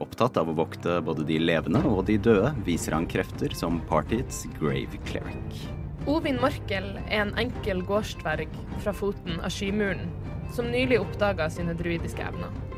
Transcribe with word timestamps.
Opptatt 0.00 0.38
av 0.40 0.48
å 0.48 0.56
vokte 0.56 0.96
både 1.04 1.26
de 1.28 1.36
levende 1.42 1.82
og 1.84 2.06
de 2.08 2.16
døde, 2.24 2.54
viser 2.64 2.96
han 2.96 3.08
krefter 3.10 3.52
som 3.56 3.82
partiets 3.90 4.46
grave 4.56 5.00
cleric. 5.10 5.60
Ovin 6.08 6.40
Morkel 6.40 6.94
er 7.02 7.26
en 7.26 7.34
enkel 7.40 7.82
gårdsdverg 7.84 8.54
fra 8.80 8.94
foten 8.96 9.36
av 9.44 9.52
Skymuren, 9.52 10.08
som 10.56 10.72
nylig 10.72 11.02
oppdaga 11.02 11.50
sine 11.52 11.76
druidiske 11.76 12.24
evner. 12.24 12.69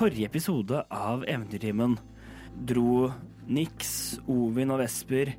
Forrige 0.00 0.30
episode 0.30 0.78
av 0.88 1.26
Eventyrtimen 1.28 1.98
dro 2.64 3.10
Nix, 3.52 4.14
Ovin 4.32 4.72
og 4.72 4.78
Vesper 4.80 5.34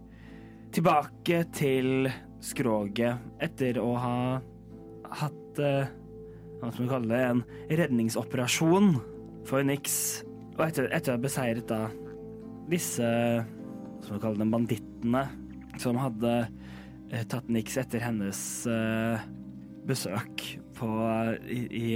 tilbake 0.76 1.40
til 1.58 2.06
skroget 2.46 3.42
etter 3.42 3.80
å 3.82 3.88
ha 3.98 4.20
hatt 5.24 5.64
eh, 5.66 5.90
hva 6.60 6.70
skal 6.70 6.84
vi 6.84 6.92
kalle 6.92 7.10
det, 7.10 7.24
en 7.32 7.42
redningsoperasjon 7.82 8.94
for 9.50 9.66
Nix. 9.66 10.22
Og 10.60 10.64
etter, 10.68 10.92
etter 10.94 11.16
å 11.16 11.18
ha 11.18 11.26
beseiret 11.26 11.66
da 11.66 11.82
disse 12.70 13.12
skal 14.06 14.14
vi 14.14 14.24
kalle 14.28 14.44
dem, 14.44 14.54
bandittene 14.54 15.26
som 15.82 15.98
hadde 16.06 16.38
eh, 17.10 17.26
tatt 17.26 17.50
Nix 17.50 17.82
etter 17.82 18.06
hennes 18.06 18.46
eh, 18.70 19.30
besøk 19.90 20.52
på, 20.78 20.96
i, 21.50 21.64
i 21.66 21.88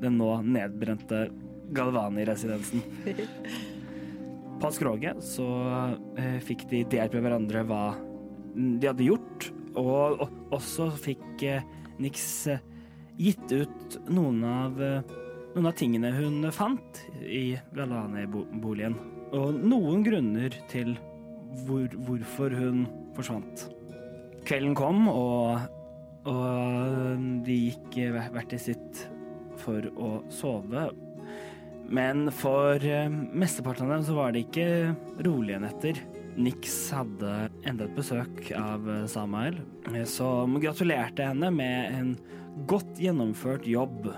den 0.00 0.22
nå 0.24 0.38
nedbrente 0.40 1.26
Galvani-residensen. 1.72 2.82
På 4.60 4.70
skroget 4.72 5.22
så 5.24 5.46
eh, 6.18 6.38
fikk 6.44 6.66
de 6.70 6.84
delt 6.94 7.14
med 7.16 7.24
hverandre 7.26 7.64
hva 7.68 7.82
de 8.54 8.86
hadde 8.86 9.08
gjort, 9.08 9.48
og, 9.74 10.22
og 10.22 10.54
også 10.54 10.88
fikk 11.02 11.42
eh, 11.48 11.66
Nix 12.02 12.22
eh, 12.50 12.62
gitt 13.18 13.50
ut 13.52 13.98
noen 14.10 14.40
av, 14.46 14.78
noen 15.54 15.68
av 15.70 15.74
tingene 15.78 16.10
hun 16.14 16.48
fant 16.54 17.02
i 17.22 17.54
Galvani-boligen. 17.74 18.96
Og 19.34 19.58
noen 19.58 20.02
grunner 20.06 20.54
til 20.70 20.94
hvor, 21.66 21.86
hvorfor 22.06 22.54
hun 22.58 22.84
forsvant. 23.14 23.68
Kvelden 24.44 24.74
kom, 24.78 25.06
og, 25.08 25.62
og 26.28 27.26
de 27.46 27.58
gikk 27.68 27.98
hvert 28.10 28.50
til 28.50 28.62
sitt 28.62 29.04
for 29.62 29.86
å 29.94 30.16
sove. 30.32 30.88
Men 31.94 32.26
for 32.34 32.82
eh, 32.82 33.08
mesteparten 33.10 33.86
av 33.86 33.96
dem 33.96 34.04
så 34.06 34.16
var 34.16 34.34
det 34.34 34.46
ikke 34.46 34.66
rolige 35.26 35.60
netter. 35.62 36.00
Nix 36.34 36.72
hadde 36.90 37.32
enda 37.68 37.86
et 37.86 37.94
besøk 37.94 38.48
av 38.58 38.88
eh, 38.90 39.04
Samael, 39.10 39.60
eh, 39.92 40.02
som 40.08 40.58
gratulerte 40.62 41.28
henne 41.28 41.52
med 41.54 41.94
en 41.94 42.14
godt 42.70 42.98
gjennomført 43.02 43.68
jobb. 43.68 44.08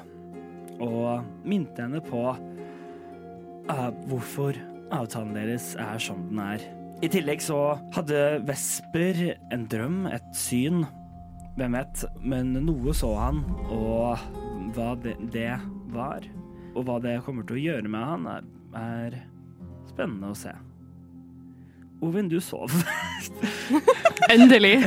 Og 0.81 1.27
minte 1.49 1.81
henne 1.81 2.03
på 2.05 2.23
uh, 2.37 3.91
hvorfor 4.11 4.59
avtalen 4.93 5.33
deres 5.33 5.71
er 5.81 6.03
som 6.05 6.21
den 6.29 6.43
er. 6.45 6.67
I 7.01 7.09
tillegg 7.13 7.41
så 7.45 7.79
hadde 7.97 8.43
Vesper 8.49 9.23
en 9.53 9.65
drøm, 9.73 10.05
et 10.13 10.29
syn. 10.37 10.85
Hvem 11.57 11.79
vet, 11.79 12.05
men 12.21 12.53
noe 12.69 12.93
så 12.97 13.15
han, 13.17 13.41
og 13.73 14.21
hva 14.77 14.91
det, 15.01 15.17
det 15.33 15.55
var, 15.97 16.29
og 16.77 16.87
hva 16.87 17.01
det 17.03 17.19
kommer 17.25 17.47
til 17.49 17.57
å 17.57 17.65
gjøre 17.65 17.91
med 17.93 18.05
han, 18.05 18.27
er, 18.31 18.49
er 18.77 19.19
spennende 19.89 20.33
å 20.33 20.37
se. 20.37 20.53
Ovin, 22.05 22.29
du 22.29 22.37
sov. 22.45 22.73
Endelig. 24.35 24.79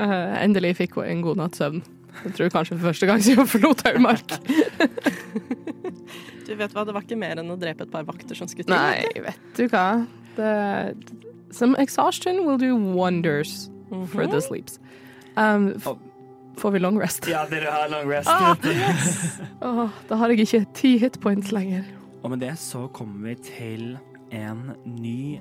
Eh, 0.00 0.36
endelig 0.40 0.78
fikk 0.78 0.94
hun 0.96 1.04
en 1.04 1.18
god 1.20 1.36
natts 1.36 1.60
søvn. 1.60 1.82
Jeg 2.22 2.30
tror 2.38 2.52
kanskje 2.54 2.78
for 2.78 2.86
første 2.88 3.08
gang 3.10 3.20
siden 3.20 3.42
hun 3.42 3.50
forlot 3.52 3.82
Haugmark. 3.84 4.32
Du 6.46 6.54
vet 6.56 6.72
hva, 6.72 6.86
det 6.88 6.94
var 6.96 7.04
ikke 7.04 7.18
mer 7.20 7.42
enn 7.42 7.52
å 7.52 7.56
drepe 7.60 7.84
et 7.84 7.92
par 7.92 8.06
vakter 8.08 8.38
som 8.38 8.48
skulle 8.48 8.64
til. 8.64 8.72
Nei, 8.72 9.04
vet 9.26 9.58
du 9.58 9.66
hva. 9.68 9.84
Det, 10.38 10.54
some 11.52 11.76
exhaustion 11.76 12.46
will 12.46 12.56
do 12.56 12.72
wonders 12.76 13.68
for 14.08 14.24
the 14.24 14.40
sleeps. 14.40 14.80
Um, 15.36 15.74
får 16.60 16.74
vi 16.76 16.82
long 16.82 16.98
rest? 17.00 17.26
ja, 17.30 17.46
dere 17.50 17.72
har 17.72 17.88
long 17.92 18.08
rest. 18.10 18.28
Ah, 18.30 18.54
Åh, 19.66 19.88
da 20.08 20.20
har 20.20 20.32
jeg 20.32 20.44
ikke 20.46 20.62
ti 20.76 20.94
hitpoints 21.00 21.52
lenger. 21.56 21.88
Og 22.22 22.34
med 22.34 22.42
det 22.44 22.52
så 22.60 22.84
kommer 22.92 23.30
vi 23.30 23.34
til 23.48 23.86
en 24.36 24.70
ny 24.84 25.40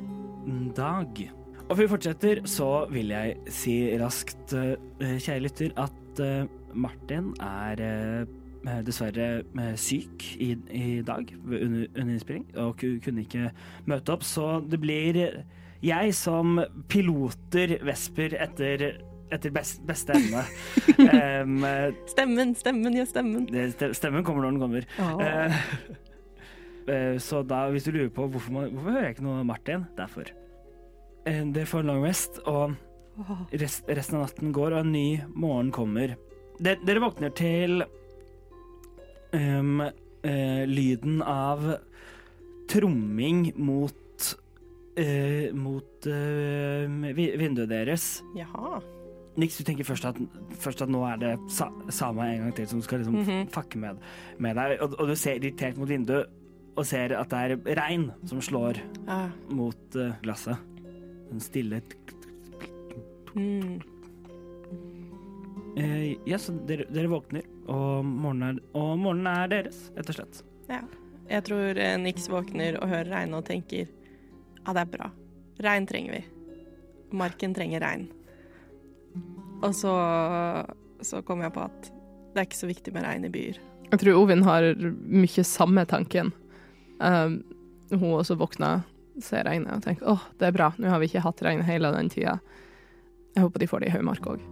dag. 0.78 1.30
Og 1.69 1.75
før 1.75 1.84
vi 1.84 1.91
fortsetter, 1.91 2.40
så 2.50 2.69
vil 2.90 3.12
jeg 3.13 3.35
si 3.53 3.75
raskt, 4.02 4.56
eh, 4.57 5.18
kjære 5.22 5.44
lytter, 5.44 5.75
at 5.78 6.22
eh, 6.24 6.47
Martin 6.74 7.34
er 7.46 7.84
eh, 7.86 8.80
dessverre 8.88 9.44
syk 9.80 10.25
i, 10.41 10.56
i 10.75 11.01
dag 11.06 11.30
under, 11.46 11.86
under 11.94 12.13
innspilling, 12.16 12.47
og 12.57 12.81
kunne 12.81 13.22
ikke 13.28 13.51
møte 13.88 14.16
opp. 14.16 14.25
Så 14.25 14.47
det 14.66 14.81
blir 14.81 15.19
jeg 15.86 16.16
som 16.18 16.57
piloter 16.91 17.78
Vesper 17.88 18.36
etter, 18.41 18.90
etter 19.34 19.53
best, 19.53 19.81
beste 19.88 20.16
evne. 20.17 20.44
um, 20.97 21.63
Stemmen, 22.09 22.56
stemmen, 22.57 22.97
ja, 22.97 23.06
stemmen. 23.09 23.45
stemmen 23.94 24.25
kommer 24.25 24.45
når 24.45 24.56
den 24.56 24.62
kommer. 24.63 24.88
Oh. 25.00 25.22
Uh, 26.90 27.17
så 27.28 27.44
da, 27.45 27.68
hvis 27.73 27.85
du 27.88 27.94
lurer 27.94 28.12
på 28.13 28.28
hvorfor, 28.28 28.53
man, 28.56 28.72
hvorfor 28.73 28.95
hører 28.95 29.09
jeg 29.09 29.18
ikke 29.18 29.28
noe 29.28 29.45
Martin, 29.47 29.85
derfor. 29.97 30.31
Eh, 31.29 31.44
Dere 31.53 31.69
får 31.69 31.85
long 31.85 32.01
rest, 32.06 32.41
og 32.50 32.73
rest, 33.53 33.88
resten 33.89 34.18
av 34.19 34.28
natten 34.28 34.53
går, 34.56 34.73
og 34.73 34.84
en 34.85 34.94
ny 34.95 35.07
morgen 35.35 35.72
kommer. 35.75 36.16
De, 36.59 36.75
dere 36.88 37.03
våkner 37.03 37.31
til 37.38 37.84
um, 39.35 39.79
uh, 39.85 40.63
lyden 40.68 41.22
av 41.23 41.75
tromming 42.69 43.50
mot 43.57 43.95
mot 45.56 46.07
vinduet 46.09 47.69
deres. 47.72 48.18
Jaha. 48.35 48.81
Niks, 49.39 49.57
du 49.57 49.63
tenker 49.67 49.88
først 49.88 50.05
at, 50.09 50.17
først 50.59 50.81
at 50.83 50.89
nå 50.91 51.00
er 51.07 51.17
det 51.22 51.31
sa, 51.53 51.69
Sama 51.94 52.25
en 52.33 52.41
gang 52.44 52.55
til 52.57 52.67
som 52.67 52.81
skal 52.83 53.00
liksom 53.03 53.16
Mhm. 53.23 53.47
fucke 53.53 53.79
med, 53.79 53.97
med 54.38 54.56
deg. 54.59 54.81
Og, 54.83 54.95
og 55.00 55.07
du 55.07 55.15
ser 55.15 55.39
irritert 55.39 55.77
mot 55.80 55.88
vinduet 55.89 56.27
og 56.77 56.86
ser 56.86 57.13
at 57.18 57.30
det 57.31 57.39
er 57.68 57.75
regn 57.80 58.09
som 58.30 58.39
slår 58.41 58.80
Ah. 59.07 59.30
mot 59.50 59.95
uh, 59.95 60.12
glasset. 60.24 60.57
En 61.31 61.39
stille 61.39 61.81
Mm. 63.36 63.80
eh, 65.77 66.15
Ja, 66.25 66.38
så 66.38 66.53
dere, 66.68 66.85
dere 66.92 67.07
våkner, 67.12 67.44
og 67.69 68.06
morgenen, 68.06 68.57
er, 68.57 68.63
og 68.80 68.97
morgenen 69.00 69.27
er 69.27 69.47
deres, 69.53 69.92
rett 69.95 70.09
og 70.09 70.15
slett. 70.18 70.42
Ja. 70.69 70.81
Jeg 71.30 71.44
tror 71.45 71.77
eh, 71.77 71.97
Nix 72.01 72.25
våkner 72.31 72.80
og 72.81 72.89
hører 72.89 73.12
regnet 73.13 73.38
og 73.38 73.45
tenker 73.45 73.85
ja, 73.85 74.74
det 74.74 74.81
er 74.81 74.89
bra. 74.97 75.12
Regn 75.62 75.85
trenger 75.89 76.15
vi. 76.18 76.24
Marken 77.12 77.53
trenger 77.53 77.81
regn. 77.85 78.07
Og 79.59 79.73
så, 79.75 79.94
så 81.03 81.21
kom 81.27 81.44
jeg 81.44 81.53
på 81.56 81.65
at 81.65 81.89
det 82.33 82.41
er 82.41 82.47
ikke 82.47 82.61
så 82.61 82.69
viktig 82.69 82.94
med 82.95 83.06
regn 83.07 83.27
i 83.27 83.33
byer. 83.33 83.57
Jeg 83.89 84.01
tror 84.03 84.19
Ovin 84.21 84.45
har 84.45 84.67
mye 84.79 85.44
samme 85.47 85.83
tanken. 85.89 86.31
Um, 87.01 87.41
hun 87.91 88.19
også 88.19 88.38
våkna, 88.39 88.79
ser 89.23 89.44
regnet 89.47 89.73
og 89.73 89.83
tenker 89.83 90.07
åh, 90.07 90.21
det 90.39 90.47
er 90.47 90.56
bra, 90.56 90.69
nå 90.79 90.88
har 90.88 91.01
vi 91.01 91.09
ikke 91.09 91.23
hatt 91.25 91.41
regn 91.44 91.65
hele 91.67 91.89
den 91.91 92.11
tida. 92.11 92.38
Jeg 93.35 93.44
håper 93.44 93.61
de 93.63 93.67
får 93.67 93.83
det 93.83 93.89
i 93.89 93.95
Haugmark 93.97 94.29
òg. 94.31 94.44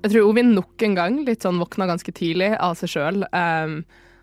Jeg 0.00 0.14
tror 0.14 0.30
Ovin 0.30 0.54
nok 0.56 0.82
en 0.86 0.96
gang 0.96 1.20
litt 1.26 1.44
sånn 1.44 1.60
våkna 1.60 1.86
ganske 1.90 2.14
tidlig 2.16 2.54
av 2.56 2.74
seg 2.80 2.94
sjøl. 2.94 3.22
Um, 3.30 3.82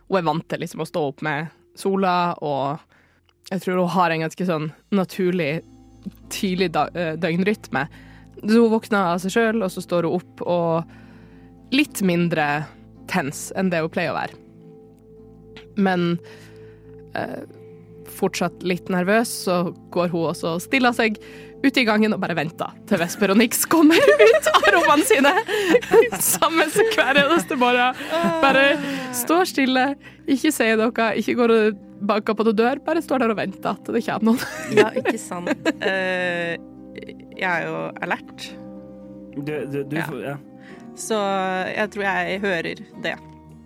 hun 0.09 0.19
er 0.19 0.27
vant 0.27 0.47
til 0.50 0.63
liksom 0.63 0.83
å 0.83 0.89
stå 0.89 1.06
opp 1.12 1.24
med 1.25 1.53
sola 1.77 2.33
og 2.41 2.83
Jeg 3.47 3.62
tror 3.63 3.77
hun 3.79 3.94
har 3.94 4.12
en 4.12 4.25
ganske 4.25 4.45
sånn 4.47 4.65
naturlig 4.91 5.62
tidlig 6.33 6.68
eh, 6.75 7.13
døgnrytme. 7.15 7.85
Så 8.44 8.62
hun 8.62 8.74
våkner 8.74 9.13
av 9.13 9.22
seg 9.24 9.34
sjøl, 9.34 9.62
og 9.66 9.72
så 9.74 9.84
står 9.84 10.07
hun 10.07 10.19
opp 10.19 10.44
og 10.45 11.75
litt 11.75 12.01
mindre 12.06 12.66
tens 13.12 13.50
enn 13.57 13.72
det 13.72 13.81
hun 13.84 13.92
pleier 13.92 14.13
å 14.13 14.18
være. 14.18 14.38
Men 15.78 16.16
eh, 17.18 17.44
fortsatt 18.18 18.63
litt 18.68 18.89
nervøs, 18.94 19.31
så 19.48 19.60
går 19.94 20.13
hun 20.13 20.31
også 20.31 20.56
og 20.56 20.63
stiller 20.63 20.95
seg 20.95 21.19
ute 21.63 21.81
i 21.81 21.88
gangen 21.88 22.13
og 22.13 22.22
bare 22.22 22.36
venter 22.38 22.74
til 22.89 23.00
Vesper 23.01 23.34
og 23.34 23.39
Nix 23.39 23.63
kommer 23.69 23.98
ut 23.98 24.50
av 24.51 24.68
rommene 24.75 25.07
sine. 25.07 25.34
Sammen 26.22 26.69
som 26.74 26.92
hver 26.94 27.18
eneste 27.24 27.57
morgen. 27.60 27.98
Bare 28.44 28.69
står 29.18 29.50
stille, 29.50 29.89
ikke 30.30 30.54
sier 30.54 30.80
noe, 30.80 31.12
ikke 31.22 31.38
går 31.39 31.56
og 31.56 31.84
banker 32.07 32.38
på 32.38 32.45
noen 32.45 32.57
dør, 32.60 32.81
bare 32.86 33.01
står 33.01 33.24
der 33.24 33.34
og 33.34 33.39
venter 33.39 33.80
til 33.86 33.98
det 33.98 34.04
kommer 34.06 34.34
noen. 34.34 34.44
Ja, 34.78 34.92
ikke 35.01 35.18
sant. 35.22 35.72
Eh, 35.81 36.57
jeg 37.38 37.48
er 37.48 37.68
jo 37.68 37.78
alert, 38.01 38.48
Du, 39.38 39.54
du, 39.72 39.84
du 39.84 39.95
Ja. 39.95 40.07
ja. 40.31 40.36
så 40.98 41.18
jeg 41.69 41.92
tror 41.94 42.04
jeg 42.07 42.39
hører 42.42 42.84
det. 43.04 43.16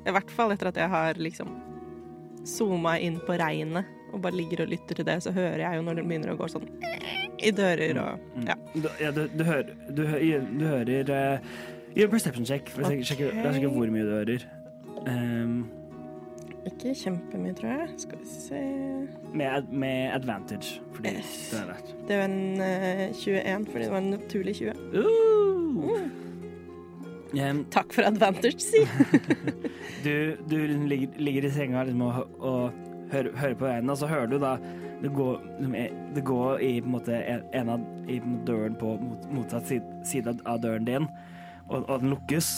I 0.02 0.12
hvert 0.12 0.32
fall 0.34 0.52
etter 0.52 0.68
at 0.72 0.78
jeg 0.82 0.90
har 0.92 1.20
liksom 1.22 1.52
zooma 2.48 2.98
inn 3.00 3.20
på 3.24 3.38
regnet 3.38 3.86
og 4.12 4.22
bare 4.26 4.36
ligger 4.36 4.66
og 4.66 4.72
lytter 4.74 4.98
til 4.98 5.06
det, 5.08 5.20
så 5.24 5.32
hører 5.32 5.62
jeg 5.64 5.78
jo 5.78 5.84
når 5.88 6.00
det 6.02 6.04
begynner 6.10 6.34
å 6.34 6.40
gå 6.40 6.48
sånn 6.52 6.66
i 7.42 7.52
dører 7.56 8.00
og 8.02 8.42
Ja. 8.48 8.56
Du, 8.74 8.90
ja, 9.00 9.12
du, 9.16 9.22
du 9.32 9.44
hører 9.48 9.70
Du, 9.90 10.02
du 10.04 10.66
hører 10.68 11.12
uh, 11.16 11.54
Gjør 11.96 12.08
en 12.08 12.12
perception 12.12 12.46
check, 12.48 12.70
for 12.72 12.84
å 12.84 12.92
sjekke, 12.92 13.32
sjekke, 13.36 13.70
hvor 13.72 13.90
mye 13.92 14.04
du 14.08 14.12
hører. 14.16 14.44
Ehm, 15.12 15.56
Ikke 16.70 16.94
kjempemye, 16.94 17.54
tror 17.58 17.72
jeg. 17.74 17.94
Skal 18.04 18.20
vi 18.22 18.28
se 18.30 18.60
med, 19.34 19.70
med 19.74 20.12
advantage, 20.14 20.82
fordi 20.94 21.16
Yes. 21.18 21.32
du 21.52 21.58
er 21.58 21.72
rett. 21.74 21.94
Det 22.08 22.18
var 22.20 22.28
en 22.30 22.62
uh, 22.62 23.16
21, 23.18 23.66
fordi 23.72 23.84
det 23.86 23.92
var 23.92 23.98
en 24.04 24.12
naturlig 24.14 24.56
20. 24.56 24.74
Uh! 24.94 26.02
Ehm, 27.40 27.64
Takk 27.72 27.94
for 27.96 28.04
advantage, 28.04 28.60
si. 28.60 28.84
du 30.06 30.36
du 30.50 30.58
ligger, 30.88 31.18
ligger 31.18 31.48
i 31.48 31.52
senga 31.52 31.84
liksom, 31.88 32.02
og, 32.02 32.28
og 32.40 32.72
hører, 33.12 33.32
hører 33.40 33.56
på 33.56 33.66
veien, 33.70 33.90
og 33.90 33.98
så 33.98 34.10
hører 34.12 34.28
du 34.28 34.38
da 34.42 34.58
det 35.02 35.10
går, 35.18 35.40
liksom, 35.58 35.76
eh, 35.76 35.94
det 36.16 36.24
går 36.28 36.60
i 36.62 36.74
på 36.82 36.86
en 36.86 36.92
måte 36.94 37.22
en 37.58 37.70
av 37.74 37.86
i 38.12 38.20
døren 38.46 38.76
på 38.78 38.98
mot, 39.02 39.24
motsatt 39.34 39.66
side, 39.66 40.04
side 40.06 40.36
av 40.46 40.60
døren 40.62 40.86
din, 40.86 41.08
og, 41.70 41.88
og 41.90 42.04
den 42.04 42.12
lukkes. 42.14 42.52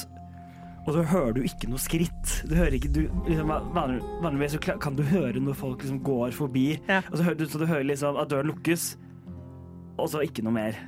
Og 0.83 0.93
så 0.97 1.03
hører 1.07 1.33
du 1.37 1.41
ikke 1.47 1.69
noe 1.71 1.79
skritt. 1.79 2.31
Du 2.49 2.55
hører 2.59 2.73
ikke, 2.75 2.89
du, 2.91 3.01
liksom, 3.27 3.47
vanlig, 3.75 4.01
vanligvis 4.23 4.55
så 4.57 4.79
kan 4.83 4.97
du 4.97 5.03
høre 5.07 5.39
når 5.39 5.55
folk 5.55 5.79
liksom 5.85 6.01
går 6.03 6.33
forbi, 6.35 6.65
Ja. 6.89 6.97
og 7.09 7.17
så 7.17 7.23
hører 7.23 7.37
du, 7.39 7.45
så 7.47 7.61
du 7.61 7.65
hører 7.69 7.87
liksom 7.87 8.17
at 8.19 8.29
døren 8.33 8.49
lukkes, 8.51 8.97
og 9.97 10.09
så 10.11 10.23
ikke 10.25 10.43
noe 10.43 10.53
mer. 10.57 10.79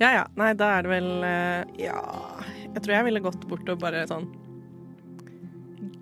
Ja 0.00 0.10
ja. 0.16 0.24
Nei, 0.36 0.52
da 0.56 0.72
er 0.78 0.82
det 0.86 0.90
vel 0.90 1.08
eh, 1.24 1.64
Ja. 1.84 2.00
Jeg 2.74 2.82
tror 2.82 2.94
jeg 2.94 3.04
ville 3.04 3.20
gått 3.20 3.42
bort 3.48 3.68
og 3.68 3.78
bare 3.82 4.06
sånn 4.08 4.26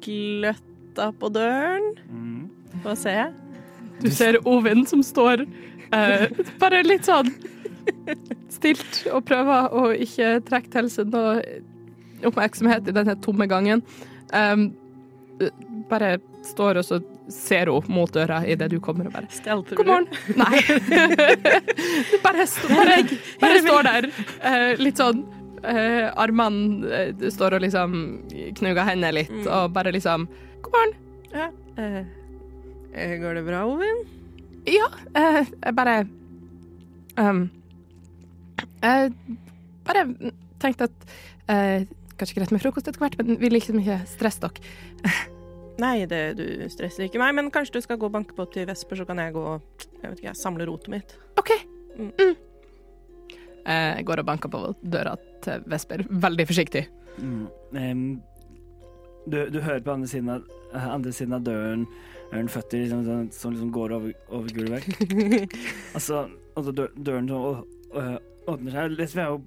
Gløtta 0.04 1.10
på 1.18 1.30
døren 1.34 1.88
Mm. 2.08 2.48
for 2.82 2.92
å 2.92 2.96
se. 2.98 3.14
Du 4.00 4.10
ser 4.10 4.38
Ovin 4.46 4.84
som 4.86 5.02
står 5.02 5.42
eh, 5.92 6.28
bare 6.60 6.82
litt 6.86 7.04
sånn 7.08 7.32
stilt 8.52 9.06
og 9.12 9.24
prøver 9.26 9.72
å 9.74 9.88
ikke 9.96 10.38
trekke 10.46 10.70
til 10.70 10.90
seg 10.92 11.10
noe 11.12 11.40
oppmerksomhet 12.26 12.88
i 12.88 12.94
denne 12.96 13.14
tomme 13.22 13.46
gangen. 13.50 13.82
Um, 14.32 14.70
bare 15.88 16.16
står 16.44 16.80
og 16.80 16.84
så 16.86 16.98
ser 17.30 17.68
hun 17.70 17.84
mot 17.92 18.10
døra 18.12 18.40
idet 18.48 18.70
du 18.72 18.78
kommer 18.80 19.06
og 19.06 19.12
bare 19.14 19.28
Stelter 19.30 19.76
God 19.76 19.86
morgen. 19.86 20.08
Nei. 20.42 20.62
Bare, 22.24 22.46
stå, 22.48 22.68
bare, 22.72 22.96
bare 23.42 23.60
står 23.62 23.88
der, 23.90 24.08
uh, 24.44 24.72
litt 24.82 25.00
sånn 25.02 25.26
Uh, 25.58 26.12
Armene 26.14 26.86
uh, 26.86 27.22
står 27.34 27.56
og 27.56 27.64
liksom 27.64 27.94
knuger 28.60 28.84
hendene 28.86 29.08
litt, 29.16 29.32
Mm. 29.34 29.48
og 29.50 29.72
bare 29.74 29.90
liksom 29.90 30.28
God 30.62 30.70
morgen. 30.70 30.92
Ja. 31.34 31.48
Går 33.18 33.34
det 33.34 33.42
bra, 33.42 33.64
Ovin? 33.66 34.04
Ja, 34.70 34.86
jeg 35.16 35.74
bare 35.74 35.96
um, 37.18 37.50
Jeg 38.84 39.12
bare 39.88 40.06
tenkte 40.62 40.86
at 40.86 41.10
Kanskje 42.18 42.38
greit 42.40 42.52
med 42.54 42.62
frokost 42.62 42.88
etter 42.90 43.02
hvert, 43.02 43.16
men 43.20 43.38
vil 43.40 43.54
liksom 43.54 43.78
ikke 43.82 44.00
stresse 44.10 44.42
dere. 44.42 45.12
Nei, 45.82 45.94
det, 46.10 46.20
du 46.34 46.44
stresser 46.72 47.06
ikke 47.06 47.20
meg, 47.22 47.36
men 47.38 47.52
kanskje 47.54 47.78
du 47.78 47.84
skal 47.84 47.98
gå 48.02 48.08
og 48.08 48.14
banke 48.16 48.34
på 48.34 48.48
til 48.50 48.66
Vesper, 48.66 48.98
så 48.98 49.06
kan 49.06 49.20
jeg 49.22 49.36
gå 49.36 49.44
og 49.46 49.86
jeg 50.02 50.10
vet 50.10 50.22
ikke, 50.24 50.34
samle 50.38 50.66
rotet 50.66 50.90
mitt. 50.96 51.14
OK. 51.38 51.52
Mm. 51.98 52.10
Mm. 52.18 52.34
Eh, 53.68 53.96
Jeg 54.00 54.06
går 54.08 54.22
og 54.24 54.26
banker 54.26 54.50
på 54.50 54.62
døra 54.82 55.14
til 55.44 55.62
Vesper, 55.70 56.02
veldig 56.10 56.46
forsiktig. 56.50 56.84
Mm. 57.22 58.10
Du, 59.28 59.38
du 59.54 59.60
hører 59.60 59.82
på 59.86 59.94
andre 59.94 60.10
siden 60.10 60.30
av, 60.34 60.46
andre 60.74 61.12
siden 61.14 61.36
av 61.38 61.46
døren 61.46 61.86
døren 62.28 62.50
føtter 62.52 62.82
liksom, 62.82 63.04
sånn- 63.06 63.30
som 63.32 63.54
liksom 63.54 63.70
går 63.72 63.94
over, 63.96 64.12
over 64.36 64.52
gulvet. 64.52 64.84
altså, 65.96 66.26
altså 66.58 66.74
døren 66.96 67.28
som 67.30 67.62
åpner 68.48 68.74
seg 68.74 68.98
liksom 68.98 69.22
er 69.22 69.24
er 69.24 69.30
jo 69.32 69.38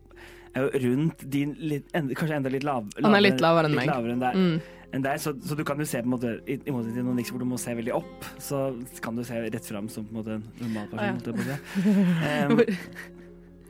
rundt 0.54 1.24
din 1.32 1.54
litt, 1.60 1.88
en, 1.96 2.10
Kanskje 2.16 2.36
enda 2.36 2.50
litt 2.52 2.64
lav, 2.68 2.88
Han 3.02 3.16
er 3.16 3.22
litt 3.22 3.42
lavere 3.42 3.66
enn 3.70 3.76
litt 3.76 3.86
meg. 3.86 3.92
lavere 3.94 4.12
enn 4.18 4.20
deg, 4.20 4.36
Mm. 4.36 4.62
enn 4.94 5.02
deg 5.06 5.20
så, 5.24 5.32
så 5.40 5.56
du 5.56 5.64
kan 5.64 5.80
jo 5.80 5.86
se 5.88 6.02
på 6.02 6.10
en 6.10 6.12
måte 6.16 6.32
I, 6.48 6.58
i 6.68 6.72
måte 6.76 6.92
til 6.94 7.04
noen 7.08 7.16
niks 7.16 7.32
hvor 7.32 7.40
du 7.40 7.46
må 7.48 7.58
se 7.62 7.74
veldig 7.78 7.94
opp, 7.96 8.26
så 8.44 8.76
kan 9.02 9.16
du 9.16 9.24
se 9.24 9.40
rett 9.40 9.66
fram 9.66 9.88
som 9.90 10.04
på 10.06 10.12
en 10.12 10.20
måte 10.20 10.36
en 10.36 10.44
normal 10.60 10.88
person. 10.92 11.00
Ah, 11.00 12.26
ja. 12.26 12.48
å 12.50 12.56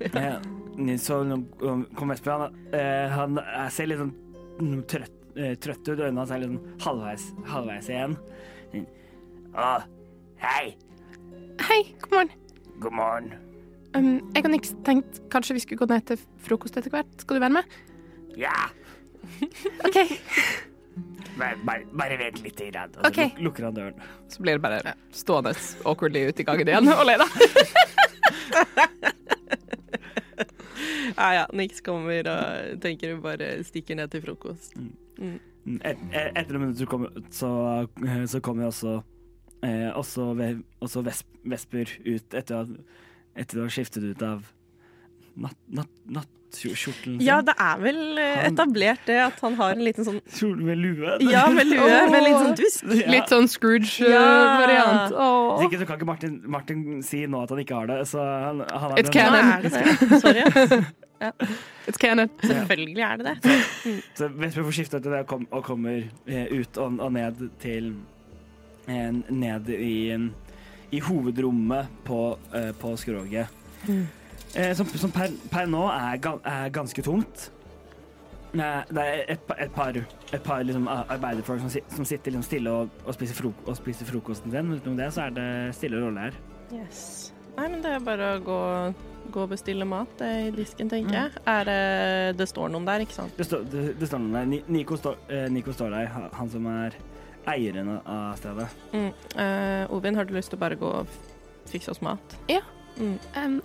Eh, 0.01 0.97
så 0.97 1.19
um, 1.21 1.83
kom 1.93 2.09
Vesper, 2.09 2.31
han, 2.31 2.55
eh, 2.73 3.07
han 3.13 3.37
ser 3.69 3.85
litt 3.91 3.99
sånn 4.01 4.13
mm, 4.57 4.79
trøtt, 4.89 5.19
eh, 5.37 5.53
trøtt 5.61 5.85
ut, 5.91 5.99
øynene 5.99 6.23
hans 6.23 6.31
er 6.33 6.41
litt 6.41 6.49
sånn 6.55 6.79
halvveis, 6.81 7.27
halvveis 7.51 7.89
igjen. 7.91 8.15
Å, 9.53 9.67
hei, 10.41 10.71
Hei, 11.61 11.81
god 12.01 12.11
morgen. 12.15 12.31
god 12.81 12.93
morgen. 12.97 13.31
Um, 13.95 14.21
jeg 14.35 14.45
og 14.47 14.51
Nix 14.53 14.71
tenkte 14.87 15.23
kanskje 15.33 15.55
vi 15.57 15.63
skulle 15.65 15.81
gå 15.81 15.87
ned 15.91 16.05
til 16.07 16.19
frokost 16.45 16.77
etter 16.79 16.93
hvert. 16.93 17.09
Skal 17.19 17.35
du 17.39 17.43
være 17.43 17.57
med? 17.57 17.63
Ja, 18.39 18.53
OK. 19.87 19.97
bare, 21.37 21.57
bare, 21.67 21.83
bare 21.99 22.17
vent 22.21 22.39
litt, 22.45 22.61
grann, 22.71 22.93
og 22.97 23.03
så 23.03 23.09
Ok. 23.11 23.19
luk, 23.35 23.41
lukker 23.49 23.67
han 23.67 23.75
døren. 23.75 23.99
Så 24.31 24.41
blir 24.45 24.57
det 24.57 24.63
bare 24.63 24.93
stående 25.15 25.51
awkwardly 25.85 26.23
ute 26.31 26.41
i 26.43 26.47
gangen 26.47 26.71
igjen 26.71 26.87
og 26.93 27.03
le, 27.09 27.17
da. 27.21 27.27
Ja 31.17 31.27
ja, 31.35 31.45
Nix 31.53 31.81
kommer 31.85 32.25
og 32.31 32.79
tenker 32.81 33.11
hun 33.13 33.21
bare 33.23 33.51
stikker 33.67 33.97
ned 33.99 34.09
til 34.13 34.23
frokost. 34.23 34.73
Mm, 35.19 35.37
Et, 35.85 35.99
et, 36.09 36.31
etter 36.39 36.55
noen 36.55 36.63
minutter 36.71 36.87
kommer, 36.89 37.11
så, 37.29 37.49
eh, 38.01 38.23
så 38.31 38.39
kommer 38.41 38.65
også, 38.71 38.95
eh, 39.61 39.91
også, 39.93 40.31
ve, 40.39 40.47
også 40.81 41.03
Vesp, 41.05 41.27
Vesper 41.45 41.91
ut 42.07 42.33
etter 42.39 42.63
at 42.63 42.71
etter 43.35 43.61
å 43.61 43.67
ha 43.67 43.71
skiftet 43.71 44.03
ut 44.03 44.21
av 44.27 44.45
natt, 45.39 45.57
natt, 45.71 45.89
sin. 46.51 47.13
Ja, 47.23 47.37
det 47.41 47.53
er 47.55 47.77
vel 47.79 48.17
eh, 48.19 48.41
Han- 48.41 48.51
etablert 48.51 49.05
det 49.07 49.15
at 49.23 49.37
han 49.39 49.53
har 49.55 49.71
en 49.71 49.83
liten 49.85 50.03
sånn 50.03 50.17
Kjole 50.35 50.65
med 50.67 50.77
lue. 50.81 51.13
Ja, 51.23 51.45
med 51.47 51.69
lue, 51.69 52.09
med 52.11 52.25
litt 52.25 52.35
sånn 52.41 52.57
dusk. 52.59 52.83
Ja. 52.91 53.07
Litt 53.13 53.31
sånn 53.31 53.47
Scrooge-variant. 53.47 55.13
Hvis 55.15 55.69
ikke 55.69 55.79
så 55.79 55.87
kan 55.87 55.95
ikke 56.01 56.09
Martin, 56.09 56.35
Martin 56.51 56.83
si 57.07 57.21
nå 57.25 57.43
at 57.45 57.53
han 57.55 57.61
ikke 57.63 57.77
har 57.79 57.87
det. 57.93 58.01
Så 58.11 58.19
han, 58.19 58.59
han 58.67 58.91
har 58.91 58.99
It's 58.99 59.13
canon. 59.15 59.53
er 59.53 59.61
det 59.63 59.71
det. 59.71 60.19
Sorry. 60.19 60.83
It's 61.87 62.01
canon. 62.01 62.29
Selvfølgelig 62.43 63.03
er 63.07 63.17
det 63.21 63.25
det. 63.31 63.55
Så 64.17 64.27
Vesper 64.35 64.65
får 64.67 64.75
skifte 64.75 64.99
til 64.99 65.11
det 65.15 65.23
og, 65.31 65.63
kommer 65.63 66.01
eh, 66.27 66.47
ut 66.51 66.77
og, 66.81 66.99
og 66.99 67.13
ned 67.13 67.45
til 67.63 67.93
eh, 68.89 69.11
Ned 69.29 69.69
i, 69.71 69.95
i 70.91 70.99
hovedrommet 70.99 71.87
på, 72.07 72.37
uh, 72.55 72.71
på 72.81 72.95
skroget. 72.99 73.47
Mm. 73.87 74.05
Eh, 74.55 74.73
som 74.75 74.85
som 74.99 75.11
per, 75.11 75.31
per 75.51 75.67
nå 75.71 75.85
er, 75.87 76.17
ga, 76.19 76.33
er 76.43 76.71
ganske 76.75 77.03
tomt. 77.05 77.51
Eh, 78.51 78.81
det 78.91 79.03
er 79.03 79.21
et, 79.31 79.53
et 79.63 79.71
par, 79.71 79.95
et 79.95 80.43
par 80.43 80.63
liksom, 80.67 80.89
arbeiderfolk 80.91 81.61
som, 81.63 81.71
som 81.95 82.07
sitter 82.07 82.33
liksom 82.35 82.43
stille 82.43 82.73
og, 82.81 82.89
og, 83.05 83.13
spiser 83.15 83.37
frok 83.37 83.61
og 83.63 83.77
spiser 83.79 84.09
frokosten 84.09 84.51
sin. 84.51 84.73
Utenom 84.75 84.97
det 84.99 85.07
så 85.15 85.29
er 85.29 85.37
det 85.37 85.47
stille 85.77 86.01
rolle 86.03 86.27
her. 86.27 86.41
Yes. 86.75 87.31
Nei, 87.55 87.69
men 87.71 87.79
det 87.83 87.95
er 87.95 88.03
bare 88.03 88.33
å 88.35 88.43
gå, 88.43 88.59
gå 89.31 89.45
og 89.45 89.53
bestille 89.53 89.87
mat 89.87 90.11
det 90.19 90.31
i 90.49 90.51
disken, 90.55 90.91
tenker 90.91 91.15
jeg. 91.15 91.41
Er 91.51 91.65
det 91.67 91.79
Det 92.39 92.47
står 92.51 92.71
noen 92.75 92.87
der, 92.87 93.03
ikke 93.05 93.15
sant? 93.21 93.33
Det, 93.39 93.47
står- 93.47 93.65
det, 93.71 93.85
det 93.99 94.11
står 94.11 94.23
noen 94.23 94.37
der. 94.39 94.67
Nico, 94.71 94.99
står- 94.99 95.19
eh, 95.31 95.47
Nico 95.51 95.71
står 95.75 95.95
der, 95.95 96.11
han 96.35 96.51
som 96.51 96.67
er 96.71 96.95
eieren 97.49 97.99
av 98.05 98.35
stedet. 98.37 98.67
Mm. 98.93 99.11
Uh, 99.35 99.93
Ovin, 99.95 100.15
har 100.15 100.25
du 100.25 100.33
lyst 100.35 100.49
til 100.53 100.59
å 100.59 100.61
bare 100.61 100.75
gå 100.79 100.85
og 101.01 101.07
fikse 101.71 101.91
oss 101.91 102.01
mat? 102.05 102.35
Ja. 102.51 102.61
Mm. 102.97 103.17
Um, 103.35 103.61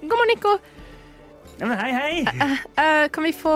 god 0.00 0.14
morgen, 0.16 0.30
Nico. 0.34 0.54
Ja, 1.60 1.66
men 1.68 1.76
hei, 1.78 1.90
hei! 1.92 2.58
Eh, 2.80 3.08
kan 3.12 3.24
vi 3.26 3.32
få 3.36 3.52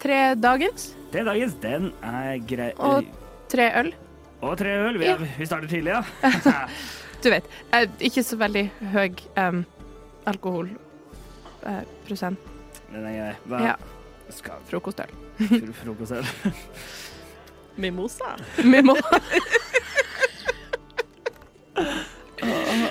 tre 0.00 0.34
dagens? 0.40 0.94
Det 1.12 1.20
er 1.20 1.26
dagens. 1.28 1.54
Den 1.60 1.90
er 2.02 2.38
grei. 2.48 2.70
Og- 2.78 3.04
Tre 3.48 3.66
øl? 3.80 3.90
Og 4.44 4.56
tre 4.60 4.72
øl. 4.86 4.98
Vi, 5.00 5.04
Ja. 5.08 5.16
vi 5.16 5.46
starter 5.46 5.68
tidlig, 5.68 5.92
ja. 5.92 6.02
Du 7.22 7.30
vet, 7.32 7.44
ikke 8.00 8.22
så 8.22 8.36
veldig 8.38 8.70
høy 8.92 9.10
um, 9.36 9.64
alkoholprosent. 10.24 10.84
Eh, 11.66 11.82
prosent. 12.06 12.38
Den 12.92 13.04
er 13.08 13.16
grei. 13.18 13.32
Hva 13.50 13.60
Ja. 13.64 13.74
skal 14.30 14.60
Frokostøl. 14.70 15.10
fr- 15.40 15.72
frokost 15.82 16.12
her? 16.12 16.24
Mimosa. 17.78 18.36
Mimosa. 18.64 19.20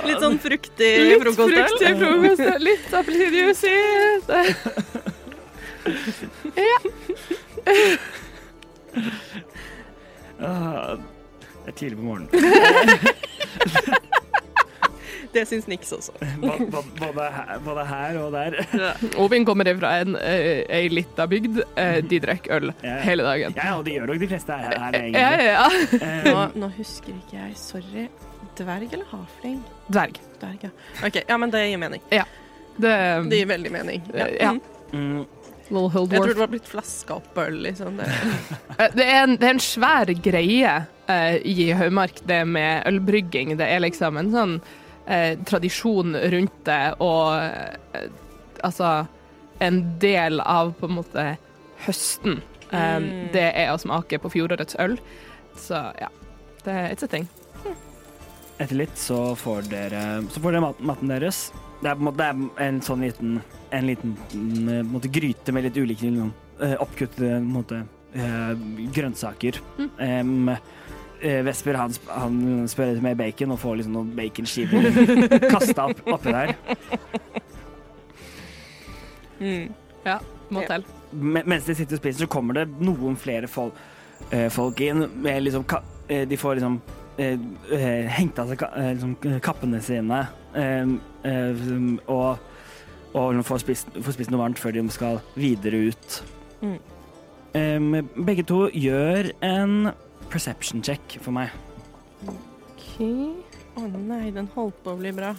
Litt 0.08 0.22
sånn 0.24 0.38
fruktig 0.40 0.92
Litt 1.10 1.22
frokost. 1.24 1.54
fruktig 1.54 1.92
frokost 2.00 2.62
litt 2.64 2.94
appelsinjuice 2.96 3.68
i. 3.68 3.78
Ah, 10.40 10.96
det 11.66 11.68
er 11.68 11.78
tidlig 11.80 11.98
på 11.98 12.04
morgenen. 12.04 12.30
Det 15.34 15.44
syns 15.50 15.68
Nix 15.68 15.92
også. 15.96 16.14
Både 17.00 17.28
her, 17.34 17.60
både 17.66 17.84
her 17.90 18.18
og 18.22 18.32
der. 18.36 18.58
Ovin 19.20 19.46
kommer 19.46 19.70
fra 19.80 19.92
en, 20.02 20.16
eh, 20.16 20.64
ei 20.70 20.88
lita 20.90 21.26
bygd. 21.28 21.62
Eh, 21.78 22.00
de 22.08 22.20
drikker 22.24 22.56
øl 22.58 22.74
Ja. 22.84 22.98
hele 23.06 23.24
dagen. 23.28 23.54
Ja, 23.58 23.76
og 23.78 23.86
det 23.86 23.94
gjør 23.98 24.08
nok 24.14 24.20
de 24.24 24.28
fleste 24.32 24.58
her, 24.58 24.78
her 24.80 24.92
egentlig. 24.92 25.22
Ja, 25.22 25.32
ja, 25.38 25.44
ja. 25.52 25.70
Nå, 26.28 26.36
Eh, 26.48 26.58
nå 26.64 26.72
husker 26.78 27.14
ikke 27.14 27.38
jeg. 27.42 27.56
Sorry. 27.58 28.08
Dverg 28.58 28.94
eller 28.94 29.06
havfling? 29.12 29.60
Dverg. 29.92 30.18
Dverg, 30.42 30.64
ja. 30.64 30.70
OK, 31.06 31.22
ja, 31.30 31.38
men 31.38 31.52
det 31.54 31.66
gir 31.70 31.78
mening. 31.78 32.02
Det, 32.10 32.94
Det 33.30 33.38
gir 33.42 33.50
veldig 33.50 33.72
mening. 33.72 34.02
Ja. 34.14 34.28
Ja. 34.40 34.54
Mm. 34.94 35.26
Jeg 35.68 35.82
tror 36.22 36.30
det 36.32 36.38
var 36.40 36.48
blitt 36.48 36.68
flaska 36.70 37.18
opp 37.18 37.38
øl, 37.44 37.58
liksom. 37.66 37.98
Det. 38.00 38.08
Eh, 38.80 38.90
Det 38.96 39.04
er, 39.06 39.24
en, 39.24 39.36
det 39.36 39.44
er 39.48 39.56
en 39.56 39.60
svær 39.60 40.06
greie 40.24 40.74
uh, 41.10 41.36
i 41.44 41.72
Høymark, 41.74 42.22
det 42.30 42.44
med 42.48 42.86
ølbrygging. 42.88 43.56
Det 43.58 43.66
er 43.68 43.82
liksom 43.84 44.18
en 44.22 44.32
sånn 44.32 44.54
eh, 45.08 45.38
tradisjon 45.48 46.16
rundt 46.16 46.60
det, 46.68 46.84
og 47.00 47.34
eh, 47.42 48.10
altså 48.64 49.08
En 49.60 49.80
del 49.98 50.40
av 50.44 50.76
på 50.78 50.86
en 50.86 51.00
måte 51.00 51.24
høsten. 51.88 52.42
Eh, 52.70 52.98
Mm. 53.02 53.30
Det 53.34 53.48
er 53.56 53.72
å 53.72 53.78
smake 53.80 54.20
på 54.20 54.30
fjorårets 54.30 54.76
øl. 54.84 54.98
Så 55.58 55.80
ja. 55.98 56.10
Det 56.64 56.74
er 56.74 56.92
it's 56.92 57.04
a 57.04 57.08
thing. 57.08 57.28
etter 58.60 58.76
litt 58.76 58.98
så 58.98 59.36
får 59.38 59.70
dere, 59.70 60.02
så 60.34 60.42
får 60.42 60.52
dere 60.52 60.62
mat, 60.62 60.80
maten 60.82 61.08
deres. 61.08 61.52
Det 61.82 61.90
er, 61.92 61.96
på 61.96 62.02
en 62.02 62.08
måte, 62.10 62.28
en 62.66 62.80
sånn 62.82 63.04
liten, 63.06 63.36
en 63.72 63.86
liten 63.88 64.16
mm, 64.34 64.70
en 64.80 64.90
måte, 64.92 65.12
gryte 65.14 65.54
med 65.54 65.68
litt 65.68 65.78
ulike 65.78 66.10
eh, 66.10 66.74
oppkutte 66.82 67.40
måte, 67.46 67.84
eh, 68.18 68.54
grønnsaker. 68.94 69.60
Mm. 69.78 69.90
Eh, 70.00 70.58
Vesper 71.48 71.78
han, 71.80 71.94
han 72.14 72.40
spør 72.70 72.92
etter 72.94 73.04
mer 73.06 73.16
bacon 73.20 73.52
og 73.56 73.60
får 73.62 73.80
liksom 73.80 73.96
noen 73.98 74.12
baconskiver 74.18 74.90
kasta 75.52 75.88
opp, 75.92 76.02
oppi 76.14 76.34
der. 76.36 76.56
Mm. 79.40 79.74
Må 80.50 80.64
til. 80.68 80.86
Me- 81.12 81.44
Mens 81.46 81.66
de 81.68 81.76
sitter 81.76 81.98
og 81.98 82.02
spiser, 82.02 82.24
så 82.26 82.30
kommer 82.32 82.54
det 82.62 82.68
noen 82.84 83.18
flere 83.20 83.48
folk, 83.52 83.76
eh, 84.32 84.48
folk 84.52 84.80
inn 84.82 85.06
med 85.24 85.42
liksom 85.44 85.66
ka 85.68 85.82
eh, 86.10 86.26
De 86.28 86.38
får 86.40 86.58
liksom 86.60 86.78
eh, 87.20 87.38
eh, 87.76 88.08
hengt 88.18 88.40
av 88.40 88.50
seg 88.52 88.60
ka 88.62 88.70
eh, 88.76 88.94
liksom, 88.96 89.16
kappene 89.44 89.82
sine 89.84 90.22
eh, 90.56 90.94
eh, 91.28 91.66
og, 92.08 92.40
og 93.14 93.34
liksom 93.34 93.48
får, 93.48 93.64
spist, 93.66 93.92
får 94.04 94.18
spist 94.18 94.32
noe 94.34 94.42
varmt 94.46 94.60
før 94.62 94.76
de 94.78 94.86
skal 94.94 95.20
videre 95.36 95.90
ut. 95.92 96.20
Mm. 96.64 96.78
Eh, 97.58 98.02
begge 98.28 98.44
to 98.48 98.68
gjør 98.74 99.32
en 99.46 99.92
perception 100.30 100.82
check 100.82 101.18
for 101.22 101.36
meg. 101.36 101.52
OK 102.28 103.02
Å 103.78 103.84
nei, 103.94 104.32
den 104.34 104.48
holdt 104.56 104.78
på 104.84 104.96
å 104.96 105.00
bli 105.00 105.12
bra. 105.16 105.36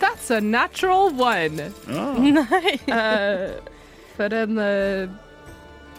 That's 0.00 0.30
a 0.30 0.40
natural 0.40 1.12
one. 1.12 1.56
Nei! 1.86 2.78
uh, 2.88 3.60
for 4.16 4.32
en 4.34 4.58
uh, 4.58 5.08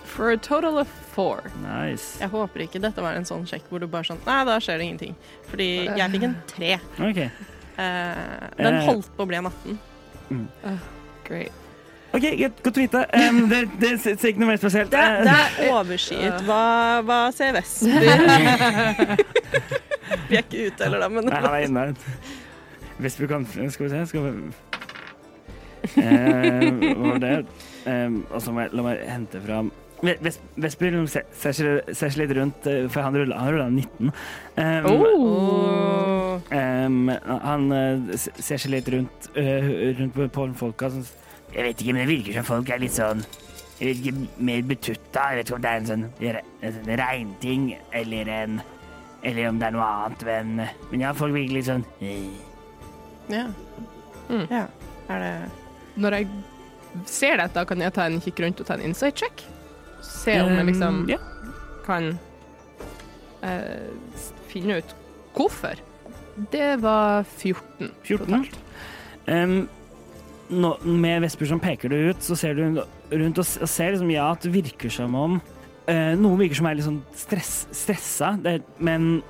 For 0.04 0.32
a 0.32 0.38
total 0.38 0.80
of 0.82 0.90
four. 1.14 1.52
Nice. 1.62 2.20
Jeg 2.20 2.34
håper 2.34 2.66
ikke 2.66 2.82
dette 2.82 3.04
var 3.04 3.16
en 3.16 3.28
sånn 3.30 3.46
sjekk 3.48 3.70
hvor 3.70 3.80
du 3.80 3.88
bare 3.88 4.10
sånn 4.10 4.20
Nei, 4.26 4.42
da 4.50 4.58
skjer 4.60 4.82
det 4.82 4.90
ingenting. 4.90 5.16
Fordi 5.52 5.70
jeg 5.86 6.12
fikk 6.16 6.28
en 6.28 6.38
tre. 6.50 6.74
Okay. 7.12 7.30
Uh, 7.78 8.50
den 8.58 8.82
holdt 8.90 9.14
på 9.16 9.24
å 9.24 9.30
bli 9.30 9.40
en 9.40 9.52
18. 9.54 9.80
Great. 11.30 11.61
Ok, 12.12 12.26
Godt 12.42 12.58
godt 12.66 12.78
å 12.78 12.80
vite. 12.82 13.02
Um, 13.16 13.38
det, 13.52 13.60
det 13.80 13.92
ser 14.04 14.18
ikke 14.32 14.42
noe 14.44 14.50
mer 14.52 14.60
spesielt. 14.60 14.92
Det, 14.92 15.00
Eh, 15.00 15.04
det 15.24 15.32
er 15.38 15.72
overskyet. 15.78 16.38
Hva, 16.48 16.64
hva 17.08 17.20
ser 17.36 17.52
Vestby? 17.56 17.92
Vi 20.30 20.36
er 20.36 20.42
ikke 20.44 20.66
ute 20.68 20.84
heller, 20.84 21.00
da, 21.06 21.10
men 21.12 21.24
Nei, 21.30 21.40
han 21.40 21.54
er 21.56 21.62
inne. 21.70 21.84
Vestby 23.02 23.26
kan 23.32 23.42
Skal 23.48 23.86
vi 23.88 23.92
se 23.94 24.00
Skal 24.12 24.22
vi 24.26 24.30
eh, 26.04 26.68
Hva 27.00 27.06
var 27.14 27.20
det? 27.24 27.38
Eh, 27.88 28.10
og 28.30 28.40
så 28.44 28.50
må 28.54 28.58
jeg, 28.66 28.72
la 28.78 28.82
meg 28.86 28.96
hente 29.08 29.38
fram 29.46 29.68
Ve- 30.02 30.18
Vesper 30.58 30.90
ser 31.06 31.24
ser 31.30 31.54
seg 31.54 31.94
ser 31.94 32.10
seg 32.10 32.18
litt 32.24 32.32
rundt, 32.34 32.66
eh, 32.66 32.88
for 32.90 33.06
han 33.06 33.14
rulla 33.14 33.38
han 33.38 33.54
rulla 33.54 33.68
19. 33.70 34.10
Um, 34.58 34.86
oh. 34.90 36.42
um, 36.50 37.06
han 37.46 37.70
eh, 37.78 38.18
ser 38.18 38.58
seg 38.58 38.72
litt 38.74 38.90
rundt, 38.90 39.30
uh, 39.38 39.94
rundt 40.00 40.10
på, 40.16 40.26
på 40.34 40.48
folka. 40.58 40.90
Sånn, 40.90 41.06
jeg 41.52 41.64
vet 41.66 41.82
ikke, 41.82 41.94
men 41.94 42.04
det 42.04 42.12
virker 42.12 42.38
som 42.40 42.48
folk 42.48 42.70
er 42.72 42.82
litt 42.82 42.96
sånn 42.96 43.24
jeg 43.82 43.88
vet 43.90 44.02
ikke, 44.04 44.44
mer 44.46 44.62
betutta. 44.70 45.22
Jeg 45.32 45.38
vet 45.40 45.48
ikke 45.48 45.56
om 45.56 45.62
det 45.64 45.70
er 45.72 45.80
en 45.80 45.88
sånn, 45.90 46.04
en 46.22 46.76
sånn 46.76 46.92
regnting 47.02 47.64
eller 47.98 48.30
en 48.30 48.62
Eller 49.22 49.52
om 49.52 49.60
det 49.62 49.68
er 49.68 49.74
noe 49.76 49.86
annet, 49.86 50.24
men, 50.26 50.62
men 50.90 51.02
ja, 51.04 51.12
folk 51.14 51.34
virker 51.36 51.54
litt 51.54 51.68
sånn. 51.68 51.84
Ja. 53.30 53.44
Mm. 54.30 54.48
ja. 54.50 54.64
Er 55.14 55.22
det 55.22 55.34
Når 56.02 56.16
jeg 56.18 56.28
ser 57.06 57.38
dette, 57.38 57.66
kan 57.70 57.84
jeg 57.86 57.94
ta 57.94 58.08
en 58.10 58.22
kikk 58.22 58.42
rundt 58.42 58.64
og 58.64 58.70
ta 58.70 58.78
en 58.78 58.86
insight 58.86 59.22
check. 59.22 59.44
Se 60.06 60.40
om 60.42 60.56
jeg 60.56 60.72
liksom 60.72 61.04
Um, 61.04 61.10
ja. 61.10 61.20
kan 61.86 62.18
eh, 63.46 63.94
finne 64.50 64.82
ut 64.82 64.96
hvorfor. 65.38 65.78
Det 66.52 66.82
var 66.82 67.24
14. 67.38 67.92
14. 68.04 68.26
totalt. 68.26 68.58
Um, 69.28 69.70
nå, 70.52 70.72
med 70.84 71.24
Vesper 71.24 71.50
som 71.50 71.62
peker 71.62 71.92
det 71.92 72.02
ut, 72.12 72.24
så 72.26 72.38
ser 72.40 72.58
du 72.58 72.64
rundt 72.68 73.42
og, 73.42 73.48
og 73.64 73.70
ser 73.70 73.94
liksom, 73.94 74.12
ja, 74.14 74.30
at 74.34 74.46
det 74.46 74.54
virker 74.54 74.94
som 74.94 75.16
om 75.18 75.38
uh, 75.40 76.14
Noen 76.20 76.40
virker 76.44 76.60
som 76.60 76.70
er 76.70 76.78
litt 76.78 76.88
sånn 76.88 77.02
stress, 77.18 77.54
stressa, 77.76 78.36
det, 78.44 78.60
men, 78.84 79.22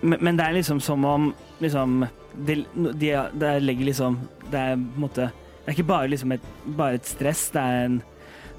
men 0.00 0.38
det 0.38 0.46
er 0.46 0.58
liksom 0.58 0.82
som 0.84 1.04
om 1.08 1.30
liksom 1.60 2.04
Det 2.46 2.62
de, 2.74 3.10
de 3.36 3.48
legger 3.60 3.90
liksom 3.90 4.20
Det 4.48 4.58
er 4.58 4.76
på 4.78 4.96
en 4.96 5.02
måte 5.02 5.26
Det 5.32 5.66
er 5.66 5.76
ikke 5.76 5.90
bare 5.90 6.12
liksom 6.12 6.32
et, 6.32 6.46
bare 6.78 7.00
et 7.00 7.08
stress, 7.08 7.48
det 7.54 7.60
er 7.60 7.88
en 7.88 8.00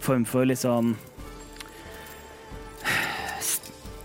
form 0.01 0.25
for 0.25 0.45
liksom 0.45 0.95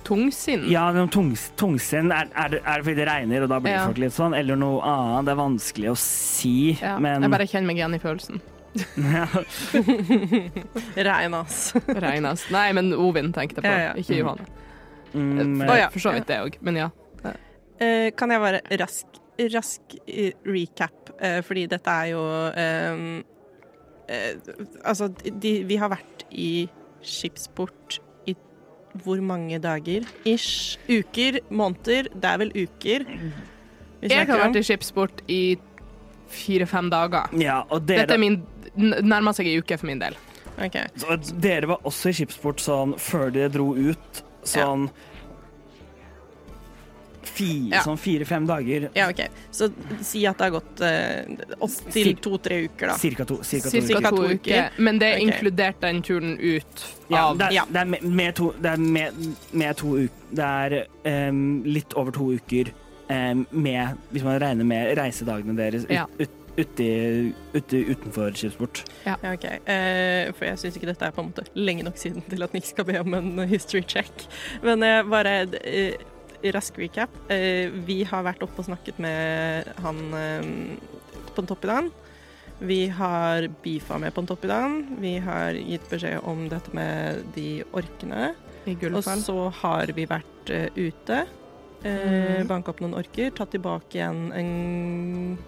Tungsinn. 0.06 0.66
Ja, 0.70 0.86
tungs, 1.10 1.48
tungsinn. 1.58 2.12
Er, 2.14 2.28
er, 2.30 2.52
det, 2.52 2.60
er 2.62 2.78
det 2.80 2.84
fordi 2.86 2.98
det 3.00 3.06
regner, 3.08 3.42
og 3.46 3.50
da 3.50 3.58
blir 3.62 3.75
Ja. 3.75 3.86
folk 3.88 3.98
litt 3.98 4.14
sånn? 4.14 4.36
Eller 4.38 4.58
noe 4.60 4.78
annet? 4.86 5.26
Det 5.26 5.32
er 5.34 5.40
vanskelig 5.40 5.90
å 5.90 5.96
si, 5.98 6.52
Ja, 6.80 6.98
men 7.02 7.22
Jeg 7.26 7.32
bare 7.32 7.46
kjenner 7.50 7.66
meg 7.72 7.80
igjen 7.80 7.96
i 7.96 8.02
følelsen. 8.02 8.40
ja. 9.16 9.26
regn, 11.08 11.34
ass? 12.28 12.44
Nei, 12.52 12.68
men 12.76 12.92
Ovin 12.94 13.32
tenkte 13.34 13.62
jeg 13.62 13.66
på, 13.66 13.72
Ja, 13.72 13.90
ja. 13.90 13.92
ikke 13.98 14.14
Mm. 14.14 14.20
Johanne. 14.20 14.46
Mm, 15.16 15.60
ja. 15.78 15.88
for 15.90 15.98
så 16.02 16.12
vidt 16.12 16.26
det 16.28 16.38
òg, 16.44 16.58
men 16.60 16.76
ja. 16.76 16.90
Uh, 17.76 18.08
kan 18.16 18.30
jeg 18.32 18.40
bare 18.40 18.60
rask, 18.80 19.18
rask 19.52 19.96
eh, 20.08 20.32
recap, 20.48 21.10
uh, 21.20 21.42
fordi 21.44 21.66
dette 21.68 21.92
er 21.92 22.06
jo 22.14 22.22
eh, 22.56 23.20
uh, 24.08 24.62
Altså, 24.84 25.10
de, 25.12 25.52
vi 25.68 25.76
har 25.76 25.90
vært 25.92 26.25
i 26.32 26.68
skipsport 27.04 27.98
hvor 29.04 29.20
mange 29.24 29.58
dager? 29.62 30.06
Ish. 30.28 30.78
Uker? 30.88 31.40
Måneder? 31.50 32.10
Det 32.12 32.30
er 32.32 32.42
vel 32.42 32.52
uker? 32.54 33.06
Jeg 34.06 34.28
har 34.28 34.42
vært 34.44 34.60
i 34.60 34.64
skipsport 34.66 35.22
i 35.32 35.40
fire-fem 36.30 36.90
dager. 36.92 37.32
Ja, 37.40 37.62
og 37.70 37.86
Dette 37.88 38.06
dere, 38.06 38.18
er 38.18 38.22
min 38.22 38.40
nærmer 38.76 39.32
seg 39.36 39.48
ei 39.48 39.58
uke 39.60 39.78
for 39.78 39.88
min 39.88 40.00
del. 40.02 40.16
Okay. 40.56 40.88
så 40.96 41.18
dere 41.36 41.68
var 41.68 41.84
også 41.84 42.08
i 42.08 42.16
skipsport 42.16 42.62
sånn 42.64 42.94
før 43.00 43.28
dere 43.34 43.52
dro 43.52 43.74
ut, 43.76 44.22
sånn 44.48 44.86
fi, 47.37 47.69
Ja. 47.73 47.83
sånn 47.85 47.99
fire-fem 48.00 48.47
dager. 48.49 48.88
Ja, 48.97 49.09
OK. 49.12 49.21
Så 49.52 49.69
si 50.05 50.25
at 50.26 50.38
det 50.40 50.49
har 50.49 50.55
gått 50.57 50.81
eh, 50.81 51.37
opp 51.61 51.93
til 51.93 52.14
to-tre 52.25 52.62
uker, 52.66 52.93
da. 52.93 52.97
Cirka 53.00 53.26
to, 53.28 53.40
cirka 53.45 53.71
to 53.71 53.81
Cirka 53.81 54.00
uker. 54.00 54.16
To 54.16 54.23
uker. 54.23 54.38
uker. 54.40 54.71
Men 54.78 55.00
det 55.02 55.11
er 55.11 55.19
okay. 55.21 55.26
inkludert 55.28 55.81
den 55.85 56.02
turen 56.07 56.38
ut 56.38 56.87
Ja, 57.09 57.28
av 57.28 57.38
det 57.38 57.50
er, 57.50 57.52
Ja. 57.59 57.64
det 57.71 57.83
er 57.83 57.85
med, 57.93 58.02
med 58.02 58.35
to 58.35 58.52
Det 58.62 58.73
er 58.73 58.76
med, 58.83 59.21
med 59.52 59.76
to 59.76 59.93
uker 59.97 60.33
Det 60.37 60.45
er 60.45 61.28
um, 61.31 61.62
litt 61.64 61.95
over 61.95 62.11
to 62.16 62.33
uker 62.35 62.73
um, 63.11 63.47
med 63.50 63.97
Hvis 64.11 64.25
man 64.26 64.40
regner 64.43 64.64
med 64.64 64.97
reisedagene 64.99 65.57
deres 65.57 65.85
ut, 65.87 65.90
Ja. 65.95 66.07
ut, 66.19 66.31
uti, 66.57 66.88
uti, 67.52 67.83
utenfor 67.93 68.33
skipsport. 68.33 68.81
Ja, 69.05 69.14
ok. 69.21 69.45
Eh, 69.69 70.33
for 70.33 70.47
jeg 70.49 70.59
syns 70.62 70.78
ikke 70.78 70.88
dette 70.88 71.05
er 71.05 71.12
på 71.12 71.21
en 71.21 71.28
måte 71.28 71.45
lenge 71.55 71.85
nok 71.85 71.99
siden 72.00 72.25
til 72.31 72.43
at 72.47 72.55
Nick 72.57 72.64
skal 72.71 72.87
be 72.88 72.97
om 73.02 73.12
en 73.14 73.43
history 73.50 73.83
check. 73.85 74.25
Men 74.64 74.81
jeg 74.81 75.05
bare 75.12 75.35
eh, 75.69 75.99
rask 76.55 76.78
recap. 76.78 77.12
Eh, 77.33 77.71
vi 77.87 78.02
har 78.09 78.25
vært 78.26 78.43
oppe 78.47 78.62
og 78.62 78.69
snakket 78.69 78.99
med 79.02 79.71
han 79.85 80.02
På 81.37 81.43
en 81.43 81.49
topp 81.49 81.64
i 81.64 81.71
dag 81.71 81.88
Vi 82.64 82.78
har 82.88 83.49
beefa 83.64 83.99
med 84.00 84.14
på 84.14 84.23
en 84.23 84.28
topp 84.31 84.47
i 84.47 84.50
dag 84.50 84.76
Vi 85.02 85.16
har 85.25 85.59
gitt 85.59 85.88
beskjed 85.90 86.25
om 86.25 86.47
dette 86.52 86.73
med 86.76 87.25
de 87.37 87.62
orkene. 87.73 88.35
Og 88.66 89.05
så 89.05 89.37
har 89.62 89.93
vi 89.95 90.07
vært 90.11 90.50
eh, 90.50 90.69
ute. 90.75 91.26
Mhm. 91.85 92.49
Banka 92.49 92.73
opp 92.73 92.81
noen 92.83 92.97
orker. 92.99 93.31
Tatt 93.31 93.52
tilbake 93.55 94.00
igjen 94.00 94.33
en 94.35 95.38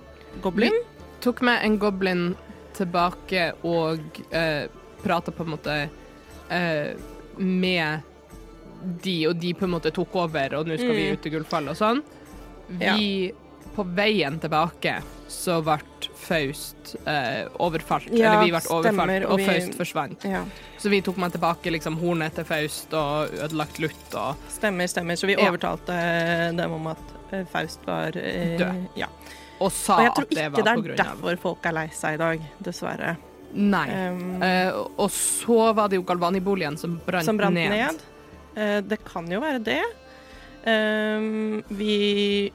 goblin. 0.45 0.76
Vi 0.76 0.99
Tok 1.21 1.40
med 1.42 1.64
en 1.66 1.78
goblin 1.83 2.37
tilbake 2.78 3.49
og 3.66 4.21
uh, 4.30 4.71
prata 5.02 5.33
på 5.35 5.42
en 5.42 5.50
måte 5.50 5.75
eh, 6.50 6.92
med 7.37 8.07
de, 9.02 9.26
og 9.28 9.38
de 9.40 9.52
på 9.54 9.64
en 9.64 9.70
måte 9.76 9.90
tok 9.94 10.14
over, 10.16 10.54
og 10.61 10.66
nå 10.66 10.76
skal 10.78 10.94
vi 10.94 11.08
Mm. 11.08 11.12
ut 11.12 11.23
til 11.23 11.32
Gullfall 11.32 11.68
og 11.68 11.76
sånn. 11.76 12.02
Vi, 12.68 13.32
på 13.75 13.85
veien 13.94 14.38
tilbake, 14.40 15.02
så 15.28 15.62
ble 15.64 15.78
Faust 16.18 16.97
eh, 17.06 17.47
overfalt. 17.58 18.08
Ja, 18.12 18.32
Eller 18.35 18.44
vi 18.44 18.50
ble 18.52 18.61
overfalt, 18.75 19.25
og 19.25 19.32
og 19.32 19.38
vi- 19.38 19.47
Faust 19.47 19.75
forsvant. 19.78 20.25
Ja, 20.25 20.44
Så 20.78 20.90
vi 20.90 21.00
tok 21.00 21.16
med 21.16 21.32
tilbake 21.32 21.70
liksom 21.73 21.97
hornet 21.99 22.35
til 22.35 22.44
Faust 22.44 22.92
og 22.92 23.30
ødelagt 23.32 23.78
lutt 23.80 24.14
og 24.14 24.37
stemmer, 24.49 24.85
stemmer. 24.88 25.16
Så 25.16 25.26
vi 25.26 25.35
Ja. 25.38 25.49
overtalte 25.50 26.56
dem 26.56 26.73
om 26.73 26.87
at 26.88 26.99
eh, 27.32 27.44
Faust 27.44 27.80
var 27.87 28.08
eh, 28.16 28.58
Død. 28.58 28.88
Ja. 28.97 29.06
Og 29.61 29.73
sa 29.73 29.97
Og 29.97 30.04
jeg 30.04 30.12
tror 30.14 30.23
at 30.23 30.30
det 30.30 30.38
ikke 30.38 30.50
var 30.50 30.62
det 30.62 30.64
på 30.64 30.68
er 30.68 30.82
grunn 30.82 31.00
av 31.00 31.06
derfor 31.23 31.38
folk 31.38 31.66
er 31.66 31.73
lei 31.73 31.87
seg 31.88 32.14
i 32.14 32.16
dag, 32.16 32.40
dessverre. 32.62 33.16
Nei. 33.54 33.88
Um, 34.08 34.42
uh, 34.42 34.87
og 34.99 35.08
så 35.11 35.75
var 35.75 35.88
det 35.88 35.97
jo 35.97 36.02
Galvani-boligen 36.02 36.76
som 36.78 37.00
brant, 37.06 37.25
som 37.25 37.37
brant 37.37 37.54
ned. 37.54 37.70
ned. 37.70 38.00
Eh, 38.58 38.80
det 38.84 38.98
kan 39.06 39.28
jo 39.30 39.40
være 39.44 39.62
det. 39.62 39.82
Um, 40.68 41.62
vi 41.78 42.50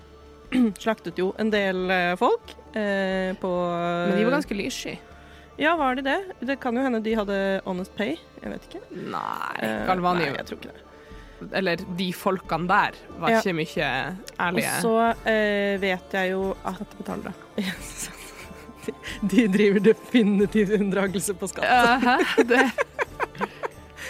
slaktet 0.84 1.18
jo 1.18 1.32
en 1.42 1.50
del 1.54 1.88
eh, 1.90 2.14
folk 2.20 2.52
eh, 2.76 3.32
på 3.40 3.52
Men 3.74 4.18
de 4.20 4.26
var 4.28 4.36
ganske 4.38 4.58
lyssky. 4.58 4.98
Ja, 5.58 5.76
var 5.78 5.96
de 5.96 6.02
det? 6.06 6.20
Det 6.42 6.60
kan 6.62 6.76
jo 6.78 6.84
hende 6.84 7.00
de 7.06 7.14
hadde 7.16 7.38
honest 7.66 7.94
pay. 7.98 8.16
Jeg 8.42 8.56
vet 8.56 8.66
ikke. 8.70 8.82
Nei, 9.14 9.54
Eh, 9.64 9.86
Galvani 9.88 10.26
Nei, 10.26 10.34
jeg 10.40 10.46
tror 10.50 10.60
ikke 10.60 10.74
det. 10.74 10.90
Eller 11.60 11.82
de 12.00 12.08
folkene 12.16 12.68
der 12.70 12.98
var 13.20 13.30
Ja. 13.34 13.40
ikke 13.40 13.54
mye 13.58 13.90
ærlige. 14.40 14.74
Og 14.74 14.82
så 14.82 15.30
eh, 15.30 15.82
vet 15.82 16.14
jeg 16.16 16.32
jo 16.32 16.56
at 16.66 16.80
de, 18.86 18.94
de 19.32 19.48
driver 19.48 19.80
definitivt 19.80 20.72
unndragelse 20.80 21.34
på 21.34 21.48
skatt. 21.48 21.66
Ja, 21.66 22.00
-huh. 22.00 22.44
Det 22.44 22.72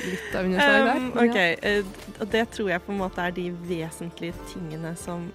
Litt 0.04 0.36
av 0.36 0.46
underslaget 0.46 0.88
der. 0.90 0.98
Um, 0.98 1.12
OK. 1.24 1.38
eh, 1.38 2.20
og 2.20 2.28
det 2.34 2.44
tror 2.56 2.70
jeg 2.74 2.86
på 2.86 2.92
en 2.92 3.02
måte 3.02 3.24
er 3.24 3.36
de 3.36 3.48
vesentlige 3.70 4.48
tingene 4.52 4.96
som 5.00 5.30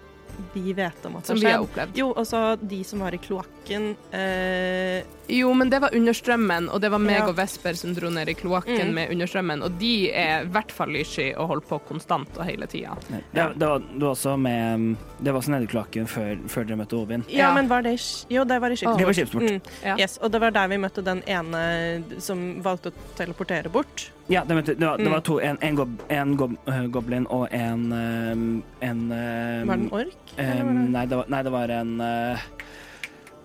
vi 0.53 0.73
vet 0.77 1.07
om 1.07 1.17
at 1.19 1.27
Som 1.27 1.39
har 1.39 1.43
vi 1.43 1.51
har 1.51 1.65
opplevd. 1.65 1.97
Jo, 1.99 2.13
og 2.13 2.27
så 2.27 2.43
de 2.61 2.83
som 2.87 3.01
var 3.03 3.15
i 3.17 3.21
kloakken. 3.23 3.91
Eh, 4.15 5.03
Jo, 5.29 5.53
men 5.55 5.69
det 5.71 5.79
var 5.83 5.91
understrømmen, 5.95 6.71
og 6.73 6.81
det 6.81 6.91
var 6.91 6.99
meg 6.99 7.19
Ja. 7.19 7.27
og 7.29 7.37
Vesper 7.37 7.75
som 7.77 7.93
dro 7.95 8.09
ned 8.11 8.29
i 8.29 8.35
kloakken 8.35 8.89
Mm. 8.89 8.95
med 8.95 9.11
understrømmen, 9.13 9.63
og 9.63 9.79
de 9.79 10.11
er 10.13 10.43
i 10.43 10.47
hvert 10.49 10.73
fall 10.73 10.89
lyssky 10.89 11.35
og 11.37 11.49
holder 11.49 11.67
på 11.69 11.79
konstant 11.89 12.29
og 12.39 12.45
hele 12.47 12.67
tida. 12.67 12.97
Det, 13.11 13.23
det, 13.35 13.67
var, 13.69 13.79
det 13.79 14.01
var 14.01 14.09
også 14.15 14.37
med 14.39 14.97
Det 15.23 15.33
var 15.33 15.41
også 15.41 15.51
nede 15.51 15.65
i 15.65 15.67
kloakken 15.67 16.07
før, 16.07 16.39
før 16.49 16.65
dere 16.67 16.77
møtte 16.79 16.97
Ovin. 16.97 17.25
ja, 17.29 17.39
Ja. 17.49 17.55
men 17.55 17.69
var 17.69 17.83
det 17.83 17.99
Jo, 18.31 18.45
det 18.45 18.61
var 18.61 18.71
i 18.71 18.75
Det 18.75 18.87
var 18.87 19.13
Skipsport. 19.13 19.43
skipsport. 19.43 19.43
Mm, 19.51 19.61
Ja. 19.85 19.97
yes, 19.99 20.19
og 20.23 20.31
det 20.33 20.41
var 20.41 20.51
der 20.51 20.69
vi 20.69 20.77
møtte 20.77 21.05
den 21.05 21.23
ene 21.27 22.03
som 22.21 22.63
valgte 22.63 22.91
å 22.91 22.93
teleportere 23.17 23.69
bort. 23.71 24.11
Ja, 24.31 24.45
det, 24.45 24.57
møtte, 24.57 24.75
det, 24.79 24.87
var, 24.87 24.97
det 24.99 25.07
Mm. 25.07 25.13
var 25.13 25.21
to. 25.21 25.39
En, 25.41 25.59
en, 25.63 25.75
gob, 25.77 25.89
en 26.11 26.37
gob, 26.37 26.57
eh, 26.69 26.87
goblin 26.87 27.27
og 27.31 27.49
en 27.53 27.93
um, 27.93 28.63
En 28.83 29.11
um, 29.13 29.69
Var 29.69 29.77
det 29.77 29.85
en 29.85 29.91
ork? 29.93 30.15
um, 30.39 30.93
nei, 30.93 31.07
det 31.07 31.17
var, 31.17 31.25
nei, 31.29 31.43
det 31.43 31.53
var 31.53 31.69
en 31.71 32.01
uh, 32.01 32.39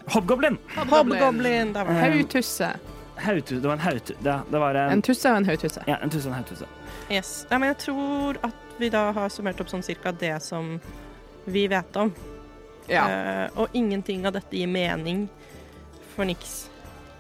hobgoblin. 0.07 0.57
Hobgoblin! 0.75 1.75
Hautusse. 1.75 2.73
Hautu, 3.15 3.59
det 3.59 3.67
var 3.67 3.73
en 3.73 3.79
hautu. 3.79 4.13
Det 4.23 4.59
var 4.59 4.75
en, 4.75 4.91
En 4.91 5.01
tusse 5.01 5.29
og 5.29 5.37
en 5.37 5.45
hautusse. 5.45 5.83
ja, 5.87 5.97
en 6.01 6.09
tusse 6.09 6.27
og 6.27 6.33
en 6.33 6.39
hautusse. 6.41 6.67
Yes. 7.11 7.45
Ja, 7.49 7.57
men 7.57 7.69
jeg 7.69 7.77
tror 7.85 8.39
at 8.43 8.77
vi 8.79 8.89
da 8.89 9.11
har 9.13 9.29
summert 9.29 9.61
opp 9.61 9.69
sånn 9.69 9.83
cirka 9.85 10.11
det 10.11 10.35
som 10.43 10.79
vi 11.45 11.67
vet 11.67 11.95
om. 11.99 12.11
Ja. 12.89 13.05
Uh, 13.05 13.61
og 13.63 13.77
ingenting 13.77 14.25
av 14.27 14.33
dette 14.35 14.57
gir 14.57 14.67
mening 14.67 15.27
for 16.15 16.27
niks. 16.27 16.65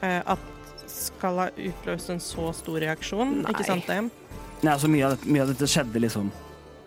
Uh, 0.01 0.19
at 0.33 0.49
skal 0.93 1.39
ha 1.39 1.47
utløst 1.55 2.11
en 2.13 2.19
så 2.21 2.49
stor 2.55 2.81
reaksjon, 2.83 3.39
Nei. 3.43 3.53
ikke 3.53 3.65
sant 3.67 3.87
DM? 3.87 4.09
Nei, 4.63 4.73
altså 4.73 4.89
mye 4.91 5.05
av, 5.07 5.15
dette, 5.15 5.29
mye 5.31 5.45
av 5.45 5.53
dette 5.53 5.67
skjedde 5.69 6.01
liksom, 6.03 6.29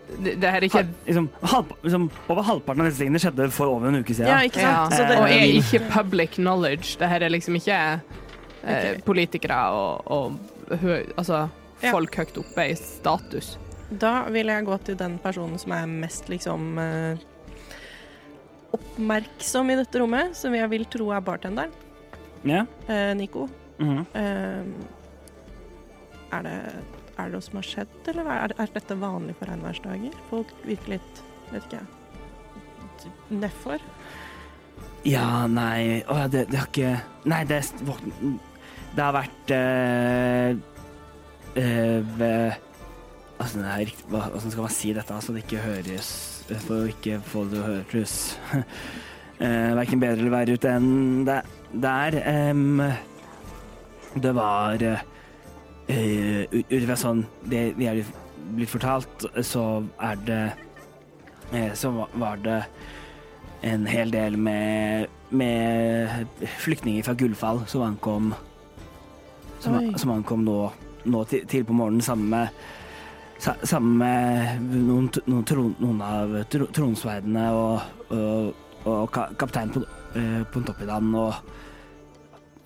Det, 0.06 0.36
det 0.40 0.50
her 0.50 0.60
er 0.60 0.64
ikke 0.68 0.82
ha, 0.84 0.90
liksom, 1.06 1.24
halv, 1.42 1.70
liksom 1.82 2.04
Over 2.30 2.42
halvparten 2.46 2.82
av 2.84 2.86
disse 2.88 3.00
tingene 3.02 3.18
skjedde 3.20 3.48
for 3.50 3.66
over 3.74 3.88
en 3.90 3.98
uke 4.00 4.14
siden. 4.14 4.28
Ja, 4.30 4.38
ikke 4.46 4.62
ja. 4.62 4.74
sant? 4.86 4.94
Så 4.94 5.06
det, 5.08 5.16
Og 5.18 5.26
er 5.34 5.54
ikke 5.58 5.80
public 5.90 6.36
knowledge. 6.38 6.94
Det 7.00 7.08
her 7.10 7.24
er 7.26 7.32
liksom 7.34 7.58
ikke 7.58 7.78
eh, 8.62 9.00
politikere 9.06 9.58
og, 9.74 10.06
og 10.06 10.78
hø, 10.82 11.00
altså, 11.16 11.48
Ja. 11.82 11.90
folk 11.92 12.14
høyt 12.16 12.38
oppe 12.40 12.68
i 12.70 12.74
status. 12.78 13.56
da 13.90 14.24
vil 14.32 14.46
jeg 14.48 14.64
gå 14.64 14.76
til 14.86 14.96
den 14.98 15.18
personen 15.22 15.58
som 15.58 15.72
er 15.76 15.86
mest 15.86 16.28
liksom 16.32 16.78
eh, 16.78 17.18
oppmerksom 18.74 19.70
i 19.70 19.76
dette 19.78 20.00
rommet, 20.00 20.34
som 20.36 20.54
jeg 20.56 20.68
vil 20.72 20.84
tro 20.90 21.10
er 21.14 21.20
bartenderen. 21.24 21.70
Ja. 22.46 22.64
Eh, 22.88 23.14
Nico. 23.16 23.48
mhm. 23.78 24.06
Eh, 24.14 24.64
er 26.32 26.42
det 26.42 26.56
er 27.16 27.28
det 27.28 27.32
noe 27.36 27.44
som 27.44 27.58
har 27.60 27.66
skjedd, 27.66 27.96
eller 28.12 28.30
er, 28.32 28.54
er 28.60 28.72
dette 28.74 28.98
vanlig 29.00 29.36
for 29.38 29.50
regnværsdager? 29.50 30.16
Folk 30.30 30.52
virker 30.66 30.96
litt, 30.96 31.22
vet 31.52 31.66
ikke 31.68 31.80
jeg, 31.80 33.12
nedfor. 33.42 33.84
Ja, 35.06 35.46
nei 35.46 36.02
Å, 36.02 36.16
ja, 36.18 36.26
det, 36.30 36.46
det 36.50 36.58
har 36.58 36.66
ikke 36.66 36.92
Nei, 37.30 37.42
det 37.46 37.60
Det 37.78 39.02
har 39.04 39.12
vært 39.14 39.52
øh, 39.54 40.56
øh, 41.62 42.56
Altså, 43.36 43.60
det 43.60 43.68
er 43.70 43.84
riktig 43.84 44.08
Hvordan 44.10 44.50
skal 44.50 44.66
man 44.66 44.74
si 44.74 44.92
dette 44.96 45.20
så 45.22 45.36
det 45.36 45.44
ikke 45.44 45.62
høres 45.62 46.10
For 46.66 46.80
å 46.80 46.90
ikke 46.90 47.20
få 47.24 47.44
det 47.52 47.60
å 47.60 47.68
høres 47.68 48.16
uh, 48.56 49.72
Verken 49.78 50.02
bedre 50.02 50.24
eller 50.24 50.34
verre 50.34 50.56
ut 50.56 50.66
enn 50.70 50.90
det, 51.28 51.40
der. 51.86 52.16
Um, 52.50 52.80
det 54.16 54.32
var 54.32 54.82
eh, 54.82 55.02
ut 55.88 56.72
ut 56.72 56.86
fra 56.86 56.96
sånn 56.98 57.24
det 57.46 57.72
vi 57.78 57.86
er 57.86 58.00
blitt 58.56 58.70
fortalt, 58.70 59.26
så 59.46 59.84
er 60.02 60.22
det 60.26 60.42
uh, 61.52 61.74
Så 61.74 61.92
var 62.14 62.40
det 62.42 62.62
en 63.66 63.86
hel 63.86 64.10
del 64.10 64.36
med, 64.36 65.06
med 65.30 66.26
flyktninger 66.60 67.02
fra 67.06 67.14
Gullfall 67.14 67.62
som 67.66 67.82
ankom 67.86 68.34
som, 69.58 69.78
som 69.96 70.10
ankom 70.10 70.44
nå, 70.44 70.58
nå 71.04 71.22
til, 71.30 71.46
til 71.48 71.64
på 71.64 71.76
morgenen 71.76 72.04
sammen 72.04 72.34
med 72.34 72.66
Sammen 73.38 73.98
med 74.00 74.62
noen, 74.72 75.10
noen, 75.26 75.42
tron, 75.44 75.74
noen 75.76 75.98
av 76.00 76.30
tro, 76.48 76.66
tronsverdene 76.72 77.42
og, 77.52 77.82
og, 78.16 78.62
og 78.88 79.10
ka, 79.12 79.26
kapteinen 79.36 79.74
på, 79.74 79.82
uh, 80.16 80.40
Pontoppidan 80.54 81.10
og 81.20 81.34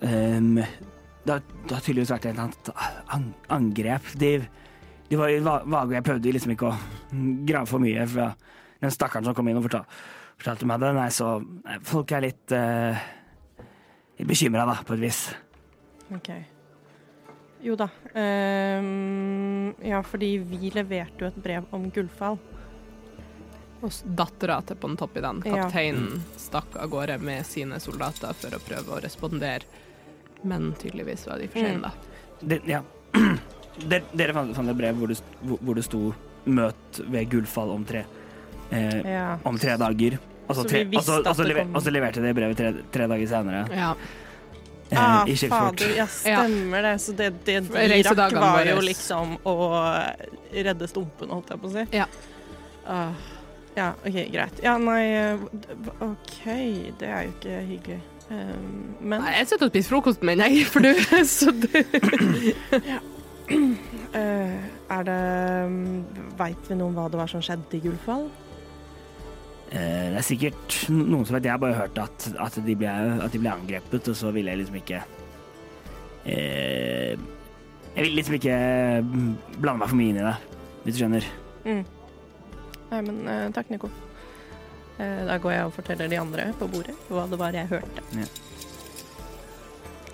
ehm, 0.07 0.61
det, 1.25 1.35
har, 1.35 1.41
det 1.67 1.75
har 1.75 1.83
tydeligvis 1.85 2.13
vært 2.13 2.25
et 2.25 2.33
eller 2.33 2.47
annet 3.13 3.51
angrep. 3.53 4.13
De, 4.21 4.31
de 5.11 5.19
var 5.19 5.35
vage, 5.45 5.87
og 5.89 5.95
jeg 5.97 6.07
prøvde 6.07 6.33
liksom 6.37 6.55
ikke 6.55 6.71
å 6.71 6.77
grave 7.47 7.69
for 7.69 7.83
mye 7.83 8.07
For 8.09 8.33
den 8.81 8.93
stakkaren 8.95 9.27
som 9.27 9.35
kom 9.37 9.49
inn 9.51 9.59
og 9.59 9.67
fortalte, 9.67 9.99
fortalte 10.41 10.69
meg 10.69 10.81
det. 10.81 10.93
Nei, 10.97 11.09
så 11.13 11.33
nei, 11.43 11.77
folk 11.85 12.13
er 12.17 12.25
litt, 12.25 12.55
uh, 12.55 13.03
litt 14.17 14.31
bekymra, 14.31 14.65
da, 14.69 14.79
på 14.87 14.97
et 14.97 15.03
vis. 15.03 15.19
Ok. 16.15 16.31
Jo 17.61 17.75
da. 17.77 17.91
Um, 18.17 19.69
ja, 19.85 19.99
fordi 20.01 20.31
vi 20.49 20.71
leverte 20.73 21.21
jo 21.21 21.29
et 21.29 21.37
brev 21.43 21.69
om 21.75 21.85
Gullfall. 21.93 22.39
Og 23.81 23.93
dattera 24.17 24.59
til 24.65 24.77
Pontoppidan, 24.77 25.41
Ja. 25.45 25.63
kapteinen, 25.63 26.23
stakk 26.37 26.75
av 26.77 26.89
gårde 26.89 27.19
med 27.21 27.45
sine 27.45 27.79
soldater 27.81 28.33
for 28.37 28.57
å 28.57 28.61
prøve 28.61 28.97
å 28.97 29.01
respondere. 29.01 29.65
Men 30.43 30.73
tydeligvis 30.79 31.27
var 31.27 31.37
de 31.39 31.47
for 31.47 31.59
sene, 31.59 31.77
Mm. 31.77 31.81
da. 31.81 31.91
Det, 32.41 32.61
ja. 32.67 32.81
Dere, 33.81 34.03
dere 34.13 34.33
fant, 34.33 34.55
fant 34.55 34.69
et 34.69 34.77
brev 34.77 34.95
hvor 34.99 35.07
det, 35.07 35.17
hvor, 35.43 35.75
det 35.75 35.83
sto 35.85 36.13
'møt 36.45 36.99
ved 37.09 37.29
Gullfall 37.29 37.69
om 37.71 37.85
tre, 37.85 38.03
eh, 38.71 39.01
Ja. 39.05 39.37
om 39.45 39.57
tre 39.57 39.77
dager'. 39.77 40.17
Og 40.49 40.55
så 40.55 40.63
Så 40.63 40.69
tre- 40.69 40.83
vi 40.89 40.97
altså, 40.97 41.11
og 41.11 41.15
så- 41.15 41.19
at 41.21 41.27
og 41.27 41.35
så 41.35 41.43
det 41.43 41.47
lever- 41.55 41.63
kom. 41.65 41.75
og 41.75 41.81
så 41.81 41.91
leverte 41.91 42.21
de 42.21 42.33
brevet 42.33 42.57
tre, 42.57 42.73
tre 42.91 43.07
dager 43.07 43.27
senere. 43.27 43.69
Ja. 43.71 43.91
eh, 44.91 44.97
Ah, 44.99 45.23
I 45.25 45.35
Skipsfort. 45.35 45.79
ja, 45.95 46.05
stemmer 46.05 46.81
det. 46.81 46.99
Så 47.01 47.15
det, 47.15 47.45
det 47.45 47.61
de 47.71 48.03
rakk, 48.03 48.33
var 48.33 48.63
jo 48.65 48.75
liksom 48.81 49.37
å 49.45 49.55
redde 50.53 50.87
stumpen, 50.87 51.29
holdt 51.29 51.49
jeg 51.49 51.61
på 51.61 51.67
å 51.67 51.71
si. 51.71 51.97
Ja. 51.97 52.05
Uh, 52.85 53.13
ja, 53.77 53.93
OK, 54.05 54.31
greit. 54.31 54.59
Ja, 54.63 54.77
nei 54.77 55.03
eh, 55.13 55.37
OK, 56.01 56.91
det 56.99 57.07
er 57.07 57.23
jo 57.23 57.31
ikke 57.31 57.67
hyggelig. 57.67 58.01
Um, 58.31 58.95
men 59.01 59.19
Nei, 59.19 59.33
Jeg 59.41 59.47
sitter 59.49 59.67
og 59.67 59.71
spiser 59.73 59.91
frokosten 59.91 60.29
min, 60.29 60.39
jeg, 60.39 60.63
for 60.71 60.79
du 60.85 60.91
så 61.27 61.51
det 61.51 61.75
uh, 64.15 64.57
er 64.95 65.01
det 65.09 65.23
Veit 66.39 66.69
vi 66.69 66.75
noe 66.79 66.87
om 66.87 66.95
hva 66.95 67.09
det 67.11 67.19
var 67.19 67.29
som 67.31 67.41
skjedde 67.43 67.75
i 67.75 67.81
Gullfall? 67.83 68.25
Uh, 69.71 70.07
det 70.13 70.19
er 70.21 70.27
sikkert 70.27 70.67
noen 70.93 71.25
som 71.27 71.35
vet 71.35 71.47
Jeg 71.49 71.55
har 71.57 71.63
bare 71.63 71.81
hørt 71.81 71.97
at, 71.99 72.17
at, 72.45 72.53
de 72.63 72.73
ble, 72.79 72.91
at 73.25 73.31
de 73.35 73.41
ble 73.41 73.51
angrepet, 73.51 74.03
og 74.13 74.17
så 74.21 74.27
ville 74.35 74.49
jeg 74.53 74.59
liksom 74.61 74.77
ikke 74.79 74.99
uh, 75.01 75.05
Jeg 77.97 78.01
vil 78.05 78.15
liksom 78.15 78.35
ikke 78.39 78.55
blande 79.57 79.79
meg 79.81 79.91
for 79.91 79.99
mye 79.99 80.11
inn 80.13 80.21
i 80.21 80.29
det, 80.29 80.37
hvis 80.85 80.95
du 80.95 80.99
skjønner. 81.01 81.23
Mm. 81.65 81.83
Nei, 82.93 83.01
men 83.09 83.17
takk, 83.55 83.67
Nico. 83.73 83.87
Eh, 85.01 85.21
da 85.25 85.37
går 85.41 85.55
jeg 85.55 85.67
og 85.67 85.73
forteller 85.73 86.09
de 86.11 86.19
andre 86.21 86.47
på 86.59 86.67
bordet 86.69 86.95
hva 87.09 87.25
det 87.29 87.39
var 87.41 87.55
jeg 87.57 87.69
hørte. 87.71 88.03
Ja. 88.19 88.27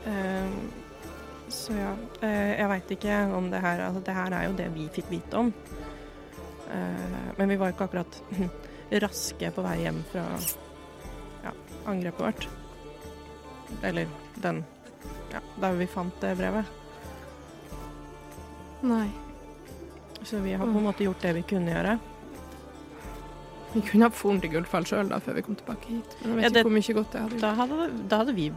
Uh, 0.08 0.54
så 1.52 1.74
ja, 1.76 1.90
uh, 2.22 2.52
jeg 2.54 2.68
veit 2.72 2.92
ikke 2.96 3.16
om 3.36 3.50
det 3.52 3.60
her 3.60 3.82
Altså, 3.90 4.00
det 4.08 4.14
her 4.16 4.36
er 4.38 4.46
jo 4.46 4.54
det 4.56 4.68
vi 4.72 4.86
fikk 4.96 5.10
vite 5.12 5.42
om. 5.42 5.52
Uh, 6.70 7.34
men 7.40 7.52
vi 7.52 7.58
var 7.60 7.72
jo 7.72 7.76
ikke 7.76 7.90
akkurat 7.90 8.22
raske 9.04 9.52
på 9.52 9.66
vei 9.66 9.76
hjem 9.82 10.00
fra 10.14 10.24
ja, 11.44 11.54
angrepet 11.92 12.24
vårt. 12.24 12.50
Eller 13.84 14.08
den 14.40 14.64
Ja, 15.34 15.42
der 15.60 15.76
vi 15.76 15.90
fant 15.92 16.22
det 16.24 16.38
brevet. 16.40 16.76
Nei. 18.88 19.10
Så 20.24 20.40
vi 20.40 20.56
har 20.56 20.64
på 20.64 20.80
en 20.80 20.88
måte 20.88 21.04
gjort 21.04 21.26
det 21.26 21.34
vi 21.36 21.44
kunne 21.50 21.74
gjøre. 21.74 21.98
Vi 23.78 23.84
kunne 23.92 24.08
ha 24.08 24.14
foren 24.14 24.42
til 24.42 24.52
Gullfall 24.56 24.86
sjøl 24.90 25.10
før 25.22 25.38
vi 25.38 25.46
kom 25.46 25.56
tilbake 25.60 25.92
hit. 25.92 26.16
Men 26.24 26.32
jeg 26.32 26.36
vet 26.36 26.44
Ja, 26.44 26.50
det- 26.50 26.64
ikke 26.66 26.70
hvor 26.70 26.78
mye 26.78 26.98
godt 26.98 27.12
det 27.14 27.22
hadde. 27.22 27.40
Da 27.42 27.54
hadde, 27.62 28.08
da 28.10 28.18
hadde 28.24 28.36
vi 28.36 28.52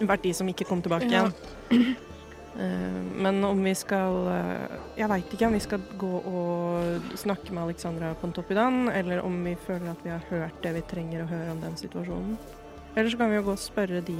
vært 0.00 0.22
de 0.22 0.32
som 0.32 0.48
ikke 0.48 0.66
kom 0.68 0.82
tilbake 0.82 1.10
Ja. 1.10 1.28
igjen. 1.70 1.96
Eh, 2.56 3.20
men 3.20 3.44
om 3.44 3.62
vi 3.62 3.74
skal 3.74 4.28
eh, 4.32 4.68
Jeg 4.96 5.08
veit 5.10 5.28
ikke 5.30 5.46
om 5.46 5.52
vi 5.52 5.58
skal 5.60 5.78
gå 5.98 6.08
og 6.24 7.02
snakke 7.14 7.50
med 7.52 7.64
Alexandra 7.64 8.14
Pontoppidan, 8.14 8.88
eller 8.88 9.20
om 9.22 9.44
vi 9.44 9.54
føler 9.66 9.90
at 9.90 10.02
vi 10.02 10.08
har 10.10 10.22
hørt 10.30 10.62
det 10.62 10.72
vi 10.74 10.80
trenger 10.80 11.24
å 11.24 11.28
høre 11.28 11.50
om 11.52 11.60
den 11.60 11.76
situasjonen. 11.76 12.38
Eller 12.96 13.10
så 13.10 13.18
kan 13.18 13.28
vi 13.28 13.36
jo 13.36 13.42
gå 13.42 13.52
og 13.52 13.58
spørre 13.60 14.00
de 14.02 14.16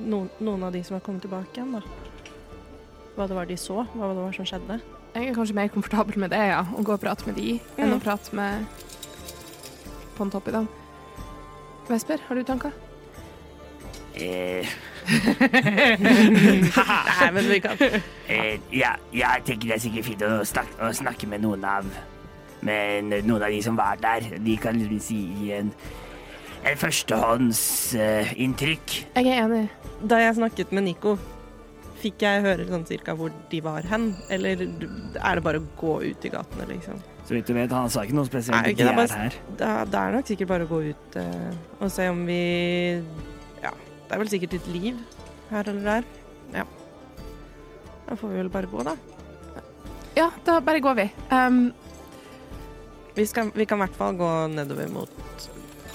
noen, 0.00 0.28
noen 0.40 0.62
av 0.64 0.72
de 0.72 0.82
som 0.82 0.94
har 0.96 1.00
kommet 1.06 1.22
tilbake 1.22 1.54
igjen, 1.54 1.72
da. 1.72 1.82
Hva 3.16 3.28
det 3.28 3.36
var 3.36 3.46
de 3.46 3.54
så, 3.56 3.86
hva 3.94 4.08
det 4.14 4.16
var 4.24 4.32
som 4.32 4.44
skjedde. 4.44 4.80
Jeg 5.18 5.32
er 5.32 5.34
kanskje 5.34 5.54
mer 5.58 5.66
komfortabel 5.74 6.14
med 6.22 6.30
det, 6.30 6.38
ja. 6.52 6.60
Å 6.62 6.82
gå 6.86 6.92
og 6.94 7.00
prate 7.02 7.26
med 7.26 7.34
de, 7.40 7.56
enn 7.76 7.88
Mm. 7.90 7.96
å 7.96 7.98
prate 8.04 8.30
med 8.38 8.52
på 10.14 10.22
en 10.22 10.30
topp 10.30 10.46
i 10.48 10.52
dag. 10.54 10.66
Vesper, 11.88 12.18
har 12.28 12.34
du 12.38 12.44
tanker? 12.46 12.70
Eh, 14.18 14.66
Nei, 17.18 17.28
men 17.32 17.44
vi 17.48 17.58
kan 17.62 17.76
eh, 18.28 18.58
ja, 18.74 18.92
jeg 19.14 19.42
tenker 19.46 19.68
det 19.70 19.74
er 19.76 19.80
sikkert 19.84 20.04
fint 20.08 20.22
å 20.26 20.30
snakke, 20.48 20.74
å 20.82 20.90
snakke 20.96 21.26
med 21.30 21.40
noen 21.44 21.62
av 21.64 21.84
Men 22.66 23.08
noen 23.22 23.42
av 23.46 23.50
de 23.54 23.60
som 23.62 23.76
var 23.78 23.94
der. 24.02 24.20
De 24.42 24.56
kan 24.58 24.74
liksom 24.74 24.98
si 25.00 25.52
en, 25.54 25.68
en 26.66 26.76
førstehåndsinntrykk. 26.80 28.96
Jeg 29.14 29.26
er 29.30 29.44
enig. 29.44 29.68
Da 30.02 30.18
jeg 30.18 30.34
snakket 30.40 30.72
med 30.74 30.82
Nico, 30.88 31.12
fikk 31.98 32.22
jeg 32.24 32.42
høre 32.44 32.64
sånn 32.68 32.86
cirka 32.88 33.14
hvor 33.18 33.32
de 33.50 33.60
var 33.64 33.86
hen? 33.90 34.10
Eller 34.30 34.60
er 34.62 35.38
det 35.38 35.44
bare 35.44 35.60
å 35.62 35.66
gå 35.80 35.94
ut 36.06 36.24
i 36.28 36.30
gatene, 36.32 36.66
liksom? 36.70 37.00
Så 37.28 37.34
vidt 37.36 37.46
du 37.50 37.52
vet, 37.56 37.70
han 37.74 37.90
sa 37.92 38.04
ikke 38.06 38.16
noe 38.16 38.28
spesielt. 38.28 38.56
Nei, 38.56 38.72
okay, 38.72 38.78
de 38.78 38.84
det 38.84 38.92
er 38.92 38.98
bare- 39.02 39.18
her. 39.24 39.34
Da, 39.60 39.72
det 39.84 40.00
er 40.00 40.14
nok 40.16 40.30
sikkert 40.30 40.48
bare 40.54 40.64
å 40.64 40.70
gå 40.70 40.78
ut 40.92 41.18
uh, 41.20 41.82
og 41.84 41.90
se 41.92 42.06
om 42.08 42.22
vi 42.28 42.38
Ja, 43.62 43.72
det 43.74 44.14
er 44.16 44.22
vel 44.22 44.30
sikkert 44.32 44.54
et 44.60 44.68
liv 44.72 44.96
her 45.50 45.68
eller 45.68 45.84
der. 45.90 46.08
Ja. 46.54 46.64
Da 48.08 48.16
får 48.16 48.32
vi 48.32 48.40
vel 48.40 48.48
bare 48.48 48.70
gå, 48.72 48.82
da. 48.86 48.96
Ja, 50.16 50.30
da 50.46 50.58
bare 50.64 50.80
går 50.82 50.96
vi. 51.02 51.08
Um, 51.30 51.60
Vi, 53.18 53.24
skal, 53.26 53.50
vi 53.54 53.64
kan 53.66 53.78
i 53.80 53.82
hvert 53.84 53.96
fall 53.98 54.14
gå 54.16 54.30
nedover 54.54 54.88
mot 54.94 55.48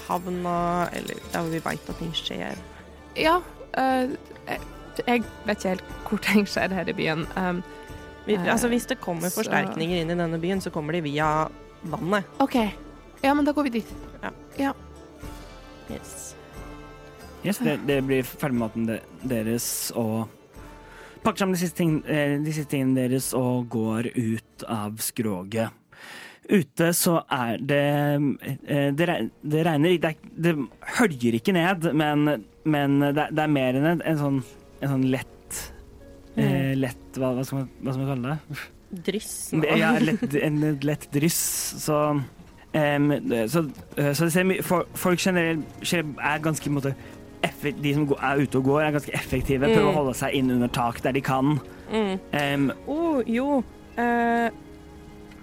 havna, 0.10 0.90
eller 0.92 1.16
der 1.32 1.40
hvor 1.40 1.52
vi 1.54 1.62
veit 1.64 1.90
at 1.90 1.98
ting 2.02 2.12
skjer. 2.12 2.58
ja, 3.16 3.38
eh, 3.80 4.10
jeg, 5.08 5.24
vet 5.48 5.58
ikke 5.58 5.70
helt 5.74 5.84
hvor 6.10 6.22
ting 6.22 6.46
skjer 6.50 6.74
her 6.78 6.90
i 6.90 6.94
byen. 6.98 7.26
Um, 7.38 7.64
Vi, 8.26 8.38
Eh, 8.38 8.46
altså 8.54 8.70
Hvis 8.72 8.86
det 8.88 9.02
kommer 9.02 9.28
så- 9.30 9.42
forsterkninger 9.42 9.98
inn 10.02 10.12
i 10.12 10.16
denne 10.16 10.40
byen, 10.40 10.62
så 10.62 10.72
kommer 10.72 10.94
de 10.94 11.02
via 11.02 11.50
vannet. 11.84 12.24
OK. 12.40 12.56
Ja, 13.24 13.34
men 13.34 13.44
da 13.46 13.52
går 13.52 13.64
vi 13.64 13.70
dit. 13.82 13.90
Yes. 15.92 16.36
Yes, 17.44 17.58
det, 17.60 17.80
det 17.86 17.98
blir 18.08 18.24
ferdig 18.24 18.56
maten 18.62 18.86
deres 19.28 19.92
og 20.00 20.30
pakker 21.24 21.44
sammen 21.44 21.56
de 21.58 21.60
siste, 21.60 21.76
ting, 21.82 21.98
eh, 22.08 22.38
de 22.40 22.54
siste 22.56 22.72
tingene 22.72 22.96
deres 22.96 23.34
og 23.36 23.68
går 23.74 24.08
ut 24.16 24.64
av 24.72 24.96
skroget. 25.04 25.72
Ute 26.50 26.90
så 26.96 27.22
er 27.32 27.58
det 27.64 27.84
eh, 28.68 28.90
Det, 28.92 29.06
det 29.48 29.62
regner 29.66 29.94
Det, 30.04 30.16
det 30.36 30.56
høljer 30.98 31.38
ikke 31.40 31.54
ned, 31.56 31.94
men, 31.96 32.44
men 32.68 33.00
det, 33.16 33.30
det 33.32 33.44
er 33.46 33.54
mer 33.60 33.80
enn 33.80 33.86
en, 33.94 34.02
en, 34.04 34.18
sånn, 34.20 34.42
en 34.84 34.92
sånn 34.94 35.08
lett 35.12 35.58
eh, 36.38 36.74
Lett 36.78 37.18
hva, 37.20 37.34
hva, 37.38 37.44
skal 37.46 37.60
man, 37.64 37.70
hva 37.82 37.94
skal 37.96 38.04
man 38.06 38.14
kalle 38.14 38.36
det? 38.36 38.62
Dryss. 39.08 39.34
nå. 39.58 39.66
Ja, 39.80 39.92
lett, 40.00 40.36
en 40.38 40.60
lett 40.86 41.10
dryss. 41.16 41.42
Så, 41.88 42.00
Um, 42.74 43.12
så, 43.54 43.62
eh, 44.02 44.16
så 44.18 44.26
det 44.26 44.32
ser 44.34 44.48
for, 44.66 44.88
Folk 44.98 45.20
generelt 45.22 45.62
er 45.94 46.40
ganske 46.42 46.72
måte, 46.74 46.96
De 47.62 47.92
som 47.94 48.08
er 48.18 48.40
ute 48.42 48.58
og 48.58 48.64
går, 48.66 48.80
er 48.88 48.96
ganske 48.96 49.14
effektive. 49.14 49.68
Prøver 49.70 49.92
å 49.92 49.92
Mm. 49.92 49.98
holde 50.00 50.14
seg 50.18 50.34
inn 50.40 50.50
under 50.56 50.68
tak 50.74 50.98
der 51.04 51.12
de 51.14 51.22
kan. 51.22 51.60
Mm. 51.92 52.18
Um, 52.34 52.72
Oh, 52.88 53.22
jo. 53.30 53.64
Uh, 53.96 54.50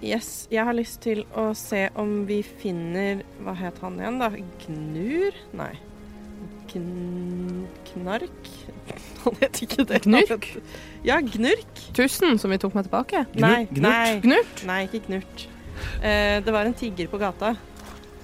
yes, 0.03 0.49
jeg 0.51 0.65
har 0.67 0.73
lyst 0.75 0.99
til 1.05 1.23
å 1.39 1.53
se 1.55 1.85
om 1.95 2.25
vi 2.27 2.41
finner 2.43 3.23
Hva 3.45 3.55
het 3.55 3.79
han 3.79 3.95
igjen, 4.01 4.19
da? 4.19 4.29
Gnur? 4.65 5.31
Nei. 5.55 5.71
Gn 6.67 7.63
knark? 7.93 8.51
Han 9.23 9.37
het 9.41 9.61
ikke 9.61 9.85
det. 9.87 10.03
Gnurk? 10.07 10.47
Ja, 11.05 11.19
Gnurk. 11.21 11.81
Tusen, 11.97 12.39
som 12.41 12.51
vi 12.53 12.59
tok 12.61 12.73
med 12.77 12.87
tilbake. 12.89 13.25
Nei, 13.35 13.67
Gnurt? 13.69 13.83
nei, 13.87 14.21
Gnurt? 14.23 14.63
nei, 14.69 14.79
ikke 14.89 15.03
Knurt. 15.07 15.45
Eh, 16.01 16.39
det 16.45 16.53
var 16.53 16.67
en 16.69 16.77
tigger 16.77 17.07
på 17.09 17.17
gata 17.21 17.55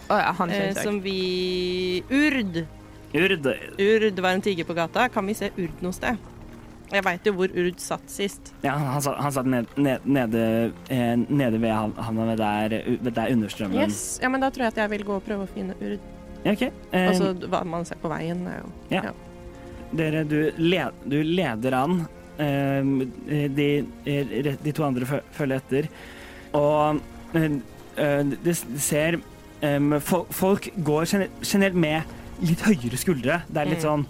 oh, 0.10 0.20
ja, 0.20 0.34
han 0.38 0.50
eh, 0.50 0.74
som 0.76 1.02
vi 1.02 2.04
Urd. 2.10 2.66
Urd. 3.14 3.48
Urd 3.80 4.20
var 4.20 4.32
en 4.32 4.42
tigger 4.42 4.64
på 4.64 4.74
gata. 4.74 5.10
Kan 5.10 5.28
vi 5.28 5.34
se 5.38 5.52
Urd 5.58 5.84
noe 5.86 5.96
sted? 5.96 6.20
Jeg 6.88 7.04
veit 7.04 7.26
jo 7.28 7.34
hvor 7.36 7.52
Urd 7.52 7.82
satt 7.84 8.12
sist. 8.12 8.54
Ja, 8.64 8.78
han, 8.80 9.02
satt, 9.04 9.18
han 9.20 9.34
satt 9.36 9.48
ned, 9.52 9.72
ned, 9.76 10.06
nede, 10.08 10.44
eh, 10.94 11.16
nede 11.28 11.60
ved 11.60 11.74
havna 12.00 12.30
ved 12.30 12.44
der, 12.44 12.78
ved 13.02 13.12
der 13.12 13.34
understrømmen. 13.36 13.80
Yes, 13.82 14.20
ja, 14.24 14.32
men 14.32 14.44
Da 14.44 14.52
tror 14.54 14.70
jeg 14.70 14.76
at 14.76 14.84
jeg 14.86 14.94
vil 14.96 15.08
gå 15.08 15.18
og 15.20 15.26
prøve 15.28 15.48
å 15.48 15.52
finne 15.52 15.76
Urd. 15.82 16.14
Ja, 16.46 16.54
okay. 16.54 16.72
eh, 16.94 17.10
Altså 17.10 17.34
hva 17.50 17.64
man 17.68 17.88
ser 17.88 18.00
på 18.00 18.12
veien. 18.12 18.46
er 18.48 18.62
jo 18.62 19.16
Dere, 19.96 20.24
du, 20.28 20.52
led, 20.58 20.92
du 21.08 21.22
leder 21.24 21.74
an. 21.74 22.08
Ehm, 22.38 23.00
de, 23.56 23.86
eh, 24.06 24.56
de 24.64 24.72
to 24.76 24.84
andre 24.84 25.06
fø- 25.10 25.24
følger 25.34 25.58
etter. 25.62 25.88
Og 26.54 27.00
eh, 27.34 27.58
eh, 27.98 28.54
ser 28.78 29.20
Folk 30.38 30.68
går 30.86 31.08
generelt 31.42 31.74
med 31.76 32.04
litt 32.46 32.62
høyere 32.62 32.98
skuldre. 33.02 33.40
Det 33.50 33.58
er 33.64 33.66
litt 33.72 33.80
Mm. 33.82 33.88
sånn 33.88 34.06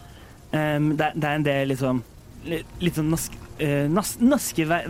det, 0.97 1.05
er- 1.07 1.13
en 1.35 1.43
del 1.43 1.69
sånn 1.77 2.01
Litt, 2.47 2.65
sånn 2.95 3.09
nask, 3.09 3.31
eh, 3.59 3.87
nas, 3.87 4.17
naske, 4.21 4.65
ver- 4.67 4.87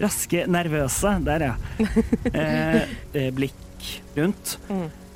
Raske, 0.00 0.46
nervøse 0.46 1.12
Der, 1.24 1.40
ja. 1.40 1.54
Blikk 3.36 4.00
rundt. 4.16 4.56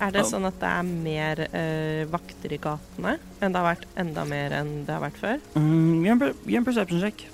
Mm. 0.00 0.06
Er 0.06 0.14
det 0.16 0.22
sånn 0.30 0.46
at 0.48 0.56
det 0.62 0.68
er 0.70 0.86
mer 0.88 1.40
eh, 1.52 2.04
vakter 2.08 2.54
i 2.56 2.58
gatene 2.62 3.18
enn 3.44 3.52
det 3.52 3.60
har 3.60 3.66
vært 3.74 3.84
enda 4.00 4.24
mer 4.24 4.54
enn 4.56 4.70
det 4.86 4.94
har 4.96 5.02
vært 5.04 5.18
før? 5.20 5.42
Mm, 5.60 6.04
Gjør 6.06 6.12
en 6.14 6.22
per- 6.22 6.34
gjør 6.48 6.62
en 6.62 6.68
perception 6.70 7.02
check. 7.04 7.26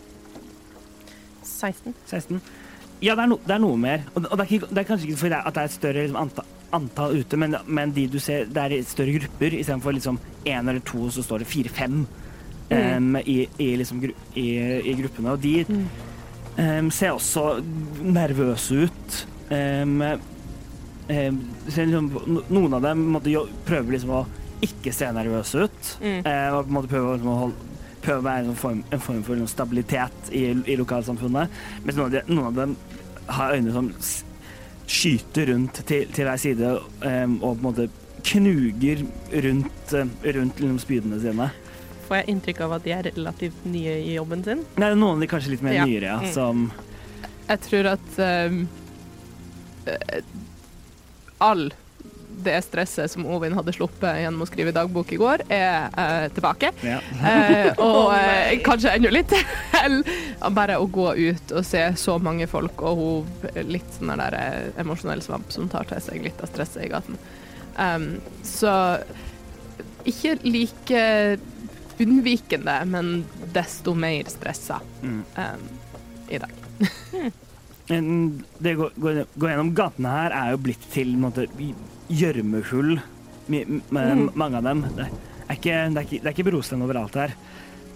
16. 1.47 1.95
16. 2.11 2.41
Ja, 3.05 3.15
det 3.15 3.23
er, 3.27 3.31
no, 3.31 3.39
det 3.45 3.55
er 3.55 3.61
noe 3.63 3.77
mer. 3.79 4.05
Og, 4.15 4.25
og 4.31 4.37
det, 4.41 4.47
er 4.47 4.53
ikke, 4.59 4.69
det 4.73 4.83
er 4.83 4.89
kanskje 4.89 5.09
ikke 5.11 5.21
fordi 5.23 5.33
det 5.35 5.39
er, 5.39 5.47
at 5.51 5.55
det 5.57 5.63
er 5.63 5.71
et 5.71 5.77
større 5.77 6.03
liksom, 6.07 6.21
antall, 6.25 6.47
antall 6.77 7.17
ute, 7.21 7.39
men, 7.39 7.57
men 7.79 7.93
de 7.97 8.07
du 8.11 8.19
ser, 8.23 8.47
det 8.51 8.63
er 8.63 8.75
i 8.77 8.83
større 8.89 9.15
grupper. 9.21 9.57
Istedenfor 9.61 9.95
liksom 9.97 10.19
én 10.49 10.63
eller 10.73 10.81
to, 10.89 11.07
så 11.15 11.23
står 11.25 11.45
det 11.45 11.51
fire-fem 11.51 12.01
em, 12.75 13.11
i, 13.23 13.39
i, 13.63 13.69
liksom, 13.79 14.01
gru, 14.03 14.15
i, 14.35 14.47
i 14.91 14.97
gruppene. 14.99 15.37
Og 15.37 15.45
de 15.45 15.55
em, 16.59 16.91
ser 16.91 17.15
også 17.15 17.61
nervøse 18.03 18.89
ut. 18.89 19.21
Em, 19.55 20.01
em, 21.09 21.40
liksom, 21.66 22.11
noen 22.51 22.75
av 22.75 22.83
dem 22.83 23.07
måtte 23.14 23.31
jo- 23.31 23.49
prøver 23.66 23.92
liksom 23.97 24.11
å 24.11 24.27
ikke 24.62 24.92
se 24.92 25.07
nervøse 25.12 25.64
ut. 25.66 25.97
Mm. 26.03 26.21
Eh, 26.27 26.49
og 26.55 26.64
på 26.64 26.69
en 26.69 26.75
måte 26.79 26.88
prøve, 26.88 27.12
liksom 27.16 27.29
å 27.33 27.38
holde, 27.38 27.55
prøve 28.03 28.19
å 28.19 28.27
være 28.27 28.45
en 28.49 28.55
form, 28.57 28.85
en 28.92 29.01
form 29.01 29.23
for 29.23 29.35
liksom 29.37 29.49
stabilitet 29.53 30.31
i, 30.33 30.45
i 30.73 30.77
lokalsamfunnet. 30.77 31.49
Mens 31.85 31.97
noen 31.99 32.07
av, 32.07 32.11
de, 32.16 32.23
noen 32.33 32.47
av 32.47 32.55
dem 32.55 32.77
har 33.27 33.53
øyne 33.57 33.73
som 33.75 33.92
skyter 34.87 35.47
rundt 35.53 35.81
til, 35.87 36.07
til 36.14 36.25
hver 36.29 36.38
side 36.38 36.73
eh, 37.03 37.27
og 37.40 37.40
på 37.42 37.55
en 37.57 37.64
måte 37.66 37.88
knuger 38.27 39.03
rundt, 39.45 39.92
eh, 39.95 40.33
rundt 40.37 40.61
liksom, 40.62 40.79
spydene 40.83 41.21
sine. 41.23 41.49
Får 42.07 42.21
jeg 42.21 42.29
inntrykk 42.37 42.61
av 42.62 42.73
at 42.77 42.85
de 42.87 42.92
er 42.95 43.09
relativt 43.11 43.64
nye 43.66 43.97
i 44.07 44.12
jobben 44.14 44.45
sin? 44.47 44.61
Det 44.77 44.85
er 44.87 44.95
noen 44.95 45.16
av 45.16 45.25
de 45.25 45.27
kanskje 45.31 45.51
litt 45.57 45.62
mer 45.66 45.75
Ja. 45.75 45.85
nyere, 45.87 46.03
ja, 46.12 46.19
Mm. 46.21 46.33
som 46.33 46.73
Jeg 47.49 47.61
tror 47.62 47.87
at 47.92 48.19
um, 48.19 48.69
eh, 49.87 50.21
all 51.38 51.68
det 52.46 52.59
stresset 52.62 53.11
som 53.11 53.25
Ovin 53.33 53.55
hadde 53.57 53.72
sluppet 53.72 54.20
gjennom 54.20 54.42
å 54.44 54.46
skrive 54.46 54.72
dagbok 54.77 55.09
i 55.12 55.18
går, 55.18 55.42
er 55.51 55.88
eh, 55.99 56.27
tilbake. 56.37 56.68
Ja. 56.85 56.99
Eh, 57.31 57.70
og 57.81 57.96
Å, 58.11 58.12
eh, 58.18 58.59
kanskje 58.66 58.92
enda 58.92 59.11
litt 59.14 59.33
til. 59.33 59.96
Bare 60.55 60.77
å 60.79 60.87
gå 60.92 61.09
ut 61.16 61.55
og 61.57 61.64
se 61.66 61.83
så 61.99 62.18
mange 62.22 62.46
folk, 62.51 62.83
og 62.87 63.01
hun 63.01 63.70
litt 63.72 63.88
sånn 63.96 64.12
der 64.20 64.37
eh, 64.38 64.68
emosjonell 64.85 65.25
svamp 65.25 65.49
som 65.55 65.70
tar 65.72 65.88
til 65.90 66.03
seg 66.05 66.22
litt 66.29 66.44
av 66.44 66.53
stresset 66.53 66.85
i 66.87 66.92
gaten. 66.92 67.18
Um, 67.81 68.07
så 68.46 68.70
ikke 70.07 70.37
like 70.46 71.03
unnvikende, 72.01 72.77
men 72.92 73.25
desto 73.57 73.96
mer 73.96 74.29
stressa 74.31 74.79
Mm. 75.03 75.25
um, 75.40 75.66
i 76.29 76.38
dag. 76.38 77.33
Det 77.87 78.75
gå, 78.75 78.88
gå, 78.99 79.12
gå 79.38 79.51
gjennom 79.51 79.75
gatene 79.79 80.11
her 80.11 80.35
er 80.35 80.55
jo 80.55 80.62
blitt 80.64 80.88
til 80.92 81.14
gjørmehull, 82.09 82.96
Mm. 83.46 84.31
mange 84.35 84.57
av 84.57 84.62
dem. 84.64 84.81
Det 84.96 85.05
er 85.07 85.55
ikke, 85.55 85.75
det 85.94 86.01
er 86.01 86.03
ikke, 86.03 86.18
det 86.18 86.27
er 86.27 86.33
ikke 86.35 86.46
brostein 86.49 86.83
overalt 86.83 87.14
her. 87.14 87.35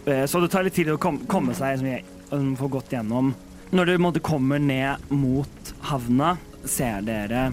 Eh, 0.07 0.25
Så 0.27 0.41
det 0.41 0.51
tar 0.53 0.63
litt 0.63 0.75
tid 0.75 0.89
å 0.89 0.99
kom, 0.99 1.19
komme 1.27 1.55
seg 1.55 1.79
som 1.81 1.87
jeg, 1.87 2.05
um, 2.31 2.57
få 2.57 2.69
gått 2.71 2.91
gjennom. 2.95 3.35
Når 3.73 4.15
du 4.15 4.21
kommer 4.21 4.59
ned 4.59 4.99
mot 5.11 5.73
havna, 5.81 6.37
ser 6.65 7.03
dere 7.03 7.53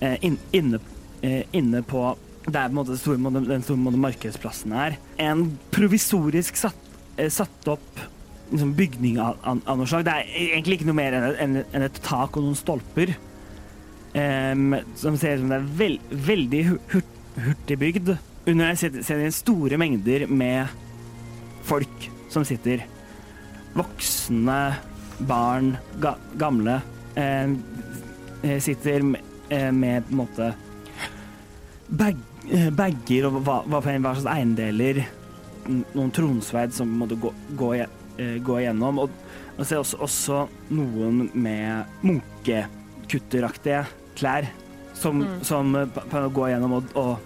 eh, 0.00 0.16
inn, 0.22 0.38
inne, 0.52 0.80
eh, 1.22 1.44
inne 1.52 1.82
på 1.82 2.16
der 2.48 2.68
måte, 2.72 2.96
store, 2.96 3.18
den 3.44 3.62
store 3.62 3.76
markedsplassen 4.00 4.72
er, 4.72 4.96
en 5.18 5.58
provisorisk 5.70 6.56
satt, 6.56 6.74
satt 7.28 7.68
opp 7.68 8.00
liksom, 8.50 8.74
bygning 8.78 9.20
av, 9.22 9.40
av, 9.44 9.78
noe 9.78 9.88
slag. 9.88 10.06
Det 10.06 10.14
er 10.14 10.30
egentlig 10.50 10.78
ikke 10.78 10.90
noe 10.90 10.98
mer 11.00 11.16
enn, 11.18 11.58
enn, 11.62 11.86
et 11.86 12.00
tak 12.04 12.36
og 12.36 12.46
noen 12.46 12.58
stolper. 12.58 13.14
Um, 14.10 14.74
som 14.98 15.14
ser 15.14 15.36
ut 15.38 15.44
som 15.44 15.52
det 15.52 15.58
er 15.60 15.66
veld, 15.78 16.14
veldig 16.26 16.62
hurt, 16.72 17.18
hurtig 17.38 17.78
bygd. 17.78 18.14
Under 18.50 18.70
der 18.70 18.78
ser 18.80 19.02
ser 19.06 19.20
dere 19.20 19.34
store 19.34 19.78
mengder 19.78 20.26
med 20.26 20.72
folk 21.68 22.08
som 22.32 22.46
sitter. 22.46 22.82
Voksne, 23.76 24.60
barn, 25.28 25.76
ga, 26.02 26.16
gamle. 26.40 26.80
eh, 28.42 28.58
sitter 28.60 29.02
med, 29.02 29.20
eh, 29.48 29.72
med 29.72 30.06
på 30.06 30.10
en 30.10 30.16
måte 30.16 30.54
bag, 31.88 32.16
eh, 32.50 32.70
bager 32.70 33.26
og 33.26 33.42
hva, 33.44 33.62
hva, 33.66 33.80
hva 33.80 34.14
slags 34.14 34.26
eiendeler. 34.30 35.04
Noen 35.68 36.10
tronsverd 36.10 36.72
som 36.72 36.88
måtte 36.88 37.18
gå, 37.20 37.32
gå, 37.58 37.74
gå 38.44 38.58
igjennom. 38.62 38.98
Og, 39.04 39.10
og 39.58 39.66
ser 39.68 39.80
også, 39.82 39.98
også 40.06 40.42
noen 40.76 41.26
med 41.34 41.84
munkekutteraktige 42.06 43.84
klær 44.18 44.46
som, 44.94 45.22
Mm. 45.22 45.42
som 45.44 45.74
eh, 45.76 45.86
p- 45.88 46.06
prøver 46.10 46.28
å 46.28 46.34
gå 46.36 46.46
igjennom 46.50 46.72
og, 46.76 46.84
og, 46.94 47.18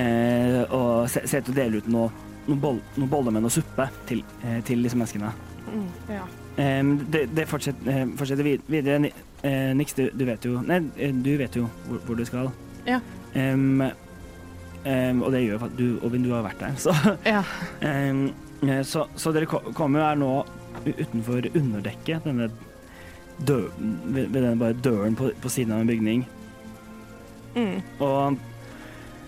eh, 0.00 0.62
og 0.72 1.08
se, 1.12 1.20
ut 1.26 1.44
til 1.44 1.52
å 1.54 1.56
dele 1.56 1.80
ut 1.82 1.88
noe, 1.92 2.10
noen, 2.48 2.60
boll, 2.60 2.78
noen 2.96 3.10
boller 3.12 3.34
med 3.36 3.42
noe 3.44 3.52
suppe 3.52 3.88
til, 4.08 4.22
eh, 4.44 4.60
til 4.64 4.82
disse 4.82 4.96
menneskene. 4.96 5.32
Mm. 5.70 5.88
Ja. 6.08 6.24
Em, 6.60 6.94
det, 7.12 7.26
det 7.36 7.46
fortsetter, 7.48 7.88
eh, 7.92 8.06
fortsetter 8.18 8.48
videre. 8.68 8.98
Ni- 9.04 9.12
eh, 9.42 9.72
Nix, 9.76 9.92
du, 9.94 10.08
du 10.12 10.24
vet 10.28 10.44
jo 10.44 10.60
Nei, 10.66 10.80
eh, 10.98 11.12
du 11.12 11.36
vet 11.38 11.54
jo 11.56 11.68
hvor, 11.88 11.98
hvor 12.06 12.16
du 12.18 12.24
skal. 12.28 12.50
Ja. 12.88 12.98
Um, 13.34 13.82
um, 14.84 15.22
og 15.22 15.30
det 15.32 15.44
gjør 15.46 15.68
du, 15.76 15.84
Ovin, 16.02 16.24
du 16.24 16.32
har 16.34 16.42
vært 16.48 16.58
der, 16.64 16.74
så 16.80 16.94
ja. 17.28 17.42
Eh, 17.86 18.30
så, 18.84 19.06
så 19.16 19.32
dere 19.32 19.48
kommer 19.48 20.00
jo 20.00 20.06
her 20.06 20.18
nå 20.20 20.32
utenfor 20.84 21.48
underdekket, 21.54 22.26
denne 22.26 22.50
dø, 23.46 23.62
ved, 24.04 24.28
ved 24.28 24.42
denne 24.42 24.58
bare 24.60 24.76
døren 24.84 25.16
på, 25.16 25.30
på 25.40 25.48
siden 25.52 25.72
av 25.72 25.82
en 25.82 25.90
bygning. 25.90 26.24
Mm. 27.56 27.80
Og, 28.04 28.38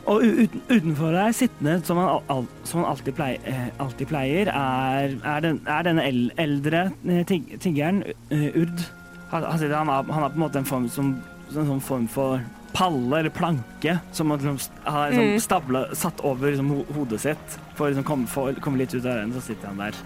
og 0.07 0.23
uten, 0.23 0.63
utenfor 0.69 1.17
her, 1.17 1.33
sittende 1.37 1.79
som 1.87 2.01
han, 2.01 2.23
al, 2.31 2.47
som 2.69 2.83
han 2.83 2.91
alltid, 2.93 3.15
pleier, 3.19 3.47
eh, 3.49 3.69
alltid 3.83 4.11
pleier, 4.11 4.53
er, 4.53 5.17
er, 5.25 5.45
den, 5.45 5.61
er 5.67 5.87
denne 5.89 6.07
el, 6.09 6.25
eldre 6.41 6.89
eh, 7.09 7.23
tig, 7.29 7.55
tiggeren, 7.63 8.03
eh, 8.31 8.51
Urd. 8.53 8.85
Han, 9.33 9.47
han, 9.49 9.63
han, 9.73 9.89
har, 9.89 10.03
han 10.13 10.27
har 10.27 10.35
på 10.35 10.39
en 10.41 10.45
måte 10.45 10.61
en 10.61 10.69
form, 10.69 10.89
som, 10.93 11.15
en 11.53 11.73
sånn 11.73 11.85
form 11.85 12.09
for 12.11 12.43
palle 12.73 13.19
eller 13.19 13.31
planke 13.31 13.99
som 14.13 14.29
man 14.29 14.39
liksom, 14.41 14.59
har 14.85 15.11
liksom 15.11 15.33
Mm. 15.33 15.41
stablet, 15.41 15.97
satt 15.99 16.21
over 16.21 16.51
liksom, 16.51 16.71
ho, 16.73 16.85
hodet 16.97 17.21
sitt 17.21 17.59
for 17.77 17.87
å 17.87 17.89
liksom, 17.93 18.05
komme, 18.05 18.27
for, 18.27 18.53
komme 18.65 18.81
litt 18.81 18.95
ut 18.95 19.05
av 19.05 19.21
den. 19.21 19.33
Så 19.37 19.41
sitter 19.41 19.69
han 19.69 19.83
der 19.83 19.99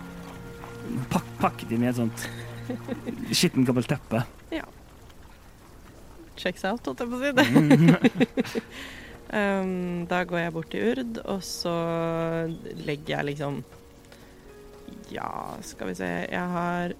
pak, 1.11 1.25
pakket 1.39 1.73
inn 1.73 1.85
i 1.87 1.91
et 1.91 1.99
sånt 2.01 2.27
skittent, 3.31 3.67
gammelt 3.69 3.89
teppe. 3.89 4.25
Checks 6.37 6.65
out, 6.69 6.85
holdt 6.85 7.01
jeg 7.01 7.09
på 7.09 7.17
å 7.17 7.23
si. 7.23 7.31
det. 7.33 8.63
um, 9.41 10.05
da 10.11 10.21
går 10.29 10.43
jeg 10.43 10.53
bort 10.53 10.71
til 10.73 10.91
Urd, 10.91 11.21
og 11.25 11.41
så 11.47 11.73
legger 12.85 13.17
jeg 13.17 13.29
liksom 13.33 13.63
Ja, 15.15 15.57
skal 15.65 15.93
vi 15.93 15.97
se 15.97 16.11
Jeg 16.29 16.53
har 16.53 16.93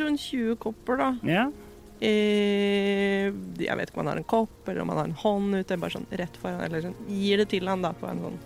sånn 0.00 0.18
20 0.18 0.56
kopper, 0.62 0.98
da. 0.98 1.10
Ja. 1.28 1.44
Eh, 1.50 1.63
jeg 2.04 3.76
vet 3.78 3.90
ikke 3.90 3.98
om 3.98 4.02
han 4.04 4.10
har 4.12 4.20
en 4.20 4.26
kopp, 4.28 4.56
eller 4.66 4.82
om 4.82 4.90
han 4.92 5.00
har 5.00 5.08
en 5.08 5.20
hånd 5.22 5.60
ute, 5.60 5.78
bare 5.80 5.94
sånn 5.96 6.10
rett 6.20 6.36
foran, 6.40 6.60
eller 6.66 6.84
sånn, 6.84 6.98
gir 7.08 7.40
det 7.42 7.48
til 7.52 7.70
han 7.70 7.84
da 7.84 7.94
på 7.96 8.08
en 8.10 8.22
sånn 8.26 8.42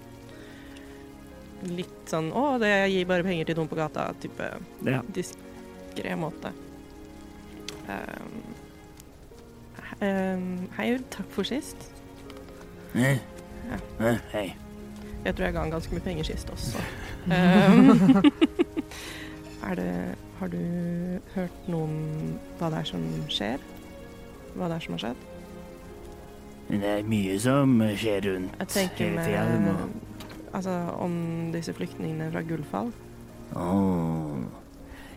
litt 1.67 2.11
sånn 2.11 2.31
Å, 2.39 2.45
det 2.63 2.71
gir 2.93 3.09
bare 3.09 3.27
penger 3.27 3.49
til 3.49 3.59
noen 3.59 3.71
på 3.71 3.79
gata, 3.79 4.05
type 4.23 4.47
ja. 4.87 5.01
diskré 5.15 6.15
måte. 6.19 6.53
Um, 7.89 8.39
um, 10.05 10.47
hei, 10.77 10.93
Ulv. 10.95 11.05
Takk 11.15 11.35
for 11.35 11.49
sist. 11.49 11.89
Hei. 12.95 13.17
Ja. 13.69 13.81
eh, 14.07 14.23
Hei. 14.33 14.47
Jeg 15.25 15.35
tror 15.35 15.49
jeg 15.49 15.57
ga 15.57 15.65
han 15.65 15.75
ganske 15.75 15.97
mye 15.97 16.05
penger 16.05 16.29
sist 16.31 16.51
også. 16.55 16.81
Um, 17.27 18.23
er 19.69 19.81
det 19.81 19.93
Har 20.39 20.53
du 20.53 20.61
hørt 21.35 21.67
noe 21.67 21.89
om 21.89 21.97
hva 22.61 22.69
det 22.71 22.85
er 22.85 22.89
som 22.93 23.07
skjer? 23.33 23.63
Hva 24.55 24.69
det 24.71 24.77
er 24.77 24.85
som 24.85 24.95
har 24.95 25.03
skjedd? 25.09 25.25
Det 26.69 26.93
er 26.93 27.09
mye 27.09 27.35
som 27.43 27.75
skjer 27.97 28.27
rundt 28.29 28.77
hele 28.79 29.25
tida. 29.25 29.43
Med 29.65 29.99
Altså 30.57 30.75
om 30.97 31.13
disse 31.53 31.75
flyktningene 31.77 32.31
fra 32.33 32.41
Gullfall. 32.47 32.93
Oh. 33.59 34.47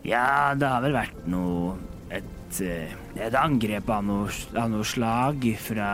Ja, 0.07 0.53
det 0.57 0.67
har 0.67 0.81
vel 0.83 0.95
vært 0.95 1.25
noe 1.29 1.75
Et, 2.11 2.59
eh, 2.63 2.91
et 3.15 3.35
angrep 3.37 3.87
av 3.91 4.03
noe, 4.03 4.31
av 4.59 4.71
noe 4.71 4.87
slag 4.87 5.45
fra 5.61 5.91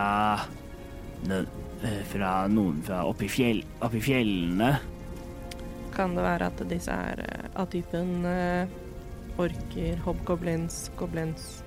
eh, 1.28 2.00
Fra 2.10 2.32
noen 2.50 2.80
fra 2.82 3.04
oppi, 3.06 3.28
fjell, 3.30 3.60
oppi 3.86 4.00
fjellene. 4.02 4.72
Kan 5.94 6.16
det 6.16 6.24
være 6.24 6.48
at 6.50 6.64
disse 6.70 6.94
er 6.94 7.22
eh, 7.22 7.50
av 7.54 7.70
typen 7.70 8.26
orker, 9.38 9.98
hobgoblins, 10.04 10.88
goblins? 10.98 11.64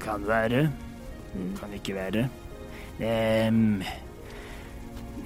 Kan 0.00 0.26
være. 0.28 0.68
Mm. 1.34 1.56
Kan 1.58 1.72
ikke 1.74 1.94
være. 1.94 2.28
Um, 2.98 3.82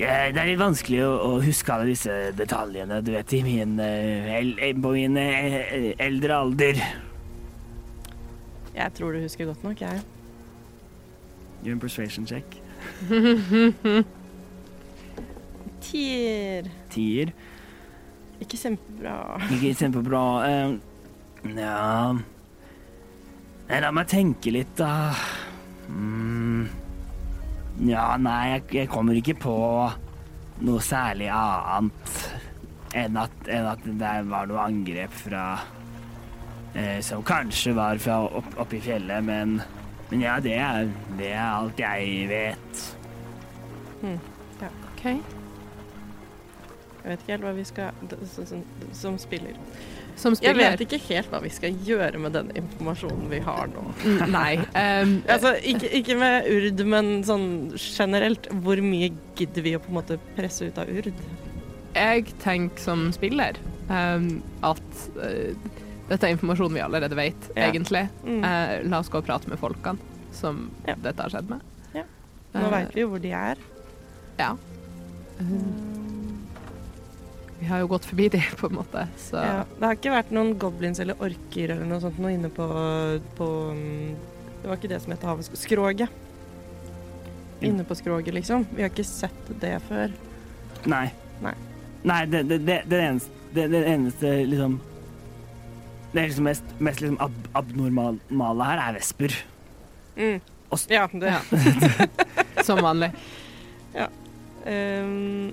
ja, 0.00 0.30
det 0.32 0.40
er 0.40 0.48
litt 0.48 0.60
vanskelig 0.60 1.02
å, 1.04 1.12
å 1.28 1.30
huske 1.44 1.72
alle 1.74 1.92
disse 1.92 2.14
detaljene, 2.36 3.00
du 3.04 3.12
vet, 3.14 3.32
i 3.36 3.42
min, 3.44 3.76
eh, 3.80 4.32
el, 4.38 4.54
på 4.80 4.92
min 4.96 5.16
eh, 5.20 5.92
eldre 6.00 6.38
alder. 6.46 6.80
Jeg 8.72 8.96
tror 8.96 9.12
du 9.12 9.20
husker 9.20 9.48
godt 9.50 9.64
nok, 9.66 9.80
jeg. 9.84 10.00
Gjør 11.62 11.76
en 11.76 11.82
persuasion 11.82 12.26
check. 12.26 12.56
Tier. 15.82 16.70
Tier. 16.90 17.32
Ikke 18.42 18.56
kjempebra. 18.58 19.16
Ikke 19.52 19.74
kjempebra. 19.76 20.24
Eh, 20.48 20.72
ja 21.44 22.12
Nei, 23.68 23.80
La 23.80 23.90
meg 23.94 24.06
tenke 24.10 24.50
litt, 24.52 24.74
da. 24.76 25.14
Mm. 25.88 26.66
Ja, 27.88 28.16
nei, 28.20 28.50
jeg, 28.52 28.62
jeg 28.82 28.88
kommer 28.92 29.16
ikke 29.16 29.34
på 29.40 29.54
noe 30.62 30.80
særlig 30.84 31.30
annet 31.32 32.12
enn 32.92 33.16
at, 33.16 33.32
enn 33.48 33.66
at 33.70 33.80
det 33.86 34.10
var 34.28 34.46
noe 34.50 34.60
angrep 34.66 35.12
fra 35.16 35.44
eh, 36.76 36.98
Som 37.02 37.22
kanskje 37.24 37.72
var 37.78 37.96
fra 38.02 38.18
opp, 38.28 38.72
i 38.76 38.80
fjellet, 38.84 39.24
men, 39.24 39.56
men 40.10 40.20
ja, 40.26 40.34
det 40.44 40.52
er, 40.60 40.90
det 41.16 41.30
er 41.32 41.46
alt 41.46 41.80
jeg 41.80 42.28
vet. 42.28 42.82
Ja, 44.60 44.68
OK. 44.92 45.04
Jeg 45.06 45.22
vet 47.08 47.20
ikke 47.24 47.32
helt 47.32 47.46
hva 47.48 47.54
vi 47.56 47.64
skal 47.66 47.90
Som 48.94 49.16
s- 49.16 49.26
Som, 50.22 50.36
spiller. 50.38 50.62
Jeg 50.62 50.78
vet 50.78 50.84
ikke 50.86 51.00
helt 51.08 51.32
hva 51.32 51.40
vi 51.42 51.50
skal 51.50 51.74
gjøre 51.86 52.20
med 52.22 52.34
den 52.36 52.50
informasjonen 52.62 53.26
vi 53.32 53.40
har 53.42 53.66
nå. 53.72 53.82
Nei. 54.30 54.52
um, 55.02 55.16
Altså, 55.34 55.56
ikke, 55.66 55.90
ikke 55.98 56.16
med 56.20 56.46
urd, 56.52 56.82
men 56.94 57.10
sånn 57.26 57.46
generelt. 57.82 58.46
Hvor 58.62 58.78
mye 58.86 59.10
gidder 59.38 59.66
vi 59.66 59.74
å 59.74 59.82
på 59.82 59.90
en 59.90 59.98
måte 59.98 60.20
presse 60.38 60.68
ut 60.70 60.78
av 60.82 60.90
urd? 60.92 61.12
jeg 61.92 62.22
tenker 62.40 62.80
som 62.80 63.02
spiller 63.12 63.58
um, 63.90 64.38
at 64.64 65.00
uh, 65.18 65.50
dette 66.08 66.24
er 66.24 66.32
informasjon 66.32 66.72
vi 66.72 66.80
allerede 66.80 67.18
vet, 67.18 67.50
Ja. 67.52 67.66
egentlig. 67.66 68.06
Mm. 68.24 68.38
Uh, 68.40 68.72
la 68.88 69.02
oss 69.02 69.10
gå 69.12 69.20
og 69.20 69.26
prate 69.28 69.50
med 69.52 69.60
folkene 69.60 70.00
som 70.32 70.70
Ja. 70.88 70.94
dette 70.96 71.20
har 71.26 71.34
skjedd 71.34 71.50
med. 71.52 71.60
Nå 72.52 72.64
uh, 72.64 72.70
veit 72.72 72.94
vi 72.96 73.04
jo 73.04 73.10
hvor 73.12 73.20
de 73.20 73.34
er. 73.36 73.60
Ja. 74.40 74.54
Eh, 75.40 75.52
vi 77.62 77.68
har 77.68 77.78
jo 77.78 77.86
gått 77.92 78.06
forbi 78.10 78.24
de, 78.34 78.40
på 78.58 78.66
en 78.66 78.74
måte, 78.80 79.04
så 79.22 79.38
Ja, 79.38 79.58
det 79.78 79.86
har 79.86 79.94
ikke 79.94 80.10
vært 80.16 80.30
noen 80.34 80.56
goblins 80.58 80.98
eller 81.02 81.20
orker 81.22 81.70
eller 81.70 81.86
noe 81.86 82.02
sånt 82.02 82.16
noe 82.18 82.32
inne 82.34 82.48
på, 82.50 82.64
på 83.38 83.48
mm, 83.78 84.08
Det 84.62 84.70
var 84.70 84.80
ikke 84.80 84.90
det 84.90 84.98
som 85.04 85.14
het 85.14 85.26
havet. 85.26 85.50
Skroget. 85.58 86.16
Inne 87.62 87.86
på 87.86 87.94
skroget, 87.94 88.34
liksom. 88.34 88.64
Vi 88.74 88.82
har 88.82 88.90
ikke 88.90 89.06
sett 89.06 89.52
det 89.62 89.76
før. 89.86 90.10
Nei. 90.90 91.04
Nei. 91.42 91.54
Nei, 92.02 92.18
det, 92.30 92.40
det, 92.50 92.58
det, 92.66 92.80
det, 92.90 92.98
eneste, 92.98 93.44
det, 93.54 93.68
det 93.70 93.82
eneste 93.86 94.32
liksom 94.50 94.74
Det 96.10 96.18
er 96.18 96.26
liksom 96.32 96.48
mest, 96.50 96.74
mest 96.82 97.04
liksom 97.04 97.20
ab 97.22 97.36
abnormale 97.58 98.70
her 98.72 98.82
er 98.88 98.98
vesper. 98.98 99.38
Mm. 100.18 100.42
Ja, 100.90 101.06
det. 101.14 101.30
Ja. 101.30 101.38
som 102.66 102.82
vanlig. 102.82 103.12
Ehm, 104.66 105.52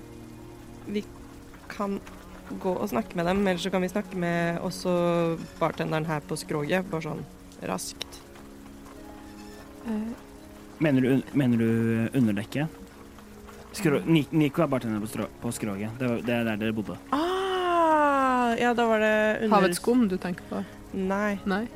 vi 0.86 1.04
kan 1.80 1.98
gå 2.60 2.72
og 2.76 2.88
snakke 2.90 3.16
med 3.16 3.28
dem, 3.30 3.42
eller 3.46 3.62
så 3.62 3.70
kan 3.72 3.82
vi 3.84 3.88
snakke 3.92 4.18
med 4.18 4.58
også 4.66 4.92
bartenderen 5.60 6.06
her 6.08 6.20
på 6.26 6.36
skroget, 6.40 6.88
bare 6.90 7.06
sånn 7.08 7.22
raskt. 7.70 8.20
Eh, 9.86 10.10
Mener 10.80 11.04
du, 11.04 11.22
mener 11.36 11.60
du 11.60 11.66
underdekket? 12.16 12.78
Skro, 13.76 13.98
Nico 14.08 14.62
er 14.64 14.70
bartender 14.72 15.02
på, 15.02 15.08
strå, 15.12 15.26
på 15.42 15.50
skroget. 15.52 15.92
Det, 16.00 16.06
var, 16.08 16.22
det 16.24 16.32
er 16.38 16.46
der 16.48 16.56
dere 16.62 16.72
bodde. 16.74 16.96
Ah, 17.14 18.54
ja, 18.58 18.72
da 18.74 18.86
var 18.88 19.02
det 19.04 19.12
under... 19.44 19.52
Havets 19.58 19.78
skum 19.78 20.06
du 20.08 20.16
tenker 20.18 20.46
på? 20.48 20.62
Nei. 20.96 21.36
Nei. 21.44 21.66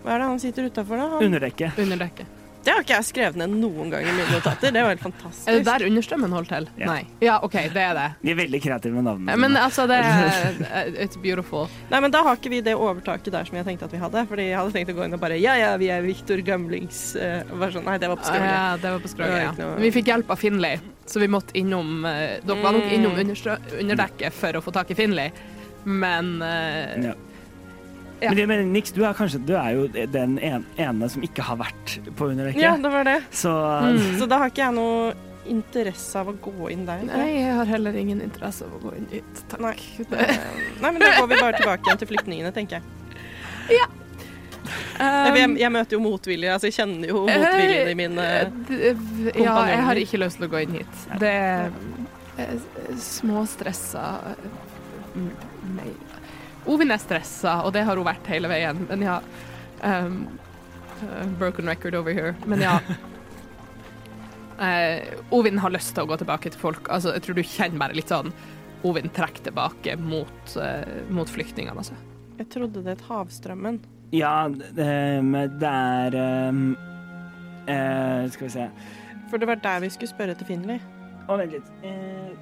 Hva 0.00 0.16
er 0.16 0.24
det 0.24 0.30
han 0.32 0.40
sitter 0.42 0.70
utafor, 0.70 0.96
da? 0.98 1.10
Han... 1.12 1.26
Underdekket. 1.28 1.76
Under 1.84 2.00
dekket. 2.06 2.40
Det 2.64 2.72
har 2.72 2.80
ikke 2.84 2.94
jeg 2.96 3.04
skrevet 3.10 3.36
ned 3.36 3.52
noen 3.60 3.90
gang 3.92 4.06
i 4.08 4.12
mine 4.16 4.26
notater. 4.32 4.72
Det 4.72 4.82
var 4.82 4.94
helt 4.94 5.02
fantastisk. 5.04 5.48
Er 5.52 5.58
det 5.60 5.66
der 5.68 5.84
understrømmen 5.88 6.32
holder 6.32 6.50
til? 6.54 6.68
Ja. 6.80 6.86
Nei. 6.88 7.02
Ja, 7.20 7.34
OK, 7.44 7.52
det 7.74 7.82
er 7.84 7.94
det. 7.98 8.06
De 8.22 8.32
er 8.32 8.38
veldig 8.38 8.60
kreative 8.64 8.94
med 8.96 9.04
navnene. 9.04 9.36
Men 9.44 9.58
altså, 9.60 9.84
det 9.90 9.98
er 10.02 10.90
It's 11.04 11.20
beautiful. 11.20 11.68
Nei, 11.90 12.00
men 12.00 12.14
da 12.14 12.22
har 12.24 12.38
ikke 12.40 12.52
vi 12.54 12.62
det 12.64 12.74
overtaket 12.74 13.32
der 13.34 13.44
som 13.48 13.58
jeg 13.60 13.68
tenkte 13.68 13.84
at 13.90 13.92
vi 13.92 14.00
hadde. 14.00 14.24
Fordi 14.30 14.48
jeg 14.48 14.56
hadde 14.58 14.72
tenkt 14.78 14.94
å 14.94 14.96
gå 14.96 15.04
inn 15.08 15.16
og 15.18 15.20
bare 15.22 15.36
Ja, 15.42 15.54
ja, 15.60 15.74
vi 15.80 15.90
er 15.92 16.00
Victor 16.06 16.40
Gamlings 16.46 17.02
uh, 17.20 17.44
sånn 17.74 17.84
Nei, 17.84 17.98
det 18.00 18.08
var 18.10 18.16
på 18.22 18.32
Ah. 18.34 18.40
Ja, 18.48 18.76
det 18.80 18.90
var 18.96 19.04
på 19.04 19.12
Det 19.18 19.28
ja. 19.42 19.52
noe- 19.58 19.76
Vi 19.84 19.90
fikk 19.98 20.08
hjelp 20.08 20.30
av 20.32 20.40
Finlay, 20.40 20.80
så 21.06 21.20
vi 21.20 21.28
måtte 21.28 21.52
innom 21.60 22.04
eh, 22.08 22.38
Dere 22.44 22.62
var 22.62 22.72
nok 22.72 22.84
Mm. 22.88 22.94
innom 22.96 23.18
understrø 23.20 23.58
underdekket 23.80 24.32
for 24.32 24.56
å 24.56 24.62
få 24.64 24.72
tak 24.72 24.90
i 24.90 24.96
Finlay, 24.98 25.30
men 25.84 26.40
uh, 26.42 27.10
ja. 27.10 27.14
Ja. 28.24 28.32
Men, 28.32 28.48
men 28.48 28.72
Nix, 28.72 28.92
du 28.94 29.02
er 29.04 29.14
kanskje 29.16 29.40
Du 29.44 29.52
er 29.58 29.74
jo 29.76 29.86
den 29.88 30.38
ene 30.40 31.08
som 31.12 31.24
ikke 31.26 31.44
har 31.44 31.60
vært 31.60 31.98
på 32.16 32.30
underdekket. 32.32 32.62
Ja, 32.62 32.74
det 32.80 32.92
var 32.94 33.06
det. 33.08 33.20
Så 33.34 33.52
mm. 33.52 34.18
Så 34.20 34.28
da 34.30 34.40
har 34.42 34.52
ikke 34.52 34.64
jeg 34.64 34.76
noe 34.78 35.14
interesse 35.50 36.20
av 36.20 36.30
å 36.32 36.34
gå 36.40 36.70
inn 36.72 36.86
der. 36.88 37.02
Nei, 37.04 37.26
jeg 37.36 37.56
har 37.58 37.68
heller 37.68 37.96
ingen 38.00 38.22
interesse 38.24 38.64
av 38.64 38.78
å 38.78 38.80
gå 38.86 38.94
inn 38.98 39.08
dit. 39.10 39.42
Takk. 39.50 39.60
Nei. 39.60 39.74
Eh, 40.08 40.46
Nei, 40.80 40.88
men 40.90 41.02
da 41.02 41.10
går 41.18 41.28
vi 41.28 41.40
bare 41.40 41.58
tilbake 41.58 41.84
igjen 41.84 42.00
til 42.00 42.10
flyktningene, 42.14 42.52
tenker 42.56 42.80
jeg. 42.80 43.84
Um, 44.94 45.36
jeg, 45.36 45.48
jeg 45.60 45.72
møter 45.74 45.98
jo 45.98 46.00
motvilje, 46.00 46.52
altså 46.54 46.70
jeg 46.70 46.76
kjenner 46.78 47.10
jo 47.10 47.24
motviljen 47.26 47.90
i 47.90 47.96
mine 47.98 48.28
kompanjonger. 48.54 49.40
Ja, 49.44 49.56
jeg 49.68 49.82
har 49.88 50.00
ikke 50.00 50.20
lyst 50.22 50.40
til 50.40 50.48
å 50.48 50.52
gå 50.54 50.62
inn 50.64 50.78
hit. 50.78 51.04
Det 51.20 51.34
er 51.34 52.54
små 52.96 53.44
småstressa 53.44 54.06
meg. 55.14 55.50
Nei. 55.74 55.92
Ovin 56.70 56.94
er 56.94 57.00
stressa, 57.02 57.58
og 57.66 57.74
det 57.76 57.84
har 57.84 57.98
hun 57.98 58.06
vært 58.06 58.28
hele 58.32 58.48
veien, 58.50 58.86
men 58.88 59.04
ja 59.04 59.18
um, 59.84 60.28
uh, 61.02 61.26
Broken 61.38 61.68
record 61.68 61.94
over 61.94 62.12
here. 62.12 62.34
Men 62.46 62.60
ja. 62.60 62.80
uh, 64.58 65.14
Ovin 65.36 65.58
har 65.58 65.70
lyst 65.74 65.94
til 65.94 66.04
å 66.04 66.10
gå 66.10 66.18
tilbake 66.20 66.52
til 66.52 66.60
folk. 66.60 66.88
Altså, 66.88 67.14
jeg 67.16 67.26
tror 67.26 67.38
du 67.38 67.44
kjenner 67.44 67.82
bare 67.86 67.98
litt 67.98 68.12
sånn 68.12 68.32
Ovin 68.84 69.08
trekker 69.16 69.46
tilbake 69.46 69.96
mot, 70.00 70.56
uh, 70.60 70.84
mot 71.12 71.30
flyktningene, 71.30 71.76
altså. 71.80 71.96
Jeg 72.38 72.50
trodde 72.52 72.82
det 72.82 72.96
het 72.96 73.04
Havstrømmen. 73.08 73.78
Ja, 74.14 74.48
det, 74.50 74.90
det 75.60 75.70
er 75.70 76.16
um, 76.50 76.74
uh, 77.66 78.26
Skal 78.30 78.44
vi 78.44 78.50
se 78.52 78.66
For 79.30 79.42
det 79.42 79.48
var 79.48 79.62
der 79.62 79.80
vi 79.82 79.90
skulle 79.94 80.12
spørre 80.12 80.36
til 80.38 80.50
Finley. 80.50 80.82
Å, 81.24 81.38
vent 81.40 81.56
litt. 81.56 81.70
Uh, 81.84 82.34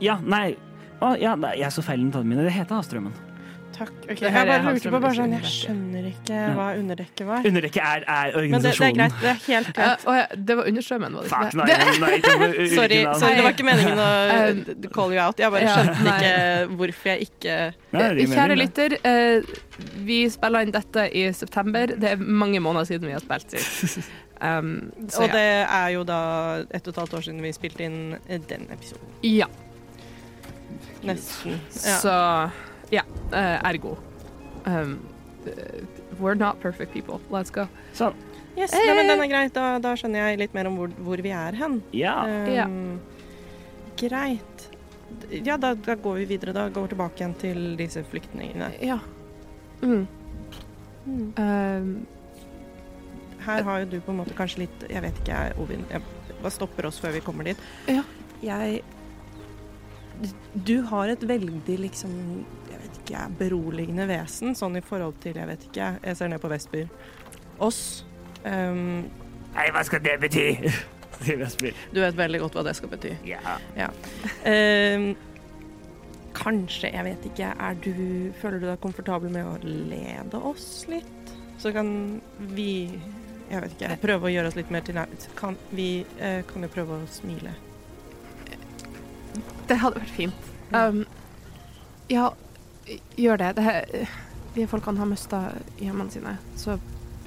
ja, 0.00 0.16
nei. 0.24 0.54
Å, 1.04 1.12
ja, 1.20 1.34
jeg 1.56 1.72
så 1.72 1.84
feil 1.84 2.00
i 2.00 2.06
notatene 2.08 2.32
mine. 2.32 2.46
Det 2.48 2.56
heter 2.56 2.78
Havstrømmen. 2.78 3.29
Takk. 3.80 3.92
Okay, 4.04 4.28
Jeg 4.28 4.46
bare 4.50 4.60
lurte 4.74 4.90
på 4.92 4.98
bare 5.00 5.16
sånn 5.16 5.32
Jeg 5.32 5.48
skjønner 5.48 6.08
ikke 6.10 6.40
hva 6.58 6.66
underdekket 6.76 7.22
var. 7.30 7.46
Underdekket 7.48 7.80
er, 7.80 8.02
er 8.04 8.34
Men 8.36 8.36
det, 8.36 8.36
det 8.36 8.36
er 8.36 8.42
organisasjonen. 8.42 8.98
greit. 8.98 9.14
Det 9.22 9.30
er 9.30 9.38
helt 9.46 9.70
greit. 9.78 10.04
Uh, 10.04 10.16
ja, 10.18 10.26
det 10.50 10.56
var 10.58 10.68
understrømmen, 10.72 11.16
var 11.16 11.22
det 11.24 11.30
Fuck, 11.30 11.46
ikke 11.46 11.56
nei, 11.56 11.66
det? 11.70 11.78
nei, 12.04 12.66
Sorry, 12.76 12.98
sorry, 13.22 13.34
det 13.38 13.46
var 13.46 13.54
ikke 13.56 13.68
meningen 13.70 14.02
å 14.04 14.08
Eh, 14.30 14.90
call 14.96 15.14
you 15.16 15.22
out. 15.24 15.40
Jeg 15.40 15.54
bare 15.54 15.72
skjønte 15.72 16.04
ja, 16.04 16.16
ikke 16.20 16.76
hvorfor 16.82 17.12
jeg 17.14 17.28
ikke 17.30 17.56
Nei, 17.96 18.26
Kjære 18.34 18.58
lytter, 18.60 18.96
uh, 19.00 19.54
vi 20.10 20.18
spiller 20.30 20.66
inn 20.68 20.74
dette 20.76 21.06
i 21.16 21.24
september. 21.32 21.96
Det 21.96 22.12
er 22.12 22.20
mange 22.44 22.60
måneder 22.60 22.84
siden 22.92 23.08
vi 23.08 23.16
har 23.16 23.24
spilt 23.24 23.56
sist. 23.56 24.04
Um, 24.40 24.86
så 25.12 25.18
Og 25.20 25.26
ja. 25.28 25.32
det 25.36 25.48
er 25.68 25.88
jo 25.92 26.04
da 26.08 26.18
ett 26.72 26.86
og 26.88 26.94
et 26.94 26.98
halvt 27.02 27.16
år 27.18 27.24
siden 27.26 27.42
vi 27.44 27.50
spilte 27.52 27.84
inn 27.84 27.98
eh, 28.26 28.38
den 28.48 28.62
episoden. 28.72 29.10
ja. 29.20 29.44
Nesten. 31.04 31.58
Ja. 31.84 31.96
Så 32.00 32.14
ja, 32.90 33.04
uh, 33.32 33.68
ergo. 33.70 33.96
Um, 34.66 34.98
eh, 35.46 35.80
we're 36.18 36.34
not 36.34 36.60
perfect 36.60 36.92
people. 36.92 37.20
Let's 37.30 37.50
go. 37.54 37.66
Sånn. 37.96 38.14
Yes, 38.58 38.74
nei, 38.74 38.94
men 38.98 39.08
den 39.08 39.22
er 39.22 39.30
greit. 39.30 39.54
Da, 39.54 39.78
da 39.82 39.94
skjønner 39.96 40.30
jeg 40.30 40.40
litt 40.42 40.54
mer 40.56 40.68
om 40.68 40.76
hvor, 40.80 40.92
hvor 41.06 41.22
vi 41.22 41.32
er 41.34 41.56
hen. 41.56 41.80
Ja. 41.96 42.16
Ja. 42.50 42.66
Um, 42.66 43.00
Greit. 44.00 44.68
Ja, 45.30 45.56
da, 45.60 45.74
da 45.74 45.94
går 45.94 46.22
vi 46.22 46.28
videre. 46.34 46.54
Da 46.56 46.68
går 46.72 46.88
vi 46.88 46.92
tilbake 46.94 47.22
igjen 47.22 47.34
til 47.40 47.60
disse 47.78 48.02
flyktningene. 48.10 48.72
Ja. 48.84 48.98
Mm. 49.82 50.06
Mm. 51.06 51.28
Um, 51.36 52.06
Her 53.40 53.62
har 53.64 53.84
jo 53.84 53.90
du 53.94 54.00
på 54.04 54.12
en 54.12 54.18
måte 54.18 54.34
kanskje 54.36 54.66
litt 54.66 54.82
Jeg 54.92 55.00
vet 55.00 55.16
ikke, 55.22 55.32
jeg, 55.32 55.54
Ovin. 55.62 55.86
Jeg, 55.88 56.34
hva 56.42 56.52
stopper 56.52 56.90
oss 56.90 57.00
før 57.00 57.14
vi 57.16 57.22
kommer 57.24 57.48
dit? 57.48 57.62
Ja. 57.88 58.04
Jeg 58.44 58.82
Du 60.54 60.80
har 60.90 61.08
et 61.08 61.22
veldig 61.28 61.76
liksom 61.86 62.12
Jeg 62.70 62.80
vet 62.82 63.00
ikke, 63.00 63.24
beroligende 63.38 64.06
vesen, 64.10 64.54
sånn 64.58 64.78
i 64.80 64.84
forhold 64.84 65.16
til 65.22 65.38
Jeg 65.40 65.48
vet 65.48 65.66
ikke, 65.70 65.90
jeg 66.04 66.18
ser 66.18 66.32
ned 66.32 66.42
på 66.42 66.50
Vestbyr. 66.52 66.88
Oss. 67.60 68.04
Um, 68.44 69.04
Hei, 69.56 69.68
hva 69.74 69.82
skal 69.84 70.02
det 70.04 70.16
bety? 70.22 70.46
Sier 71.20 71.40
Vestbyr. 71.42 71.76
du 71.92 72.00
vet 72.00 72.16
veldig 72.16 72.40
godt 72.44 72.56
hva 72.56 72.64
det 72.64 72.76
skal 72.78 72.92
bety. 72.94 73.12
Ja. 73.28 73.90
Um, 74.46 75.10
kanskje, 76.36 76.92
jeg 76.94 77.04
vet 77.04 77.26
ikke, 77.32 77.50
er 77.52 77.80
du 77.84 77.94
Føler 78.40 78.62
du 78.62 78.68
deg 78.70 78.80
komfortabel 78.80 79.32
med 79.34 79.48
å 79.48 79.56
lede 79.64 80.40
oss 80.52 80.86
litt? 80.88 81.34
Så 81.60 81.74
kan 81.76 82.20
vi 82.54 82.70
Jeg 83.50 83.64
vet 83.64 83.74
ikke, 83.76 83.96
prøve 84.04 84.30
å 84.30 84.32
gjøre 84.32 84.52
oss 84.52 84.56
litt 84.56 84.70
mer 84.72 84.86
til 84.86 85.00
kan, 85.36 85.58
Vi 85.74 85.90
uh, 86.20 86.40
kan 86.48 86.64
jo 86.64 86.72
prøve 86.72 87.02
å 87.02 87.10
smile. 87.10 87.56
Det 89.70 89.78
hadde 89.82 90.00
vært 90.02 90.14
fint. 90.16 90.48
Um, 90.74 91.04
ja, 92.10 92.28
gjør 93.18 93.38
det. 93.40 93.50
det 93.58 93.64
her, 93.66 94.08
de 94.56 94.66
folkene 94.70 94.98
har 95.02 95.06
mista 95.10 95.44
hjemmene 95.78 96.10
sine, 96.14 96.36
så 96.58 96.76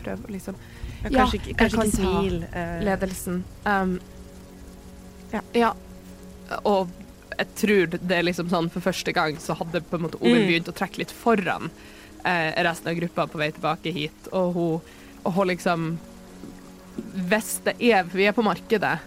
prøv 0.04 0.26
liksom 0.32 0.56
Ja, 1.04 1.10
kanskje 1.24 1.40
ikke, 1.40 1.56
kanskje 1.60 1.78
kan 1.80 1.88
ikke 1.88 2.02
smil. 2.02 2.38
eh, 2.52 2.82
ledelsen. 2.88 3.44
Um, 3.68 3.96
Ja. 5.34 5.42
ja. 5.58 5.72
Og 6.70 6.92
jeg 7.38 7.48
tror 7.58 7.88
det 7.98 8.12
er 8.20 8.24
liksom 8.28 8.50
sånn 8.52 8.68
for 8.70 8.84
første 8.86 9.12
gang 9.16 9.40
så 9.42 9.56
hadde 9.58 9.82
på 9.90 9.98
en 9.98 10.04
måte 10.06 10.20
Ovin 10.22 10.44
Mm. 10.44 10.48
begynt 10.52 10.68
å 10.70 10.76
trekke 10.78 11.00
litt 11.02 11.12
foran 11.12 11.72
eh, 12.24 12.52
resten 12.64 12.88
av 12.92 12.96
gruppa 13.00 13.26
på 13.28 13.40
vei 13.42 13.50
tilbake 13.52 13.92
hit, 13.92 14.28
og 14.32 14.54
hun, 14.54 14.82
og 15.26 15.34
hun 15.34 15.48
liksom 15.48 15.88
Hvis 17.28 17.56
det 17.66 17.74
er 17.82 18.04
Vi 18.04 18.28
er 18.30 18.32
på 18.38 18.44
markedet. 18.46 19.00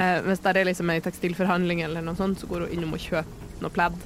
Eh, 0.00 0.20
hvis 0.26 0.42
det 0.44 0.56
er 0.56 0.64
liksom 0.68 0.90
ei 0.90 1.00
tekstilforhandling 1.04 1.82
eller 1.86 2.04
noe 2.04 2.16
sånt, 2.18 2.40
så 2.40 2.46
går 2.50 2.66
hun 2.66 2.74
innom 2.76 2.96
og 2.96 3.02
kjøper 3.04 3.60
noe 3.62 3.70
pledd. 3.74 4.00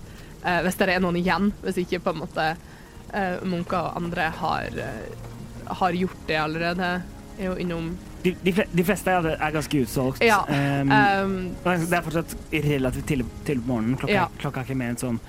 Eh, 0.45 0.61
hvis 0.67 0.77
det 0.79 0.89
er 0.93 1.01
noen 1.03 1.17
igjen, 1.19 1.53
hvis 1.65 1.81
ikke 1.83 2.01
på 2.05 2.15
en 2.15 2.21
måte 2.23 2.45
eh, 2.53 3.39
munker 3.45 3.79
og 3.79 3.97
andre 4.03 4.29
har, 4.41 4.69
eh, 4.79 5.73
har 5.81 5.97
gjort 5.99 6.27
det 6.29 6.37
allerede, 6.43 6.93
er 7.39 7.49
hun 7.53 7.59
innom 7.65 7.89
De, 8.23 8.33
de, 8.43 8.53
de 8.75 8.83
fleste 8.85 9.11
er, 9.15 9.27
er 9.37 9.53
ganske 9.55 9.81
utsolgt. 9.85 10.23
Ja. 10.27 10.41
Um, 10.51 10.91
um, 10.91 11.35
det 11.63 11.95
er 11.95 12.03
fortsatt 12.03 12.33
relativt 12.51 13.07
tidlig, 13.07 13.27
tidlig 13.47 13.63
på 13.63 13.69
morgenen. 13.73 13.97
Klokka, 14.01 14.15
Ja. 14.15 14.25
klokka 14.41 14.61
er 14.61 14.67
ikke 14.67 14.79
mer 14.81 14.91
enn 14.91 14.99
sånn 14.99 15.21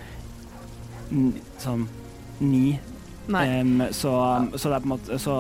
sånn 1.62 1.88
ni. 2.40 2.80
Um, 3.30 3.84
så, 3.94 4.14
så 4.58 4.72
det 4.72 4.76
er 4.76 4.82
på 4.82 4.88
en 4.88 4.94
måte 4.96 5.20
Så 5.22 5.36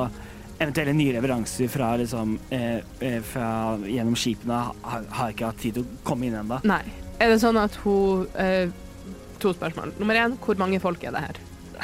eventuelle 0.60 0.93
nye 0.93 1.14
leveranser 1.16 1.70
fra 1.72 1.93
liksom 1.99 2.34
eh, 2.51 2.80
eh, 2.99 3.20
fra, 3.24 3.78
gjennom 3.88 4.16
skipene 4.20 4.57
har, 4.84 5.05
har 5.16 5.32
ikke 5.34 5.47
hatt 5.51 5.62
tid 5.64 5.78
til 5.80 5.86
å 5.86 5.99
komme 6.07 6.28
inn 6.28 6.36
ennå. 6.39 6.60
Nei. 6.68 6.82
Er 7.20 7.32
det 7.34 7.39
sånn 7.43 7.57
at 7.60 7.76
hun 7.86 8.28
eh, 8.39 8.70
To 9.39 9.53
spørsmål. 9.55 9.93
Nummer 10.01 10.18
én, 10.20 10.34
hvor 10.43 10.57
mange 10.60 10.82
folk 10.84 11.03
er 11.07 11.14
det 11.16 11.20
her? 11.24 11.38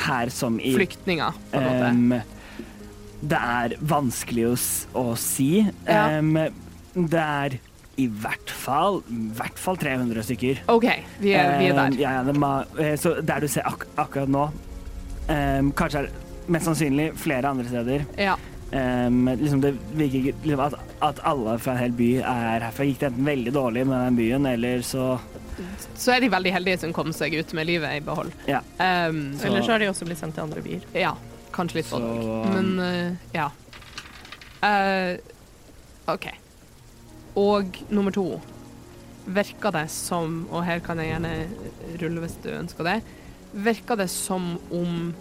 Her 0.06 0.32
som 0.36 0.58
i 0.60 0.74
Flyktninger, 0.76 1.38
på 1.54 1.60
en 1.62 1.70
måte. 1.70 1.92
Um, 2.20 3.22
det 3.32 3.40
er 3.40 3.76
vanskelig 3.80 4.44
å, 4.50 4.58
å 5.00 5.06
si. 5.16 5.62
Ja. 5.88 6.18
Um, 6.20 6.36
det 7.08 7.22
er 7.22 7.56
i 8.04 8.10
hvert 8.12 8.52
fall, 8.52 9.00
i 9.08 9.22
hvert 9.38 9.56
fall 9.64 9.80
300 9.80 10.26
stykker. 10.28 10.60
OK, 10.74 10.90
vi 11.24 11.32
er, 11.32 11.54
vi 11.62 11.70
er 11.70 11.72
Eh, 11.72 11.78
der. 11.80 11.96
ja, 12.02 12.12
ja, 12.18 12.26
det 12.28 12.36
må, 12.44 12.50
eh, 12.76 12.98
så 13.00 13.16
der 13.24 13.40
du 13.40 13.48
ser 13.48 13.64
ak 13.72 13.88
akkurat 14.04 14.28
nå 14.36 14.50
Kanskje 15.26 16.04
er 16.04 16.10
det 16.12 16.52
mest 16.54 16.68
sannsynlig 16.68 17.08
flere 17.18 17.50
andre 17.56 17.66
steder. 17.72 18.04
Ja. 18.20 18.36
Men 18.72 19.38
liksom 19.40 19.62
det 19.62 19.72
virker 19.96 20.34
liksom 20.44 20.60
at, 20.66 20.74
at 21.06 21.20
alle 21.24 21.54
fra 21.62 21.76
en 21.76 21.78
hel 21.80 21.92
by 21.96 22.08
er 22.22 22.64
herfra. 22.66 22.86
Gikk 22.90 23.00
det 23.00 23.08
enten 23.12 23.28
veldig 23.30 23.54
dårlig 23.56 23.84
med 23.88 24.02
den 24.08 24.18
byen, 24.18 24.46
eller 24.50 24.82
så 24.82 25.20
Så 25.96 26.12
er 26.16 26.20
de 26.26 26.30
veldig 26.34 26.52
heldige 26.52 26.80
som 26.82 26.92
kom 26.94 27.14
seg 27.16 27.34
ut 27.40 27.54
med 27.56 27.68
livet 27.70 27.94
i 27.98 28.02
behold. 28.04 28.34
Ja. 28.50 28.60
Um, 28.82 29.38
Så- 29.40 29.48
Eller 29.48 29.62
så 29.62 29.72
har 29.72 29.80
de 29.80 29.88
også 29.92 30.06
blitt 30.10 30.20
sendt 30.20 30.36
til 30.36 30.44
andre 30.44 30.62
byer. 30.66 30.82
ja, 30.94 31.14
kanskje 31.54 31.76
litt 31.80 31.86
folk. 31.88 32.04
Men 32.52 32.80
uh, 32.80 33.16
ja. 33.38 33.48
Uh, 34.66 35.16
OK. 36.12 36.28
Og 37.36 37.80
nummer 37.90 38.12
to. 38.12 38.42
Virker 39.26 39.72
det 39.72 39.88
som, 39.90 40.48
og 40.52 40.66
her 40.66 40.80
kan 40.86 41.00
jeg 41.02 41.14
gjerne 41.14 41.48
rulle 42.02 42.22
hvis 42.26 42.36
du 42.44 42.50
ønsker 42.54 42.84
det, 42.84 43.00
virker 43.54 43.96
det 43.98 44.10
som 44.12 44.58
om 44.72 45.14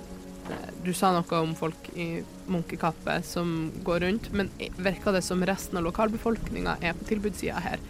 Du 0.85 0.93
sa 0.93 1.13
noe 1.15 1.39
om 1.41 1.55
folk 1.57 1.87
i 1.97 2.23
munkekappe 2.53 3.23
som 3.25 3.71
går 3.87 4.03
rundt, 4.05 4.27
men 4.37 4.51
virker 4.77 5.15
det 5.17 5.23
som 5.25 5.41
resten 5.49 5.79
av 5.81 5.87
lokalbefolkninga 5.87 6.77
er 6.85 6.97
på 6.99 7.07
tilbudssida 7.09 7.63
her? 7.65 7.81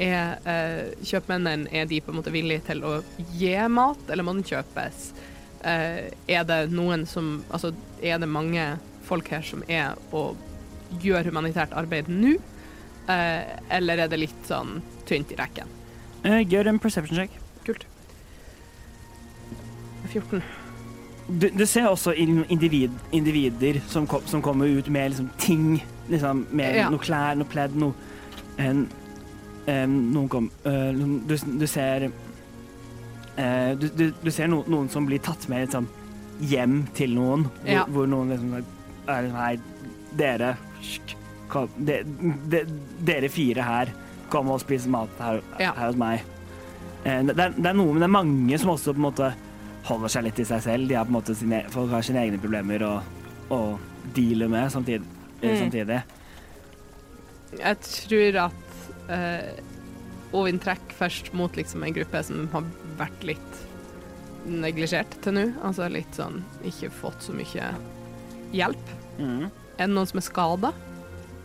Er 0.00 0.38
eh, 0.48 0.94
kjøpmennene 1.04 1.68
er 1.76 1.84
de 1.90 1.98
på 2.00 2.14
en 2.14 2.16
måte 2.22 2.32
villige 2.32 2.64
til 2.70 2.80
å 2.88 2.94
gi 3.36 3.52
mat, 3.68 4.00
eller 4.08 4.24
må 4.24 4.32
den 4.38 4.46
kjøpes? 4.48 5.10
Eh, 5.60 6.08
er 6.32 6.46
det 6.48 6.62
noen 6.72 7.04
som 7.06 7.44
Altså, 7.52 7.74
er 8.02 8.16
det 8.18 8.30
mange 8.32 8.64
folk 9.06 9.28
her 9.30 9.44
som 9.44 9.60
er 9.68 9.92
og 10.10 10.40
gjør 11.04 11.28
humanitært 11.28 11.76
arbeid 11.76 12.08
nå? 12.08 12.38
Eh, 13.12 13.52
eller 13.76 14.06
er 14.06 14.08
det 14.08 14.22
litt 14.24 14.48
sånn 14.48 14.80
tynt 15.06 15.36
i 15.36 15.38
rekken? 15.38 15.68
eh, 16.24 16.40
Gjør 16.48 16.72
en 16.72 16.80
perception 16.80 17.20
check. 17.20 17.36
Kult. 17.68 17.84
14. 20.08 20.42
Du, 21.28 21.46
du 21.54 21.66
ser 21.66 21.86
også 21.88 22.12
individ, 22.18 22.90
individer 23.14 23.78
som, 23.88 24.06
kom, 24.10 24.24
som 24.26 24.42
kommer 24.42 24.66
ut 24.66 24.88
med 24.92 25.10
liksom, 25.12 25.30
ting. 25.38 25.84
Liksom, 26.10 26.46
med 26.50 26.76
Ja. 26.76 26.88
noe 26.90 26.98
klær, 27.00 27.36
noe 27.38 27.46
pledd, 27.48 27.76
noe 27.78 27.94
en, 28.58 28.88
em, 29.70 29.92
Noen 30.12 30.28
kom 30.28 30.48
uh, 30.66 30.90
du, 30.92 31.36
du 31.60 31.66
ser 31.70 32.08
uh, 33.38 33.70
Du, 33.78 33.86
du, 34.10 34.30
ser 34.34 34.50
no, 34.50 34.64
noen 34.66 34.90
som 34.92 35.06
blir 35.08 35.22
tatt 35.22 35.46
med 35.48 35.62
liksom, 35.68 35.86
hjem 36.42 36.82
til 36.98 37.14
noen, 37.16 37.46
hvor, 37.62 37.70
Ja. 37.70 37.84
hvor 37.88 38.10
noen 38.10 38.34
liksom 38.34 38.58
er 38.58 39.30
Nei, 39.32 39.54
dere 40.18 40.56
kom, 41.48 41.70
de, 41.78 42.02
de, 42.50 42.64
Dere 43.06 43.30
fire 43.32 43.62
her, 43.64 43.94
kom 44.32 44.50
og 44.52 44.60
spis 44.60 44.86
mat 44.90 45.08
her, 45.22 45.40
Ja. 45.62 45.72
her 45.78 45.86
hos 45.86 45.96
meg. 46.02 46.26
Uh, 47.06 47.22
det, 47.30 47.36
det 47.56 47.70
er 47.70 47.78
noe, 47.78 47.94
men 47.94 48.02
det 48.02 48.10
er 48.10 48.16
mange 48.18 48.58
som 48.58 48.74
også 48.74 48.92
på 48.92 49.00
en 49.00 49.06
måte 49.08 49.32
holder 49.88 50.08
seg 50.14 50.24
litt 50.28 50.38
i 50.38 50.44
seg 50.48 50.62
selv. 50.64 50.88
De 50.88 50.94
har 50.98 51.04
på 51.08 51.12
en 51.14 51.18
måte 51.18 51.34
sine, 51.38 51.62
folk 51.72 51.90
har 51.90 52.02
sine 52.06 52.22
egne 52.22 52.38
problemer 52.42 52.84
å, 52.86 52.92
å 53.52 53.60
deale 54.16 54.48
med 54.48 54.70
samtidig. 54.74 55.06
eh, 55.42 55.50
Mm. 55.52 55.58
samtidig. 55.64 56.02
Jeg 57.58 57.78
tror 57.84 58.36
at 58.46 58.76
uh, 59.10 60.38
Ovin 60.38 60.58
trekker 60.62 60.94
først 60.96 61.32
mot 61.36 61.52
liksom 61.58 61.82
en 61.84 61.92
gruppe 61.92 62.22
som 62.24 62.46
har 62.54 62.64
vært 62.96 63.26
litt 63.26 63.58
neglisjert 64.48 65.18
til 65.22 65.34
nå. 65.36 65.44
Altså 65.62 65.88
litt 65.92 66.14
sånn 66.16 66.40
ikke 66.64 66.88
fått 66.94 67.26
så 67.26 67.34
mye 67.36 67.68
hjelp. 68.56 68.94
Mm. 69.18 69.50
Er 69.76 69.84
det 69.86 69.92
noen 69.92 70.08
som 70.08 70.18
er 70.22 70.26
skada 70.26 70.70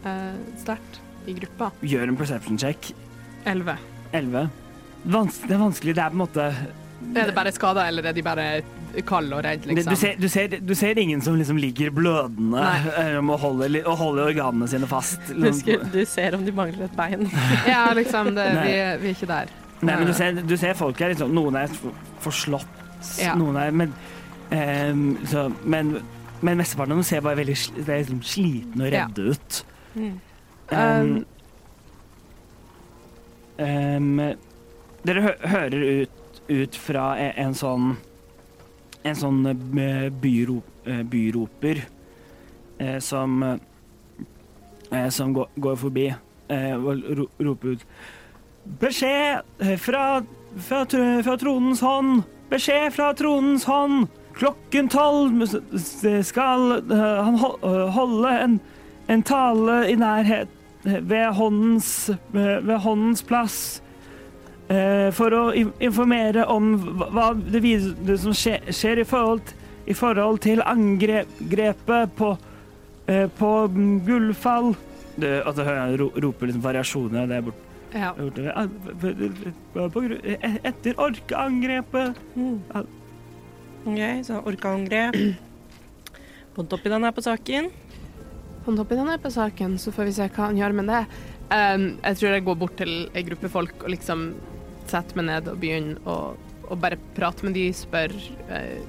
uh, 0.06 0.38
sterkt 0.62 1.02
i 1.28 1.36
gruppa? 1.42 1.72
Gjør 1.84 2.14
en 2.14 2.20
perception 2.22 2.58
check. 2.62 2.94
11. 3.48 3.76
11. 4.14 4.48
Det 5.04 5.54
er 5.56 5.62
vanskelig. 5.62 5.96
Det 5.98 6.04
er 6.06 6.14
på 6.14 6.18
en 6.18 6.24
måte 6.24 6.48
Er 7.16 7.30
det 7.30 7.36
bare 7.38 7.52
skader, 7.54 7.88
eller 7.92 8.08
er 8.10 8.16
de 8.18 8.24
bare 8.26 8.46
kalde 9.06 9.36
og 9.38 9.44
redde, 9.46 9.68
liksom? 9.70 9.94
du, 9.94 10.00
ser, 10.00 10.16
du, 10.18 10.28
ser, 10.30 10.56
du 10.66 10.74
ser 10.76 10.98
ingen 10.98 11.22
som 11.22 11.36
liksom 11.38 11.60
ligger 11.62 11.92
blødende 11.94 12.64
eh, 13.02 13.18
og 13.22 13.40
holder, 13.44 13.78
og 13.86 13.98
holder 14.00 14.32
organene 14.32 14.68
sine 14.72 14.90
fast. 14.90 15.22
Du, 15.30 15.46
skal, 15.54 15.84
du 15.94 16.02
ser 16.10 16.36
om 16.38 16.46
de 16.46 16.52
mangler 16.58 16.88
et 16.88 16.98
bein. 16.98 17.28
Ja, 17.70 17.86
liksom. 17.94 18.34
Det, 18.36 18.48
vi, 18.64 18.74
vi 19.04 19.12
er 19.12 19.14
ikke 19.14 19.30
der. 19.30 19.54
Nei, 19.82 19.94
men 19.94 20.08
du 20.10 20.14
ser, 20.18 20.42
du 20.42 20.56
ser 20.58 20.74
folk 20.74 20.98
her, 21.04 21.14
liksom, 21.14 21.34
noen 21.38 21.60
er 21.62 21.74
forslått, 22.26 22.74
Ja. 23.22 23.36
noen 23.38 23.60
er 23.62 23.72
Men, 23.78 23.94
um, 24.50 25.04
så, 25.30 25.48
men, 25.64 26.00
men 26.42 26.58
mesteparten 26.58 26.96
av 26.96 26.98
dem 26.98 27.06
ser 27.06 27.22
bare 27.22 27.38
veldig 27.38 27.58
er 27.86 28.00
liksom 28.02 28.24
slitne 28.26 28.88
og 28.88 28.94
Ja. 28.94 29.06
redde 29.06 29.36
ut. 29.38 29.64
Mm. 29.96 30.16
Um, 30.74 31.26
Um, 33.58 34.20
um, 34.20 34.20
dere 35.08 35.22
hø 35.24 35.32
hører 35.48 35.86
ut, 36.04 36.18
ut 36.48 36.76
fra 36.76 37.16
en, 37.18 37.34
en 37.48 37.58
sånn 37.58 37.96
En 39.08 39.16
sånn 39.16 39.44
byro, 40.20 40.58
eh, 40.84 41.04
byroper 41.08 41.84
eh, 42.78 42.98
som 43.00 43.44
eh, 43.44 45.10
Som 45.14 45.34
går, 45.38 45.48
går 45.56 45.78
forbi 45.80 46.08
eh, 46.10 46.74
og 46.76 47.30
roper 47.40 47.78
ut 47.78 47.86
Beskjed 48.82 49.64
eh, 49.64 49.78
fra, 49.80 50.22
fra, 50.60 50.84
fra 51.24 51.38
tronens 51.40 51.80
hånd! 51.86 52.24
Beskjed 52.52 52.92
fra 52.96 53.14
tronens 53.16 53.64
hånd! 53.68 54.10
Klokken 54.38 54.90
tolv 54.92 55.46
skal 56.24 56.72
eh, 56.78 57.24
han 57.26 57.40
eh, 57.40 57.88
holde 57.96 58.34
en, 58.44 58.60
en 59.08 59.24
tale 59.26 59.80
i 59.90 59.96
nærhet 59.98 60.52
ved 60.84 61.34
håndens, 61.40 62.10
ved 62.34 62.78
håndens 62.84 63.24
plass 63.26 63.58
eh, 63.80 63.87
for 65.16 65.32
å 65.32 65.44
informere 65.56 66.44
om 66.52 66.74
hva- 67.00 67.34
det, 67.38 67.62
det 68.08 68.18
som 68.20 68.34
skjer, 68.36 68.66
skjer 68.76 69.00
i, 69.00 69.06
forhold, 69.08 69.54
i 69.88 69.94
forhold 69.96 70.42
til 70.44 70.60
angrepet 70.66 72.16
på, 72.20 72.34
eh, 73.08 73.28
på 73.40 73.52
Gullfall. 74.08 74.74
Det, 75.18 75.32
at 75.48 75.56
du 75.56 75.64
hører 75.64 75.80
jeg 75.94 76.00
ro, 76.02 76.10
roper 76.28 76.50
liksom 76.52 76.66
variasjoner 76.66 77.28
der 77.32 77.42
borte. 77.48 77.64
ja. 77.96 78.12
Etter 80.68 80.94
orkeangrepet. 81.02 82.20
Mm. 82.36 82.60
OK, 83.88 84.02
så 84.28 84.42
orkeangrep. 84.46 85.16
Pontoppidan 86.58 87.08
er 87.08 87.16
på 87.16 87.24
saken. 87.24 87.72
Den 88.68 89.08
her 89.08 89.18
på 89.24 89.30
saken, 89.32 89.78
så 89.80 89.94
får 89.96 90.10
vi 90.10 90.14
se 90.18 90.26
hva 90.28 90.50
han 90.50 90.58
gjør 90.60 90.74
med 90.76 90.90
det. 90.92 91.02
Um, 91.48 91.84
jeg 92.04 92.18
tror 92.20 92.34
jeg 92.36 92.44
går 92.44 92.58
bort 92.60 92.74
til 92.76 92.90
ei 93.16 93.24
gruppe 93.24 93.48
folk 93.48 93.86
og 93.86 93.94
liksom 93.94 94.26
setter 94.92 95.20
meg 95.20 95.30
ned 95.30 95.52
og 95.52 95.60
begynne 95.62 95.98
å, 96.08 96.18
å 96.68 96.80
bare 96.80 97.00
prate 97.16 97.46
med 97.48 97.56
de, 97.58 97.70
spør 97.76 98.14
eh, 98.50 98.80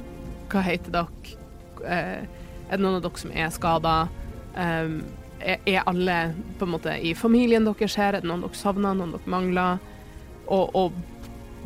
hva 0.48 0.62
heter 0.64 0.94
dere, 0.94 1.36
Eh, 1.84 2.24
er 2.68 2.76
det 2.76 2.82
noen 2.82 2.98
av 2.98 3.04
dere 3.04 3.20
som 3.20 3.32
er 3.32 3.52
skada? 3.54 3.94
Um, 4.58 5.00
er, 5.38 5.78
alle 5.86 6.16
på 6.58 6.66
en 6.66 6.72
måte 6.74 6.96
i 6.98 7.14
familien 7.14 7.66
deres 7.68 7.96
her? 7.98 8.16
Er 8.16 8.24
det 8.24 8.28
noen 8.28 8.42
dere 8.44 8.58
savner, 8.58 8.96
noen 8.98 9.14
dere 9.14 9.30
mangler? 9.30 9.78
Og, 10.48 10.74
og 10.74 10.98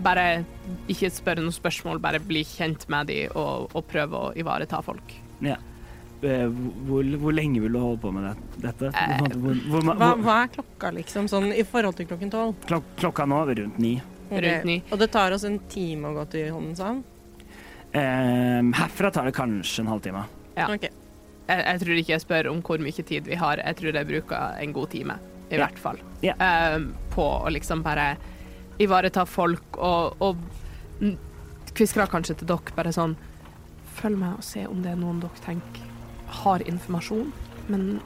bare 0.02 0.44
ikke 0.90 1.10
spørre 1.12 1.42
noen 1.42 1.54
spørsmål, 1.54 2.00
bare 2.02 2.20
bli 2.22 2.44
kjent 2.46 2.88
med 2.92 3.10
de 3.10 3.24
og, 3.30 3.70
og 3.72 3.84
prøve 3.90 4.18
å 4.18 4.32
ivareta 4.38 4.82
folk. 4.84 5.14
Ja. 5.42 5.58
Hvor, 6.22 7.02
hvor 7.18 7.34
lenge 7.34 7.58
vil 7.64 7.74
du 7.74 7.80
holde 7.82 7.98
på 8.04 8.12
med 8.14 8.28
det, 8.28 8.60
dette? 8.68 8.92
Eh, 8.94 9.14
Hvor, 9.18 9.32
hvor, 9.42 9.56
hvor, 9.72 9.96
Hva, 9.98 10.10
hva 10.22 10.36
er 10.44 10.52
klokka, 10.52 10.92
liksom, 10.94 11.26
sånn 11.30 11.48
i 11.50 11.64
forhold 11.66 11.98
til 11.98 12.06
klokken 12.12 12.30
tolv? 12.30 12.60
klok 12.68 12.92
klokka 13.00 13.26
nå 13.26 13.40
er 13.42 13.64
rundt 13.64 13.80
ni. 13.82 13.96
Rundt 14.40 14.64
ni. 14.64 14.82
Og 14.90 14.98
det 14.98 15.10
tar 15.12 15.32
oss 15.32 15.44
en 15.44 15.58
time 15.68 16.08
å 16.08 16.14
gå 16.14 16.24
til 16.30 16.50
Håndens 16.54 16.80
Um, 16.80 17.02
Eh, 17.92 18.62
herfra 18.78 19.10
tar 19.12 19.24
det 19.28 19.34
kanskje 19.36 19.80
en 19.84 19.86
halvtime. 19.92 20.22
Ja. 20.56 20.68
Okay. 20.72 20.88
Jeg, 21.48 21.64
jeg 21.66 21.80
tror 21.82 21.98
ikke 22.00 22.12
jeg 22.14 22.20
spør 22.24 22.46
om 22.50 22.62
hvor 22.62 22.78
mye 22.80 23.04
tid 23.04 23.26
vi 23.28 23.34
har, 23.36 23.56
jeg 23.60 23.76
tror 23.76 23.92
jeg 23.98 24.06
bruker 24.08 24.56
en 24.62 24.72
god 24.72 24.90
time, 24.90 25.18
i 25.50 25.54
Ja. 25.58 25.66
hvert 25.66 25.78
fall. 25.78 25.98
Ja. 26.22 26.32
Um, 26.76 26.94
på 27.10 27.22
å 27.44 27.50
liksom 27.52 27.82
bare 27.84 28.16
ivareta 28.80 29.26
folk 29.26 29.76
og, 29.76 30.16
og 30.22 30.36
mm, 31.02 31.16
kanskje 32.08 32.38
til 32.40 32.48
dere 32.48 32.72
bare 32.76 32.92
sånn 32.92 33.16
Følg 33.92 34.16
med 34.18 34.38
og 34.38 34.42
se 34.42 34.64
om 34.66 34.80
det 34.82 34.92
er 34.94 34.96
noen 34.96 35.18
dere 35.20 35.42
tenker 35.44 35.82
har 36.42 36.62
informasjon, 36.64 37.28
men 37.68 38.00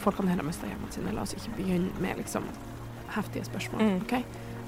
folk 0.00 0.16
kan 0.16 0.28
har 0.32 0.42
miste 0.42 0.64
hjemmene 0.64 0.90
sine. 0.94 1.12
La 1.12 1.26
oss 1.26 1.34
ikke 1.36 1.52
begynne 1.58 1.92
med 2.00 2.16
liksom 2.16 2.46
heftige 3.12 3.44
spørsmål, 3.44 3.82
Mm. 3.82 3.98
OK? 4.00 4.14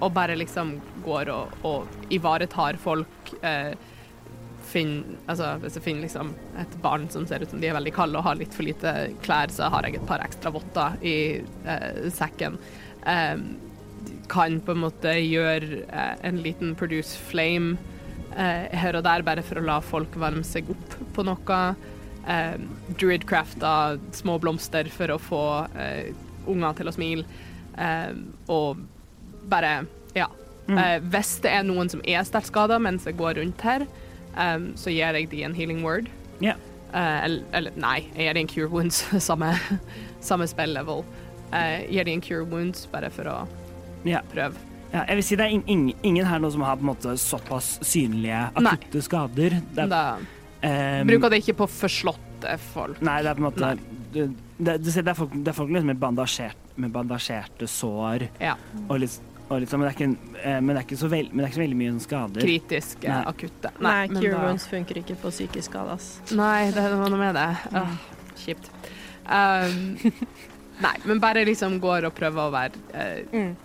Og 0.01 0.13
bare 0.15 0.37
liksom 0.39 0.77
går 1.05 1.31
og, 1.35 1.55
og 1.67 2.11
ivaretar 2.15 2.79
folk. 2.83 3.33
Eh, 3.43 3.73
finner, 4.69 5.17
altså, 5.27 5.55
hvis 5.63 5.79
jeg 5.79 5.85
finner 5.87 6.05
liksom 6.05 6.35
et 6.61 6.75
barn 6.85 7.07
som 7.13 7.25
ser 7.27 7.43
ut 7.43 7.51
som 7.51 7.61
de 7.63 7.71
er 7.71 7.77
veldig 7.79 7.95
kalde 7.97 8.21
og 8.21 8.27
har 8.27 8.39
litt 8.39 8.55
for 8.55 8.67
lite 8.67 8.95
klær, 9.25 9.53
så 9.55 9.71
har 9.73 9.87
jeg 9.87 9.99
et 9.99 10.09
par 10.09 10.23
ekstra 10.25 10.53
votter 10.55 10.99
i 11.07 11.17
eh, 11.41 12.03
sekken. 12.15 12.59
Eh, 13.09 13.41
kan 14.29 14.59
på 14.61 14.75
en 14.75 14.83
måte 14.85 15.15
gjøre 15.25 15.85
eh, 15.89 16.15
en 16.29 16.43
liten 16.45 16.75
produce 16.79 17.17
flame 17.31 17.79
eh, 18.37 18.69
her 18.77 18.99
og 18.99 19.07
der, 19.07 19.25
bare 19.27 19.45
for 19.47 19.61
å 19.61 19.65
la 19.65 19.81
folk 19.85 20.19
varme 20.21 20.45
seg 20.47 20.69
opp 20.75 20.99
på 21.17 21.25
noe. 21.27 21.63
Eh, 22.29 22.61
Druidcrafta 23.01 23.73
små 24.13 24.37
blomster 24.43 24.91
for 24.93 25.15
å 25.15 25.21
få 25.23 25.43
eh, 25.81 26.13
unger 26.49 26.77
til 26.79 26.91
å 26.91 26.95
smile. 26.95 27.43
Eh, 27.79 28.13
og 28.53 28.85
bare 29.49 29.87
Ja. 30.15 30.29
Mm. 30.69 30.79
Eh, 30.79 30.99
hvis 31.13 31.39
det 31.41 31.51
er 31.57 31.63
noen 31.65 31.89
som 31.89 32.01
er 32.05 32.25
sterkt 32.29 32.51
skada 32.51 32.77
mens 32.79 33.07
jeg 33.09 33.17
går 33.17 33.39
rundt 33.41 33.61
her, 33.65 33.87
um, 34.37 34.73
så 34.77 34.93
gir 34.93 35.17
jeg 35.17 35.31
de 35.31 35.43
en 35.47 35.55
healing 35.57 35.83
word. 35.83 36.09
Yeah. 36.45 36.57
Eh, 36.93 37.25
eller, 37.25 37.45
eller 37.57 37.73
nei, 37.81 38.03
jeg 38.15 38.27
gir 38.27 38.35
de 38.37 38.41
en 38.45 38.51
cure 38.53 38.69
wounds, 38.69 39.03
samme, 39.29 39.55
samme 40.21 40.47
spill 40.51 40.75
level. 40.77 41.05
Eh, 41.53 41.87
gir 41.89 42.05
de 42.05 42.13
en 42.19 42.21
cure 42.21 42.45
wounds 42.45 42.85
bare 42.93 43.09
for 43.11 43.25
å 43.33 43.39
yeah. 44.05 44.21
prøve. 44.35 44.61
Ja, 44.93 45.03
jeg 45.09 45.19
vil 45.19 45.25
si 45.27 45.37
det 45.37 45.45
er 45.47 45.53
ing- 45.57 45.67
ing- 45.69 45.97
ingen 46.03 46.25
her 46.29 46.39
nå 46.41 46.49
som 46.53 46.63
har 46.65 46.77
på 46.81 46.85
en 46.85 46.91
måte 46.95 47.13
såpass 47.21 47.75
synlige 47.85 48.39
Nei. 48.57 48.73
akutte 48.73 49.03
skader. 49.05 49.59
Det 49.77 49.85
er, 49.85 49.91
Da 49.93 50.05
um, 50.21 51.11
bruker 51.11 51.33
det 51.33 51.43
ikke 51.43 51.59
på 51.63 51.67
forslåtte 51.69 52.55
folk. 52.73 53.01
Nei, 53.05 53.19
det 53.25 53.33
er 53.33 53.37
på 53.37 53.43
en 53.45 53.49
måte 53.51 53.73
det, 54.15 54.29
det, 54.57 54.79
det, 54.85 54.95
er 55.05 55.17
folk, 55.19 55.35
det 55.37 55.53
er 55.53 55.57
folk 55.59 55.73
liksom 55.75 55.91
med, 55.93 56.01
bandasjert, 56.01 56.57
med 56.81 56.93
bandasjerte 56.95 57.69
sår 57.69 58.29
Ja. 58.41 58.55
og 58.89 58.97
litt, 59.03 59.19
og 59.49 59.63
litt 59.63 59.71
sånn, 59.73 59.81
men, 59.81 59.89
det 59.89 59.95
er 59.95 59.99
ikke, 59.99 60.35
eh, 60.43 60.59
men, 60.61 60.71
det 60.75 60.81
er 60.81 60.87
ikke 60.87 61.01
så 61.01 61.11
veld, 61.13 61.31
men 61.33 61.41
det 61.41 61.47
er 61.47 61.53
ikke 61.53 61.59
så 61.59 61.65
veldig 61.65 61.79
mye 61.81 61.93
sånn 61.95 62.05
skader. 62.05 62.45
Kritiske, 62.45 63.09
Nei. 63.09 63.21
akutte. 63.33 63.73
Nei, 63.79 63.95
Nei 64.13 64.23
cure 64.23 64.43
wounds 64.43 64.67
funker 64.71 65.01
ikke 65.03 65.17
på 65.23 65.33
psykisk 65.35 65.71
skade, 65.71 65.97
ass. 65.97 66.11
Nei, 66.37 66.71
det 66.75 66.85
var 66.85 67.15
noe 67.15 67.21
med 67.21 67.39
det. 67.39 67.47
Åh, 67.81 67.95
kjipt. 68.43 68.69
Um, 69.29 69.79
nei, 70.85 70.95
men 71.05 71.23
bare 71.25 71.47
liksom 71.49 71.79
går 71.83 72.09
og 72.09 72.15
prøver 72.19 72.45
å 72.45 72.53
være 72.55 72.85
uh, 72.93 73.39
Mm. 73.39 73.57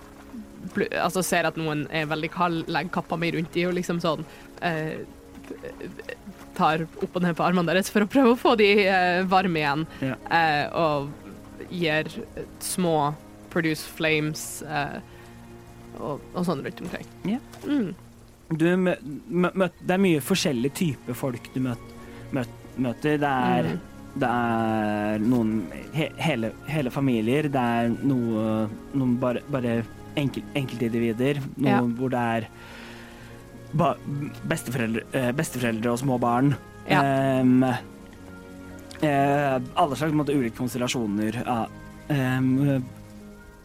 blu, 0.73 0.87
Altså 0.99 1.23
ser 1.23 1.47
at 1.47 1.59
noen 1.59 1.85
er 1.91 2.07
veldig 2.11 2.31
kald, 2.31 2.63
legger 2.71 2.95
kappa 2.99 3.19
mi 3.19 3.31
rundt 3.35 3.55
i 3.59 3.67
og 3.67 3.75
liksom 3.77 3.99
sånn 4.03 4.23
uh, 4.63 4.95
tar 6.57 6.85
opp 6.85 7.17
og 7.17 7.23
ned 7.23 7.35
på 7.37 7.45
armene 7.45 7.71
deres 7.71 7.89
for 7.91 8.05
å 8.05 8.09
prøve 8.09 8.33
å 8.33 8.39
få 8.39 8.55
de 8.59 8.69
uh, 8.85 9.23
varme 9.29 9.59
igjen. 9.59 9.85
Ja. 10.05 10.17
Eh, 10.29 10.65
og 10.77 11.69
gir 11.73 12.09
små 12.63 13.13
produce 13.53 13.85
flames 13.97 14.63
eh, 14.65 14.97
og, 15.99 16.21
og 16.33 16.45
sånn 16.47 16.63
rundt 16.65 16.81
omkring. 16.81 17.07
Ja. 17.25 17.39
Mm. 17.67 17.93
Du 18.53 18.65
mø, 18.77 18.93
mø, 19.29 19.69
det 19.81 19.95
er 19.95 20.01
mye 20.03 20.21
forskjellige 20.21 20.73
typer 20.77 21.15
folk 21.17 21.47
du 21.53 21.59
møt, 21.63 21.79
mø, 22.35 22.43
møter. 22.77 23.17
Det 23.21 23.29
er, 23.29 23.63
Mm. 23.73 23.79
det 24.21 24.29
er 24.29 25.23
noen 25.23 25.53
he, 25.93 26.09
hele, 26.17 26.51
hele 26.69 26.91
familier. 26.93 27.47
Det 27.49 27.59
er 27.59 27.89
noe, 28.03 28.67
noen 28.93 29.15
bare, 29.19 29.41
bare 29.49 29.79
enkel, 30.15 30.43
enkeltindivider. 30.55 31.39
Noe 31.57 31.69
Ja. 31.71 31.79
hvor 31.81 32.09
det 32.13 32.19
er 32.19 32.47
ba, 33.73 33.95
besteforeldre, 34.45 35.01
eh, 35.13 35.31
besteforeldre 35.31 35.91
og 35.91 35.97
små 36.03 36.19
barn. 36.21 36.55
Ja. 36.89 37.01
Um, 37.41 37.63
eh, 39.01 39.59
alle 39.75 39.95
slags 39.97 40.13
måte, 40.13 40.35
ulike 40.35 40.57
konstellasjoner 40.59 41.41
av 41.47 41.69
Um, 42.09 42.47
eh, 42.67 42.81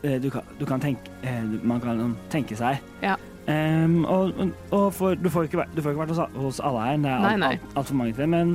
du, 0.03 0.29
kan, 0.31 0.43
du 0.61 0.65
kan 0.67 0.81
tenke 0.81 1.11
eh, 1.27 1.43
Man 1.67 1.81
kan 1.83 2.17
tenke 2.31 2.57
seg. 2.57 2.79
Ja. 3.03 3.17
Um, 3.49 4.05
og 4.05 4.35
og, 4.71 4.93
for, 4.93 5.15
du 5.17 5.31
får 5.33 5.49
ikke 5.49 5.65
du 5.75 5.81
får 5.83 5.95
ikke 5.95 6.03
vært 6.05 6.35
hos, 6.37 6.59
alle 6.61 6.83
her, 6.85 6.97
det 7.01 7.09
er 7.09 7.17
altfor 7.17 7.33
alt- 7.33 7.45
alt- 7.49 7.77
altfor 7.81 7.95
mange 7.97 8.13
til, 8.19 8.29
men 8.29 8.51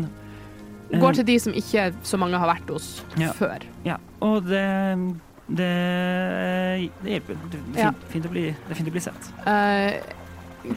um, 0.94 1.00
Går 1.02 1.18
til 1.18 1.26
de 1.26 1.38
som 1.42 1.54
ikke 1.58 1.88
så 2.06 2.18
mange 2.22 2.38
har 2.38 2.48
vært 2.52 2.70
hos 2.70 3.04
Ja. 3.18 3.32
før. 3.34 3.66
Ja, 3.86 3.96
og 4.22 4.46
det 4.46 4.62
det, 5.50 5.72
det 7.04 7.10
hjelper. 7.18 7.36
Det 7.52 7.60
er 7.76 7.80
Ja. 7.82 7.90
fint, 7.92 8.06
fint, 8.14 8.30
bli, 8.32 8.44
det 8.54 8.72
er 8.72 8.76
fint 8.80 8.88
å 8.90 8.94
bli 8.96 9.02
sett. 9.04 9.32
Uh, 9.48 10.74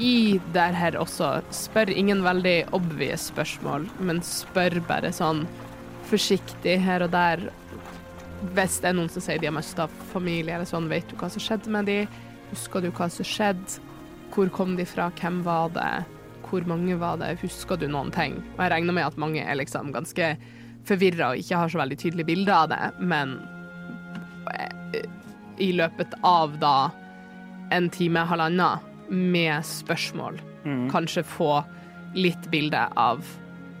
I 0.00 0.40
der 0.56 0.72
her 0.74 0.96
også, 0.98 1.28
spør 1.54 1.92
ingen 1.94 2.24
veldig 2.24 2.56
obvious 2.74 3.28
spørsmål, 3.30 3.84
men 4.00 4.18
spør 4.26 4.80
bare 4.88 5.12
sånn 5.14 5.44
forsiktig 6.10 6.80
her 6.82 7.04
og 7.06 7.12
der. 7.14 7.44
Hvis 8.52 8.80
det 8.82 8.90
er 8.90 8.96
noen 8.98 9.08
som 9.12 9.24
sier 9.24 9.40
de 9.40 9.48
har 9.48 9.54
mista 9.56 9.86
familie 10.12 10.54
eller 10.56 10.68
sånn, 10.68 10.88
vet 10.90 11.08
du 11.08 11.16
hva 11.16 11.30
som 11.32 11.42
skjedde 11.42 11.72
med 11.72 11.88
de? 11.88 12.00
Husker 12.50 12.84
du 12.84 12.90
hva 12.90 13.08
som 13.10 13.24
skjedde? 13.26 13.78
Hvor 14.34 14.50
kom 14.52 14.74
de 14.76 14.84
fra? 14.84 15.10
Hvem 15.20 15.42
var 15.46 15.70
det? 15.74 16.04
Hvor 16.44 16.66
mange 16.68 16.98
var 17.00 17.16
det? 17.22 17.38
Husker 17.40 17.78
du 17.80 17.86
noen 17.88 18.10
ting? 18.14 18.36
Og 18.56 18.64
jeg 18.64 18.72
regner 18.74 18.92
med 18.96 19.06
at 19.06 19.16
mange 19.20 19.42
er 19.42 19.56
liksom 19.56 19.92
ganske 19.94 20.34
forvirra 20.84 21.30
og 21.32 21.40
ikke 21.40 21.56
har 21.62 21.72
så 21.72 21.80
veldig 21.80 21.96
tydelig 22.02 22.26
bilde 22.28 22.52
av 22.52 22.68
det, 22.68 22.80
men 23.00 23.38
eh, 24.52 25.06
i 25.64 25.70
løpet 25.72 26.12
av 26.26 26.58
da 26.60 26.90
en 27.72 27.88
time, 27.90 28.26
halvannen, 28.28 28.90
med 29.08 29.64
spørsmål, 29.68 30.38
Mm. 30.64 30.90
kanskje 30.90 31.22
få 31.28 31.64
litt 32.14 32.50
bilde 32.50 32.80
av, 32.96 33.20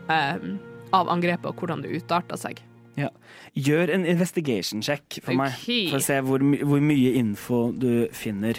um, 0.08 0.58
av 0.92 1.08
angrepet 1.08 1.46
og 1.46 1.56
hvordan 1.56 1.80
det 1.82 1.94
utarta 1.96 2.36
seg. 2.36 2.60
Gjør 3.54 3.90
en 3.94 4.04
investigation 4.06 4.82
check 4.82 5.20
for 5.22 5.34
meg, 5.38 5.52
for 5.90 5.98
å 6.00 6.02
se 6.02 6.16
hvor, 6.26 6.42
my 6.42 6.58
hvor 6.66 6.80
mye 6.82 7.12
info 7.20 7.68
du 7.72 8.08
finner. 8.12 8.58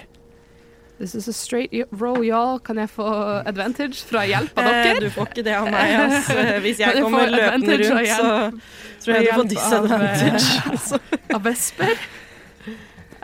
This 0.98 1.14
is 1.16 1.28
a 1.28 1.34
straight 1.36 1.74
row, 1.92 2.22
y'all. 2.24 2.58
Kan 2.64 2.78
jeg 2.80 2.88
få 2.94 3.04
advantage 3.46 4.00
fra 4.08 4.22
hjelp 4.24 4.56
av 4.58 4.70
Eh, 4.70 4.84
dere? 4.86 5.00
du 5.04 5.10
får 5.12 5.28
ikke 5.34 5.44
det 5.44 5.56
av 5.58 5.68
meg. 5.68 5.92
Eh, 6.32 6.60
Hvis 6.64 6.80
jeg 6.80 7.02
kommer 7.04 7.28
løpende 7.28 7.76
rundt, 7.82 8.08
så 8.16 8.30
tror 9.04 9.16
jeg 9.18 9.26
du 9.26 9.26
får 9.26 9.26
hjelp 9.26 9.42
av, 9.42 9.50
disadvantage. 9.52 11.02
Av 11.36 11.44
vesper? 11.44 12.06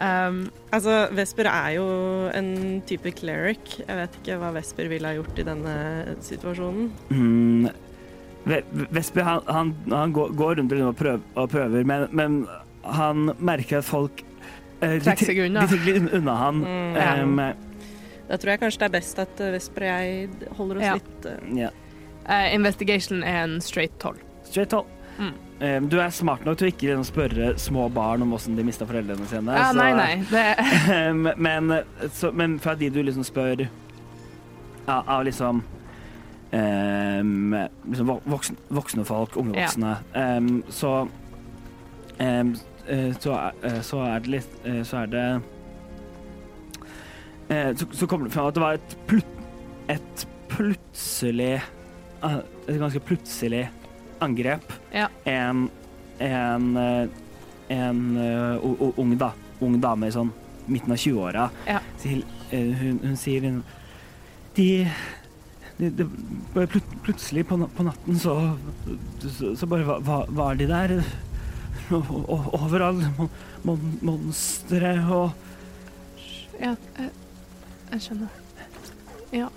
Um, 0.01 0.41
altså, 0.74 0.95
Vesper 1.14 1.45
er 1.47 1.70
jo 1.78 1.86
en 2.36 2.82
type 2.89 3.12
cleric. 3.16 3.78
Jeg 3.88 3.95
vet 4.01 4.16
ikke 4.20 4.38
hva 4.41 4.51
Vesper 4.57 4.88
ville 4.91 5.07
ha 5.07 5.16
gjort 5.16 5.39
i 5.39 5.45
denne 5.45 5.76
situasjonen. 6.26 6.88
Mm. 7.14 7.70
Ve- 8.44 8.64
Vesper 8.89 9.22
han, 9.28 9.42
han, 9.48 9.74
han 9.92 10.14
går, 10.16 10.32
går 10.39 10.56
rundt 10.58 10.74
og 10.74 10.96
prøver, 10.98 11.20
og 11.38 11.50
prøver 11.52 11.84
men, 11.86 12.08
men 12.12 12.39
han 12.84 13.32
merker 13.38 13.78
at 13.84 13.86
folk 13.86 14.24
eh, 14.82 14.96
Trekker 15.04 15.28
seg 15.30 15.44
unna. 15.46 15.62
De 15.68 15.76
trekker 15.76 16.00
litt 16.00 16.16
unna 16.18 16.38
han. 16.39 16.64
Mm. 16.66 16.96
Ja. 16.98 17.12
Um, 17.22 17.68
Da 18.32 18.38
tror 18.39 18.54
jeg 18.54 18.62
kanskje 18.64 18.80
det 18.80 18.88
er 18.88 18.96
best 18.96 19.20
at 19.20 19.42
eh, 19.44 19.52
Vesper 19.58 19.86
og 19.86 19.92
jeg 19.92 20.50
holder 20.58 20.78
oss 20.80 20.86
Ja. 20.88 20.94
litt 20.98 21.26
uh, 21.28 21.54
ja. 21.60 21.70
uh, 22.26 22.48
investigation 22.56 23.22
er 23.28 23.44
en 23.44 23.58
straight 23.62 23.94
toll. 24.02 24.18
Straight 24.48 24.72
toll. 24.74 24.88
Mm. 25.20 25.34
Um, 25.62 25.89
du 25.92 26.00
er 26.02 26.10
smart 26.10 26.42
nok 26.48 26.58
til 26.58 26.70
å 26.70 26.72
ikke 26.72 26.88
liksom 26.88 27.06
spørre 27.12 27.52
små 27.62 27.84
barn 27.94 28.24
om 28.26 28.32
hvordan 28.34 28.56
de 28.58 28.64
mista 28.66 28.88
foreldrene 28.89 29.28
sine. 29.30 29.54
Ja, 29.54 29.68
så- 29.70 29.78
nei, 29.78 29.92
nei. 29.94 30.26
Det, 30.32 30.48
Um, 31.12 31.28
men, 31.38 31.76
så, 32.18 32.32
men 32.34 32.58
fra 32.64 32.74
de 32.80 32.89
du 32.89 33.04
liksom 33.04 33.28
spør 33.28 33.68
av, 34.88 35.04
av 35.06 35.26
liksom 35.28 35.62
um, 36.54 37.56
liksom 37.89 38.12
voksen, 38.26 38.58
voksne, 38.70 39.06
folk, 39.06 39.38
unge 39.38 39.56
Ja. 39.56 39.66
voksne, 39.68 39.97
um, 40.16 40.64
så 40.70 41.08
um, 42.20 42.56
så, 43.22 43.36
eh, 43.64 43.82
så 43.82 43.99
er 44.04 44.20
det 44.20 44.28
litt 44.34 44.56
Så 44.84 44.97
er 45.04 45.08
det 45.08 45.41
så, 47.78 47.86
så 47.91 48.08
kommer 48.08 48.26
det 48.28 48.34
fram 48.34 48.47
at 48.49 48.56
det 48.58 48.62
var 48.64 48.74
et, 48.80 48.95
plut, 49.08 49.26
et 49.91 50.26
plutselig 50.52 51.62
Et 52.24 52.78
ganske 52.80 52.99
plutselig 53.06 53.70
angrep. 54.22 54.74
Ja. 54.93 55.08
En 55.26 55.70
en, 56.22 56.78
en 57.70 58.02
o- 58.62 58.93
ung, 58.97 59.16
da, 59.18 59.32
ung 59.62 59.80
dame 59.82 60.08
i 60.08 60.12
sånn 60.14 60.30
midten 60.70 60.91
av 60.93 60.97
20-åra 61.02 61.47
Ja. 61.66 61.80
eh, 62.06 62.74
hun, 62.78 62.99
hun 63.02 63.16
sier 63.18 63.41
hun, 63.47 63.64
de 65.90 66.06
plut, 66.68 66.84
plutselig 67.04 67.48
på, 67.50 67.58
på 67.76 67.84
natten 67.88 68.20
så, 68.20 68.36
så, 69.38 69.56
så 69.58 69.66
bare 69.68 69.84
var, 70.06 70.26
var- 70.30 70.56
de 70.56 70.68
der. 70.70 70.98
Overalt. 71.92 73.04
Mon, 73.18 73.30
mon, 73.68 73.82
monstre 74.02 74.94
og 75.12 75.32
ja, 76.62 76.76
jeg, 76.98 77.10
jeg 77.92 78.04
skjønner. 78.06 78.38
Ja. 79.34 79.48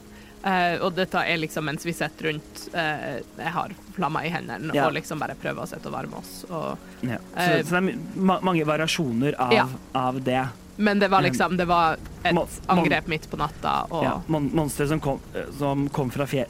Eh, 0.45 0.75
og 0.85 0.93
dette 0.97 1.21
er 1.25 1.39
liksom 1.41 1.65
mens 1.69 1.85
vi 1.89 1.93
sitter 1.97 2.27
rundt 2.29 2.65
eh, 2.77 3.21
Jeg 3.39 3.53
har 3.55 3.73
flammer 3.97 4.27
i 4.29 4.33
hendene 4.35 4.75
Ja. 4.77 4.87
og 4.91 4.93
liksom 4.97 5.21
bare 5.23 5.37
prøver 5.41 5.63
å 5.65 5.69
sitte 5.71 5.89
og 5.89 5.95
varme 5.97 6.19
oss. 6.21 6.33
Og, 6.51 6.83
ja. 7.07 7.17
så, 7.33 7.47
Eh, 7.47 7.63
så 7.65 7.79
det 7.79 7.81
er 7.81 8.21
ma 8.29 8.39
mange 8.45 8.67
variasjoner 8.69 9.39
av, 9.41 9.53
Ja. 9.57 9.67
av 9.97 10.21
det. 10.27 10.43
Men 10.77 10.99
det 10.99 11.09
var 11.09 11.23
liksom 11.23 11.57
Det 11.57 11.65
var 11.69 11.99
et 12.25 12.35
Mon- 12.35 12.49
angrep 12.67 13.07
midt 13.07 13.29
på 13.31 13.37
natta, 13.39 13.87
og 13.91 14.05
Ja, 14.05 14.15
mon 14.27 14.51
monstre 14.55 14.89
som 14.89 15.01
kom, 15.01 15.21
eh, 15.35 15.47
som 15.59 15.89
kom, 15.89 16.11
fra, 16.11 16.27
fje 16.27 16.47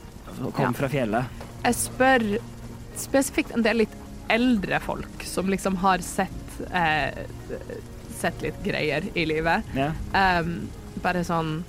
kom 0.53 0.65
Ja. 0.65 0.73
fra 0.73 0.89
fjellet. 0.89 1.25
Jeg 1.65 1.75
spør 1.75 2.25
spesifikt 2.97 3.55
en 3.55 3.63
del 3.63 3.77
litt 3.85 3.95
eldre 4.31 4.81
folk 4.81 5.23
som 5.29 5.47
liksom 5.53 5.77
har 5.77 5.99
sett 5.99 6.31
eh, 6.73 7.25
Sett 8.15 8.41
litt 8.43 8.61
greier 8.65 9.05
i 9.15 9.25
livet. 9.27 9.65
Ja. 9.77 9.91
Um, 10.41 10.69
bare 11.03 11.25
sånn 11.27 11.65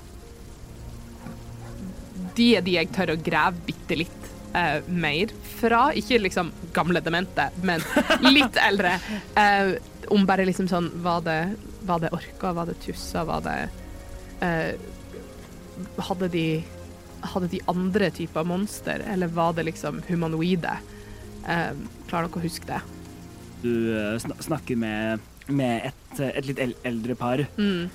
De 2.36 2.46
er 2.56 2.64
de 2.64 2.76
jeg 2.78 2.88
tør 2.94 3.12
å 3.14 3.16
grave 3.20 3.58
bitte 3.66 3.96
litt 3.98 4.28
uh, 4.54 4.80
mer 4.88 5.32
fra. 5.58 5.90
Ikke 5.96 6.20
liksom 6.22 6.52
gamle 6.76 7.02
demente, 7.04 7.48
men 7.66 7.82
litt 8.30 8.56
eldre. 8.62 8.94
Uh, 9.36 9.74
om 10.14 10.24
bare 10.28 10.46
liksom 10.46 10.68
sånn 10.70 10.90
Var 11.02 11.20
det, 11.26 11.38
var 11.88 12.02
det 12.02 12.10
orker? 12.16 12.52
Var 12.56 12.66
det 12.70 12.78
tusser? 12.84 13.24
Var 13.28 13.40
det 13.46 13.56
eh, 14.46 14.74
Hadde 16.08 16.28
de 16.32 16.46
hadde 17.26 17.48
de 17.50 17.58
andre 17.68 18.10
typer 18.14 18.44
monster, 18.46 19.02
eller 19.12 19.26
var 19.34 19.52
det 19.56 19.64
liksom 19.66 20.02
humanoide? 20.08 20.76
Eh, 21.48 21.72
klarer 22.08 22.28
dere 22.28 22.38
å 22.38 22.44
huske 22.44 22.68
det? 22.68 22.80
Du 23.62 23.72
eh, 23.96 24.18
sn 24.20 24.34
snakker 24.46 24.76
med 24.78 25.24
med 25.48 25.88
et, 25.92 26.20
et 26.26 26.46
litt 26.48 26.58
eldre 26.84 27.14
par 27.14 27.38
Mm. 27.56 27.88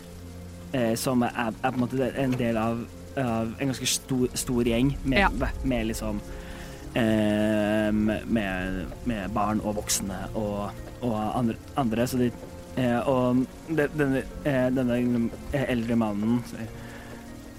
eh, 0.74 0.94
som 0.96 1.24
er, 1.24 1.32
er 1.52 1.72
på 1.72 1.74
en 1.76 1.82
måte 1.84 2.12
en 2.16 2.36
del 2.40 2.58
av, 2.58 2.84
av 3.20 3.50
en 3.60 3.72
ganske 3.72 3.88
stor, 3.92 4.30
stor 4.40 4.64
gjeng 4.64 4.94
med, 5.04 5.20
Ja. 5.20 5.30
med 5.68 5.88
liksom 5.92 6.22
eh, 6.96 7.92
med, 7.92 8.86
med 9.06 9.32
barn 9.36 9.60
og 9.64 9.76
voksne 9.82 10.18
og, 10.36 10.72
og 11.02 11.18
andre, 11.38 11.56
andre. 11.78 12.08
Så 12.08 12.18
de 12.22 12.32
Og 12.80 13.42
de, 13.68 13.86
denne, 14.00 14.22
eh, 14.48 14.68
denne 14.72 14.98
eh, 15.52 15.66
eldre 15.74 15.98
mannen 16.00 16.38
sier 16.48 16.70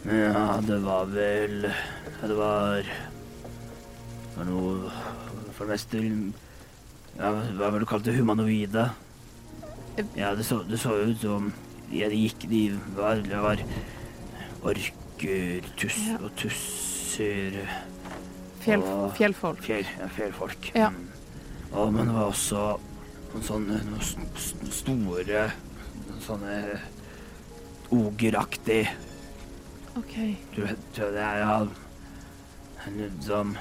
Ja, 0.09 0.57
det 0.65 0.79
var 0.83 1.05
vel 1.13 1.67
Det 1.69 2.37
var 2.39 2.81
Det 2.83 4.37
var 4.39 4.49
noe 4.49 4.91
For 5.53 5.67
det 5.69 5.75
meste 5.75 6.01
ja, 6.01 7.29
Hva 7.29 7.69
var 7.69 7.77
det 7.77 7.85
du 7.85 7.91
kalte 7.93 8.15
humanoide? 8.17 8.87
Ja, 10.17 10.33
det 10.35 10.47
så, 10.49 10.63
det 10.65 10.81
så 10.81 10.97
ut 11.05 11.21
som 11.21 11.53
ja, 11.93 12.09
de 12.09 12.23
gikk 12.23 12.49
De 12.49 12.63
var, 12.97 13.21
det 13.21 13.43
var 13.45 13.61
orker, 14.65 15.69
tuss 15.77 16.01
og 16.23 16.31
tusser 16.41 17.61
Fjell, 18.63 18.81
Og- 18.87 19.11
fjellfolk. 19.19 19.59
Fjell, 19.67 19.89
ja, 19.99 20.07
fjellfolk. 20.15 20.69
Ja. 20.79 20.89
Mm. 20.95 21.09
Og, 21.73 21.89
men 21.93 22.07
det 22.07 22.15
var 22.15 22.29
også 22.31 22.61
noen 23.33 23.47
sånne 23.47 23.81
noen 23.89 24.73
store 24.73 25.47
noen 26.07 26.23
Sånne 26.23 26.59
ogeraktig 27.93 28.85
OK. 29.99 30.15
Du 30.55 30.63
tror 30.97 31.11
det 31.13 31.25
er 31.25 31.43
en 32.87 33.17
som 33.21 33.57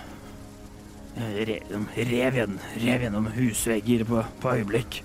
rev, 1.17 1.89
rev, 1.97 2.37
rev 2.79 3.03
gjennom 3.03 3.27
husvegger 3.35 4.05
på, 4.07 4.21
på 4.39 4.53
øyeblikk. 4.55 5.01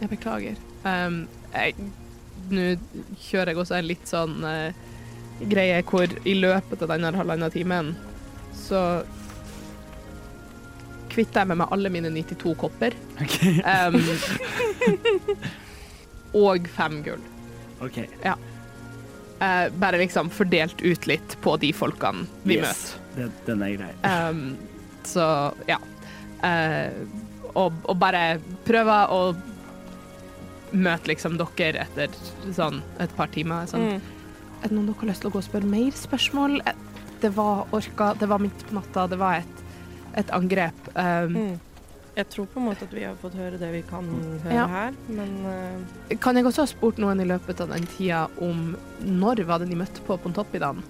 Jeg 0.00 0.08
beklager. 0.08 0.60
Um, 0.88 1.26
Nå 2.50 2.62
kjører 3.20 3.52
jeg 3.52 3.60
også 3.60 3.76
en 3.76 3.88
litt 3.90 4.08
sånn 4.08 4.40
uh, 4.40 4.72
greie 5.52 5.82
hvor 5.84 6.08
i 6.24 6.32
løpet 6.38 6.80
av 6.82 6.94
denne 6.94 7.12
halvannen 7.12 7.52
timen 7.52 7.92
så 8.56 9.02
kvitter 11.10 11.42
jeg 11.42 11.50
meg 11.50 11.60
med 11.62 11.74
alle 11.74 11.90
mine 11.92 12.12
92 12.14 12.54
kopper. 12.60 12.96
Um, 13.64 13.98
og 16.46 16.68
fem 16.76 17.00
gull. 17.06 17.22
OK. 17.84 17.98
Eh, 19.40 19.66
bare 19.80 19.98
liksom 19.98 20.28
fordelt 20.30 20.82
ut 20.82 21.06
litt 21.08 21.36
på 21.40 21.56
de 21.62 21.72
folkene 21.72 22.26
vi 22.44 22.58
Yes. 22.60 22.96
Den, 23.16 23.32
den 23.46 23.62
er 23.64 23.76
grei. 23.78 23.92
Um, 24.04 24.42
så 25.08 25.24
ja. 25.68 25.78
Uh, 26.44 26.92
og, 27.54 27.72
og 27.88 27.96
bare 27.98 28.38
prøve 28.68 28.98
å 29.10 29.20
møte 30.70 31.10
liksom 31.10 31.38
dere 31.40 31.82
etter 31.86 32.12
sånn 32.54 32.78
et 33.02 33.12
par 33.16 33.32
timer. 33.34 33.66
Sånn. 33.70 33.96
Mm. 33.96 34.20
Er 34.60 34.68
det 34.68 34.76
noen 34.76 34.90
dere 34.90 35.00
har 35.00 35.10
lyst 35.10 35.24
til 35.24 35.32
å 35.32 35.34
gå 35.34 35.40
og 35.40 35.48
spørre 35.48 35.72
mer 35.72 35.96
spørsmål? 35.96 36.60
Eh, 36.68 36.86
Det 37.20 37.32
var 37.36 37.66
orka, 37.76 38.14
det 38.16 38.28
var 38.30 38.40
midt 38.40 38.62
på 38.68 38.72
natta, 38.78 39.06
det 39.12 39.18
var 39.20 39.42
et, 39.42 39.58
et 40.16 40.30
angrep. 40.36 40.88
Um, 40.94 41.36
Mm. 41.36 41.58
Jeg 42.16 42.26
tror 42.28 42.46
på 42.50 42.58
en 42.58 42.66
måte 42.66 42.82
at 42.84 42.92
vi 42.92 43.04
har 43.06 43.14
fått 43.16 43.36
høre 43.38 43.56
det 43.56 43.68
vi 43.70 43.82
kan 43.86 44.04
høre 44.42 44.52
Ja. 44.54 44.66
her, 44.66 44.94
men 45.08 45.30
uh... 45.46 46.16
Kan 46.20 46.36
jeg 46.36 46.44
også 46.44 46.64
ha 46.64 46.66
spurt 46.66 46.98
noen 46.98 47.20
i 47.22 47.24
løpet 47.24 47.60
av 47.62 47.70
den 47.70 47.86
tida 47.86 48.24
om 48.42 48.76
når 49.00 49.44
var 49.46 49.62
det 49.62 49.68
de 49.70 49.78
møtte 49.78 50.02
på 50.04 50.18
Pontoppidan? 50.18 50.82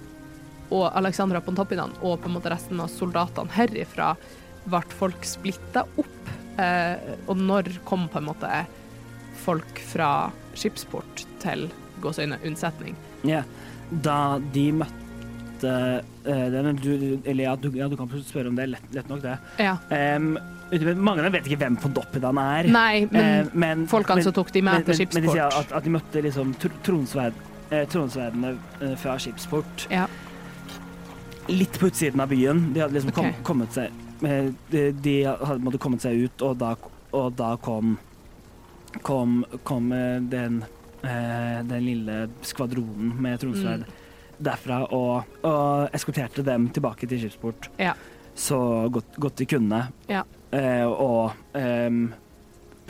Og 0.72 0.86
Alexandra 0.96 1.40
Pontoppidan 1.44 1.92
og 2.00 2.22
på 2.22 2.30
en 2.30 2.36
måte 2.38 2.50
resten 2.50 2.80
av 2.80 2.88
soldatene 2.88 3.52
herifra 3.52 4.14
ble 4.64 4.80
folk 4.96 5.22
splitta 5.28 5.84
opp? 6.00 6.32
Uh, 6.56 6.96
og 7.28 7.36
når 7.36 7.68
kom 7.84 8.08
på 8.08 8.18
en 8.18 8.30
måte 8.32 8.64
folk 9.44 9.78
fra 9.92 10.30
skipsport 10.56 11.26
til 11.44 11.68
Gåsøyne 12.00 12.40
unnsetning? 12.48 12.96
Ja. 13.28 13.44
Da 13.90 14.38
de 14.54 14.70
møtte 14.72 16.02
du, 16.24 17.20
Eller 17.24 17.44
ja 17.44 17.56
du, 17.56 17.70
ja, 17.76 17.88
du 17.88 17.96
kan 17.96 18.08
spørre 18.24 18.48
om 18.48 18.56
det. 18.56 18.66
Lett, 18.74 18.88
lett 18.94 19.08
nok, 19.08 19.22
det. 19.22 19.36
Ja. 19.58 19.76
Um, 20.16 20.38
mange 21.00 21.20
av 21.20 21.24
dem 21.26 21.32
vet 21.32 21.46
ikke 21.48 21.60
hvem 21.64 21.76
Pontoppidan 21.80 22.38
er. 22.38 22.68
Nei, 22.70 23.06
men 23.10 23.46
uh, 23.46 23.54
men 23.54 23.86
folkene 23.90 24.22
som 24.22 24.34
tok 24.36 24.52
de 24.54 24.62
med 24.62 24.84
til 24.86 25.00
Skipsport. 25.00 25.20
men 25.20 25.28
de 25.28 25.36
sier 25.36 25.60
at, 25.60 25.72
at 25.72 25.86
de 25.86 25.94
møtte 25.96 26.22
liksom 26.26 26.52
tr 26.60 26.74
tronsverd, 26.86 27.40
eh, 27.70 27.86
tronsverdene 27.90 28.52
eh, 28.80 28.94
fra 29.00 29.16
skipsport 29.18 29.86
Ja. 29.90 30.06
litt 31.48 31.78
på 31.80 31.88
utsiden 31.90 32.20
av 32.22 32.28
byen. 32.30 32.72
De 32.74 32.84
hadde 32.84 32.94
liksom 32.94 33.14
kom, 33.16 33.32
kommet 33.46 33.74
seg 33.74 33.90
eh, 34.22 34.52
de, 34.70 34.84
de 35.02 35.16
hadde 35.26 35.58
måtte 35.64 35.80
kommet 35.82 36.04
seg 36.04 36.26
ut, 36.28 36.44
og 36.46 36.58
da, 36.60 36.74
og 37.16 37.32
da 37.38 37.54
kom 37.64 37.96
kom, 39.06 39.44
kom 39.66 39.92
eh, 39.92 40.18
den, 40.30 40.60
eh, 41.02 41.58
den 41.66 41.84
lille 41.86 42.20
skvadronen 42.42 43.16
med 43.22 43.40
tronsverd 43.42 43.86
Mm. 43.88 43.96
Derfra 44.40 44.82
og, 44.96 45.28
og 45.46 45.90
eskorterte 45.96 46.44
dem 46.46 46.68
tilbake 46.74 47.08
til 47.08 47.20
skipsport 47.22 47.68
Ja. 47.80 47.94
så 48.34 48.88
godt, 48.92 49.16
godt 49.20 49.36
de 49.42 49.46
kunne. 49.46 49.82
Ja. 50.08 50.22
Eh, 50.52 50.86
og 50.86 51.32
eh, 51.54 51.90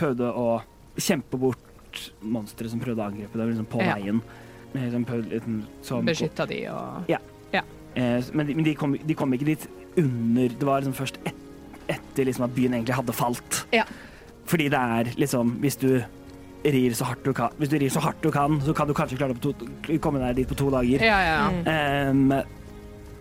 prøvde 0.00 0.30
å 0.32 0.60
kjempe 1.00 1.38
bort 1.40 2.04
monstre 2.22 2.68
som 2.70 2.80
prøvde 2.80 3.02
å 3.02 3.10
angripe 3.10 3.38
dem 3.38 3.50
liksom 3.50 3.66
på 3.70 3.82
Ja. 3.82 3.96
veien. 3.98 4.22
Liksom, 4.74 5.04
liksom, 5.30 6.06
Beskytta 6.06 6.46
de 6.46 6.60
og 6.70 7.08
eh, 7.10 8.22
men 8.32 8.46
de, 8.46 8.54
men 8.54 8.64
de, 8.64 8.74
kom, 8.78 8.92
de 8.94 9.14
kom 9.18 9.32
ikke 9.34 9.48
dit 9.48 9.64
under 9.98 10.48
Det 10.48 10.62
var 10.68 10.78
liksom 10.80 10.94
først 10.94 11.16
et, 11.26 11.34
etter 11.90 12.28
liksom 12.28 12.44
at 12.46 12.54
byen 12.54 12.76
egentlig 12.76 12.94
hadde 12.94 13.12
falt. 13.12 13.64
Ja. 13.74 13.82
Fordi 14.46 14.68
det 14.70 14.78
er 14.78 15.10
liksom 15.18 15.56
Hvis 15.60 15.76
du 15.82 15.88
rir 16.64 16.94
så 16.94 17.06
hardt 17.08 17.24
du 17.24 17.32
kan, 17.36 17.52
hvis 17.58 17.70
du 17.72 17.76
rir 17.80 17.90
så 17.92 18.02
hardt 18.04 18.20
du 18.22 18.30
kan, 18.34 18.58
så 18.64 18.74
kan 18.76 18.88
du 18.90 18.94
kanskje 18.96 19.16
klare 19.20 19.36
å 19.36 19.98
komme 20.04 20.20
deg 20.20 20.36
dit 20.42 20.48
på 20.50 20.56
to 20.58 20.70
dager. 20.74 21.04
Ja, 21.04 21.20
ja. 21.24 21.36
ja. 21.64 22.10
mm. 22.12 22.32
Um, 22.32 22.42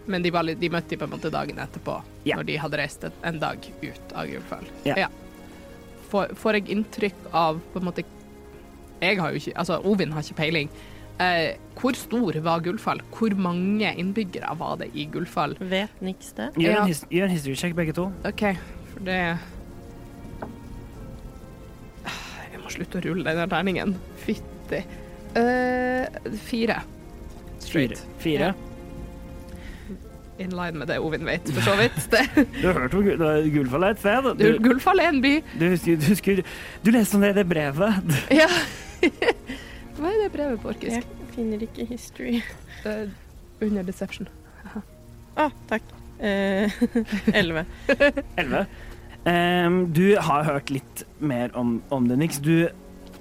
Men 0.10 0.24
de, 0.26 0.32
var, 0.34 0.44
litt- 0.44 0.60
de 0.60 0.70
møtte 0.74 0.90
de 0.96 0.98
på 0.98 1.06
en 1.06 1.12
måte 1.14 1.30
dagen 1.32 1.60
etterpå, 1.62 2.00
Ja. 2.26 2.36
når 2.40 2.48
de 2.50 2.56
hadde 2.58 2.78
reist 2.82 3.04
en 3.08 3.40
dag 3.40 3.58
ut 3.84 4.14
av 4.18 4.26
Gullfall. 4.28 4.66
Ja. 4.90 5.08
Får, 6.10 6.32
får 6.36 6.58
jeg 6.58 6.72
inntrykk 6.74 7.28
av 7.38 7.60
på 7.74 7.80
en 7.80 7.86
måte 7.86 8.04
Jeg 9.00 9.20
har 9.22 9.30
jo 9.30 9.38
ikke 9.38 9.54
Altså, 9.62 9.78
Ovin 9.86 10.12
har 10.12 10.26
ikke 10.26 10.40
peiling. 10.40 10.72
Eh, 11.22 11.54
hvor 11.78 11.94
stor 12.00 12.40
var 12.42 12.64
Gullfall? 12.66 13.02
Hvor 13.14 13.36
mange 13.38 13.94
innbyggere 14.02 14.50
var 14.58 14.78
det 14.82 14.90
i 14.96 15.06
Gullfall? 15.12 15.54
vet 15.60 16.02
niks 16.02 16.34
det? 16.36 16.50
gjør, 16.58 16.82
en 16.82 16.88
his, 16.88 17.06
gjør 17.12 17.28
en 17.30 17.36
history 17.36 17.56
check, 17.56 17.76
begge 17.78 17.94
to. 17.94 18.08
OK, 18.26 18.44
for 18.94 19.06
det 19.06 19.20
må 22.70 22.76
slutte 22.78 23.01
å 23.01 23.05
rulle 23.09 23.26
den 23.28 23.41
der 23.41 23.49
terningen. 23.51 23.95
Fytti. 24.24 24.84
Uh, 25.36 26.05
fire. 26.45 26.80
Fire. 26.80 26.82
Straight. 27.59 28.01
Fire. 28.24 28.53
In 30.39 30.53
line 30.55 30.80
med 30.80 30.88
det 30.88 30.95
Ovin 31.03 31.26
vet, 31.28 31.49
for 31.51 31.65
så 31.65 31.74
vidt. 31.76 31.97
Det, 32.13 32.22
Du 32.61 32.67
har 32.70 32.78
hørt 32.80 32.93
om 32.95 33.03
Gu- 33.03 33.49
Gullfall 33.51 33.84
er 33.89 33.95
et 33.97 33.99
sted? 33.99 34.30
du, 34.39 34.45
Gullfall 34.63 35.01
er 35.03 35.09
en 35.11 35.20
by. 35.26 35.34
du, 35.59 35.65
husker, 35.74 35.97
du, 35.99 36.05
husker, 36.13 36.39
du 36.86 36.91
leste 36.95 37.17
om 37.20 37.26
det 37.26 37.34
i 37.34 37.38
det 37.41 37.47
brevet. 37.49 38.13
Ja. 38.39 38.47
Hva 39.99 40.13
er 40.13 40.22
det 40.24 40.30
brevet 40.32 40.61
på 40.63 40.72
orkisk? 40.72 41.03
Jeg 41.03 41.34
finner 41.36 41.65
ikke 41.67 41.86
history. 41.89 42.39
Uh, 42.86 43.09
under 43.63 43.84
deception. 43.88 44.30
Å, 45.39 45.49
takk. 45.67 45.84
Eh, 46.24 46.72
Elleve. 47.39 47.65
Elleve. 48.39 48.63
Em, 49.28 49.82
du 49.93 50.15
har 50.17 50.43
hørt 50.47 50.70
litt 50.72 51.03
mer 51.20 51.51
om, 51.59 51.82
om 51.91 52.07
det, 52.07 52.17
Nix. 52.22 52.39
Du, 52.39 52.67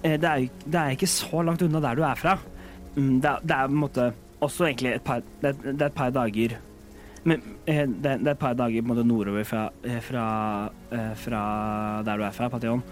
eh, 0.03 0.15
det, 0.21 0.25
er, 0.29 0.47
det 0.65 0.79
er 0.79 0.95
ikke 0.95 1.09
så 1.11 1.43
langt 1.45 1.63
unna 1.67 1.81
der 1.83 1.99
du 1.99 2.05
er 2.07 2.15
fra. 2.21 2.37
Mm, 2.97 3.21
det, 3.21 3.29
er- 3.33 3.43
det 3.45 3.57
er 3.57 3.67
på 3.69 3.75
en 3.75 3.83
måte 3.83 4.09
også 4.41 4.69
egentlig 4.69 4.95
et 4.95 5.05
par, 5.05 5.23
det, 5.43 5.51
er- 5.51 5.73
det 5.73 5.83
er 5.83 5.87
et 5.91 5.95
par 5.99 6.11
dager 6.15 6.57
men, 7.29 7.43
eh, 7.67 7.83
det, 7.85 8.07
er- 8.15 8.31
et 8.31 8.39
par 8.39 8.55
dager 8.57 8.81
på 8.81 8.87
en 8.87 8.93
måte 8.95 9.05
nordover 9.07 9.45
fra, 9.45 9.67
eh, 9.85 9.99
fra, 10.01 10.25
fra 11.19 11.43
der 12.07 12.17
du 12.17 12.25
er 12.25 12.31
fra, 12.37 12.49
Pation. 12.49 12.83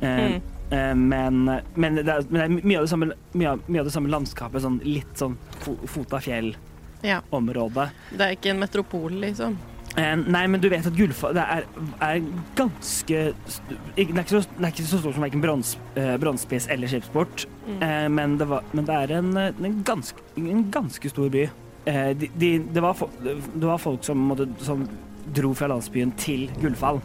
Eh, 0.00 0.40
Mm. 0.70 1.08
men, 1.10 1.38
men, 1.74 1.96
det 1.98 2.06
er, 2.08 2.22
men 2.30 2.36
det 2.38 2.42
er 2.44 2.66
mye 2.68 2.76
av 2.78 2.84
det 2.84 2.90
samme, 2.92 3.06
av, 3.42 3.60
av 3.68 3.84
det 3.88 3.90
samme 3.92 4.08
landskapet, 4.08 4.62
sånn 4.62 4.76
litt 4.86 5.16
sånn 5.18 5.32
fo, 5.64 5.72
fot 5.90 6.12
av 6.14 6.22
fjell-område. 6.22 7.88
Det 8.14 8.20
er 8.22 8.36
ikke 8.36 8.52
en 8.52 8.60
metropol, 8.62 9.16
liksom. 9.24 9.56
Eh, 9.98 10.16
nei, 10.16 10.44
men 10.46 10.60
du 10.62 10.68
vet 10.70 10.86
at 10.86 10.94
Gullfall 10.94 11.34
det 11.34 11.42
er, 11.42 11.64
er 12.00 12.20
ganske 12.54 13.22
Det 13.34 14.04
er 14.04 14.20
ikke 14.22 14.28
så, 14.30 14.42
det 14.60 14.70
stort 14.86 15.16
som 15.16 15.24
verken 15.24 15.42
brons, 15.42 15.72
eh, 15.96 16.14
eller 16.14 16.86
Skipsport, 16.88 17.46
Mm. 17.66 17.82
eh, 17.82 18.08
men, 18.08 18.36
det 18.38 18.46
var, 18.48 18.62
men 18.72 18.84
det 18.86 18.94
er 18.94 19.12
en, 19.18 19.36
en, 19.36 19.82
ganske, 19.84 20.18
en 20.36 20.70
ganske 20.70 21.10
stor 21.10 21.28
by. 21.30 21.48
De, 21.86 22.28
de, 22.38 22.58
det, 22.58 22.80
var 22.82 22.94
det 23.24 23.66
var 23.66 23.78
folk 23.78 24.04
som, 24.04 24.30
som 24.58 24.88
dro 25.34 25.52
fra 25.54 25.66
landsbyen 25.70 26.12
til 26.16 26.48
Gullfall 26.60 27.00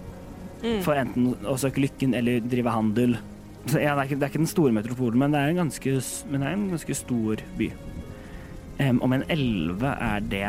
Mm. 0.65 0.79
for 0.81 0.97
enten 0.97 1.33
å 1.45 1.53
søke 1.59 1.81
lykken 1.83 2.15
eller 2.17 2.39
drive 2.41 2.71
handel. 2.73 3.17
Så, 3.67 3.77
ja, 3.83 3.93
det, 3.93 4.01
er 4.01 4.07
ikke, 4.07 4.17
det 4.21 4.23
er 4.25 4.31
ikke 4.31 4.39
den 4.41 4.49
store 4.49 4.71
metropolen, 4.73 5.19
men 5.19 5.31
det 5.35 5.41
er 5.41 5.51
en 5.51 5.59
ganske, 5.59 5.91
er 5.99 6.53
en 6.53 6.69
ganske 6.71 6.95
stor 6.97 7.41
by. 7.59 7.67
Em, 8.81 9.01
om 9.05 9.13
en 9.13 9.23
elleve 9.29 9.91
er 10.01 10.23
det 10.25 10.47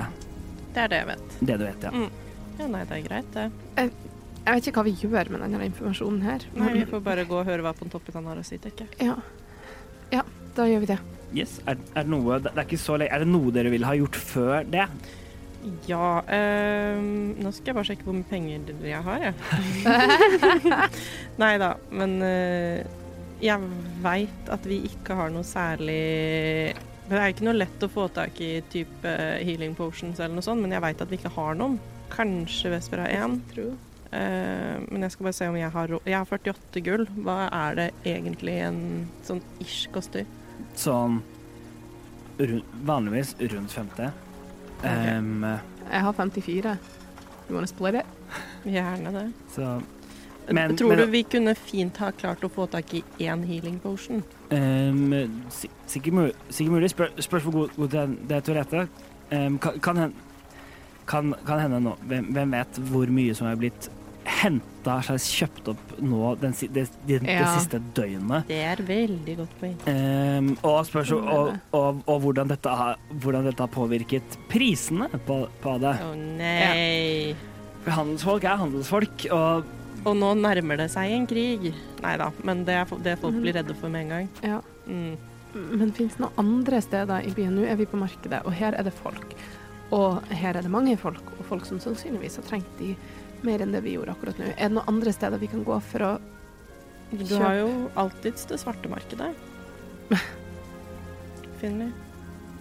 Det 0.74 0.82
er 0.84 0.89
det 0.89 0.99
jeg 1.03 1.09
vet. 1.11 1.37
det 1.41 1.59
du 1.59 1.64
vet, 1.66 1.84
ja. 1.84 1.91
Mm. 1.91 2.09
Ja, 2.57 2.69
nei, 2.73 2.85
det 2.89 3.01
er 3.01 3.05
greit, 3.05 3.33
det. 3.35 3.49
Jeg 4.47 4.55
vet 4.55 4.69
ikke 4.71 4.81
hva 4.81 4.87
vi 4.87 4.95
gjør 5.03 5.33
med 5.35 5.43
denne 5.43 5.67
informasjonen 5.67 6.23
her. 6.23 6.47
Nei, 6.55 6.71
vi 6.79 6.87
får 6.89 7.03
bare 7.05 7.27
gå 7.29 7.41
og 7.41 7.49
høre 7.49 7.67
hva 7.67 7.75
Pontoppidan 7.77 8.29
har 8.31 8.39
å 8.39 8.47
si, 8.47 8.61
tenker 8.63 8.87
jeg. 8.87 9.11
ja. 9.11 9.17
ja, 10.15 10.25
da 10.57 10.69
gjør 10.71 10.85
vi 10.85 10.91
det. 10.95 10.99
Yes. 11.35 11.59
Er, 11.67 11.79
er, 11.99 12.07
noe, 12.09 12.39
det 12.43 12.53
er, 12.53 12.63
ikke 12.63 12.79
så 12.79 12.97
lenge, 13.01 13.13
er 13.13 13.25
det 13.25 13.31
noe 13.31 13.53
dere 13.55 13.73
ville 13.73 13.89
ha 13.89 13.97
gjort 13.99 14.19
før 14.19 14.69
det? 14.71 14.87
Ja 15.89 16.21
øh, 16.23 17.01
Nå 17.43 17.51
skal 17.51 17.73
jeg 17.73 17.75
bare 17.75 17.89
sjekke 17.89 18.07
hvor 18.07 18.15
mye 18.15 18.29
penger 18.31 18.69
jeg 18.87 19.01
har, 19.03 19.25
jeg. 19.25 19.35
Nei 21.43 21.51
da, 21.59 21.73
men 21.91 22.15
øh, 22.23 22.85
jeg 23.43 23.73
veit 24.05 24.53
at 24.55 24.69
vi 24.71 24.85
ikke 24.87 25.17
har 25.19 25.35
noe 25.35 25.45
særlig 25.45 26.77
Det 27.11 27.19
er 27.19 27.35
ikke 27.35 27.49
noe 27.49 27.59
lett 27.59 27.83
å 27.83 27.91
få 27.91 28.07
tak 28.15 28.39
i 28.41 28.61
type 28.71 29.17
healing 29.43 29.75
potions 29.77 30.23
eller 30.23 30.39
noe 30.39 30.47
sånt, 30.47 30.63
men 30.63 30.73
jeg 30.77 30.85
veit 30.87 31.03
at 31.03 31.11
vi 31.11 31.19
ikke 31.19 31.35
har 31.35 31.59
noen. 31.59 31.77
Kanskje 32.11 32.71
Vesper 32.71 32.99
har 32.99 33.09
én. 33.09 33.41
uh, 34.13 34.85
men 34.91 35.03
jeg 35.03 35.11
skal 35.13 35.25
bare 35.25 35.33
se 35.33 35.49
om 35.49 35.57
jeg 35.57 35.71
har. 35.71 35.89
Jeg 36.07 36.17
har 36.17 36.25
48 36.27 36.81
gull. 36.85 37.07
Hva 37.25 37.49
er 37.53 37.75
det 37.75 37.89
egentlig 38.05 38.59
en 38.63 39.09
sånn 39.27 39.43
ish 39.61 39.89
koster? 39.93 40.25
Sånn 40.77 41.23
rund, 42.39 42.63
vanligvis 42.85 43.35
rundt 43.41 43.71
50. 43.73 44.13
Em, 44.85 45.43
Jeg 45.91 46.01
har 46.03 46.13
54. 46.13 46.79
You 47.49 47.55
wanna 47.55 47.67
split 47.67 47.95
it? 47.95 48.07
Gjerne 48.67 49.13
det. 49.13 49.33
så 49.55 49.83
Men- 50.53 50.77
Tror 50.77 50.89
men- 50.89 50.99
du 50.99 51.07
vi 51.07 51.23
kunne 51.25 51.55
fint 51.57 51.97
ha 51.97 52.11
klart 52.13 52.41
å 52.43 52.49
få 52.51 52.69
tak 52.71 52.93
i 52.95 53.03
én 53.19 53.45
healing 53.45 53.81
potion? 53.81 54.23
Um, 54.51 55.11
sikkert, 55.51 56.33
sikkert 56.51 56.71
mulig. 56.73 56.91
Spør, 56.91 57.09
spørs 57.21 57.43
hvor 57.43 57.53
god, 57.53 57.71
god 57.77 57.91
det, 57.91 58.29
det 58.29 58.37
er 58.37 58.41
til 58.41 58.55
å 58.55 58.59
rette. 58.59 58.89
Um, 59.33 59.59
kan, 59.59 59.81
kan, 59.81 59.97
hen- 59.97 60.15
kan, 61.07 61.35
kan 61.47 61.61
hende 61.63 61.81
nå 61.85 61.93
hvem, 62.11 62.33
hvem 62.35 62.57
vet 62.59 62.81
hvor 62.91 63.11
mye 63.15 63.35
som 63.39 63.47
er 63.51 63.59
blitt 63.61 63.89
henta, 64.27 64.97
slags 65.07 65.29
kjøpt 65.39 65.69
opp 65.71 65.93
nå 66.03 66.33
den, 66.43 66.55
det, 66.75 66.87
det, 67.07 67.21
det 67.23 67.37
Ja. 67.37 67.47
siste 67.55 67.79
døgnet. 67.95 68.49
Det 68.49 68.59
er 68.59 68.81
veldig 68.83 69.37
godt 69.39 69.53
poeng. 69.61 69.77
Um, 69.87 70.49
og, 70.67 70.81
spørs, 70.89 71.13
og, 71.15 71.53
og, 71.71 72.01
og 72.11 72.21
hvordan, 72.25 72.51
dette 72.51 72.73
har, 72.81 72.99
hvordan 73.23 73.47
dette 73.47 73.63
har 73.63 73.71
påvirket 73.71 74.35
prisene 74.51 75.07
på, 75.29 75.45
på 75.63 75.77
det. 75.85 75.95
Å 76.03 76.11
nei. 76.19 77.37
For 77.85 77.95
handelsfolk 78.01 78.45
er 78.51 78.59
handelsfolk, 78.65 79.29
og 79.31 79.73
Og 80.07 80.15
nå 80.19 80.33
nærmer 80.39 80.79
det 80.79 80.91
seg 80.93 81.11
en 81.15 81.25
krig. 81.27 81.71
Nei 82.03 82.17
da, 82.21 82.29
men 82.47 82.65
det 82.67 82.75
er 82.79 82.91
det 83.03 83.17
folk 83.23 83.39
blir 83.43 83.55
redde 83.57 83.75
for 83.79 83.91
med 83.91 84.05
en 84.07 84.13
gang. 84.17 84.29
Ja. 84.43 84.59
Mm. 84.87 85.15
Men 85.55 85.93
fins 85.97 86.15
det 86.19 86.23
noen 86.23 86.37
andre 86.43 86.83
steder 86.85 87.25
i 87.27 87.33
byen? 87.35 87.55
Nå 87.57 87.65
er 87.67 87.79
vi 87.79 87.87
på 87.91 87.99
markedet, 87.99 88.43
og 88.47 88.53
her 88.59 88.75
er 88.79 88.87
det 88.87 88.93
folk. 88.95 89.35
Og 89.95 90.22
her 90.34 90.57
er 90.57 90.66
det 90.66 90.72
mange 90.72 90.97
folk, 90.99 91.22
og 91.39 91.45
folk 91.47 91.66
som 91.68 91.78
sannsynligvis 91.82 92.41
har 92.41 92.47
trengt 92.49 92.78
de 92.80 92.95
mer 93.47 93.62
enn 93.62 93.74
det 93.74 93.84
vi 93.84 93.95
gjorde 93.95 94.16
akkurat 94.16 94.39
nå. 94.41 94.49
Er 94.57 94.70
det 94.70 94.74
noen 94.74 94.91
andre 94.91 95.12
steder 95.14 95.39
vi 95.39 95.51
kan 95.53 95.62
gå 95.66 95.76
for 95.93 96.07
å 96.07 96.14
kjøpe? 97.12 97.28
Du 97.30 97.37
har 97.39 97.61
jo 97.61 97.68
alltids 97.95 98.49
det 98.51 98.59
svarte 98.59 98.91
markedet. 98.91 99.30
Finner. 101.61 101.93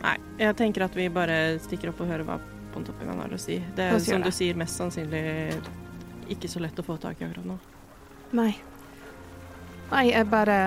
Nei, 0.04 0.18
jeg 0.38 0.58
tenker 0.60 0.86
at 0.86 0.96
vi 0.98 1.08
bare 1.10 1.58
stikker 1.64 1.90
opp 1.92 2.04
og 2.06 2.12
hører 2.12 2.28
hva 2.28 2.38
Pontoppidan 2.76 3.22
har 3.24 3.32
å 3.32 3.40
si. 3.40 3.58
Det 3.76 3.88
er 3.88 3.96
som 3.96 4.02
det. 4.04 4.12
som 4.12 4.24
du 4.26 4.36
sier, 4.36 4.58
mest 4.60 4.78
sannsynlig 4.78 5.24
ikke 6.30 6.50
så 6.52 6.60
lett 6.60 6.80
å 6.82 6.86
få 6.86 6.98
tak 7.02 7.22
i 7.22 7.28
akkurat 7.28 7.48
nå. 7.48 7.56
Nei. 8.36 8.52
Nei, 9.92 10.04
jeg 10.10 10.28
bare 10.28 10.58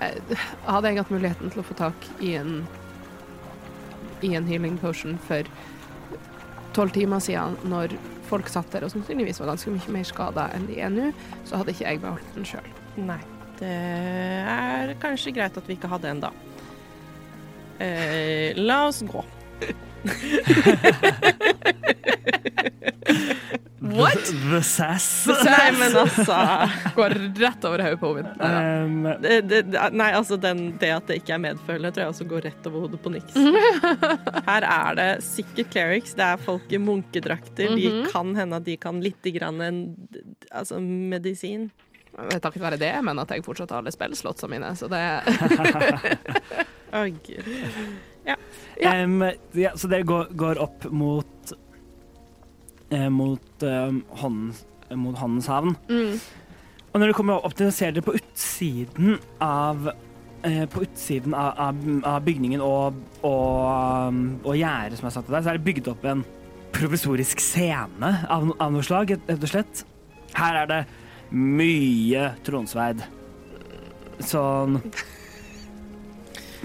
jeg, 0.00 0.38
Hadde 0.64 0.90
jeg 0.90 0.98
hatt 0.98 1.12
muligheten 1.12 1.52
til 1.52 1.62
å 1.62 1.66
få 1.66 1.76
tak 1.78 2.08
i 2.24 2.34
en 2.40 2.58
i 4.24 4.34
en 4.38 4.46
healing 4.48 4.78
potion 4.80 5.18
for 5.28 5.48
tolv 6.76 6.92
timer 6.92 7.22
siden, 7.24 7.56
når 7.68 7.96
folk 8.26 8.50
satt 8.50 8.72
der 8.74 8.86
og 8.86 8.92
sannsynligvis 8.92 9.40
var 9.40 9.52
ganske 9.52 9.72
mye 9.72 9.94
mer 9.98 10.06
skada 10.08 10.48
enn 10.56 10.66
de 10.68 10.80
er 10.82 10.92
nå, 10.92 11.10
så 11.46 11.60
hadde 11.60 11.72
ikke 11.72 11.86
jeg 11.86 12.02
beholdt 12.02 12.36
den 12.36 12.48
sjøl. 12.48 12.70
Nei. 13.06 13.20
Det 13.56 13.72
er 13.72 14.92
kanskje 15.00 15.32
greit 15.32 15.56
at 15.56 15.68
vi 15.68 15.78
ikke 15.78 15.88
hadde 15.88 16.10
en 16.10 16.18
da. 16.26 16.32
Eh, 17.80 18.56
la 18.56 18.82
oss 18.88 19.00
gå. 19.06 19.22
What? 23.78 24.14
The, 24.26 24.32
the 24.50 24.62
sass. 24.66 25.26
Nei, 25.28 25.70
men 25.78 25.94
altså 25.96 26.34
Går 26.96 27.14
rett 27.38 27.64
over 27.68 27.82
hodet 27.84 28.00
på 28.00 28.08
Ovin. 28.10 28.26
Em, 28.42 28.96
det, 29.22 29.36
det, 29.48 29.60
det- 29.70 29.90
Nei, 29.94 30.08
altså 30.16 30.36
den, 30.42 30.64
det 30.80 30.90
at 30.96 31.06
det 31.10 31.20
ikke 31.20 31.36
er 31.36 31.42
medfølende, 31.44 31.92
tror 31.94 32.02
jeg 32.06 32.14
også 32.14 32.26
går 32.32 32.46
rett 32.48 32.66
over 32.70 32.86
hodet 32.86 33.00
på 33.04 33.12
niks. 33.14 33.36
Her 34.48 34.66
er 34.66 34.98
det 34.98 35.08
sikkert 35.26 35.70
clerics, 35.76 36.16
det 36.18 36.26
er 36.26 36.42
folk 36.42 36.72
i 36.74 36.80
munkedrakter. 36.82 37.76
De 37.76 37.86
Mhm. 37.86 38.02
kan 38.10 38.34
hende 38.36 38.56
at 38.58 38.64
de 38.66 38.76
kan 38.80 38.98
litt 39.04 39.22
grann 39.36 39.60
en, 39.62 39.80
altså 40.50 40.80
medisin. 40.82 41.68
Takket 42.16 42.62
være 42.64 42.78
det, 42.80 42.92
men 43.04 43.18
at 43.22 43.30
jeg 43.30 43.44
fortsatt 43.44 43.70
har 43.70 43.82
alle 43.84 43.92
spillslotsene 43.94 44.50
mine, 44.56 44.72
så 44.74 44.88
det 44.88 45.02
Å, 46.96 47.02
gud. 47.26 47.44
Ja. 48.26 48.36
em, 48.82 49.20
ja, 49.56 49.70
så 49.78 49.88
dere 49.88 50.06
går, 50.06 50.32
går 50.36 50.58
opp 50.62 50.88
mot 50.90 51.52
eh, 52.90 53.08
mot, 53.10 53.62
um, 53.62 54.02
håndens, 54.22 54.64
mot 54.94 55.16
Håndens 55.18 55.48
havn. 55.50 55.76
mm. 55.88 56.18
Og 56.92 57.00
når 57.00 57.10
dere 57.10 57.16
kommer 57.18 57.44
opp 57.44 57.52
til, 57.58 57.68
ser 57.76 57.90
dere 57.92 58.06
på 58.06 58.14
utsiden 58.16 59.18
av 59.44 59.90
eh, 60.46 60.62
på 60.72 60.80
utsiden 60.86 61.34
av, 61.36 61.50
av, 61.60 61.82
av 62.08 62.22
bygningen 62.24 62.62
og, 62.64 62.96
og, 63.20 63.58
um, 64.08 64.22
og 64.40 64.56
gjerdet 64.56 64.96
som 64.96 65.10
er 65.10 65.12
satt 65.18 65.28
der, 65.28 65.44
så 65.44 65.52
er 65.52 65.58
det 65.58 65.66
bygd 65.66 65.90
opp 65.92 66.06
en 66.08 66.24
provisorisk 66.76 67.42
scene 67.44 68.12
av, 68.32 68.48
av 68.56 68.72
noe 68.72 68.84
slag, 68.86 69.12
rett 69.28 69.44
og 69.44 69.52
slett. 69.52 69.84
Her 70.36 70.62
er 70.62 70.70
det 70.72 70.80
mye 71.36 72.30
tronsverd. 72.46 73.04
Sånn 74.24 74.80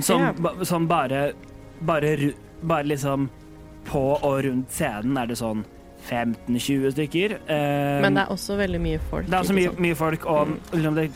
Som, 0.02 0.22
yeah. 0.24 0.38
ba, 0.40 0.54
som 0.66 0.86
bare, 0.88 1.34
bare 1.88 2.34
Bare 2.62 2.86
liksom 2.86 3.30
på 3.90 4.02
og 4.14 4.44
rundt 4.46 4.70
scenen 4.70 5.18
er 5.18 5.26
det 5.32 5.40
sånn 5.40 5.64
15-20 6.06 6.92
stykker. 6.94 7.34
Um, 7.48 8.02
Men 8.04 8.18
det 8.18 8.24
er 8.26 8.34
også 8.34 8.58
veldig 8.60 8.82
mye 8.82 9.00
folk. 9.10 9.26
det 9.26 9.34
er 9.34 9.46
også 9.46 9.56
mye, 9.58 9.72
mye 9.82 9.98
folk, 9.98 10.26
og 10.30 10.52
liksom 10.74 10.98
det, 10.98 11.08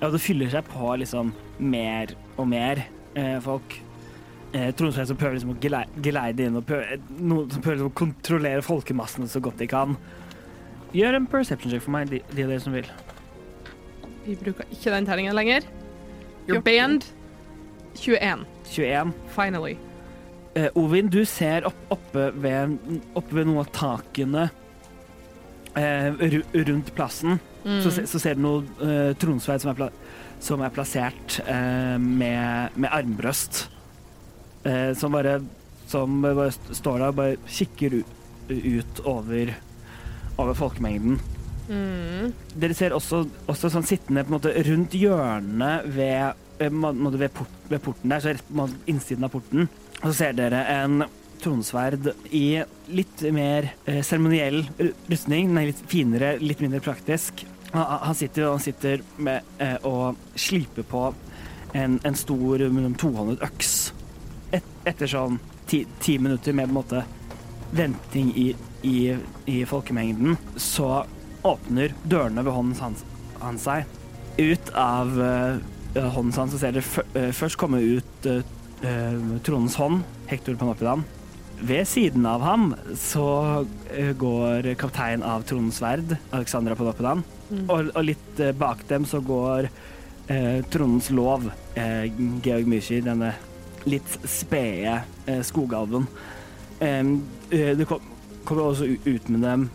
ja, 0.00 0.10
det 0.10 0.20
fyller 0.22 0.52
seg 0.52 0.68
på 0.70 0.92
liksom 1.02 1.32
mer 1.58 2.14
og 2.36 2.48
mer 2.50 2.84
eh, 3.14 3.38
folk. 3.42 3.76
Eh, 4.54 4.70
Tromsø 4.78 5.04
som 5.06 5.18
prøver 5.18 5.38
liksom 5.38 5.54
å 5.54 5.58
geleide 6.02 6.46
inn 6.46 6.58
og 6.60 6.66
prøver, 6.66 7.00
noen 7.18 7.50
som 7.50 7.62
prøver 7.62 7.80
liksom 7.80 7.90
å 7.90 7.98
kontrollere 7.98 8.62
folkemassene 8.62 9.26
så 9.30 9.42
godt 9.42 9.58
de 9.62 9.68
kan. 9.70 9.96
Gjør 10.94 11.18
en 11.18 11.26
perception 11.30 11.74
check 11.74 11.82
for 11.82 11.94
meg, 11.96 12.10
de, 12.10 12.22
de 12.30 12.46
av 12.46 12.52
dere 12.54 12.62
som 12.62 12.74
vil. 12.74 12.86
Vi 14.26 14.36
bruker 14.38 14.70
ikke 14.70 14.94
den 14.94 15.10
terningen 15.10 15.34
lenger. 15.34 15.66
You're 16.46 16.62
banned. 16.62 17.06
21. 17.98 18.46
21. 18.70 19.10
Finally. 19.34 19.74
Eh, 20.54 20.70
Ovin, 20.78 21.08
du 21.10 21.24
ser 21.26 21.66
opp, 21.66 21.80
oppe, 21.90 22.28
ved, 22.38 22.76
oppe 23.18 23.34
ved 23.34 23.48
noen 23.48 23.64
av 23.64 23.72
takene 23.74 24.46
eh, 25.74 26.14
rundt 26.68 26.92
plassen. 26.94 27.40
Mm. 27.64 27.80
Så, 27.82 27.94
så 28.06 28.20
ser 28.20 28.36
du 28.36 28.44
noe 28.44 28.62
uh, 28.84 29.12
tronsverd 29.18 29.62
som 29.64 29.72
er, 29.72 29.92
som 30.44 30.62
er 30.62 30.72
plassert 30.74 31.38
eh, 31.48 31.96
med, 31.98 32.76
med 32.76 32.90
armbrøst. 32.92 33.64
Eh, 34.64 34.92
som 34.96 35.12
bare 35.12 35.40
Som 35.84 36.22
bare 36.24 36.48
står 36.50 36.98
der 36.98 37.10
og 37.10 37.16
bare 37.18 37.36
kikker 37.46 37.98
ut, 38.00 38.12
ut 38.48 39.00
over, 39.04 39.50
over 40.40 40.54
folkemengden. 40.56 41.18
Mm. 41.68 42.32
Dere 42.56 42.76
ser 42.76 42.94
også, 42.96 43.20
også 43.46 43.68
sånn 43.72 43.84
sittende 43.84 44.24
måte 44.32 44.52
rundt 44.64 44.96
hjørnet 44.96 45.84
ved, 45.92 46.40
ved, 46.58 47.28
ved 47.68 47.80
porten 47.84 48.14
der, 48.14 48.24
så 48.24 48.32
rett 48.32 48.48
på 48.48 48.66
innsiden 48.90 49.28
av 49.28 49.34
porten. 49.36 49.68
Så 50.04 50.12
ser 50.12 50.34
dere 50.36 50.60
en 50.68 51.04
tronsverd 51.40 52.10
i 52.36 52.60
litt 52.92 53.22
mer 53.32 53.70
eh, 53.88 54.02
seremoniell 54.04 54.62
eh, 54.78 54.92
rustning. 55.08 55.48
Nei, 55.56 55.70
litt 55.70 55.80
finere, 55.88 56.34
litt 56.40 56.60
mindre 56.60 56.82
praktisk. 56.84 57.46
Han, 57.72 58.14
sitter, 58.14 58.50
han 58.50 58.60
sitter 58.62 59.00
med, 59.16 59.48
eh, 59.58 59.76
og 59.88 60.20
sliper 60.38 60.86
på 60.86 61.06
en, 61.74 61.98
en 62.04 62.16
stor 62.16 62.62
tohåndet 63.00 63.42
øks. 63.48 63.74
Et, 64.54 64.68
etter 64.86 65.10
sånn 65.10 65.40
ti, 65.66 65.82
ti 66.04 66.18
minutter 66.22 66.54
med 66.54 66.68
på 66.68 66.74
en 66.74 66.78
måte 66.78 67.04
venting 67.74 68.30
i, 68.38 68.48
i, 68.86 68.98
i 69.50 69.64
folkemengden, 69.66 70.36
så 70.60 71.02
åpner 71.44 71.96
dørene 72.04 72.44
ved 72.44 72.54
hånden 72.54 72.80
hans, 72.80 73.04
han 73.40 73.58
seg. 73.58 73.88
Ut 74.38 74.70
av 74.78 75.16
eh, 75.24 76.04
hånden 76.12 76.36
hans 76.36 76.54
så 76.54 76.60
ser 76.60 76.76
dere 76.76 77.08
eh, 77.16 77.32
først 77.34 77.58
komme 77.58 77.80
ut 77.82 78.28
uh, 78.84 79.38
Trondens 79.44 79.76
hånd, 79.80 80.04
Hector 80.30 80.56
Panopidan. 80.60 81.04
Ved 81.64 81.86
siden 81.88 82.26
av 82.26 82.42
ham 82.42 82.72
så 82.98 83.26
eh, 83.94 84.10
går 84.18 84.74
kaptein 84.76 85.22
av 85.22 85.44
Trondens 85.46 85.78
sverd, 85.78 86.16
Alexandra 86.34 86.74
Panopidan. 86.76 87.22
Mm. 87.48 87.64
Og, 87.70 87.90
og 87.94 88.04
litt 88.04 88.40
eh, 88.42 88.52
bak 88.58 88.82
dem 88.90 89.06
så 89.08 89.20
går 89.24 89.68
uh, 89.70 90.58
Trondens 90.74 91.12
lov, 91.14 91.46
eh, 91.78 92.10
Georg 92.44 92.68
Myski, 92.68 92.98
denne 93.06 93.32
litt 93.88 94.18
spede 94.28 94.98
eh, 95.26 95.40
skogalven. 95.46 96.08
Eh, 96.82 97.04
det 97.50 97.86
kom, 97.88 98.02
kommer 98.44 98.70
også 98.70 98.90
ut 99.04 99.28
med 99.28 99.44
dem 99.44 99.68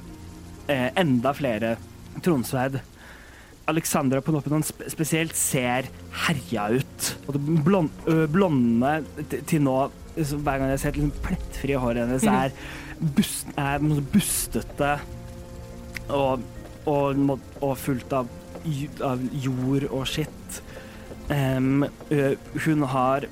eh, 0.67 0.89
enda 0.99 1.33
flere 1.37 1.77
tronsverd. 2.25 2.79
Alexandra 3.69 4.21
på 4.21 4.33
sp 4.41 4.83
spesielt 4.91 5.35
ser 5.37 5.89
herja 6.25 6.67
ut. 6.79 7.09
Og 7.27 7.35
det 7.35 7.63
blond, 7.65 7.89
blonde 8.33 8.93
til 9.49 9.63
nå, 9.65 9.77
hver 10.15 10.59
gang 10.59 10.73
jeg 10.73 10.81
ser 10.83 10.97
liksom 10.97 11.23
plettfrie 11.23 11.79
håret 11.79 12.07
hennes, 12.07 12.25
er, 12.27 12.55
bust, 13.15 13.51
er 13.57 13.83
bustete 14.13 14.95
og, 16.09 16.41
og, 16.89 17.35
og 17.61 17.75
fullt 17.77 18.15
av, 18.17 18.31
av 19.05 19.23
jord 19.45 19.87
og 19.91 20.07
skitt. 20.09 20.61
Um, 21.29 21.85
hun 22.65 22.87
har 22.89 23.27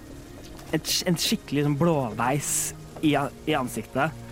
et, 0.76 0.94
en 1.10 1.18
skikkelig 1.18 1.66
sånn 1.66 1.78
blåveis 1.80 2.54
i, 3.02 3.16
i 3.18 3.58
ansiktet. 3.58 4.24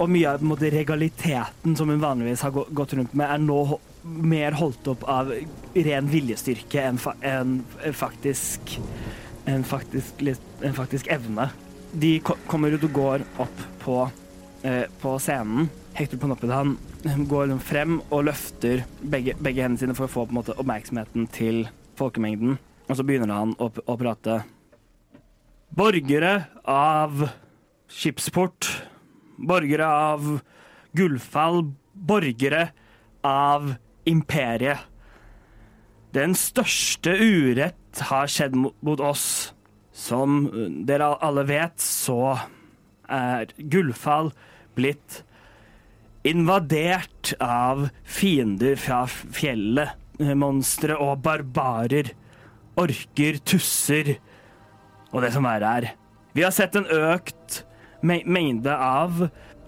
Og 0.00 0.10
mye 0.10 0.34
av 0.34 0.44
måte, 0.46 0.70
regaliteten 0.72 1.76
som 1.78 1.90
hun 1.92 2.02
vanligvis 2.02 2.42
har 2.46 2.54
gått 2.54 2.96
rundt 2.98 3.14
med, 3.14 3.28
er 3.28 3.42
nå 3.42 3.60
mer 4.02 4.56
holdt 4.58 4.88
opp 4.92 5.04
av 5.10 5.30
ren 5.74 6.08
viljestyrke 6.10 6.82
enn 6.82 6.98
fa 7.00 7.14
en 7.26 7.60
faktisk, 7.94 8.78
en 9.50 9.64
faktisk, 9.66 10.22
en 10.62 10.74
faktisk 10.76 11.10
evne. 11.12 11.50
De 11.92 12.16
ko 12.24 12.36
kommer 12.48 12.74
ut 12.74 12.86
og 12.88 12.96
går 12.96 13.26
opp 13.42 13.62
på, 13.82 13.98
eh, 14.62 14.84
på 15.00 15.18
scenen. 15.18 15.68
Hector 15.94 16.18
Ponopidan 16.18 16.76
går 17.02 17.46
liksom 17.46 17.60
frem 17.60 18.00
og 18.10 18.24
løfter 18.30 18.84
begge, 19.02 19.34
begge 19.36 19.62
hendene 19.62 19.78
sine 19.78 19.96
for 19.98 20.08
å 20.08 20.12
få 20.12 20.26
måte, 20.32 20.56
oppmerksomheten 20.56 21.28
til 21.32 21.66
folkemengden. 21.98 22.58
Og 22.88 22.96
så 22.96 23.04
begynner 23.06 23.34
han 23.34 23.54
å, 23.58 23.68
å 23.70 23.96
prate. 24.00 24.42
Borgere 25.72 26.46
av 26.68 27.28
Skipsport, 27.92 28.68
borgere 29.36 29.86
av 29.86 30.40
Gullfall, 30.96 31.62
borgere 31.92 32.70
av 33.24 33.74
imperiet. 34.08 34.88
Den 36.12 36.36
største 36.36 37.14
urett 37.16 38.02
har 38.10 38.30
skjedd 38.30 38.56
mot, 38.58 39.00
oss. 39.00 39.52
Som 39.92 40.46
uh, 40.52 40.68
dere 40.88 41.12
alle 41.24 41.44
vet, 41.48 41.80
så 41.80 42.36
er 43.12 43.52
Gullfall 43.58 44.30
blitt 44.76 45.22
invadert 46.24 47.32
av 47.42 47.88
fiender 48.04 48.78
fra 48.80 49.04
fjellet. 49.08 49.98
Eh, 50.20 50.34
Monstre 50.38 50.96
og 51.00 51.22
barbarer. 51.24 52.12
Orker, 52.80 53.36
tusser 53.44 54.14
og 55.12 55.20
det 55.24 55.32
som 55.34 55.44
verre 55.44 55.72
er. 55.76 55.88
Vi 56.32 56.44
har 56.44 56.54
sett 56.56 56.76
en 56.78 56.88
økt 56.88 57.60
mengde 58.02 58.72
av 58.72 59.26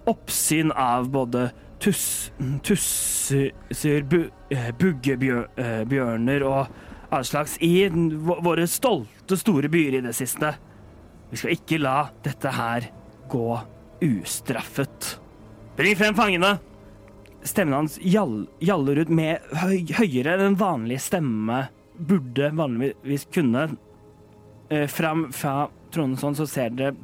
oppsyn 0.09 0.71
av 0.73 1.11
både 1.13 1.49
tuss, 1.85 2.31
tusser, 2.63 4.03
bu, 4.09 4.23
eh, 4.49 4.71
buggebjørner 4.79 6.45
og 6.45 7.13
all 7.13 7.25
slags 7.25 7.57
i 7.61 7.87
våre 7.89 8.65
stolte, 8.67 9.37
store 9.37 9.69
byer 9.69 9.99
i 9.99 10.01
det 10.01 10.15
siste. 10.17 10.55
Vi 11.29 11.37
skal 11.37 11.53
ikke 11.53 11.79
la 11.81 12.07
dette 12.25 12.53
her 12.55 12.89
gå 13.29 13.49
ustraffet. 14.05 15.19
Bring 15.77 15.97
frem 15.99 16.17
fangene! 16.17 16.55
Stemmen 17.45 17.77
hans 17.77 17.99
gjall, 18.01 18.47
gjaller 18.57 19.03
ut 19.03 19.13
med 19.13 19.55
høy, 19.61 19.85
høyere 19.99 20.33
enn 20.33 20.47
en 20.47 20.57
vanlig 20.57 20.97
stemme 21.05 21.67
burde 21.95 22.49
vanligvis 22.57 23.27
kunne. 23.29 23.67
Eh, 24.73 24.87
fram 24.89 25.27
fra 25.29 25.67
tronen 25.93 26.17
sånn, 26.17 26.33
så 26.33 26.49
ser 26.49 26.73
dere 26.73 26.95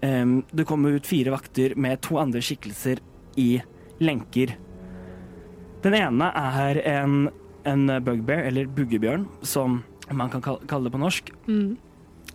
em, 0.00 0.38
det 0.48 0.64
kommer 0.64 0.96
ut 0.96 1.06
fire 1.06 1.34
vakter 1.36 1.76
med 1.76 2.00
to 2.00 2.16
andre 2.16 2.40
skikkelser 2.40 3.04
i 3.36 3.50
lenker. 4.02 4.56
Den 5.84 5.96
ene 5.98 6.30
er 6.34 6.80
en, 6.96 7.26
en 7.68 7.88
bugbear, 8.04 8.46
eller 8.50 8.70
buggebjørn, 8.76 9.26
som 9.46 9.82
man 10.10 10.30
kan 10.30 10.42
kalle 10.42 10.86
det 10.86 10.94
på 10.94 11.02
norsk. 11.02 11.32
Mm. 11.48 11.76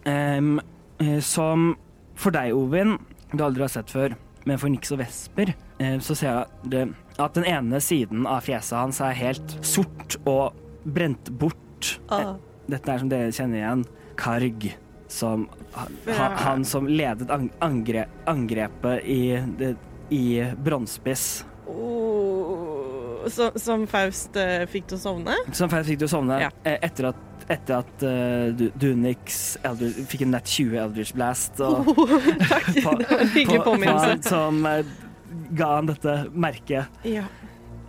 Eh, 0.03 1.19
som 1.25 1.73
for 2.19 2.33
deg, 2.35 2.53
Ovin, 2.55 2.97
du 3.31 3.43
aldri 3.43 3.65
har 3.65 3.71
sett 3.73 3.91
før, 3.91 4.15
men 4.45 4.59
for 4.61 4.73
Nix 4.73 4.91
og 4.93 5.01
Vesper, 5.01 5.53
eh, 5.79 5.97
så 6.03 6.17
ser 6.17 6.31
jeg 6.31 6.71
det, 6.73 6.83
at 7.21 7.37
den 7.37 7.47
ene 7.49 7.81
siden 7.83 8.27
av 8.29 8.45
fjeset 8.45 8.77
hans 8.77 9.01
er 9.03 9.17
helt 9.17 9.57
sort 9.65 10.17
og 10.25 10.57
brent 10.83 11.31
bort. 11.41 11.97
Ah. 12.13 12.35
Dette 12.69 12.93
er 12.93 13.01
som 13.01 13.11
dere 13.11 13.35
kjenner 13.35 13.61
igjen, 13.61 13.85
Karg, 14.19 14.67
som 15.11 15.47
ha, 15.75 16.27
han 16.45 16.63
som 16.67 16.87
ledet 16.87 17.29
angre, 17.61 18.05
angrepet 18.29 19.07
i, 19.09 19.21
i 20.13 20.25
Bronsspiss. 20.61 21.43
Oh, 21.71 23.27
så, 23.31 23.51
som 23.55 23.83
Faust 23.89 24.35
eh, 24.39 24.63
fikk 24.71 24.87
til 24.91 24.97
å 24.97 25.01
sovne? 25.01 25.35
Som 25.55 25.69
Faust 25.71 25.89
fikk 25.89 26.01
til 26.01 26.09
å 26.09 26.11
sovne 26.11 26.39
Ja. 26.41 26.49
eh, 26.67 26.79
etter 26.87 27.11
at, 27.11 27.19
etter 27.51 27.77
at 27.81 28.03
uh, 28.05 28.49
du- 28.57 28.71
Dunix 28.81 29.57
Eldr 29.67 29.91
fikk 30.09 30.23
en 30.25 30.33
nett 30.35 30.49
20 30.49 30.77
Eldridge 30.85 31.15
Blast. 31.17 31.61
Og, 31.65 31.91
Takk, 32.51 32.69
På- 32.85 32.95
det 32.99 33.07
var 33.11 33.23
en 33.25 33.31
hyggelig 33.35 33.61
påminnelse. 33.67 34.17
på- 34.23 34.29
som 34.33 34.65
uh, 34.65 34.81
ga 35.57 35.69
han 35.77 35.89
dette 35.91 36.15
merket. 36.33 37.01
Ja. 37.07 37.25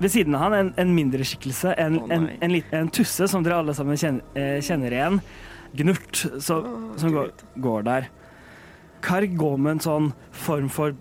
Ved 0.02 0.10
siden 0.10 0.34
av 0.34 0.48
han 0.48 0.56
en, 0.58 0.72
en 0.82 0.94
mindre 0.96 1.24
skikkelse, 1.26 1.76
en, 1.78 2.00
oh, 2.02 2.10
en, 2.12 2.28
en, 2.42 2.58
en 2.74 2.88
tusse 2.90 3.28
som 3.30 3.44
dere 3.46 3.60
alle 3.62 3.74
sammen 3.78 3.98
kjenner, 4.00 4.24
eh, 4.38 4.58
kjenner 4.64 4.94
igjen. 4.96 5.20
Gnurt, 5.78 6.24
så, 6.42 6.58
oh, 6.66 6.88
som 7.00 7.12
går, 7.14 7.30
går 7.62 7.86
der. 7.86 8.08
Karg 9.02 9.32
går 9.38 9.56
med 9.62 9.76
en 9.78 9.82
sånn 9.86 10.08
form 10.34 10.68
for 10.70 10.92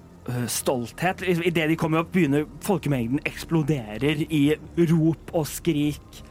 stolthet. 0.51 1.21
Idet 1.21 1.69
de 1.71 1.77
kommer 1.79 2.03
opp, 2.03 2.11
begynner 2.13 2.47
folkemengden 2.65 3.21
eksploderer 3.27 4.25
i 4.29 4.43
rop 4.91 5.34
og 5.34 5.47
skrik. 5.49 6.21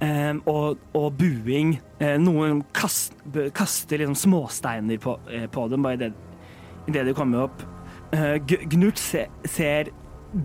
em, 0.00 0.42
og, 0.46 0.78
og 0.94 1.14
buing. 1.16 1.78
Eh, 2.00 2.16
noen 2.20 2.62
kast, 2.76 3.14
kaster 3.56 4.02
liksom 4.02 4.16
småsteiner 4.18 4.98
på, 5.00 5.18
eh, 5.32 5.46
på 5.48 5.68
dem 5.72 5.86
bare 5.86 6.10
idet 6.86 7.06
de 7.06 7.14
kommer 7.16 7.46
opp. 7.46 7.64
Eh, 8.12 8.36
Gnurt 8.44 9.00
se, 9.00 9.26
ser 9.48 9.90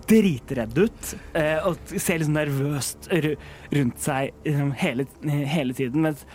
dritredd 0.08 0.78
ut 0.78 1.14
eh, 1.36 1.58
og 1.68 1.76
ser 1.92 2.22
liksom 2.22 2.38
nervøst 2.38 3.10
rundt 3.12 4.02
seg 4.02 4.32
liksom, 4.46 4.72
hele, 4.80 5.08
hele 5.28 5.76
tiden. 5.76 6.06
Mens 6.06 6.26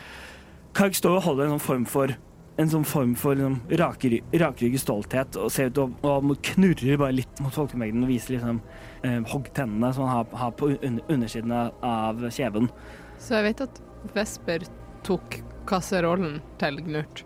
Karg 0.76 0.96
står 0.98 1.16
og 1.16 1.24
holder 1.24 1.46
en 1.46 1.57
sånn 1.57 1.66
form 1.66 1.86
for 1.88 2.12
en 2.57 2.70
sånn 2.72 2.86
form 2.88 3.12
for 3.18 3.36
liksom, 3.36 3.59
rakry, 3.80 4.20
rakrygget 4.32 4.80
stolthet 4.80 5.36
og 5.40 5.50
ser 5.52 5.68
ut 5.70 5.80
og, 5.82 5.96
og 6.07 6.32
knurrer 6.52 7.00
bare 7.00 7.18
litt 7.18 7.42
mot 7.44 7.54
folkemengden 7.54 8.07
og 8.07 8.12
viser 8.12 8.36
liksom 8.36 8.62
eh, 9.02 9.20
hoggtennene 9.32 9.92
som 9.92 10.09
han 10.09 10.22
har, 10.22 10.38
har 10.40 10.54
på 10.57 10.72
un 10.76 11.00
undersiden 11.12 11.52
av 11.52 12.24
kjeven. 12.32 12.70
Så 13.20 13.36
jeg 13.38 13.50
vet 13.50 13.64
at 13.66 13.82
Vesper 14.16 14.66
tok 15.07 15.40
kasserollen 15.68 16.40
til 16.61 16.80
Gnurt. 16.86 17.24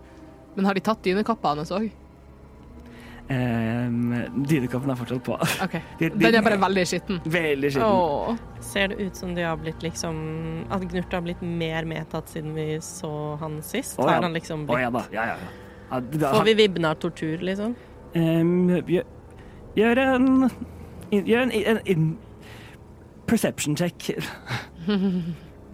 Men 0.55 0.67
har 0.67 0.75
de 0.75 0.83
tatt 0.83 1.03
dynekappa 1.05 1.55
hans 1.55 1.71
òg? 1.73 1.89
Eh, 3.31 3.91
Dynekampen 4.49 4.91
er 4.91 4.97
fortsatt 4.99 5.23
på. 5.23 5.37
Okay. 5.63 5.81
De, 5.99 6.09
de, 6.09 6.23
Den 6.25 6.39
er 6.39 6.45
bare 6.45 6.57
veldig 6.59 6.85
skitten. 6.89 7.21
veldig 7.23 7.71
skitten. 7.71 7.87
Åh. 7.87 8.41
Ser 8.65 8.91
det 8.91 8.97
ut 9.05 9.15
som 9.15 9.35
de 9.37 9.45
har 9.45 9.59
blitt 9.61 9.83
liksom 9.83 10.17
At 10.71 10.83
Gnurt 10.89 11.13
har 11.13 11.23
blitt 11.25 11.41
mer 11.41 11.87
medtatt 11.89 12.29
siden 12.29 12.53
vi 12.57 12.65
så 12.85 13.11
han 13.41 13.61
sist? 13.65 13.95
Åh, 13.99 14.05
ja. 14.05 14.17
Har 14.17 14.27
han 14.27 14.35
liksom 14.35 14.65
blitt 14.65 14.75
blitt 14.75 14.83
ja 14.83 14.91
da. 14.97 15.05
Ja, 15.15 15.25
ja, 15.31 15.37
ja. 15.37 15.79
ja 15.91 16.01
da 16.25 16.33
Får 16.35 16.49
vi 16.49 16.57
vibbene 16.59 16.91
av 16.91 16.99
tortur, 17.03 17.37
liksom? 17.45 17.75
Ehm, 18.19 18.67
gjør, 18.89 19.07
gjør 19.79 20.03
en 20.07 20.27
Gjør 21.11 21.41
en, 21.43 21.51
en, 21.51 21.79
en 21.91 22.03
perception 23.27 23.75
check. 23.75 24.13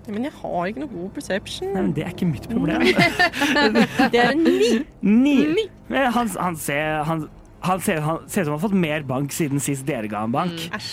Men 0.08 0.24
jeg 0.24 0.32
har 0.40 0.70
ikke 0.70 0.82
noe 0.82 0.90
god 0.94 1.10
perception. 1.18 1.74
Nei, 1.76 1.82
men 1.84 1.94
det 1.96 2.06
er 2.06 2.14
ikke 2.16 2.30
mitt 2.30 2.48
problem. 2.50 2.86
Det 4.14 4.22
er 4.22 4.32
en 4.32 4.44
ni. 4.46 4.70
Ni. 5.02 5.36
ni. 5.58 5.66
Han, 5.92 6.32
han, 6.40 6.58
ser, 6.58 7.04
han, 7.08 7.28
han, 7.60 7.82
ser, 7.82 8.02
han 8.02 8.24
ser 8.30 8.42
ut 8.42 8.46
som 8.46 8.54
han 8.54 8.60
har 8.60 8.66
fått 8.70 8.80
mer 8.80 9.06
bank 9.08 9.34
siden 9.34 9.62
sist 9.64 9.86
dere 9.88 10.10
ga 10.12 10.26
han 10.26 10.34
bank. 10.36 10.68
Mm, 10.72 10.90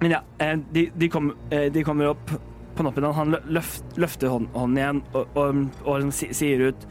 Men 0.00 0.14
ja, 0.16 0.20
eh, 0.38 0.58
de, 0.72 0.90
de, 0.94 1.08
kom, 1.08 1.32
eh, 1.50 1.70
de 1.72 1.84
kommer 1.84 2.12
opp 2.12 2.34
på 2.74 2.82
noppen. 2.82 3.06
Han 3.16 3.36
løft, 3.46 3.84
løfter 3.96 4.32
hånd, 4.32 4.50
hånden 4.54 4.80
igjen 4.80 5.02
og, 5.14 5.36
og, 5.38 5.64
og 5.84 6.02
liksom 6.02 6.34
sier 6.34 6.68
ut 6.70 6.86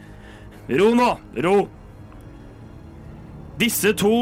Ro 0.64 0.94
nå! 0.96 1.10
Ro! 1.44 1.56
Disse 3.60 3.92
to 4.00 4.14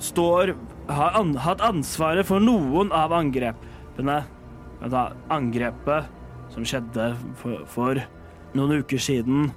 står 0.00 0.54
har 0.90 1.16
an, 1.18 1.34
hatt 1.42 1.62
ansvaret 1.66 2.26
for 2.26 2.42
noen 2.42 2.92
av 2.94 3.12
angrepene. 3.14 4.20
Angrepet 5.30 6.06
som 6.54 6.66
skjedde 6.66 7.10
for, 7.42 7.66
for 7.70 8.00
noen 8.56 8.80
uker 8.80 9.02
siden 9.02 9.50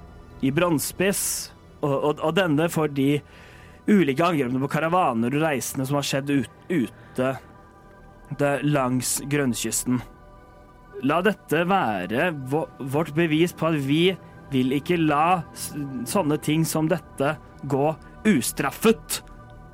i 0.44 0.52
Brannspiss, 0.54 1.54
og, 1.84 1.94
og, 1.94 2.20
og 2.20 2.36
denne 2.38 2.68
fordi 2.72 2.98
de 2.98 3.43
ulike 3.88 4.24
angrepene 4.26 4.62
på 4.64 4.72
karavaner 4.72 5.34
og 5.36 5.44
reisende 5.44 5.88
som 5.88 6.00
har 6.00 6.08
skjedd 6.08 6.32
ut, 6.32 6.62
ute 6.72 7.34
langs 8.64 9.18
grønnkysten. 9.30 10.00
La 11.04 11.20
dette 11.26 11.66
være 11.68 12.32
vårt 12.48 13.14
bevis 13.18 13.54
på 13.58 13.72
at 13.72 13.80
vi 13.84 14.04
vil 14.54 14.76
ikke 14.78 15.00
la 15.02 15.44
sånne 16.10 16.38
ting 16.44 16.64
som 16.68 16.88
dette 16.92 17.36
gå 17.70 17.88
ustraffet. 18.30 19.22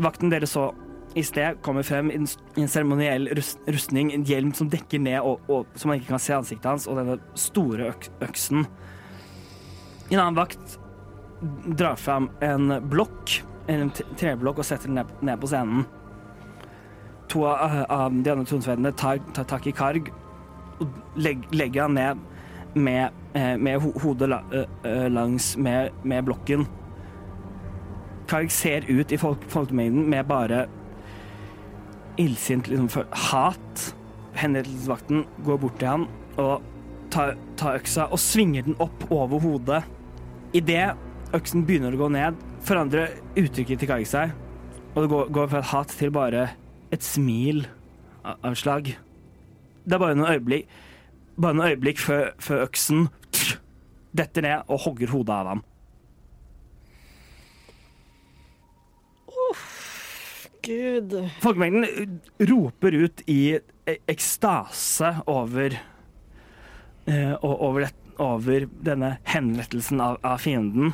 Vakten 0.01 0.32
dere 0.32 0.47
så 0.49 0.70
i 1.18 1.24
sted 1.26 1.57
kommer 1.66 1.84
frem 1.84 2.12
i 2.14 2.18
en, 2.20 2.28
seremoniell 2.70 3.30
rustning, 3.34 4.12
en 4.14 4.26
hjelm 4.28 4.53
som 4.57 4.70
dekker 4.70 5.01
ned, 5.01 5.20
og, 5.26 5.41
og, 5.49 5.70
så 5.76 5.89
man 5.89 5.99
ikke 5.99 6.14
kan 6.14 6.22
se 6.22 6.36
ansiktet 6.38 6.70
hans, 6.70 6.86
og 6.89 6.99
denne 6.99 7.18
store 7.39 7.89
øk, 7.91 8.10
øksen. 8.26 8.68
En 10.10 10.20
annen 10.20 10.38
vakt 10.38 10.78
drar 11.80 11.97
fram 11.99 12.30
en 12.45 12.78
blokk, 12.91 13.39
en 13.70 13.91
treblokk, 14.17 14.61
og 14.61 14.67
setter 14.67 14.89
den 14.89 14.99
ned, 14.99 15.13
ned 15.22 15.39
på 15.41 15.49
scenen. 15.51 15.86
To 17.30 17.45
av, 17.45 17.84
av 17.93 18.15
de 18.15 18.34
andre 18.34 18.47
tronsverdene 18.49 18.93
tar, 18.97 19.22
tar 19.38 19.45
tak 19.49 19.67
i 19.70 19.76
Karg 19.76 20.09
og 20.80 20.95
legg, 21.20 21.43
legger 21.53 21.86
han 21.86 21.97
ned 21.97 22.24
med, 22.74 23.17
eh, 23.38 23.55
med 23.57 23.82
ho 23.84 23.91
hodet 24.01 24.30
langs 25.11 25.53
med, 25.57 25.91
med 26.03 26.26
blokken. 26.26 26.65
Karg 28.30 28.51
ser 28.53 28.86
ut 28.89 29.11
i 29.11 29.17
folk, 29.17 29.45
folkemengden 29.49 30.09
med 30.09 30.28
bare 30.30 30.65
illsint 32.20 32.67
liksom, 32.67 33.05
hat. 33.11 33.86
Henrettelsesvakten 34.39 35.26
går 35.45 35.57
bort 35.57 35.80
til 35.82 35.89
han 35.89 36.05
og 36.39 36.61
tar, 37.11 37.34
tar 37.59 37.80
øksa 37.80 38.05
og 38.13 38.22
svinger 38.22 38.67
den 38.67 38.78
opp 38.80 39.07
over 39.11 39.41
hodet. 39.43 39.82
Idet 40.55 40.93
øksen 41.36 41.65
begynner 41.67 41.95
å 41.95 42.03
gå 42.03 42.11
ned, 42.13 42.38
forandrer 42.70 43.17
uttrykket 43.39 43.82
til 43.82 43.89
Karg 43.89 44.07
seg, 44.07 44.34
og 44.93 45.03
det 45.03 45.09
går, 45.11 45.32
går 45.34 45.49
fra 45.51 45.61
et 45.63 45.72
hat 45.72 45.93
til 45.99 46.13
bare 46.13 46.47
et 46.93 47.05
smil 47.05 47.63
av 48.24 48.55
slag. 48.59 48.91
Det 49.86 49.95
er 49.95 50.01
bare 50.01 50.17
noen 50.17 50.36
øyeblikk, 50.36 50.70
bare 51.39 51.57
noen 51.57 51.74
øyeblikk 51.74 52.01
før, 52.03 52.32
før 52.41 52.65
øksen 52.67 53.07
detter 54.17 54.45
ned 54.45 54.70
og 54.70 54.84
hogger 54.86 55.13
hodet 55.13 55.36
av 55.36 55.51
ham. 55.53 55.65
Gud. 60.70 61.15
Folkemengden 61.41 62.20
roper 62.49 62.97
ut 63.05 63.22
i 63.32 63.55
e- 63.57 64.01
ekstase 64.11 65.15
over 65.32 65.74
uh, 67.07 67.36
over, 67.41 67.88
det, 67.88 67.93
over 68.22 68.67
denne 68.86 69.15
henrettelsen 69.32 70.03
av, 70.03 70.20
av 70.22 70.43
fienden. 70.43 70.93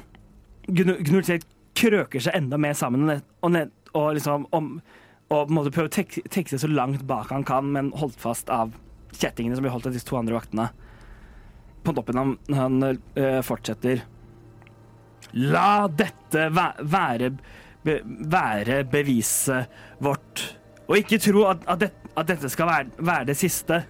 Gnur 0.69 1.01
Gnurtvedt 1.01 1.49
krøker 1.76 2.23
seg 2.23 2.38
enda 2.38 2.59
mer 2.61 2.76
sammen 2.78 3.09
og, 3.09 3.57
og, 3.93 4.07
liksom 4.15 4.47
om, 4.55 4.71
og 5.30 5.36
på 5.36 5.51
en 5.51 5.57
måte 5.57 5.73
prøver 5.76 5.91
å 5.91 5.95
tek- 5.97 6.23
trekke 6.32 6.53
seg 6.53 6.63
så 6.63 6.71
langt 6.71 7.05
bak 7.07 7.32
han 7.34 7.45
kan, 7.47 7.71
men 7.76 7.93
holdt 7.99 8.19
fast 8.21 8.51
av 8.53 8.73
kjettingene 9.15 9.57
som 9.57 9.65
blir 9.65 9.73
holdt 9.73 9.89
av 9.89 9.95
disse 9.95 10.07
to 10.07 10.17
andre 10.19 10.38
vaktene. 10.38 10.69
På 11.86 11.93
toppen 11.95 12.19
han, 12.19 12.36
han 12.55 12.84
øh, 12.89 13.41
fortsetter. 13.45 14.03
La 15.36 15.88
dette 15.91 16.47
være, 16.51 17.32
be, 17.86 17.99
være 18.32 18.84
beviset 18.89 20.01
vårt. 20.03 20.43
Og 20.86 20.99
ikke 20.99 21.19
tro 21.21 21.45
at, 21.49 21.63
at, 21.69 21.82
det, 21.82 21.91
at 22.15 22.30
dette 22.30 22.49
skal 22.51 22.69
være, 22.69 23.05
være 23.05 23.30
det 23.32 23.38
siste. 23.39 23.82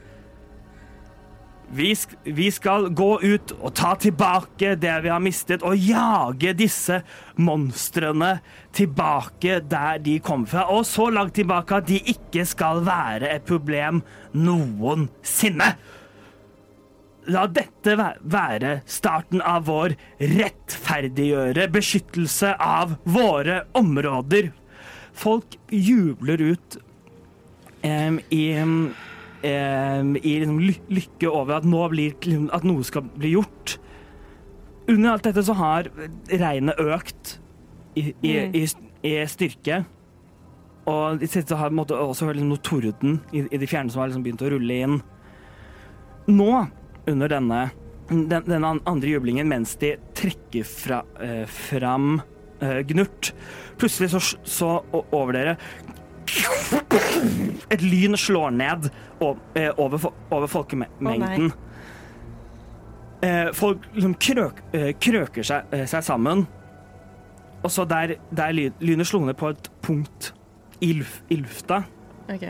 Vi, 1.74 1.96
vi 2.24 2.52
skal 2.54 2.90
gå 2.94 3.10
ut 3.22 3.52
og 3.58 3.74
ta 3.76 3.96
tilbake 4.00 4.76
det 4.80 4.94
vi 5.04 5.12
har 5.12 5.24
mistet, 5.24 5.66
og 5.66 5.80
jage 5.80 6.54
disse 6.58 7.02
monstrene 7.42 8.38
tilbake 8.76 9.60
der 9.66 10.00
de 10.04 10.20
kom 10.24 10.46
fra. 10.50 10.68
Og 10.72 10.86
så 10.88 11.10
langt 11.14 11.36
tilbake 11.40 11.82
at 11.82 11.90
de 11.90 12.00
ikke 12.14 12.46
skal 12.48 12.84
være 12.86 13.34
et 13.34 13.48
problem 13.50 14.04
noensinne. 14.38 15.74
La 17.34 17.48
dette 17.50 17.96
være 17.98 18.76
starten 18.86 19.42
av 19.42 19.66
vår 19.66 19.96
rettferdiggjøre 20.22 21.66
beskyttelse 21.74 22.52
av 22.62 23.00
våre 23.10 23.64
områder. 23.74 24.52
Folk 25.16 25.58
jubler 25.74 26.44
ut 26.54 26.78
em, 27.82 28.20
i, 28.30 28.54
i 29.46 30.36
liksom 30.42 30.60
ly 30.62 30.76
lykke 30.90 31.30
over 31.30 31.60
at, 31.60 31.68
blir, 31.92 32.16
at 32.56 32.66
noe 32.68 32.86
skal 32.88 33.06
bli 33.16 33.36
gjort. 33.36 33.78
Under 34.90 35.16
alt 35.16 35.26
dette 35.26 35.44
så 35.46 35.56
har 35.58 35.90
regnet 36.30 36.80
økt 36.82 37.38
i, 37.96 38.12
i, 38.22 38.34
Mm. 38.36 38.56
i, 38.58 38.66
i 39.10 39.14
styrke. 39.30 39.84
Og 40.86 41.24
i 41.24 41.30
siste 41.30 41.58
har 41.58 41.72
på 41.74 41.86
også 41.90 42.28
hørt 42.28 42.38
liksom 42.38 42.52
noe 42.54 42.62
torden 42.62 43.20
i, 43.34 43.46
i 43.50 43.58
de 43.58 43.70
fjerne 43.70 43.90
som 43.90 44.04
har 44.04 44.12
liksom 44.12 44.26
begynt 44.26 44.44
å 44.46 44.52
rulle 44.54 44.78
inn. 44.86 45.00
Nå, 46.30 46.52
under 47.10 47.30
denne, 47.30 47.62
den, 48.10 48.46
denne 48.46 48.76
andre 48.86 49.10
jublingen, 49.16 49.50
mens 49.50 49.76
de 49.82 49.96
trekker 50.18 50.66
fra, 50.66 51.04
eh, 51.22 51.46
fram 51.50 52.20
eh, 52.62 52.82
Gnurt, 52.86 53.32
plutselig 53.82 54.12
så, 54.14 54.22
så 54.46 54.72
over 54.94 55.34
dere 55.38 55.58
Et 57.74 57.82
lyn 57.82 58.16
slår 58.20 58.52
ned 58.56 58.90
eh, 59.22 59.72
over, 59.78 60.12
over 60.32 60.48
folkemengden. 60.52 61.52
Eh, 63.26 63.50
folk 63.58 63.86
liksom 63.96 64.14
krøk, 64.22 64.60
eh, 64.76 64.92
krøker 65.02 65.46
seg, 65.48 65.74
seg 65.90 66.04
sammen. 66.06 66.46
Og 67.66 67.72
så 67.74 67.86
der, 67.90 68.16
der 68.36 68.54
lynet 68.84 69.08
slo 69.10 69.24
ned 69.26 69.38
på 69.40 69.50
et 69.56 69.70
punkt 69.86 70.32
i, 70.84 70.92
luf, 71.00 71.22
i 71.34 71.38
lufta 71.40 71.80
OK. 72.30 72.44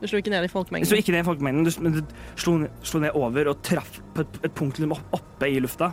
Du 0.00 0.06
slo 0.08 0.18
ikke 0.20 0.32
ned 0.32 0.44
i 0.46 0.48
folkemengden? 0.52 0.84
Du 0.88 0.94
folkemengden? 0.94 1.02
ikke 1.02 1.12
ned 1.12 1.22
i 1.22 1.28
folkemengden, 1.28 1.64
du- 1.64 1.82
men 1.82 1.92
du 1.92 2.00
slo, 2.40 2.54
slo 2.84 3.00
ned 3.00 3.14
over 3.16 3.48
og 3.52 3.60
traff 3.64 3.98
på 4.14 4.20
et, 4.24 4.38
et 4.44 4.52
punkt 4.56 4.78
liksom 4.80 4.92
oppe 5.16 5.48
i 5.48 5.60
lufta. 5.64 5.90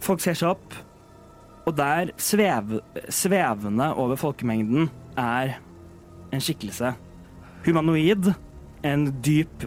Folk 0.00 0.20
ser 0.24 0.36
seg 0.38 0.54
opp, 0.54 0.76
og 1.66 1.74
der, 1.76 2.12
svev, 2.20 2.76
svevende 3.12 3.90
over 3.98 4.16
folkemengden, 4.20 4.88
er 5.18 5.56
en 6.36 6.44
skikkelse. 6.44 6.92
Humanoid. 7.66 8.30
En 8.86 9.08
dyp 9.24 9.66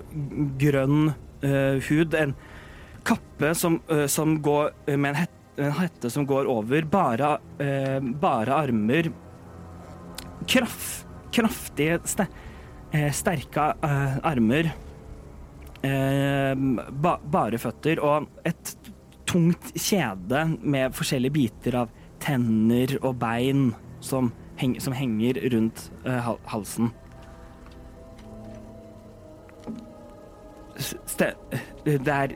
grønn 0.61 1.11
uh, 1.11 1.75
hud. 1.89 2.15
En 2.15 2.35
kappe 3.07 3.53
som, 3.57 3.79
uh, 3.91 4.05
som 4.11 4.37
går 4.43 4.71
eh, 4.87 4.97
med 4.97 5.13
en, 5.13 5.21
hette, 5.23 5.65
en 5.65 5.75
hette 5.81 6.11
som 6.13 6.27
går 6.29 6.49
over. 6.51 6.85
Bare, 6.89 7.37
eh, 7.59 7.97
bare 8.21 8.61
armer. 8.65 9.11
Kraft, 10.49 11.05
kraftige 11.35 11.99
ste, 12.09 12.25
sterke 13.13 13.65
armer. 14.25 14.71
Ba, 15.79 17.11
bare 17.21 17.59
føtter 17.61 17.99
og 18.03 18.25
et 18.47 18.71
tungt 19.29 19.69
kjede 19.77 20.41
med 20.63 20.95
forskjellige 20.97 21.35
biter 21.35 21.77
av 21.83 21.93
tenner 22.23 22.95
og 23.03 23.19
bein 23.21 23.69
som, 24.03 24.31
heng, 24.59 24.75
som 24.81 24.95
henger 24.95 25.39
rundt 25.53 25.87
uh, 26.05 26.35
halsen. 26.51 26.91
Ste, 30.79 31.33
det 31.83 32.07
er 32.07 32.35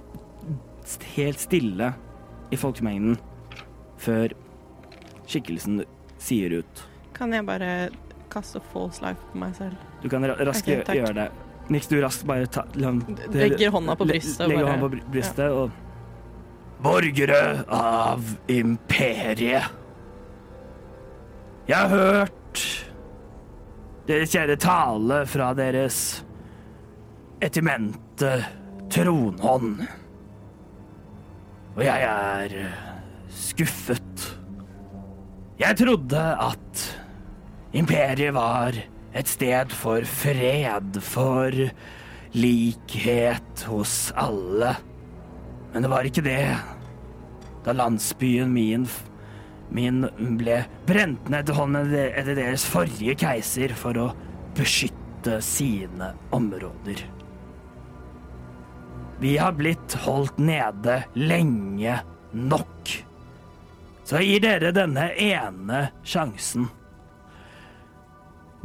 helt 1.16 1.40
stille 1.40 1.94
i 2.52 2.60
folkemengden 2.60 3.16
før 4.04 4.34
skikkelsen 5.30 5.84
sier 6.22 6.60
ut. 6.60 6.84
Kan 7.16 7.32
jeg 7.36 7.46
bare 7.48 7.72
kaste 8.34 8.60
false 8.74 9.04
life 9.04 9.22
på 9.32 9.40
meg 9.40 9.56
selv? 9.56 9.80
Du 10.04 10.10
kan 10.12 10.26
ra 10.28 10.36
raskt 10.44 10.68
okay, 10.68 11.00
gjøre 11.00 11.16
det. 11.22 11.30
Niks, 11.72 11.88
du 11.88 11.96
raskt 12.04 12.26
bare 12.28 12.50
ta, 12.52 12.66
Legger 12.76 13.72
hånda 13.72 13.94
på 13.96 14.04
brystet 14.10 14.50
Legger 14.52 14.68
hånda 14.68 14.82
på 14.82 14.90
brystet 14.98 15.14
brystet 15.14 15.54
og 15.56 15.72
Borgere 16.84 17.64
av 17.72 18.34
imperiet. 18.52 19.83
Jeg 21.64 21.78
har 21.80 21.88
hørt 21.88 22.64
deres 24.04 24.34
kjære 24.34 24.58
tale 24.60 25.22
fra 25.32 25.54
deres 25.56 25.98
etimente 27.44 28.34
tronhånd. 28.92 29.86
Og 31.74 31.86
jeg 31.86 32.04
er 32.04 32.58
skuffet. 33.32 34.26
Jeg 35.62 35.80
trodde 35.80 36.26
at 36.50 36.84
imperiet 37.74 38.36
var 38.36 38.76
et 39.16 39.32
sted 39.32 39.72
for 39.72 40.04
fred, 40.04 41.00
for 41.00 41.56
likhet 42.36 43.66
hos 43.72 44.12
alle. 44.20 44.76
Men 45.72 45.88
det 45.88 45.96
var 45.96 46.12
ikke 46.12 46.26
det. 46.28 46.44
Da 47.64 47.72
landsbyen 47.72 48.52
min, 48.52 48.84
min 49.70 50.04
ble 50.38 50.64
brent 50.88 51.30
ned 51.32 51.48
til 51.48 51.58
hånden 51.58 51.94
etter 51.94 52.36
deres 52.38 52.66
forrige 52.68 53.16
keiser 53.20 53.74
for 53.78 53.98
å 53.98 54.08
beskytte 54.58 55.40
sine 55.44 56.12
områder. 56.36 57.06
Vi 59.24 59.38
har 59.40 59.56
blitt 59.56 59.96
holdt 60.04 60.38
nede 60.42 61.04
lenge 61.16 62.00
nok. 62.34 62.92
Så 64.04 64.20
jeg 64.20 64.34
gir 64.34 64.44
dere 64.44 64.74
denne 64.76 65.08
ene 65.16 65.86
sjansen. 66.04 66.68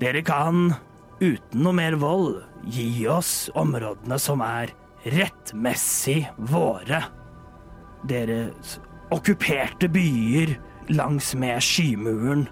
Dere 0.03 0.23
kan, 0.27 0.73
uten 1.23 1.63
noe 1.63 1.77
mer 1.79 1.99
vold, 2.01 2.41
gi 2.67 3.07
oss 3.11 3.49
områdene 3.59 4.19
som 4.23 4.43
er 4.43 4.75
rettmessig 5.07 6.25
våre. 6.51 7.05
Deres 8.09 8.79
okkuperte 9.15 9.89
byer 9.91 10.57
langs 10.89 11.35
med 11.35 11.63
skymuren. 11.63 12.49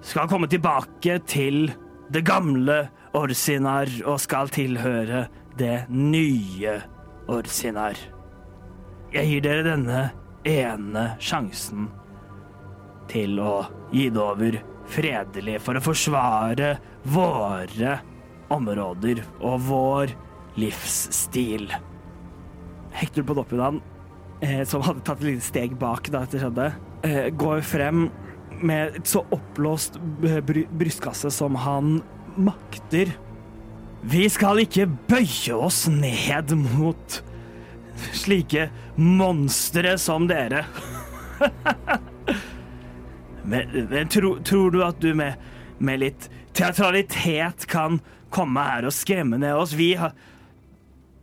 skal 0.00 0.28
komme 0.28 0.46
tilbake 0.46 1.18
til 1.26 1.72
det 2.12 2.22
gamle 2.24 2.88
Orsinar 3.16 3.88
og 4.06 4.20
skal 4.20 4.48
tilhøre 4.52 5.26
det 5.58 5.86
nye 5.88 6.76
Orsinar. 7.32 7.96
Jeg 9.12 9.26
gir 9.30 9.42
dere 9.42 9.64
denne 9.66 10.02
ene 10.46 11.06
sjansen 11.18 11.88
til 13.10 13.40
å 13.40 13.64
gi 13.90 14.08
det 14.10 14.22
over 14.22 14.58
fredelig 14.90 15.58
for 15.64 15.78
å 15.78 15.82
forsvare 15.82 16.76
våre 17.10 17.98
områder 18.54 19.22
og 19.40 19.60
vår 19.66 20.14
livsstil. 20.60 21.70
Hector 22.96 23.26
på 23.26 23.36
eh, 24.40 24.62
som 24.64 24.82
hadde 24.82 25.02
tatt 25.04 25.20
et 25.20 25.30
lite 25.30 25.44
steg 25.44 25.76
bak 25.78 26.08
da 26.10 26.22
dette 26.24 26.40
skjedde, 26.40 26.70
går 27.36 27.60
frem 27.66 28.06
med 28.60 29.06
så 29.06 29.26
oppblåst 29.30 29.96
eh, 30.24 30.40
bry 30.40 30.66
brystkasse 30.70 31.30
som 31.30 31.54
han 31.54 32.02
makter. 32.36 33.12
Vi 34.00 34.28
skal 34.30 34.62
ikke 34.62 34.88
bøye 35.08 35.56
oss 35.56 35.86
ned 35.90 36.52
mot 36.56 37.20
slike 38.12 38.68
monstre 38.96 39.96
som 39.98 40.28
dere. 40.28 40.66
men, 43.50 43.88
men 43.90 44.12
tro, 44.12 44.36
tror 44.44 44.70
du 44.70 44.82
at 44.84 45.00
du 45.00 45.12
med, 45.16 45.40
med 45.78 46.04
litt 46.04 46.30
teatralitet 46.56 47.66
kan 47.70 48.00
komme 48.32 48.64
her 48.68 48.88
og 48.88 48.94
skremme 48.94 49.40
ned 49.40 49.56
oss? 49.56 49.74
Vi 49.76 49.94
har, 49.98 50.14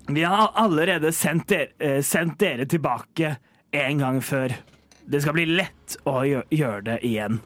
vi 0.09 0.25
har 0.25 0.51
allerede 0.59 1.13
sendt 1.15 1.49
dere, 1.53 1.73
eh, 1.79 2.01
sendt 2.05 2.39
dere 2.41 2.67
tilbake 2.69 3.37
en 3.73 4.01
gang 4.01 4.21
før. 4.21 4.57
Det 5.05 5.21
skal 5.23 5.35
bli 5.35 5.47
lett 5.49 5.97
å 6.07 6.21
gjøre 6.23 6.81
det 6.87 6.99
igjen. 7.05 7.41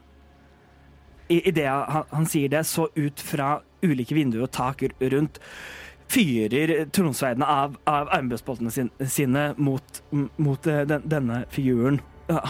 I, 1.28 1.42
i 1.50 1.52
det 1.52 1.68
han, 1.68 2.06
han 2.12 2.30
sier 2.30 2.52
det, 2.54 2.64
så 2.70 2.88
ut 2.96 3.20
fra 3.20 3.58
ulike 3.84 4.16
vinduer 4.16 4.48
og 4.48 4.54
tak 4.56 4.84
rundt 5.00 5.42
fyrer 6.12 6.86
tronsverdene 6.96 7.48
av, 7.48 7.76
av 7.90 8.12
armbøsboltene 8.16 8.72
sin, 8.72 8.92
sine 9.04 9.50
mot, 9.58 10.02
mot 10.12 10.68
eh, 10.68 10.86
den, 10.88 11.04
denne 11.10 11.42
figuren. 11.52 12.00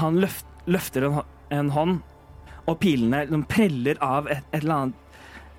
Han 0.02 0.20
løft, 0.22 0.46
løfter 0.70 1.08
en, 1.08 1.20
en 1.54 1.74
hånd, 1.74 1.98
og 2.68 2.80
pilene 2.84 3.44
preller 3.50 4.00
av 4.04 4.30
et, 4.30 4.46
et 4.52 4.62
eller 4.62 4.76
annet 4.76 5.04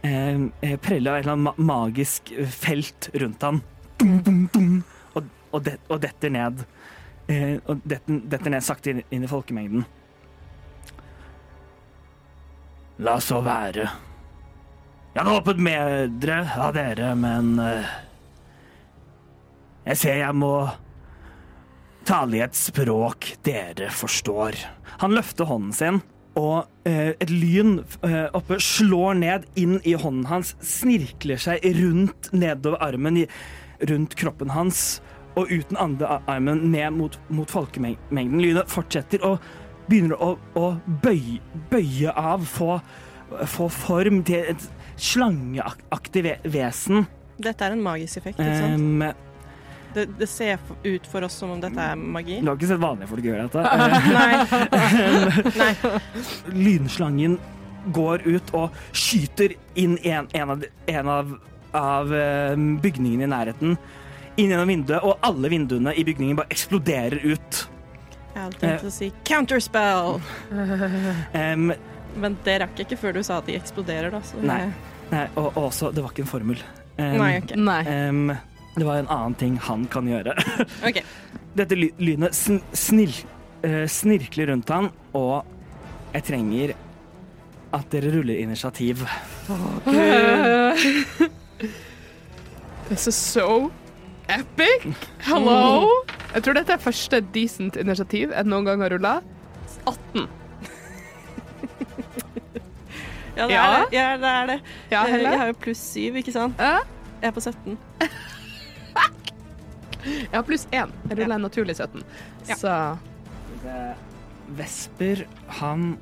eh, 0.06 0.42
eh, 0.68 0.76
Preller 0.84 1.14
av 1.14 1.18
et 1.18 1.26
eller 1.26 1.36
annet 1.38 1.60
magisk 1.70 2.32
felt 2.52 3.10
rundt 3.18 3.46
han. 3.46 3.62
Dum, 3.98 4.18
dum, 4.22 4.42
dum, 4.54 4.74
og, 5.14 5.30
og, 5.50 5.62
det, 5.66 5.78
og 5.88 6.02
detter 6.04 6.34
ned. 6.34 6.66
Eh, 7.28 7.58
og 7.68 7.82
detter, 7.84 8.22
detter 8.24 8.52
ned 8.54 8.64
sakte 8.64 8.94
inn, 8.94 9.02
inn 9.12 9.24
i 9.26 9.28
folkemengden. 9.28 9.84
La 13.04 13.18
så 13.22 13.42
være. 13.44 13.84
Jeg 15.12 15.20
hadde 15.20 15.34
håpet 15.34 15.60
bedre 15.62 16.38
av 16.56 16.72
dere, 16.76 17.12
men 17.18 17.56
eh, 17.62 17.96
Jeg 19.88 20.00
ser 20.02 20.18
jeg 20.20 20.36
må 20.36 20.52
tale 22.08 22.38
i 22.38 22.42
et 22.44 22.56
språk 22.56 23.28
dere 23.44 23.90
forstår. 23.92 24.56
Han 25.00 25.14
løfter 25.16 25.48
hånden 25.48 25.76
sin, 25.76 26.00
og 26.36 26.64
eh, 26.88 27.12
et 27.20 27.32
lyn 27.32 27.78
oppe 28.36 28.58
slår 28.62 29.20
ned 29.20 29.44
inn 29.60 29.78
i 29.84 29.94
hånden 29.96 30.28
hans, 30.28 30.54
snirkler 30.64 31.40
seg 31.40 31.64
rundt 31.76 32.32
nedover 32.32 32.80
armen, 32.84 33.20
rundt 33.84 34.16
kroppen 34.16 34.52
hans, 34.56 35.00
og 35.38 35.52
uten 35.54 35.78
andre 35.80 36.18
armen 36.28 36.64
ned 36.72 36.90
mot, 36.96 37.18
mot 37.32 37.50
folkemengden. 37.50 38.40
Lynet 38.42 38.70
fortsetter 38.72 39.22
og 39.26 39.38
begynner 39.88 40.18
å, 40.20 40.34
å 40.58 40.66
bøye, 41.04 41.38
bøye 41.70 42.12
av, 42.12 42.44
få, 42.50 42.80
få 43.48 43.68
form 43.72 44.20
til 44.28 44.50
et 44.52 44.66
slangeaktig 44.98 46.26
vesen. 46.50 47.06
Dette 47.38 47.64
er 47.68 47.76
en 47.76 47.82
magisk 47.84 48.18
effekt, 48.20 48.42
ikke 48.42 48.58
sant? 48.58 48.82
Um, 48.82 49.02
Det, 49.94 50.02
det 50.20 50.26
ser 50.28 50.58
ut 50.84 51.06
for 51.08 51.24
oss 51.24 51.32
som 51.40 51.54
om 51.54 51.60
dette 51.62 51.80
er 51.80 51.96
magi. 51.96 52.42
du 52.44 52.50
har 52.50 52.58
ikke 52.58 52.68
sett 52.68 52.82
vanlige 52.82 53.08
folk 53.08 53.24
gjøre 53.24 53.46
dette. 53.48 53.62
Nei. 55.58 55.72
Lynslangen 56.52 57.38
går 57.96 58.26
ut 58.28 58.52
og 58.58 58.76
skyter 58.92 59.54
inn 59.80 59.96
en, 60.04 60.28
en 60.36 60.52
av, 60.54 60.66
en 60.92 61.08
av, 61.14 61.32
av 61.72 62.12
bygningene 62.84 63.24
i 63.24 63.32
nærheten. 63.32 63.78
Inn 64.38 64.52
gjennom 64.52 64.68
vinduet, 64.70 65.02
og 65.02 65.18
alle 65.26 65.48
vinduene 65.50 65.90
i 65.98 66.04
bygningen 66.06 66.36
bare 66.38 66.52
eksploderer 66.54 67.18
ut. 67.26 67.64
Jeg 68.34 68.42
hadde 68.44 68.58
tenkt 68.60 68.84
å 68.86 68.90
si 68.94 69.08
counterspell, 69.26 70.20
Um, 71.38 71.72
men 72.18 72.36
det 72.46 72.54
rakk 72.62 72.78
jeg 72.78 72.86
ikke 72.86 72.98
før 73.00 73.12
du 73.18 73.22
sa 73.26 73.38
at 73.42 73.48
de 73.50 73.56
eksploderer, 73.58 74.10
da. 74.14 74.20
Så 74.26 74.38
Nei. 74.42 74.68
nei, 75.10 75.24
og, 75.34 75.50
og 75.56 75.64
også, 75.68 75.90
det 75.94 76.02
var 76.04 76.10
ikke 76.14 76.22
en 76.24 76.30
formel. 76.30 76.62
Um, 76.98 77.16
Nei, 77.18 77.32
ok. 77.42 77.54
Nei. 77.58 77.82
Um, 78.08 78.30
det 78.78 78.86
var 78.86 79.00
en 79.02 79.10
annen 79.10 79.34
ting 79.38 79.58
han 79.66 79.86
kan 79.90 80.06
gjøre. 80.08 80.34
OK. 80.88 80.98
Dette 81.58 81.74
ly 81.78 81.90
lynet 81.98 82.34
sn 82.36 82.60
snil 82.76 83.14
uh, 83.66 83.86
snirkler 83.90 84.46
rundt 84.52 84.70
han, 84.70 84.90
og 85.18 85.42
jeg 86.14 86.22
trenger 86.30 86.74
at 87.74 87.90
dere 87.92 88.12
ruller 88.14 88.38
initiativ. 88.40 89.02
This 92.88 93.06
is 93.10 93.16
so 93.16 93.70
epic. 94.28 94.86
Hello. 95.26 95.88
Jeg 96.34 96.42
tror 96.44 96.58
dette 96.58 96.72
er 96.76 96.82
første 96.82 97.20
decent 97.34 97.76
initiativ 97.80 98.32
jeg 98.34 98.44
noen 98.48 98.64
gang 98.68 98.82
har 98.84 98.92
rulla. 98.96 99.14
18. 99.86 100.28
Ja, 103.38 103.46
det 103.46 103.54
Ja. 103.54 103.62
er 103.62 103.76
det. 103.78 103.92
Ja, 103.94 104.06
det, 104.18 104.28
er 104.28 104.46
det. 104.46 104.54
Ja, 104.90 105.02
Jeg, 105.06 105.38
har 105.38 105.46
jo 105.46 105.52
pluss 105.62 105.78
7, 105.94 106.16
ikke 106.18 106.32
sant? 106.34 106.58
Ja. 106.58 106.80
Jeg 107.22 107.28
er 107.28 107.34
på 107.36 107.40
17. 107.40 107.78
Jeg 110.08 110.32
har 110.32 110.42
pluss 110.42 110.64
1. 110.72 110.90
Jeg 111.10 111.18
ruller 111.20 111.36
en 111.36 111.42
naturlig 111.46 111.76
17. 111.76 112.02
Ja. 112.48 112.54
Så 112.58 112.96
Vesper, 114.58 115.22
han 115.60 115.98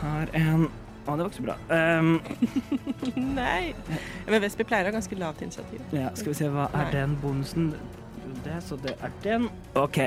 har 0.00 0.30
en 0.32 0.68
Å, 1.08 1.14
det 1.16 1.24
var 1.24 1.30
ikke 1.30 1.38
så 1.38 1.46
bra. 1.46 1.54
Um, 1.72 2.18
Nei. 3.38 3.72
Men 4.28 4.42
Vesper 4.44 4.66
pleier 4.68 4.84
å 4.84 4.90
ha 4.90 4.96
ganske 4.98 5.16
lavt 5.16 5.40
initiativ. 5.46 5.80
ja, 5.96 6.10
skal 6.18 6.34
vi 6.34 6.36
se, 6.36 6.50
hva 6.52 6.66
er 6.76 6.90
den 6.92 7.14
bonusen? 7.22 7.70
Det, 8.44 8.58
så 8.66 8.76
det 8.82 8.92
er 9.00 9.14
den. 9.24 9.48
OK, 9.80 10.02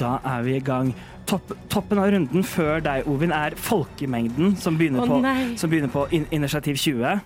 da 0.00 0.16
er 0.24 0.46
vi 0.46 0.56
i 0.56 0.62
gang. 0.64 0.94
Topp, 1.28 1.52
toppen 1.68 2.00
av 2.00 2.08
runden 2.14 2.44
før 2.46 2.80
deg, 2.86 3.04
Ovin, 3.10 3.34
er 3.34 3.56
folkemengden, 3.60 4.54
som 4.62 4.78
begynner 4.78 5.04
på, 5.10 5.20
som 5.60 5.72
begynner 5.72 5.92
på 5.92 6.06
in 6.16 6.24
initiativ 6.34 6.78
20. 6.80 7.20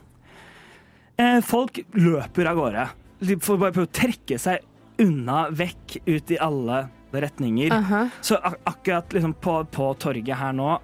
Eh, 1.21 1.39
folk 1.47 1.83
løper 1.95 2.49
av 2.51 2.59
gårde. 2.59 2.87
De 3.21 3.37
får 3.45 3.61
bare 3.61 3.77
prøve 3.77 3.91
å 3.91 3.99
trekke 4.01 4.39
seg 4.41 4.65
unna, 5.01 5.45
vekk, 5.53 6.01
ut 6.09 6.33
i 6.33 6.39
alle 6.41 6.87
retninger. 7.13 7.73
Aha. 7.77 8.07
Så 8.25 8.39
ak 8.41 8.59
akkurat 8.71 9.13
liksom 9.13 9.35
på, 9.43 9.61
på 9.73 9.93
torget 10.01 10.37
her 10.41 10.57
nå, 10.57 10.75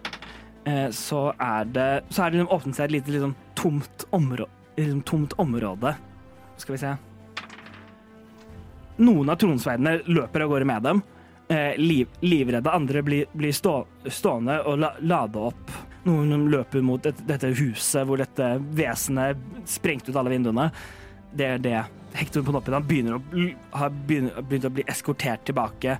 så 0.91 1.29
er 1.39 1.69
det 1.71 1.91
Så 2.11 2.25
er 2.25 2.31
det 2.31 2.41
liksom 2.41 2.55
åpnet 2.57 2.75
seg 2.79 2.89
et 2.89 2.95
lite 2.97 3.13
liksom, 3.15 3.35
tomt, 3.55 4.07
områ 4.11 4.49
liksom, 4.77 5.03
tomt 5.07 5.37
område. 5.39 5.93
Skal 6.57 6.75
vi 6.75 6.81
se 6.81 6.95
Noen 8.97 9.29
av 9.31 9.37
tronsverdene 9.37 9.99
løper 10.09 10.47
av 10.47 10.51
gårde 10.51 10.69
med 10.69 10.83
dem. 10.83 11.03
Eh, 11.49 11.77
liv, 11.77 12.09
livredde. 12.21 12.71
Andre 12.73 13.03
blir, 13.03 13.27
blir 13.33 13.53
stå, 13.53 13.75
stående 14.09 14.57
og 14.65 14.79
la, 14.81 14.95
lade 15.05 15.43
opp. 15.51 15.75
Noen 16.07 16.47
løper 16.51 16.83
mot 16.87 17.07
et, 17.07 17.19
dette 17.29 17.51
huset 17.59 18.07
hvor 18.09 18.19
dette 18.19 18.55
vesenet 18.79 19.69
sprengte 19.69 20.11
ut 20.11 20.19
alle 20.19 20.33
vinduene. 20.33 20.71
Det 21.37 21.51
er 21.53 21.63
det. 21.63 21.81
Hector 22.17 22.45
Ponoppidan 22.47 22.87
begynner 22.89 23.19
å, 23.19 23.47
har 23.77 23.93
begynt 24.09 24.65
å 24.65 24.73
bli 24.73 24.87
eskortert 24.89 25.45
tilbake 25.45 25.99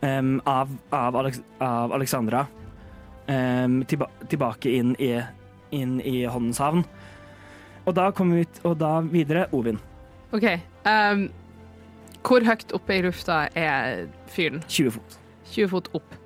um, 0.00 0.38
av, 0.48 0.72
av, 0.88 1.18
Alex, 1.20 1.42
av 1.60 1.92
Alexandra. 1.92 2.46
Em, 3.28 3.82
tilba, 3.88 4.08
tilbake 4.28 4.72
inn 4.78 4.94
i, 5.02 5.12
inn 5.76 5.98
i 6.00 6.22
Håndens 6.28 6.60
havn. 6.62 6.84
Og 7.88 7.94
da 7.96 8.10
kommer 8.12 8.38
vi 8.40 8.46
ut, 8.48 8.60
og 8.68 8.78
da 8.80 8.98
videre 9.04 9.46
Ovin. 9.56 9.78
OK. 10.36 10.44
Um, 10.84 11.28
hvor 12.26 12.44
høyt 12.44 12.74
oppe 12.76 12.98
i 12.98 13.04
lufta 13.06 13.46
er 13.56 14.08
fyren? 14.28 14.60
20 14.68 14.98
fot. 14.98 15.18
20 15.54 15.70
fot 15.72 15.88
opp. 15.96 16.18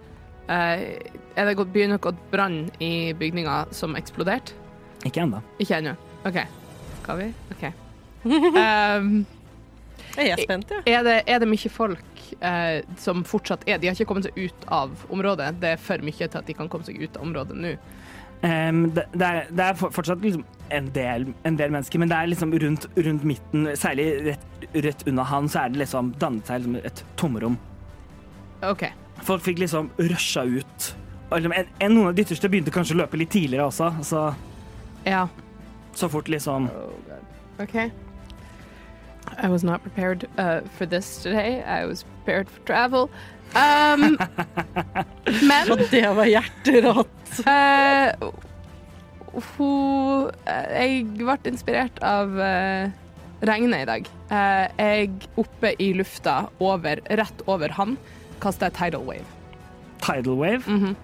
Uh, 0.49 0.99
er 1.39 1.47
det 1.47 1.55
gått, 1.59 1.70
begynner 1.74 2.03
gått 2.03 2.19
brann 2.33 2.65
i 2.83 3.12
bygninga 3.19 3.66
som 3.74 3.95
eksploderte? 3.99 4.57
Ikke 5.07 5.23
ennå. 5.23 5.43
Ikke 5.62 5.79
ennå. 5.79 5.95
OK. 6.27 6.41
Skal 7.03 7.23
vi? 7.23 7.31
OK. 7.55 7.65
Um, 8.24 9.23
Jeg 10.16 10.34
er 10.34 10.43
spent, 10.44 10.72
ja. 10.72 10.82
er, 10.86 11.05
det, 11.06 11.16
er 11.26 11.40
det 11.40 11.48
mye 11.48 11.70
folk 11.72 12.22
eh, 12.44 12.82
som 13.01 13.22
fortsatt 13.24 13.64
er 13.68 13.80
De 13.80 13.89
har 13.89 13.97
ikke 13.97 14.09
kommet 14.10 14.28
seg 14.28 14.36
ut 14.36 14.66
av 14.68 15.06
området. 15.09 15.55
Det 15.62 15.74
er 15.74 15.80
for 15.80 16.05
mye 16.05 16.18
til 16.18 16.40
at 16.40 16.48
de 16.48 16.56
kan 16.56 16.68
komme 16.72 16.86
seg 16.89 17.01
ut 17.01 17.16
av 17.16 17.24
området 17.24 17.56
nå. 17.56 17.76
Um, 18.43 18.89
det, 18.90 19.05
det, 19.14 19.26
er, 19.26 19.44
det 19.55 19.64
er 19.68 19.76
fortsatt 19.78 20.24
liksom 20.24 20.43
en, 20.74 20.89
del, 20.94 21.28
en 21.47 21.59
del 21.59 21.70
mennesker, 21.70 22.01
men 22.02 22.10
det 22.10 22.16
er 22.16 22.30
liksom 22.32 22.55
rundt, 22.59 22.89
rundt 22.97 23.26
midten, 23.28 23.68
særlig 23.78 24.06
rett, 24.26 24.64
rett 24.82 25.05
unna 25.06 25.26
han, 25.30 25.47
så 25.52 25.62
er 25.62 25.70
det 25.70 25.84
liksom 25.84 26.10
dannet 26.18 26.51
seg 26.51 26.64
liksom 26.64 26.80
et 26.90 27.05
tomrom. 27.20 27.59
Okay. 28.66 28.90
Folk 29.22 29.44
fikk 29.47 29.62
liksom 29.62 29.93
rusha 30.10 30.43
ut. 30.43 30.89
Liksom 31.30 31.55
en, 31.55 31.70
en, 31.78 31.94
noen 31.94 32.10
av 32.10 32.16
de 32.18 32.26
ytterste 32.26 32.51
begynte 32.51 32.74
kanskje 32.74 32.97
å 32.97 33.02
løpe 33.05 33.20
litt 33.20 33.30
tidligere 33.32 33.68
også, 33.70 33.93
så 34.06 34.26
Ja. 35.06 35.28
Så 35.94 36.09
fort 36.09 36.28
liksom 36.32 36.70
Okay. 37.60 37.90
I 39.39 39.49
was 39.49 39.65
not 39.65 39.83
prepared 39.83 40.29
uh, 40.39 40.61
for 40.77 40.87
this 40.87 41.23
today. 41.23 41.63
I 41.63 41.85
was 41.87 42.05
prepared 42.05 42.49
for 42.51 42.61
travel. 42.67 43.11
Um, 43.55 44.17
men 45.49 45.71
Og 45.73 45.79
det 45.91 46.05
var 46.17 46.25
hjerterått. 46.25 47.33
Uh, 47.45 48.33
hun 49.57 50.31
uh, 50.49 50.67
Jeg 50.73 51.05
ble 51.19 51.37
inspirert 51.49 52.01
av 52.05 52.33
eh, 52.41 52.91
regnet 53.49 53.85
i 53.85 53.89
dag. 53.89 54.09
Eh, 54.33 54.67
jeg 54.79 55.29
oppe 55.41 55.73
i 55.83 55.93
lufta 55.97 56.47
over, 56.63 57.01
rett 57.19 57.41
over 57.49 57.73
han, 57.77 57.97
kasta 58.43 58.69
et 58.69 58.77
tidal 58.79 59.05
wave. 59.09 59.25
tidal 60.05 60.37
wave. 60.39 60.63
Mhm. 60.67 60.97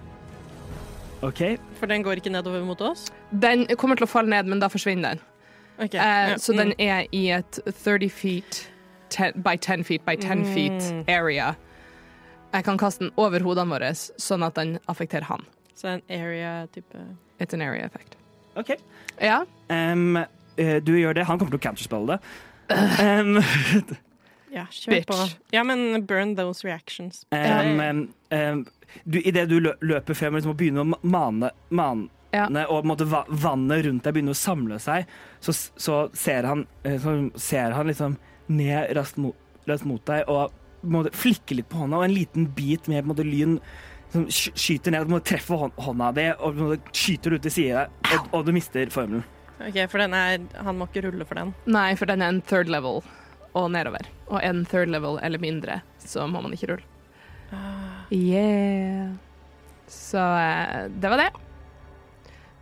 OK. 1.21 1.41
For 1.79 1.85
den 1.91 2.03
går 2.05 2.21
ikke 2.21 2.31
nedover 2.31 2.61
mot 2.63 2.79
oss? 2.81 3.09
Den 3.31 3.65
kommer 3.75 3.99
til 3.99 4.05
å 4.07 4.09
falle 4.09 4.31
ned, 4.31 4.47
men 4.47 4.61
da 4.61 4.69
forsvinner 4.71 5.17
den. 5.17 5.25
Ok, 5.79 5.93
Eh, 5.95 6.29
ja, 6.29 6.37
så 6.37 6.53
mm. 6.53 6.57
den 6.57 6.73
er 6.79 7.05
i 7.15 7.29
et 7.31 7.59
30 7.65 8.09
feet 8.11 8.67
ten, 9.09 9.31
by 9.41 9.55
10 9.57 9.83
feet 9.87 10.03
by 10.05 10.15
10 10.19 10.43
feet 10.53 10.91
Mm. 10.91 11.03
area. 11.07 11.53
Jeg 12.53 12.63
kan 12.65 12.77
kaste 12.77 12.99
den 13.05 13.11
over 13.17 13.39
hodene 13.39 13.69
våre, 13.69 13.91
sånn 13.93 14.43
at 14.45 14.55
den 14.55 14.79
affekterer 14.89 15.23
han. 15.29 15.45
Så 15.75 15.87
en 15.87 16.01
area-type 16.09 16.97
It's 17.39 17.53
an 17.53 17.61
area 17.61 17.85
effect. 17.85 18.15
ok. 18.57 18.75
Ja. 19.21 19.45
Eh, 19.69 20.79
du 20.83 20.91
gjør 20.99 21.13
det. 21.15 21.23
Han 21.25 21.39
kommer 21.39 21.51
til 21.51 21.59
å 21.59 21.63
counterspille 21.69 22.17
det. 22.17 22.19
Um, 22.99 23.39
Ja, 24.51 24.63
kjør 24.71 24.89
Bitch. 24.95 25.05
på. 25.07 25.29
Ja, 25.53 25.63
men 25.63 26.05
burn 26.05 26.35
those 26.35 26.63
reactions. 26.65 27.23
Um, 27.31 28.09
um, 28.31 28.65
Idet 29.05 29.47
du 29.49 29.59
løper 29.61 30.15
frem 30.17 30.33
liksom, 30.33 30.49
og 30.51 30.57
begynner 30.57 30.81
å 30.81 30.97
mane, 31.05 31.51
mane 31.69 32.09
Ja. 32.31 32.45
og 32.67 32.83
på 32.83 32.89
måte, 32.91 33.07
vannet 33.09 33.85
rundt 33.87 34.05
deg 34.05 34.13
begynner 34.13 34.35
å 34.35 34.37
samle 34.37 34.77
seg, 34.81 35.09
så, 35.41 35.53
så, 35.53 35.99
ser, 36.13 36.45
han, 36.45 36.67
eh, 36.85 36.99
så 37.01 37.15
ser 37.41 37.73
han 37.73 37.89
liksom 37.89 38.19
ned 38.53 38.91
raskt 38.97 39.17
mot, 39.21 39.37
raskt 39.69 39.87
mot 39.89 40.03
deg 40.05 40.29
og 40.29 40.53
på 40.79 40.91
måte, 40.93 41.11
flikker 41.17 41.57
litt 41.59 41.69
på 41.71 41.81
hånda, 41.81 41.99
og 41.99 42.05
en 42.05 42.13
liten 42.15 42.45
bit 42.55 42.87
med 42.91 43.09
måte, 43.09 43.25
lyn 43.27 43.57
som 44.13 44.25
skyter 44.29 44.93
ned, 44.93 45.09
måte, 45.11 45.27
treffer 45.33 45.69
hånda 45.81 46.11
di 46.17 46.29
og 46.37 46.61
skyter 46.95 47.35
ut 47.35 47.43
til 47.45 47.53
sida, 47.53 47.87
og, 48.13 48.29
og 48.37 48.47
du 48.47 48.53
mister 48.55 48.93
formelen. 48.93 49.25
Ok, 49.59 49.81
for 49.91 49.99
den 49.99 50.13
er 50.15 50.37
Han 50.63 50.77
må 50.79 50.87
ikke 50.87 51.01
rulle 51.09 51.25
for 51.27 51.35
den. 51.35 51.49
Nei, 51.67 51.91
for 51.99 52.07
den 52.07 52.23
er 52.23 52.31
en 52.31 52.39
third 52.47 52.71
level 52.71 53.01
og 53.57 53.65
nedover. 53.73 54.07
Og 54.29 54.39
en 54.39 54.63
third 54.69 54.87
level 54.93 55.19
eller 55.25 55.41
mindre, 55.41 55.81
så 55.99 56.29
må 56.31 56.39
man 56.45 56.55
ikke 56.55 56.71
rulle. 56.71 56.87
Yeah. 58.13 59.17
Så 59.89 60.21
eh, 60.21 60.87
det 61.01 61.11
var 61.11 61.25
det. 61.25 61.48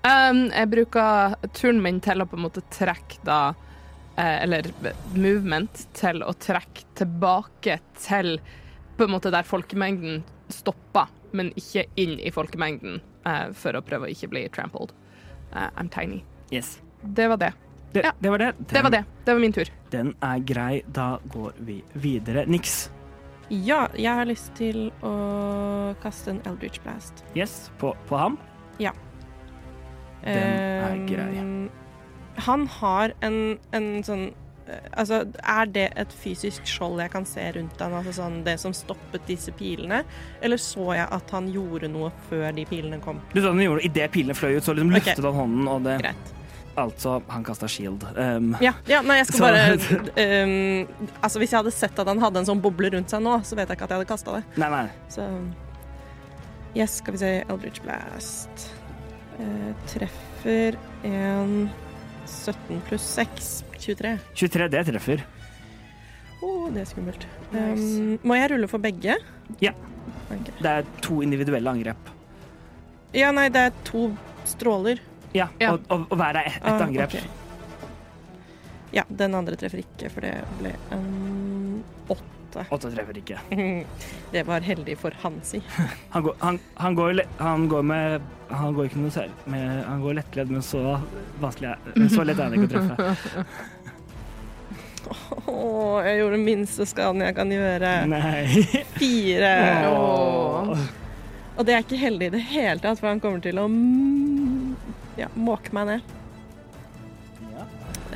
Um, 0.08 0.46
jeg 0.54 0.70
bruker 0.72 1.34
turen 1.58 1.82
min 1.84 1.98
til 2.06 2.22
å 2.24 2.28
på 2.30 2.38
en 2.38 2.46
måte 2.46 2.62
trekke 2.72 3.18
da 3.28 3.40
eh, 4.16 4.44
Eller 4.46 4.70
movement 5.18 5.82
til 5.98 6.22
å 6.24 6.32
trekke 6.38 6.86
tilbake 7.00 7.80
til 8.00 8.38
på 8.98 9.06
en 9.06 9.12
måte 9.14 9.30
der 9.34 9.46
folkemengden 9.46 10.22
stopper, 10.54 11.10
men 11.36 11.50
ikke 11.60 11.84
inn 12.00 12.16
i 12.24 12.32
folkemengden 12.34 13.02
eh, 13.28 13.50
for 13.58 13.76
å 13.78 13.84
prøve 13.86 14.08
å 14.08 14.14
ikke 14.14 14.30
bli 14.32 14.46
trampled. 14.54 14.94
Uh, 15.52 15.68
I'm 15.76 15.90
tiny. 15.94 16.24
Yes. 16.54 16.78
Det 17.04 17.28
var 17.30 17.38
det. 17.42 17.52
Det, 17.94 18.06
Ja. 18.06 18.14
det 18.20 18.30
var 18.30 18.38
det. 18.42 18.54
Det 18.72 18.84
var 18.84 18.90
det. 18.94 19.04
Det 19.26 19.34
var 19.34 19.42
min 19.44 19.54
tur. 19.54 19.70
Den 19.92 20.16
er 20.22 20.40
grei. 20.40 20.82
Da 20.88 21.20
går 21.34 21.54
vi 21.68 21.82
videre. 21.94 22.46
Niks. 22.48 22.90
Ja, 23.50 23.88
jeg 23.96 24.12
har 24.12 24.26
lyst 24.28 24.54
til 24.58 24.90
å 25.06 25.14
kaste 26.04 26.34
en 26.34 26.42
Eldritch 26.50 26.82
Blast. 26.84 27.24
Yes, 27.36 27.70
på, 27.80 27.94
på 28.10 28.18
ham. 28.20 28.40
Den 30.24 30.38
er 30.38 31.06
grei. 31.08 31.30
Ehm, 31.38 31.70
Han 32.48 32.68
har 32.68 33.14
en, 33.26 33.58
en 33.74 33.88
sånn 34.06 34.24
eh, 34.68 34.88
Altså, 34.98 35.24
er 35.44 35.66
det 35.74 35.86
et 35.98 36.12
fysisk 36.14 36.66
skjold 36.70 37.00
jeg 37.02 37.12
kan 37.14 37.26
se 37.26 37.44
rundt 37.56 37.80
han? 37.82 37.94
Altså 37.98 38.14
sånn 38.20 38.44
det 38.46 38.58
som 38.62 38.74
stoppet 38.78 39.26
disse 39.30 39.52
pilene? 39.58 40.04
Eller 40.42 40.58
så 40.62 40.92
jeg 40.98 41.08
at 41.12 41.32
han 41.32 41.48
gjorde 41.54 41.90
noe 41.94 42.12
før 42.30 42.50
de 42.58 42.66
pilene 42.70 43.00
kom? 43.02 43.22
Du 43.34 43.42
så 43.42 43.54
han 43.54 43.62
gjorde 43.64 43.86
Idet 43.88 44.12
pilene 44.12 44.36
fløy 44.38 44.58
ut, 44.58 44.64
så 44.66 44.74
liksom 44.76 44.92
løftet 44.94 45.16
løftet 45.18 45.30
han 45.30 45.40
hånden, 45.44 45.68
og 45.76 45.86
det 45.88 46.00
Greit. 46.02 46.34
Altså, 46.78 47.16
han 47.34 47.42
kasta 47.44 47.66
shield. 47.68 48.04
Um, 48.14 48.52
Ja, 48.62 48.76
ja 48.86 49.00
nei, 49.02 49.16
jeg 49.18 49.32
skal 49.32 49.40
Så- 49.42 49.48
bare 49.48 50.44
um, 50.46 51.08
Altså, 51.24 51.40
hvis 51.42 51.50
jeg 51.56 51.58
hadde 51.64 51.74
sett 51.74 51.98
at 52.04 52.08
han 52.12 52.22
hadde 52.22 52.44
en 52.44 52.46
sånn 52.52 52.62
boble 52.62 52.92
rundt 52.94 53.10
seg 53.10 53.24
nå, 53.26 53.40
så 53.48 53.58
vet 53.58 53.70
jeg 53.72 53.80
ikke 53.80 53.88
at 53.88 53.96
jeg 53.96 54.02
hadde 54.04 54.12
kasta 54.12 54.36
det. 54.38 54.44
Nei, 54.62 54.70
nei. 54.70 54.84
Så 55.10 55.26
Yes, 56.78 57.00
skal 57.00 57.16
vi 57.16 57.18
se. 57.24 57.30
Eldritch 57.50 57.82
Blast. 57.82 58.68
Eh, 59.40 59.72
treffer 59.92 60.78
en 61.08 61.70
17 62.26 62.82
pluss 62.88 63.06
6. 63.16 63.50
23. 63.78 64.14
23, 64.34 64.68
det 64.74 64.86
treffer. 64.90 65.22
Å, 66.44 66.50
det 66.74 66.82
er 66.84 66.90
skummelt. 66.90 67.26
Nice. 67.54 67.86
Um, 68.02 68.16
må 68.28 68.38
jeg 68.38 68.52
rulle 68.54 68.70
for 68.70 68.84
begge? 68.84 69.16
Ja. 69.64 69.74
Okay. 70.28 70.54
Det 70.60 70.72
er 70.72 70.88
to 71.06 71.22
individuelle 71.24 71.72
angrep. 71.72 72.10
Ja, 73.16 73.32
nei, 73.34 73.48
det 73.54 73.68
er 73.70 73.76
to 73.88 74.10
stråler. 74.48 75.00
Ja, 75.36 75.48
Ja. 75.62 75.74
Og, 75.76 75.86
og, 75.94 76.08
og 76.12 76.18
hver 76.20 76.38
er 76.42 76.50
ett 76.50 76.58
et 76.62 76.68
Ah, 76.68 76.82
angrep. 76.86 77.16
Ja, 78.96 79.04
den 79.10 79.36
andre 79.36 79.58
treffer 79.60 79.82
ikke, 79.84 80.10
for 80.14 80.24
det 80.24 80.34
ble 80.60 80.72
en 80.96 81.84
åtte. 82.08 82.37
Åtte 82.56 82.92
treffer 82.94 83.18
ikke. 83.20 83.40
Det 84.34 84.44
var 84.48 84.66
heldig 84.66 84.98
for 85.00 85.16
han, 85.24 85.40
si. 85.44 85.62
Han 86.14 86.24
går, 86.24 86.36
han, 86.40 86.60
han 86.76 86.96
går, 86.96 87.22
han 87.38 87.68
går 87.72 87.82
med 87.88 88.28
Han 88.50 88.76
går 88.76 88.90
ikke 88.90 89.02
noe 89.02 89.14
særlig 89.14 89.50
med, 89.52 89.84
Han 89.88 90.04
går 90.04 90.20
lettledd, 90.22 90.54
men 90.54 90.64
så 90.66 91.00
vanskelig 91.42 91.76
men 91.96 92.10
Så 92.14 92.26
lett 92.28 92.40
er 92.40 92.54
det 92.54 92.62
ikke 92.62 92.70
å 92.70 92.76
treffe. 92.78 93.48
Åh, 95.48 96.04
jeg 96.04 96.18
gjorde 96.20 96.36
den 96.36 96.44
minste 96.44 96.86
skaden 96.90 97.24
jeg 97.24 97.36
kan 97.38 97.52
gjøre. 97.52 97.92
Nei. 98.12 98.64
Fire. 98.98 99.52
Åh. 99.88 100.82
Og 101.58 101.66
det 101.66 101.74
er 101.74 101.86
ikke 101.86 102.00
heldig 102.02 102.28
i 102.28 102.34
det 102.36 102.42
hele 102.52 102.84
tatt, 102.84 103.00
for 103.00 103.08
han 103.08 103.22
kommer 103.24 103.40
til 103.42 103.58
å 103.62 103.70
ja, 105.18 105.30
måke 105.40 105.72
meg 105.78 105.94
ned. 105.94 106.18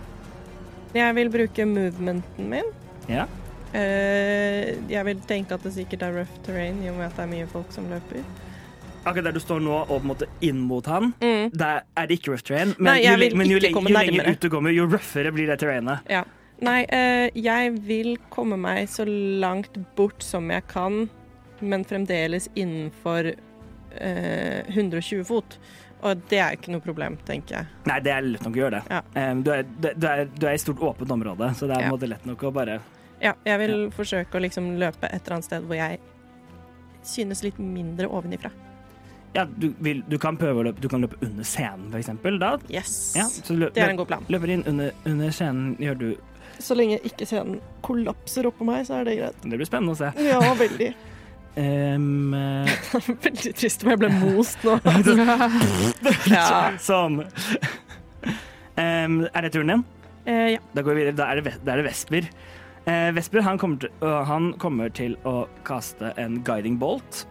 Jeg 0.95 1.15
vil 1.17 1.31
bruke 1.31 1.67
movementen 1.67 2.49
min. 2.51 2.69
Ja. 3.11 3.27
Eh, 3.75 4.75
jeg 4.89 5.05
vil 5.09 5.21
tenke 5.27 5.57
at 5.57 5.65
det 5.67 5.73
sikkert 5.75 6.05
er 6.07 6.13
rough 6.21 6.35
terrain, 6.47 6.77
i 6.85 6.89
og 6.93 6.97
med 7.01 7.09
at 7.09 7.17
det 7.19 7.25
er 7.27 7.31
mye 7.33 7.49
folk 7.51 7.73
som 7.75 7.89
løper. 7.91 8.23
Akkurat 9.05 9.27
der 9.27 9.35
du 9.37 9.41
står 9.43 9.61
nå, 9.61 9.73
og 9.83 9.89
på 9.91 9.99
en 10.01 10.09
måte 10.13 10.29
inn 10.47 10.61
mot 10.65 10.87
han, 10.89 11.13
Mm. 11.21 11.51
der 11.53 11.83
er 11.97 12.07
det 12.07 12.21
ikke 12.21 12.31
rough 12.33 12.43
terrain. 12.47 12.75
Men, 12.79 12.93
Nei, 12.95 13.03
jo, 13.05 13.17
le- 13.17 13.35
men 13.37 13.51
jo, 13.51 13.59
le- 13.59 13.69
jo 13.75 13.81
lenger 13.81 14.31
ut 14.31 14.41
du 14.41 14.49
kommer, 14.49 14.71
jo 14.73 14.87
røffere 14.87 15.33
blir 15.33 15.47
det 15.51 15.59
terrainet. 15.61 16.01
Ja. 16.09 16.23
Nei, 16.63 16.85
eh, 16.89 17.31
jeg 17.35 17.73
vil 17.85 18.17
komme 18.31 18.57
meg 18.57 18.87
så 18.89 19.05
langt 19.05 19.77
bort 19.97 20.23
som 20.23 20.49
jeg 20.51 20.63
kan, 20.69 21.11
men 21.61 21.85
fremdeles 21.85 22.49
innenfor 22.57 23.35
eh, 24.01 24.63
120 24.69 25.25
fot. 25.25 25.59
Og 26.05 26.21
det 26.29 26.39
er 26.45 26.57
ikke 26.59 26.73
noe 26.75 26.85
problem, 26.85 27.15
tenker 27.25 27.57
jeg. 27.63 27.67
Nei, 27.89 27.99
det 28.05 28.11
er 28.13 28.27
lett 28.27 28.43
nok 28.45 28.57
å 28.59 28.61
gjøre 28.61 28.81
det. 28.81 28.83
Ja. 28.93 29.31
Um, 29.33 29.39
du, 29.47 29.51
er, 29.55 29.63
du, 29.65 29.87
du 29.97 30.07
er, 30.11 30.25
du 30.35 30.47
er 30.51 30.57
i 30.59 30.61
stort 30.61 30.83
åpent 30.85 31.11
område, 31.15 31.49
så 31.57 31.69
det 31.71 31.79
er 31.79 31.87
Ja. 31.87 31.93
måte 31.95 32.09
lett 32.11 32.27
nok 32.29 32.43
å 32.45 32.53
bare 32.53 32.81
Ja, 33.23 33.33
jeg 33.47 33.59
vil 33.63 33.91
forsøke 33.95 34.37
å 34.37 34.43
liksom 34.45 34.75
løpe 34.83 35.09
et 35.09 35.23
eller 35.23 35.39
annet 35.39 35.45
sted 35.49 35.65
hvor 35.65 35.79
jeg 35.79 35.99
synes 37.05 37.43
litt 37.45 37.59
mindre 37.59 38.09
ovenifra. 38.09 38.51
Ja, 39.35 39.45
du, 39.45 39.73
vil, 39.83 40.03
du 40.07 40.19
kan 40.23 40.37
prøve 40.39 40.61
å 40.61 40.67
løpe, 40.69 40.81
du 40.85 40.89
kan 40.93 41.03
løpe 41.03 41.17
under 41.25 41.43
scenen, 41.49 41.89
for 41.91 41.99
eksempel. 41.99 42.37
Da. 42.39 42.53
Yes. 42.71 43.15
Ja, 43.19 43.25
så 43.33 43.57
lø, 43.57 43.71
Det 43.75 43.83
er 43.83 43.91
en 43.91 43.99
god 43.99 44.07
plan. 44.13 44.27
løper 44.31 44.53
inn 44.55 44.63
under, 44.71 44.93
under 45.09 45.33
scenen, 45.35 45.73
gjør 45.83 45.99
du 45.99 46.07
Så 46.63 46.77
lenge 46.79 47.01
ikke 47.03 47.27
scenen 47.27 47.57
kollapser 47.83 48.47
oppå 48.47 48.63
meg, 48.69 48.85
så 48.87 49.01
er 49.01 49.09
det 49.09 49.17
greit. 49.19 49.41
Det 49.43 49.57
blir 49.59 49.67
spennende 49.67 49.97
å 49.97 49.99
se. 49.99 50.13
Ja, 50.23 50.39
veldig. 50.55 50.93
Um, 51.55 52.35
veldig 53.27 53.53
trist 53.55 53.85
om 53.85 53.93
jeg 53.93 54.01
ble 54.03 54.11
most 54.17 54.65
nå. 54.67 54.79
ja. 56.33 56.73
sånn. 56.83 57.21
Um, 58.75 59.21
er 59.31 59.47
det 59.47 59.53
turen 59.55 59.71
din? 59.71 59.85
Uh, 60.27 60.49
ja. 60.57 60.65
Da 60.75 60.83
går 60.83 60.97
vi 60.97 61.05
videre. 61.05 61.19
Da 61.21 61.31
er 61.31 61.41
det, 61.41 61.55
da 61.63 61.77
er 61.77 61.83
det 61.83 61.89
Vesper. 61.91 62.29
Uh, 62.89 63.11
Vesper 63.17 63.47
han 63.47 63.61
kommer, 63.61 63.85
til, 63.85 63.95
uh, 64.03 64.25
han 64.29 64.51
kommer 64.61 64.91
til 64.95 65.15
å 65.29 65.45
kaste 65.67 66.13
en 66.21 66.43
guiding 66.47 66.81
bolt 66.83 67.25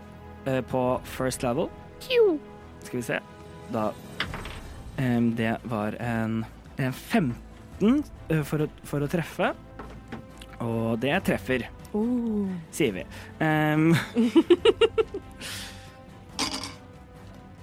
på 0.43 0.79
first 1.07 1.39
level. 1.39 1.69
Skal 2.83 2.99
vi 2.99 3.03
se. 3.05 3.19
Da 3.71 3.91
um, 4.97 5.35
Det 5.35 5.57
var 5.63 5.95
en, 6.03 6.43
en 6.77 6.93
15 6.93 8.03
eh, 8.29 8.43
for, 8.43 8.65
å, 8.65 8.67
for 8.87 9.03
å 9.03 9.09
treffe. 9.11 9.53
Og 10.63 10.99
det 11.01 11.15
treffer, 11.27 11.67
Uh. 11.93 12.49
sier 12.73 12.91
vi. 12.95 13.03
Um, 13.39 13.93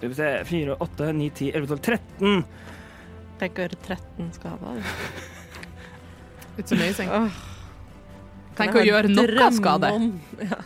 Skal 0.01 0.09
vi 0.09 0.15
se 0.15 0.29
4, 0.49 0.77
8, 0.81 1.13
9, 1.13 1.31
10, 1.35 1.51
11, 1.55 1.67
12, 1.67 1.81
13. 1.81 2.45
Tenker 3.41 3.63
gjør 3.67 3.75
13 3.85 4.31
skader. 4.37 4.83
It's 6.61 6.73
amazing. 6.77 7.09
Oh. 7.13 7.29
Tenk 8.59 8.77
å 8.77 8.85
gjøre 8.85 9.09
noe 9.13 9.51
skade. 9.57 9.91
om. 9.97 10.11
Ja. 10.41 10.59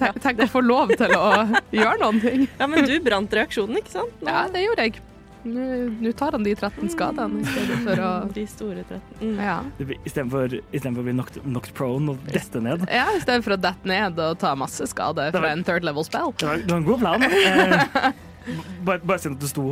Tenk, 0.00 0.16
tenk 0.24 0.40
å 0.42 0.48
få 0.50 0.60
lov 0.64 0.90
til 0.98 1.12
å 1.16 1.28
gjøre 1.76 1.98
noen 2.02 2.20
ting. 2.24 2.46
Ja, 2.58 2.66
men 2.68 2.88
du 2.88 2.96
brant 3.04 3.36
reaksjonen, 3.36 3.78
ikke 3.80 3.92
sant? 3.94 4.16
Nå- 4.24 4.32
Ja, 4.32 4.46
det 4.52 4.64
gjorde 4.64 4.88
jeg. 4.88 5.00
Nå 5.44 6.12
tar 6.16 6.32
han 6.32 6.42
de 6.46 6.54
13 6.56 6.88
skadene 6.92 7.42
i 7.42 7.44
stedet 7.44 7.78
for 7.84 8.00
å 8.00 8.10
De 8.36 8.44
store 8.48 8.84
13. 8.88 9.00
Mm. 9.20 9.38
Ja. 9.44 9.56
Istedenfor 10.04 10.54
istedenfor 10.72 11.02
å 11.02 11.06
bli 11.08 11.14
knocked, 11.18 11.40
knocked 11.44 11.74
prone 11.76 12.14
og 12.14 12.18
dette 12.32 12.62
ned. 12.64 12.86
ja, 12.88 13.06
i 13.12 13.20
stedet 13.20 13.44
for 13.44 13.56
å 13.56 13.60
dette 13.60 13.88
ned 13.90 14.18
og 14.24 14.38
ta 14.40 14.54
masse 14.58 14.86
skade 14.90 15.28
fra 15.34 15.50
en 15.52 15.64
third 15.66 15.84
level 15.84 16.04
spell. 16.06 16.32
Det 16.40 16.48
var, 16.48 16.62
det 16.64 16.72
var 16.72 16.80
en 16.80 16.88
god 16.88 17.04
plan. 17.04 17.28
Eh, 18.44 18.52
bare, 18.84 19.00
bare 19.08 19.16
si 19.22 19.30
at 19.32 19.38
du 19.40 19.46
sto 19.48 19.62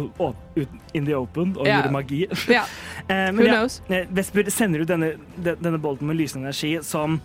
in 0.96 1.04
the 1.04 1.12
open 1.12 1.50
og 1.60 1.66
Ja. 1.68 1.74
gjorde 1.82 1.90
magi. 1.92 2.22
Ja, 2.48 2.62
Eh, 3.02 3.28
men 3.34 3.36
who 3.42 3.44
ja, 3.44 3.58
knows? 3.58 3.82
eh, 3.92 4.06
Vesper 4.08 4.48
sender 4.54 4.80
ut 4.80 4.88
denne, 4.88 5.10
denne 5.36 5.76
bolten 5.82 6.06
med 6.08 6.16
lysende 6.16 6.46
energi 6.48 6.78
som 6.86 7.18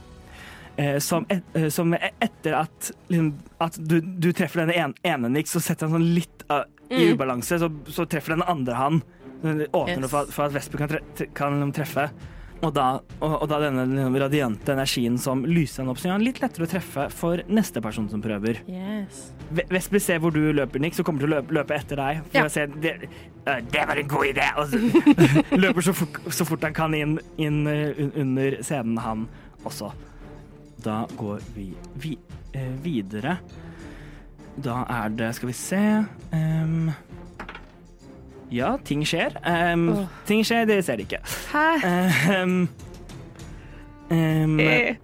eh, 0.75 0.97
som, 0.99 1.23
et, 1.31 1.43
eh, 1.55 1.69
som 1.71 1.93
e- 1.95 2.11
etter 2.19 2.57
at, 2.65 2.91
liksom, 3.07 3.29
at 3.63 3.77
du, 3.79 4.01
du 4.01 4.27
treffer 4.35 4.65
denne 4.65 4.75
ene, 4.75 4.99
ene 5.07 5.31
Nick, 5.37 5.47
så 5.47 5.61
setter 5.63 5.87
han 5.87 5.95
sånn 6.01 6.09
litt 6.17 6.43
uh, 6.89 6.97
i 6.97 7.05
Mm. 7.09 7.13
ubalanse, 7.17 7.59
så, 7.59 7.69
så 7.91 8.05
treffer 8.09 8.35
den 8.37 8.43
andre 8.47 8.73
han. 8.75 9.01
Åpner 9.43 10.01
Yes. 10.07 10.09
for, 10.11 10.25
for 10.33 10.47
at 10.47 10.53
Vesper 10.55 10.77
kan, 10.81 10.89
tre, 10.89 11.27
kan 11.37 11.71
treffe. 11.71 12.07
Og 12.65 12.71
da, 12.73 12.85
og, 13.21 13.33
og 13.43 13.49
da 13.51 13.59
denne 13.61 14.07
radiante 14.17 14.73
energien 14.73 15.19
som 15.21 15.43
lyser 15.45 15.83
han 15.83 15.91
opp, 15.91 15.99
så 16.01 16.07
gjør 16.07 16.15
han 16.15 16.23
litt 16.25 16.39
lettere 16.41 16.65
å 16.65 16.69
treffe 16.71 17.03
for 17.13 17.43
neste 17.53 17.83
person 17.85 18.07
som 18.09 18.23
prøver. 18.23 18.63
Yes. 18.65 19.27
Vesper 19.69 20.01
ser 20.01 20.23
hvor 20.23 20.33
du 20.33 20.39
løper, 20.57 20.81
Nick, 20.81 20.95
så 20.97 21.05
kommer 21.05 21.21
til 21.21 21.29
å 21.29 21.35
løpe, 21.35 21.53
løpe 21.53 21.75
etter 21.77 22.01
deg. 22.01 22.23
For 22.31 22.39
Ja. 22.39 22.47
å 22.47 22.49
se, 22.49 22.65
det, 22.81 22.95
det 23.45 23.83
var 23.91 24.01
en 24.01 24.09
god 24.09 24.25
idé! 24.31 24.47
Og 24.57 24.73
så 24.73 24.81
løper 25.67 25.85
så 25.85 25.93
fort, 25.99 26.17
så 26.33 26.49
fort 26.49 26.65
han 26.65 26.73
kan 26.73 26.97
inn, 26.97 27.19
inn 27.37 27.61
under 28.17 28.57
scenen, 28.65 28.97
han 29.05 29.27
også. 29.63 29.91
Da 30.81 31.03
går 31.17 31.45
vi, 31.53 31.69
vi 32.01 32.17
eh, 32.57 32.73
videre. 32.81 33.37
Da 34.63 34.83
er 34.89 35.09
det 35.13 35.35
Skal 35.37 35.49
vi 35.51 35.53
se 35.57 35.81
um, 36.33 36.89
Ja, 38.49 38.77
ting 38.87 39.03
skjer. 39.05 39.35
Um, 39.43 39.89
oh. 39.91 40.05
Ting 40.25 40.43
skjer, 40.47 40.65
det 40.69 40.79
ser 40.87 40.95
de 40.97 41.03
ikke. 41.03 41.19
Hæ? 41.51 41.65
Um, 42.41 42.69
Eh. 44.09 44.95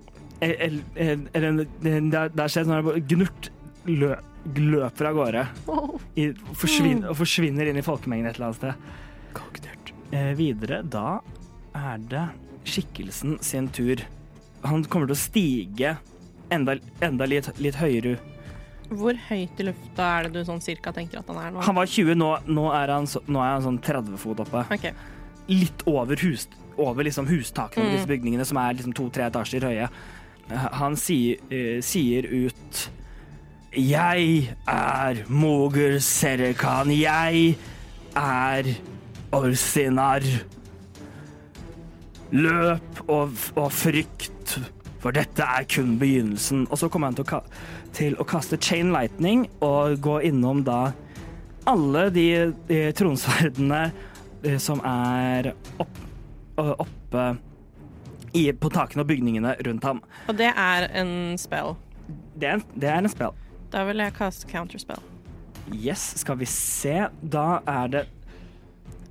eller 0.41 1.65
det 1.83 2.13
har- 2.13 2.29
det 2.29 2.39
har 2.39 2.47
skjedd 2.51 2.67
sånn 2.69 3.07
Gnurt 3.07 3.49
lø, 3.85 4.15
løper 4.55 5.07
av 5.09 5.15
gårde 5.15 5.43
i, 6.15 6.29
forsvin, 6.55 7.03
og 7.09 7.15
forsvinner 7.19 7.67
inn 7.67 7.77
i 7.77 7.83
folkemengden 7.83 8.29
et 8.29 8.35
eller 8.39 8.47
annet 8.47 8.55
sted. 8.61 8.73
Eh, 10.13 10.33
videre, 10.35 10.81
da 10.87 11.19
er 11.75 11.97
det 11.97 12.29
skikkelsen 12.65 13.41
sin 13.43 13.67
tur. 13.67 13.97
Han 14.63 14.83
kommer 14.85 15.07
til 15.07 15.15
å 15.15 15.19
stige 15.19 15.97
enda, 16.51 16.77
enda 17.01 17.25
litt, 17.27 17.49
litt 17.59 17.75
høyere. 17.75 18.17
Hvor 18.99 19.17
høyt 19.29 19.59
i 19.59 19.65
lufta 19.67 20.07
er 20.19 20.27
det 20.27 20.33
du 20.35 20.47
sånn 20.47 20.61
cirka 20.63 20.91
tenker 20.95 21.19
at 21.21 21.29
han 21.31 21.39
er 21.41 21.51
nå? 21.55 21.61
Han 21.65 21.75
var 21.77 21.89
20, 21.89 22.15
nå, 22.19 22.29
nå, 22.47 22.65
er, 22.77 22.93
han 22.93 23.07
så, 23.09 23.21
nå 23.27 23.41
er 23.41 23.51
han 23.55 23.63
sånn 23.65 23.79
30 23.83 24.17
fot 24.21 24.41
oppe. 24.45 24.63
Okay. 24.75 24.93
Litt 25.49 25.83
over, 25.89 26.15
hus, 26.23 26.47
over 26.77 27.03
liksom 27.07 27.27
hustakene 27.29 27.83
på 27.83 27.89
Mm. 27.89 27.95
disse 27.97 28.09
bygningene, 28.11 28.45
som 28.47 28.57
er 28.61 28.73
liksom 28.77 28.93
to-tre 28.97 29.25
etasjer 29.29 29.65
høye. 29.67 29.89
Han 30.79 30.95
sier, 30.99 31.39
uh, 31.51 31.81
sier 31.81 32.25
ut 32.27 32.81
Jeg 33.73 34.55
er 34.69 35.21
Moger 35.31 35.95
Serekan. 36.03 36.91
Jeg 36.93 37.55
er 38.15 38.67
Orsinar. 39.33 40.21
Løp 42.33 43.03
og, 43.09 43.33
og 43.59 43.69
frykt, 43.73 44.55
for 45.01 45.13
dette 45.15 45.45
er 45.45 45.65
kun 45.69 45.95
begynnelsen. 46.01 46.67
Og 46.71 46.79
så 46.81 46.89
kommer 46.89 47.11
han 47.11 47.17
til 47.17 47.25
å, 47.27 47.29
ka 47.35 47.41
til 47.93 48.17
å 48.19 48.25
kaste 48.27 48.57
chain 48.61 48.91
lightning 48.93 49.47
og 49.63 49.99
gå 50.03 50.19
innom 50.29 50.63
da 50.65 50.91
alle 51.69 52.07
de, 52.13 52.27
de 52.67 52.79
tronsverdene 52.97 53.83
eh, 54.43 54.57
som 54.59 54.81
er 54.87 55.53
opp, 55.81 55.99
eh, 56.59 56.73
oppe 56.73 57.27
i, 58.33 58.47
på 58.51 58.71
takene 58.73 59.05
og 59.05 59.09
bygningene 59.11 59.55
rundt 59.67 59.87
ham. 59.87 60.01
Og 60.27 60.37
det 60.39 60.49
er 60.49 60.89
en 60.99 61.37
spell. 61.39 61.75
Det 62.35 62.49
er, 62.49 62.63
det 62.73 62.89
er 62.89 63.03
en 63.03 63.11
spell. 63.11 63.37
Da 63.73 63.85
vil 63.87 64.01
jeg 64.03 64.15
kaste 64.17 64.49
counterspell. 64.49 65.01
Yes, 65.71 66.01
skal 66.19 66.37
vi 66.41 66.47
se. 66.49 67.07
Da 67.21 67.61
er 67.69 67.93
det 67.93 68.03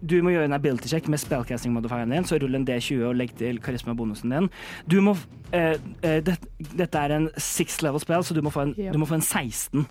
Du 0.03 0.17
må 0.23 0.31
gjøre 0.35 0.45
en 0.49 0.53
ability 0.57 0.89
check 0.91 1.07
med 1.09 1.19
spellcasting-modifieren 1.23 2.11
din, 2.11 2.25
så 2.27 2.39
rull 2.43 2.55
en 2.59 2.65
D20 2.67 3.05
og 3.07 3.15
legg 3.21 3.37
til 3.39 3.61
karisma-bonusen 3.63 4.33
din. 4.35 4.49
Du 4.91 5.01
må 5.01 5.17
eh, 5.55 5.77
eh, 6.03 6.19
det, 6.27 6.37
Dette 6.79 6.99
er 6.99 7.15
en 7.17 7.29
six 7.39 7.79
level 7.83 8.01
spell, 8.03 8.25
så 8.27 8.35
du 8.35 8.43
må 8.43 8.51
få 8.51 8.65
en, 8.67 8.75
yep. 8.79 8.93
du 8.93 8.99
må 8.99 9.07
få 9.07 9.15
en 9.21 9.23
16. 9.23 9.87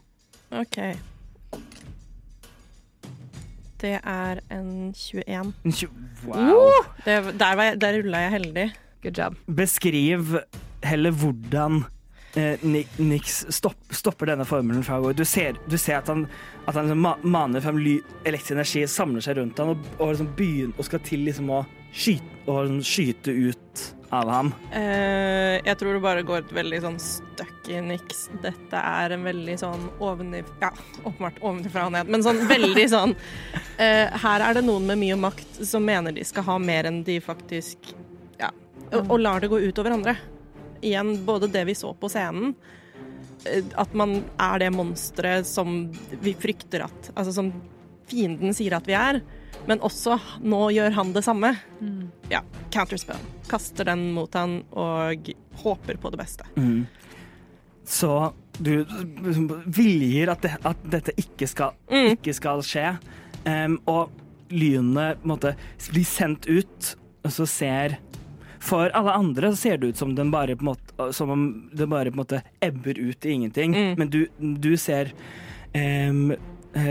OK. 0.51 0.77
Det 3.81 3.95
er 4.03 4.39
en 4.53 4.91
21. 4.93 5.53
En 5.65 5.71
tjue- 5.73 5.89
Wow. 6.27 6.69
Det, 7.05 7.15
der 7.39 7.55
var 7.55 7.63
jeg- 7.63 7.81
der 7.81 7.97
rulla 7.97 8.17
jeg 8.17 8.31
heldig. 8.31 8.71
Good 9.01 9.17
job. 9.17 9.35
Beskriv 9.57 10.35
heller 10.83 11.11
hvordan 11.11 11.83
Nix 12.33 13.45
stopp, 13.51 13.77
stopper 13.91 14.31
denne 14.31 14.45
formelen 14.47 14.85
fra 14.87 14.99
å 14.99 15.07
gå. 15.07 15.13
Du 15.19 15.25
ser, 15.27 15.57
du 15.67 15.77
ser 15.77 15.99
at 15.99 16.11
han, 16.11 16.25
at 16.65 16.77
han 16.77 16.87
liksom 16.87 17.31
maner 17.31 17.63
frem 17.63 17.79
ly, 17.81 17.97
elektrisk 18.23 18.55
energi, 18.55 18.85
samler 18.87 19.25
seg 19.25 19.39
rundt 19.41 19.59
ham 19.59 19.73
og, 19.73 19.89
og, 19.97 20.13
liksom 20.13 20.29
begynner, 20.37 20.77
og 20.77 20.87
skal 20.87 21.03
til 21.07 21.25
liksom 21.27 21.51
å 21.51 21.63
skyte, 21.91 22.37
og 22.45 22.61
liksom 22.69 22.85
skyte 22.87 23.35
ut 23.35 23.83
av 24.15 24.31
ham. 24.31 24.51
Eh, 24.75 25.59
jeg 25.63 25.75
tror 25.79 25.95
det 25.95 26.03
bare 26.03 26.23
går 26.27 26.43
et 26.43 26.55
veldig 26.55 26.79
sånn 26.83 26.97
støkk 27.03 27.69
i 27.71 27.79
Nix. 27.83 28.25
Dette 28.43 28.79
er 28.79 29.15
en 29.15 29.27
veldig 29.27 29.55
sånn 29.59 29.85
ovenifra 30.03 30.71
Ja, 30.71 30.71
åpenbart 31.03 31.39
ovenfra 31.39 31.85
og 31.87 31.95
ned, 31.95 32.11
men 32.11 32.25
sånn 32.25 32.41
veldig 32.49 32.87
sånn 32.91 33.15
eh, 33.77 34.11
Her 34.23 34.43
er 34.49 34.57
det 34.57 34.65
noen 34.67 34.89
med 34.89 34.99
mye 34.99 35.19
makt 35.19 35.61
som 35.67 35.85
mener 35.87 36.15
de 36.15 36.25
skal 36.27 36.47
ha 36.49 36.57
mer 36.59 36.89
enn 36.91 37.03
de 37.07 37.21
faktisk 37.23 37.93
Ja. 38.41 38.51
Og, 38.91 39.05
og 39.05 39.17
lar 39.23 39.39
det 39.43 39.51
gå 39.51 39.61
ut 39.63 39.79
over 39.79 39.95
andre. 39.95 40.17
Igjen, 40.81 41.25
både 41.25 41.49
det 41.51 41.65
vi 41.69 41.75
så 41.77 41.93
på 41.93 42.09
scenen, 42.09 42.55
eh, 43.45 43.63
at 43.77 43.93
man 43.97 44.23
er 44.41 44.63
det 44.63 44.71
monsteret 44.75 45.45
som 45.49 45.91
vi 46.21 46.33
frykter 46.33 46.85
at 46.87 47.11
Altså 47.15 47.33
som 47.37 47.51
fienden 48.11 48.53
sier 48.53 48.75
at 48.75 48.87
vi 48.89 48.95
er, 48.97 49.21
men 49.69 49.79
også 49.85 50.17
nå 50.41 50.65
gjør 50.73 50.91
han 50.97 51.13
det 51.13 51.23
samme. 51.23 51.53
Ja, 52.31 52.41
counterspell. 52.73 53.21
Kaster 53.47 53.85
den 53.87 54.09
mot 54.15 54.33
han 54.33 54.63
og 54.71 55.29
håper 55.61 55.99
på 56.01 56.11
det 56.11 56.19
beste. 56.19 56.47
Mm. 56.57 56.87
Så 57.85 58.33
du 58.57 58.73
liksom 58.85 59.47
viljer 59.65 60.31
at, 60.33 60.41
det, 60.43 60.55
at 60.65 60.83
dette 60.91 61.13
ikke 61.17 61.47
skal, 61.47 61.77
Mm. 61.91 62.15
ikke 62.17 62.33
skal 62.33 62.61
skje, 62.65 62.97
Um, 63.41 63.79
og 63.89 64.11
lynene 64.53 65.15
måte 65.25 65.55
blir 65.89 66.05
sendt 66.05 66.45
ut, 66.45 66.91
og 67.25 67.31
så 67.33 67.47
ser 67.49 67.95
For 68.61 68.91
alle 68.93 69.13
andre 69.17 69.49
så 69.51 69.57
ser 69.57 69.77
det 69.81 69.87
ut 69.93 69.97
som 69.97 70.11
den 70.15 70.29
bare 70.31 70.53
på 70.55 70.67
måte 70.67 71.07
Som 71.17 71.29
om 71.33 71.69
det 71.73 71.87
bare 71.89 72.11
på 72.11 72.19
en 72.19 72.23
måte 72.23 72.41
ebber 72.61 72.99
ut 72.99 73.25
i 73.25 73.31
ingenting, 73.33 73.73
Mm. 73.73 73.95
men 73.97 74.09
du, 74.13 74.27
du 74.39 74.75
ser 74.77 75.11
um, 75.73 76.35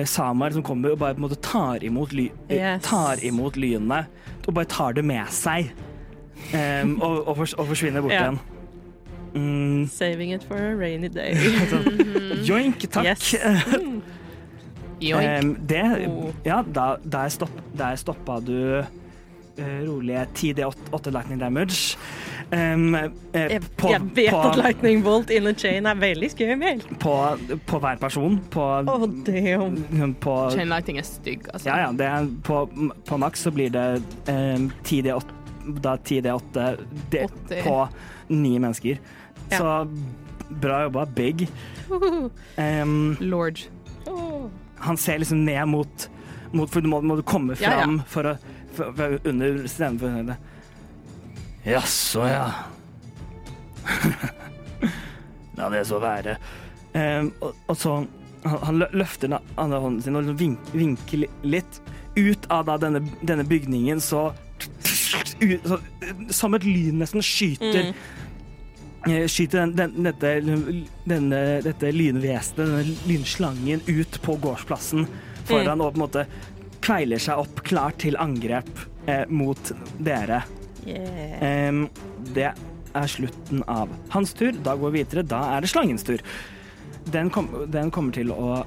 Samar 0.04 0.50
som 0.52 0.62
kommer 0.66 0.92
og 0.92 0.98
bare 1.00 1.14
på 1.14 1.22
en 1.22 1.28
måte 1.28 1.38
tar 1.40 1.84
imot, 1.86 2.12
ly, 2.12 2.26
eh, 2.48 2.56
Yes. 2.58 2.82
tar 2.84 3.22
imot 3.24 3.56
lynene, 3.56 4.02
og 4.46 4.54
bare 4.54 4.66
tar 4.68 4.92
det 4.98 5.04
med 5.04 5.26
seg, 5.32 5.70
Um, 6.54 6.94
og, 7.02 7.28
og, 7.28 7.36
fors- 7.36 7.52
og 7.58 7.66
forsvinner 7.68 8.00
bort 8.02 8.12
Ja. 8.12 8.22
igjen. 8.30 8.38
Mm, 9.34 9.88
Saving 9.92 10.32
it 10.32 10.42
for 10.42 10.56
a 10.56 10.74
rainy 10.74 11.08
day. 11.08 11.34
joink, 12.48 12.86
takk. 12.90 13.04
Yes. 13.04 13.34
Mm. 13.80 14.00
Joink. 15.00 15.44
Um, 15.44 15.54
det 15.66 16.08
Oh. 16.08 16.32
Ja, 16.44 16.62
da, 16.62 16.96
der, 17.04 17.28
stopp, 17.28 17.50
der 17.76 17.94
stoppa 17.96 18.40
du 18.44 18.78
eh, 18.80 18.84
rolige 19.58 20.26
10D8 20.34 21.10
lightning 21.10 21.40
damage. 21.40 21.98
Um, 22.52 22.94
eh, 22.94 23.10
Jeg, 23.32 23.62
på, 23.76 23.90
jeg 23.92 24.00
vet 24.14 24.30
på, 24.30 24.40
at 24.40 24.56
lightning 24.58 25.04
bolt 25.04 25.30
in 25.30 25.46
a 25.46 25.52
chain 25.54 25.86
er 25.86 25.94
veldig 25.94 26.30
skummelt. 26.30 26.86
på, 27.00 27.16
på 27.66 27.78
hver 27.78 27.96
person. 28.00 28.40
På, 28.50 28.64
oh, 28.86 29.06
på 30.20 30.36
Chain 30.50 30.68
lighting 30.68 30.98
er 30.98 31.06
stygg, 31.06 31.46
altså. 31.52 31.68
Ja, 31.68 31.76
ja. 31.86 31.92
Det 31.92 32.06
er, 32.06 32.30
på, 32.44 32.64
på 33.06 33.16
maks 33.16 33.46
så 33.46 33.50
blir 33.54 33.70
det 33.70 34.02
um, 34.28 34.70
10D8 34.84 35.36
da 35.82 35.96
10D8 35.96 36.76
det, 37.10 37.28
på 37.64 37.88
ni 38.28 38.58
mennesker. 38.58 38.98
Ja. 39.50 39.58
Så 39.58 39.88
bra 40.60 40.82
jobba, 40.82 41.06
big. 41.06 41.48
Um, 41.90 43.16
Lord. 43.20 43.60
Oh. 44.06 44.48
han 44.80 44.96
ser 44.96 45.18
liksom 45.18 45.44
ned 45.44 45.66
mot, 45.68 46.08
mot 46.52 46.70
For 46.70 46.80
du 46.80 46.88
må, 46.88 47.00
må 47.04 47.16
du 47.18 47.22
komme 47.22 47.54
Ja, 47.60 47.82
ja. 47.82 47.86
for 48.08 48.32
å 48.32 48.36
under 48.82 49.66
stemmen 49.70 49.98
for 50.00 50.08
å 50.08 50.14
høre. 50.18 50.36
Jaså, 51.66 52.24
ja. 52.28 52.46
La 55.58 55.68
det 55.72 55.84
så 55.88 55.98
være. 56.02 56.36
Um, 56.94 57.30
og, 57.44 57.54
og 57.70 57.76
så 57.78 57.96
han, 58.44 58.62
han 58.64 58.82
løfter 58.96 59.28
den 59.28 59.50
andre 59.60 59.80
hånden 59.82 60.02
sin 60.04 60.16
og 60.16 60.24
liksom 60.24 60.38
vink, 60.40 60.70
vinker 60.74 61.26
litt. 61.44 61.80
Ut 62.16 62.48
av 62.50 62.64
da 62.66 62.78
denne, 62.80 63.02
denne 63.22 63.44
bygningen 63.46 64.00
så, 64.02 64.32
ut, 65.38 65.68
så 65.68 65.78
Som 66.34 66.56
et 66.58 66.66
lyn 66.66 66.98
nesten 67.02 67.22
skyter 67.24 67.92
Mm. 69.00 69.14
eh, 69.14 69.26
skyter 69.32 69.62
den, 69.62 69.70
den, 69.78 70.04
dette, 70.04 70.30
denne, 71.08 71.38
dette 71.64 71.92
lynvesenet, 71.94 72.58
denne 72.58 72.82
lynslangen, 73.08 73.80
ut 73.86 74.18
på 74.20 74.34
gårdsplassen 74.42 75.06
foran 75.48 75.80
og 75.80 75.94
på 75.94 75.96
en 75.96 76.02
måte 76.04 76.24
kveiler 76.90 77.22
seg 77.22 77.38
opp, 77.38 77.62
klar 77.66 77.94
til 78.02 78.18
angrep 78.18 78.70
eh, 79.06 79.22
mot 79.30 79.70
dere. 80.02 80.42
Yeah. 80.86 81.38
Em, 81.44 81.84
det 82.34 82.48
er 82.50 83.06
slutten 83.10 83.62
av 83.70 83.92
hans 84.10 84.34
tur. 84.34 84.56
Da 84.64 84.74
går 84.74 84.90
vi 84.94 85.04
videre. 85.04 85.22
Da 85.22 85.44
er 85.54 85.62
det 85.62 85.70
slangens 85.70 86.06
tur. 86.06 86.22
Den, 87.14 87.30
kom, 87.30 87.48
den 87.70 87.92
kommer 87.94 88.14
til 88.16 88.32
å, 88.34 88.62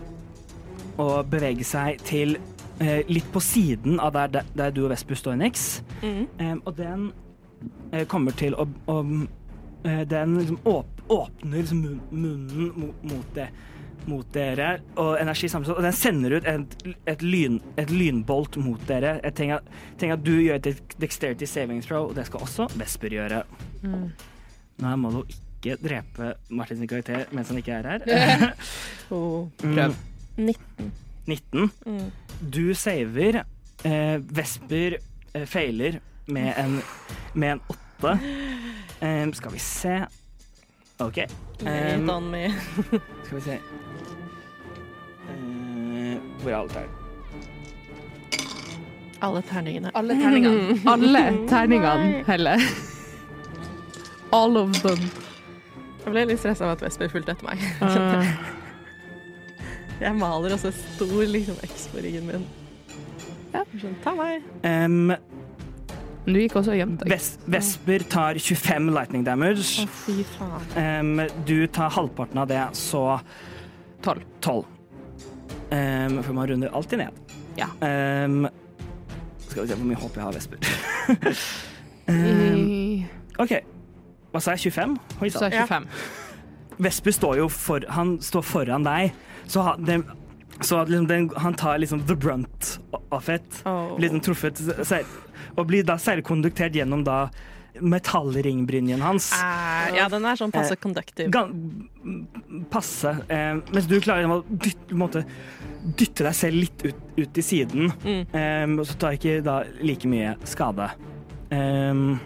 å 1.03 1.07
bevege 1.27 1.67
seg 1.67 1.99
til 2.07 2.37
eh, 2.79 3.03
litt 3.11 3.27
på 3.33 3.43
siden 3.43 3.99
av 3.99 4.15
der, 4.15 4.31
der, 4.37 4.55
der 4.55 4.73
du 4.75 4.85
og 4.85 4.93
Vespus 4.93 5.19
står, 5.23 5.37
Nix. 5.43 5.81
Mm. 6.01 6.23
Em, 6.39 6.63
og 6.63 6.77
den 6.79 7.09
eh, 7.91 8.07
kommer 8.07 8.35
til 8.39 8.55
å, 8.55 8.67
å 8.87 8.97
eh, 9.03 10.03
Den 10.07 10.39
liksom 10.39 10.63
åp, 10.63 11.03
åpner 11.11 11.59
liksom 11.59 11.83
munnen 12.11 12.71
mot, 12.71 13.03
mot, 13.03 13.29
det, 13.35 13.49
mot 14.09 14.27
dere, 14.35 14.77
og 14.99 15.15
energi 15.21 15.49
sammensatt, 15.51 15.77
og 15.79 15.85
den 15.85 15.95
sender 15.95 16.37
ut 16.37 16.47
et, 16.49 16.75
et, 17.09 17.23
lyn, 17.25 17.59
et 17.79 17.91
lynbolt 17.93 18.57
mot 18.63 18.81
dere. 18.89 19.17
Jeg 19.23 19.37
tenker, 19.39 19.73
tenker 20.01 20.17
at 20.17 20.25
du 20.25 20.33
gjør 20.35 20.59
et 20.59 20.95
dexterity 21.01 21.49
savings 21.49 21.89
throw, 21.89 22.09
og 22.09 22.17
det 22.17 22.27
skal 22.29 22.45
også 22.45 22.67
Vesper 22.79 23.17
gjøre. 23.17 23.43
Nå 23.83 24.95
må 24.99 25.13
du 25.13 25.21
ikke 25.27 25.77
drepe 25.79 26.33
Martins 26.51 26.83
karakter 26.89 27.29
mens 27.31 27.51
han 27.51 27.61
ikke 27.61 27.79
er 27.79 27.91
her. 27.93 28.49
Oh. 29.13 29.45
Prøv. 29.59 29.93
19. 30.37 30.87
19. 31.29 31.71
Mm. 31.85 32.07
Du 32.53 32.73
saver. 32.73 33.43
Eh, 33.85 34.15
Vesper 34.37 34.95
eh, 35.35 35.45
feiler 35.45 35.99
med 36.25 36.53
en, 36.57 36.79
med 37.33 37.57
en 37.57 37.63
8. 38.01 38.17
Eh, 39.03 39.27
skal 39.35 39.51
vi 39.51 39.59
se 39.59 39.97
OK. 41.03 41.17
Um. 41.59 42.35
Skal 43.25 43.35
vi 43.35 43.41
se 43.41 43.59
Hvor 46.43 46.51
er 46.51 46.57
alle 46.59 46.73
her? 46.75 46.89
Alle 49.23 49.41
terningene. 49.47 49.91
Alle 49.95 50.15
terningene. 50.19 50.79
Alle 50.91 51.21
terningene, 51.47 52.23
Helle. 52.29 52.57
All 54.35 54.57
of 54.59 54.73
them. 54.83 54.99
Jeg 56.03 56.11
ble 56.11 56.25
litt 56.33 56.41
stressa 56.41 56.65
av 56.67 56.73
at 56.75 56.83
Vesper 56.83 57.11
fulgte 57.13 57.35
etter 57.37 57.47
meg. 57.47 57.63
Uh, 59.93 60.01
Jeg 60.09 60.17
maler 60.19 60.51
også 60.57 60.71
stor 60.75 61.21
liksom 61.29 61.55
X 61.63 61.85
på 61.93 62.01
ryggen 62.03 62.25
min. 62.27 62.43
Ja. 63.53 63.61
Sånn, 63.79 63.93
ta 64.03 64.11
meg. 64.17 64.43
Um, 64.65 65.13
du 66.25 66.39
gikk 66.41 66.57
også 66.59 66.73
og 66.73 66.79
gjemte 66.81 67.05
deg. 67.05 67.13
Ves 67.13 67.29
Vesper 67.53 68.03
tar 68.11 68.39
25 68.41 68.89
lightning 68.95 69.23
damage. 69.23 69.85
Å, 69.85 69.87
fy 70.01 70.17
faen. 70.33 70.65
Um, 70.75 71.23
du 71.47 71.55
tar 71.71 71.93
halvparten 71.95 72.41
av 72.43 72.49
det, 72.51 72.59
så 72.75 73.05
Tolv. 74.03 74.25
12. 74.43 74.65
Um, 75.71 76.19
for 76.23 76.33
man 76.33 76.49
runder 76.49 76.73
alltid 76.75 76.97
ned. 76.97 77.21
Ja. 77.57 77.69
Um, 78.25 78.47
skal 79.47 79.63
vi 79.63 79.69
se 79.69 79.77
hvor 79.77 79.87
mye 79.87 79.99
håp 80.01 80.17
jeg 80.17 80.23
har, 80.23 80.33
Vesper. 80.33 80.57
um, 82.09 83.05
OK. 83.43 83.55
Hva 84.33 84.41
sa 84.41 84.55
jeg? 84.57 84.73
25? 84.73 84.97
Oi 85.21 85.29
sann. 85.33 85.53
Ja. 85.53 85.65
25. 85.69 85.87
Vesper 86.83 87.13
står 87.13 87.37
jo 87.43 87.47
for, 87.53 87.85
han 87.93 88.15
står 88.21 88.45
foran 88.49 88.85
deg, 88.85 89.13
så, 89.45 89.61
han, 89.67 89.83
den, 89.85 90.05
så 90.61 90.81
liksom 90.87 91.05
den, 91.09 91.29
han 91.37 91.53
tar 91.59 91.77
liksom 91.77 92.01
the 92.09 92.17
brunt 92.17 92.79
of 93.13 93.29
it. 93.29 93.61
Oh. 93.65 93.93
Blir 93.97 94.09
liksom 94.09 94.23
truffet 94.25 94.63
og 95.53 95.67
blir 95.69 95.85
da 95.85 95.99
særlig 96.01 96.25
konduktert 96.25 96.73
gjennom 96.73 97.03
da 97.05 97.27
metallringbrynjen 97.83 99.01
hans. 99.03 99.31
Eh, 99.35 99.95
ja, 99.97 100.07
den 100.11 100.25
er 100.25 100.39
sånn 100.39 100.53
passe 100.53 100.75
Eh, 100.77 100.81
conductive. 100.81 101.29
Gan, 101.33 101.53
passe. 102.71 103.13
Eh, 103.27 103.59
mens 103.73 103.87
du 103.89 103.99
klarer 104.01 104.29
å 104.31 104.41
dytte, 104.47 105.25
dytte 105.99 106.23
deg 106.27 106.35
selv 106.37 106.59
litt 106.63 106.85
ut, 106.87 107.01
ut 107.17 107.33
til 107.35 107.43
siden. 107.43 107.91
Mm. 108.03 108.79
Og 108.79 108.85
så 108.87 108.97
tar 108.97 109.17
ikke 109.17 109.41
da 109.43 109.61
like 109.83 110.07
mye 110.09 110.35
skade. 110.47 110.89
Um, 111.53 112.19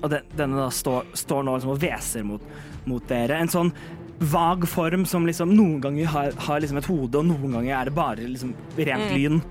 og 0.00 0.08
den, 0.12 0.22
denne 0.36 0.56
da 0.62 0.68
står, 0.72 1.08
står 1.18 1.42
nå 1.44 1.56
liksom 1.56 1.72
og 1.74 1.80
hveser 1.82 2.24
mot, 2.24 2.42
mot 2.86 3.04
dere. 3.10 3.40
En 3.42 3.50
sånn 3.52 3.72
vag 4.20 4.68
form 4.70 5.02
som 5.08 5.26
liksom 5.26 5.50
noen 5.56 5.80
ganger 5.82 6.06
har, 6.12 6.32
har 6.46 6.60
liksom 6.62 6.78
et 6.78 6.86
hode, 6.88 7.18
og 7.18 7.26
noen 7.26 7.56
ganger 7.58 7.74
er 7.80 7.90
det 7.90 7.94
bare 7.96 8.28
liksom 8.30 8.54
rent 8.78 9.10
Mm. 9.10 9.16
lyn. 9.18 9.42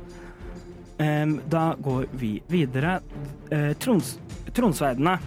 Um, 1.03 1.41
da 1.49 1.73
går 1.81 2.05
vi 2.13 2.41
videre. 2.47 2.99
Uh, 3.51 3.73
trons, 3.81 4.15
tronsverdene. 4.57 5.17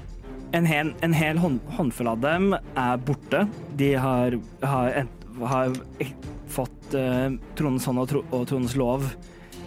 En 0.54 0.66
hel, 0.68 0.92
en 1.02 1.14
hel 1.16 1.38
hånd, 1.42 1.60
håndfull 1.76 2.10
av 2.12 2.20
dem 2.22 2.52
er 2.54 3.00
borte. 3.04 3.44
De 3.76 3.92
har, 4.00 4.36
har, 4.62 5.08
har 5.42 5.80
fått 6.48 6.94
uh, 6.94 7.32
tronens 7.58 7.88
hånd 7.88 8.02
og, 8.02 8.06
tro, 8.12 8.22
og 8.30 8.46
tronens 8.48 8.76
lov 8.78 9.08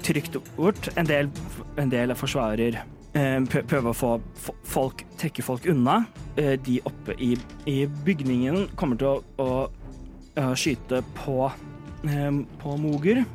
trykt 0.06 0.40
bort. 0.56 0.90
En 0.98 1.10
del, 1.10 1.30
en 1.78 1.92
del 1.92 2.16
forsvarer 2.18 2.80
uh, 2.80 3.60
prøver 3.60 3.92
å 3.92 3.98
få 3.98 4.14
folk, 4.64 5.04
trekke 5.20 5.46
folk 5.46 5.68
unna. 5.70 6.02
Uh, 6.40 6.56
de 6.66 6.80
oppe 6.88 7.18
i, 7.20 7.36
i 7.70 7.84
bygningen 8.08 8.70
kommer 8.80 9.00
til 9.00 9.12
å, 9.12 9.44
å, 9.44 10.50
skyte 10.56 11.04
på, 11.18 11.52
på 12.64 12.80
Moger. 12.80 13.26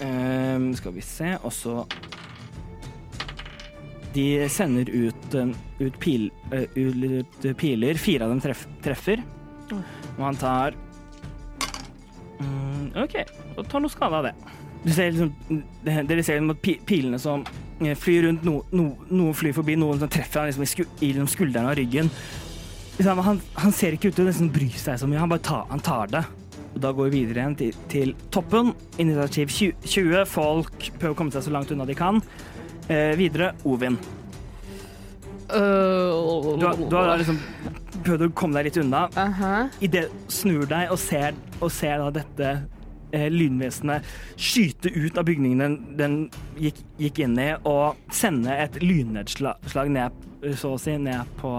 Eh, 0.00 0.72
skal 0.76 0.92
vi 0.92 1.00
se, 1.04 1.36
og 1.42 1.52
så 1.52 1.84
De 4.16 4.26
sender 4.48 4.88
ut, 4.88 5.34
eh, 5.36 5.52
ut, 5.84 5.98
pil, 6.00 6.30
eh, 6.50 6.66
ut 6.72 7.56
piler. 7.60 8.00
Fire 8.00 8.24
av 8.24 8.32
dem 8.32 8.40
treff, 8.40 8.64
treffer. 8.84 9.22
Og 9.72 10.22
han 10.22 10.38
tar 10.40 10.76
mm, 12.40 12.94
OK, 13.02 13.16
og 13.56 13.66
tar 13.68 13.82
noe 13.84 13.92
skade 13.92 14.20
av 14.20 14.28
det. 14.28 14.34
Ser 14.86 15.12
liksom, 15.12 15.62
dere 15.84 16.22
ser 16.24 16.40
liksom 16.40 16.82
pilene 16.86 17.20
som 17.20 17.44
eh, 17.82 17.96
flyr 17.98 18.28
rundt, 18.28 18.46
no, 18.46 18.60
no, 18.72 18.88
noen 19.10 19.36
flyr 19.36 19.56
forbi, 19.56 19.76
noen 19.80 20.00
som 20.00 20.12
treffer 20.12 20.42
han 20.42 20.50
liksom 20.50 20.64
i, 20.64 20.70
sku, 20.70 20.84
i 21.00 21.12
liksom 21.12 21.30
skulderen 21.34 21.68
og 21.72 21.78
ryggen. 21.80 22.10
Liksom, 22.96 23.20
han, 23.26 23.40
han 23.60 23.76
ser 23.76 23.96
ikke 23.96 24.08
ut 24.12 24.16
til 24.16 24.24
å 24.24 24.30
liksom 24.30 24.52
bry 24.54 24.70
seg 24.72 25.00
så 25.02 25.08
mye, 25.10 25.20
han 25.20 25.32
bare 25.32 25.44
tar, 25.44 25.66
han 25.68 25.84
tar 25.84 26.12
det. 26.14 26.24
Og 26.76 26.82
da 26.84 26.92
går 26.92 27.08
vi 27.08 27.22
videre 27.22 27.40
igjen 27.42 27.56
til, 27.56 27.76
til 27.92 28.10
toppen. 28.32 28.74
Initiativ 29.00 29.52
20, 29.52 29.86
20. 29.88 30.26
Folk 30.28 30.90
prøver 31.00 31.14
å 31.14 31.18
komme 31.18 31.32
seg 31.32 31.46
så 31.46 31.52
langt 31.54 31.72
unna 31.72 31.86
de 31.88 31.96
kan. 31.96 32.20
Eh, 32.88 33.16
videre 33.18 33.52
Ovin. 33.66 33.98
Uh, 35.46 36.58
Du 36.58 36.66
har, 36.66 36.76
du 36.90 36.96
har 36.96 37.18
liksom 37.20 37.38
prøvd 38.06 38.24
å 38.26 38.30
komme 38.34 38.58
deg 38.58 38.68
litt 38.70 38.78
unna. 38.82 39.04
Aha. 39.18 39.52
Idet 39.82 40.08
snur 40.32 40.66
deg 40.70 40.90
og 40.94 40.98
ser, 41.02 41.36
og 41.60 41.70
ser 41.74 42.02
da 42.02 42.08
dette 42.18 42.50
eh, 43.14 43.28
lynvesenet 43.32 44.06
skyte 44.38 44.90
ut 44.94 45.18
av 45.18 45.26
bygningen 45.28 45.62
den, 45.62 45.76
den 45.98 46.16
gikk, 46.62 46.82
gikk 47.02 47.22
inn 47.26 47.38
i, 47.42 47.48
og 47.66 47.98
sende 48.14 48.54
et 48.66 48.78
lynnedslag 48.82 49.90
ned, 49.94 50.18
så 50.58 50.74
å 50.74 50.82
si, 50.82 50.96
ned 50.98 51.30
på 51.40 51.54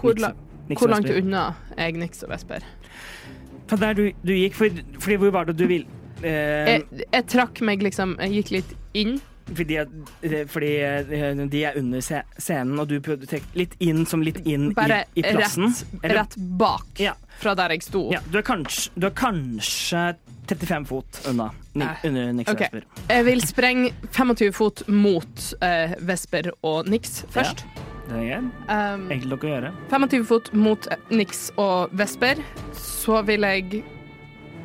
Hvor, 0.00 0.18
la, 0.22 0.32
hvor 0.74 0.90
langt 0.92 1.10
unna 1.10 1.48
er 1.76 1.90
jeg 1.90 2.02
Nix 2.02 2.22
og 2.26 2.34
Vesper? 2.34 2.66
Fra 3.70 3.78
der 3.78 3.94
du, 3.98 4.04
du 4.26 4.34
gikk, 4.34 4.58
for, 4.58 4.82
fordi 4.98 5.18
hvor 5.22 5.34
var 5.38 5.50
det 5.50 5.58
du 5.58 5.66
ville? 5.70 5.86
Eh, 6.20 6.74
Jeg, 6.74 6.86
jeg 7.06 7.26
trakk 7.32 7.62
meg 7.64 7.80
liksom 7.86 8.18
Jeg 8.20 8.40
gikk 8.40 8.50
litt 8.58 8.72
inn. 8.98 9.20
Fordi 9.56 9.76
eh, 9.80 10.44
fordi 10.50 10.70
eh, 10.84 11.40
de 11.50 11.62
er 11.64 11.78
under 11.80 12.00
scenen, 12.02 12.78
og 12.80 12.88
du 12.90 12.98
prøvde 13.04 13.26
å 13.26 13.30
trekke 13.30 13.56
litt 13.58 13.74
inn 13.80 14.04
som 14.06 14.22
litt 14.22 14.40
inn 14.46 14.70
Bare 14.76 15.04
i, 15.14 15.20
i 15.20 15.24
plassen. 15.34 15.72
rett, 16.02 16.12
rett 16.16 16.36
bak 16.60 17.00
Ja. 17.02 17.14
fra 17.40 17.54
der 17.58 17.70
jeg 17.76 17.82
sto. 17.86 18.06
Ja, 18.12 18.20
du 18.30 18.38
er 18.38 18.42
kanskje, 18.46 18.90
du 18.96 19.06
er 19.06 19.14
kanskje 19.16 20.04
35 20.50 20.86
fot 20.90 21.20
unna 21.30 21.50
Ni, 21.74 21.84
Nei. 21.84 21.94
under 22.04 22.32
Nix 22.34 22.50
Ok. 22.50 22.60
Vesper. 22.64 22.84
Jeg 23.08 23.24
vil 23.28 23.40
sprenge 23.46 23.92
25 24.10 24.52
fot 24.56 24.82
mot 24.88 25.44
uh, 25.62 25.92
Vesper 26.02 26.50
og 26.66 26.88
Nix 26.90 27.20
først. 27.30 27.62
Det 28.10 28.24
er. 28.34 28.42
Um, 28.66 29.04
Enkelt 29.14 29.30
nok 29.30 29.44
å 29.46 29.50
gjøre. 29.52 29.70
25 29.92 30.24
fot 30.26 30.48
mot 30.58 30.88
eh, 30.90 30.98
Nix 31.14 31.44
og 31.62 31.92
Vesper. 31.94 32.42
Så 32.74 33.20
vil 33.28 33.46
jeg 33.46 33.84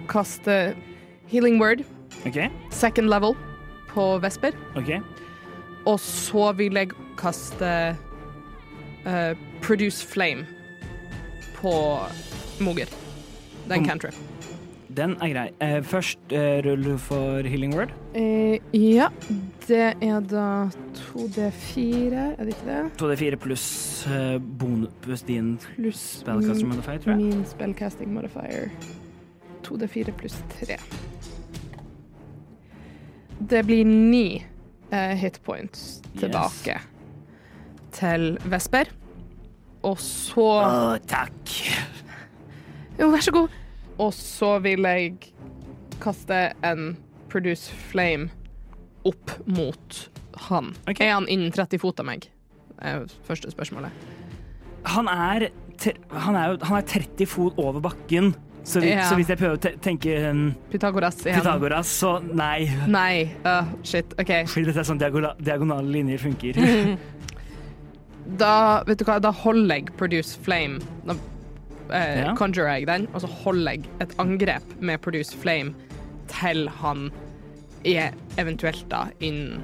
kaste 0.10 0.74
healing 1.30 1.60
word, 1.62 1.84
Okay. 2.26 2.50
second 2.74 3.10
level, 3.10 3.36
på 3.96 4.10
Vesper. 4.24 4.54
ok. 4.78 4.92
Og 5.86 6.00
så 6.02 6.52
vil 6.58 6.74
jeg 6.80 6.90
kaste 7.20 7.68
eh, 9.06 9.34
produce 9.62 10.06
flame 10.10 10.46
på 11.60 11.74
Moger. 12.66 12.90
Den 13.70 13.80
Om- 13.80 13.86
cantrip. 13.90 14.16
Den 14.96 15.18
er 15.20 15.28
grei. 15.34 15.50
Eh, 15.60 15.82
først 15.84 16.32
eh, 16.32 16.62
rull 16.64 16.98
for 17.04 17.44
healing 17.44 17.74
word. 17.76 17.90
Eh, 18.16 18.60
ja, 18.72 19.10
det 19.68 19.90
er 20.02 20.22
da 20.32 20.70
2D4, 20.96 22.14
er 22.16 22.46
det 22.48 22.54
ikke 22.54 22.70
det? 22.70 22.78
2D4 23.02 23.40
pluss 23.44 23.66
eh, 24.08 24.38
bonus 24.40 24.94
pluss 25.04 25.26
din 25.28 25.58
Pluss 25.76 26.00
spellcaster 26.22 26.64
min, 26.64 26.72
modifier, 26.78 27.02
tror 27.04 27.12
jeg. 27.18 27.26
min 27.34 27.44
spellcasting 27.50 28.14
modifier. 28.16 28.72
2D4 29.68 30.16
pluss 30.16 30.38
3. 30.62 30.80
Det 33.40 33.64
blir 33.68 33.86
ni 33.86 34.46
uh, 34.92 35.14
hitpoints 35.20 36.02
tilbake 36.16 36.22
tilbake. 36.22 36.80
til 37.92 38.38
Vesper. 38.52 38.92
Og 39.86 40.00
så 40.02 40.48
Å, 40.62 40.98
takk. 41.08 41.56
Jo, 43.00 43.10
vær 43.12 43.24
så 43.26 43.34
god. 43.36 43.56
Og 44.00 44.14
så 44.16 44.54
vil 44.64 44.88
jeg 44.88 45.34
kaste 46.04 46.38
en 46.64 46.94
Produce 47.32 47.76
Flame 47.90 48.30
opp 49.06 49.34
mot 49.46 49.98
han. 50.48 50.72
Okay. 50.88 51.08
Er 51.10 51.18
han 51.18 51.28
innen 51.32 51.52
30 51.52 51.82
fot 51.84 52.00
av 52.00 52.08
meg? 52.08 52.30
Det 52.76 52.94
er 52.94 53.06
første 53.28 53.52
spørsmålet. 53.52 53.92
Han 54.96 55.10
er, 55.12 55.50
han 56.12 56.40
er 56.40 56.56
han 56.64 56.78
er 56.80 56.88
30 56.88 57.28
fot 57.30 57.60
over 57.60 57.84
bakken. 57.84 58.34
Så, 58.66 58.82
vi, 58.82 58.90
Ja. 58.96 59.04
så 59.06 59.16
hvis 59.20 59.30
jeg 59.30 59.38
prøver 59.38 59.60
å 59.60 59.80
tenke 59.86 60.14
um, 60.32 60.48
Pythagoras 60.72 61.20
igjen. 61.22 61.38
Pythagoras, 61.38 61.92
så 62.02 62.16
nei. 62.34 62.66
Nei. 62.90 63.28
Uh, 63.46 63.68
shit. 63.86 64.16
OK. 64.18 64.32
Fordi 64.50 64.66
dette 64.72 64.82
er 64.82 64.88
sånn 64.90 65.02
diagonale, 65.02 65.86
linjer 65.94 66.24
funker. 66.26 66.58
Da, 68.26 68.82
vet 68.88 68.98
du 68.98 69.06
hva, 69.06 69.20
da 69.22 69.30
holder 69.30 69.78
jeg 69.84 69.92
Produce 70.00 70.40
Flame. 70.42 70.80
Da 71.06 71.14
eh, 71.94 72.24
Ja. 72.24 72.32
conjurer 72.34 72.80
jeg 72.80 72.88
den, 72.90 73.06
og 73.14 73.22
så 73.22 73.28
holder 73.44 73.76
jeg 73.78 73.86
et 74.02 74.16
angrep 74.18 74.66
med 74.82 74.98
Produce 75.06 75.38
Flame 75.38 75.76
til 76.32 76.66
han 76.82 77.12
er 77.86 78.16
eventuelt 78.42 78.88
da 78.90 79.04
innen 79.22 79.62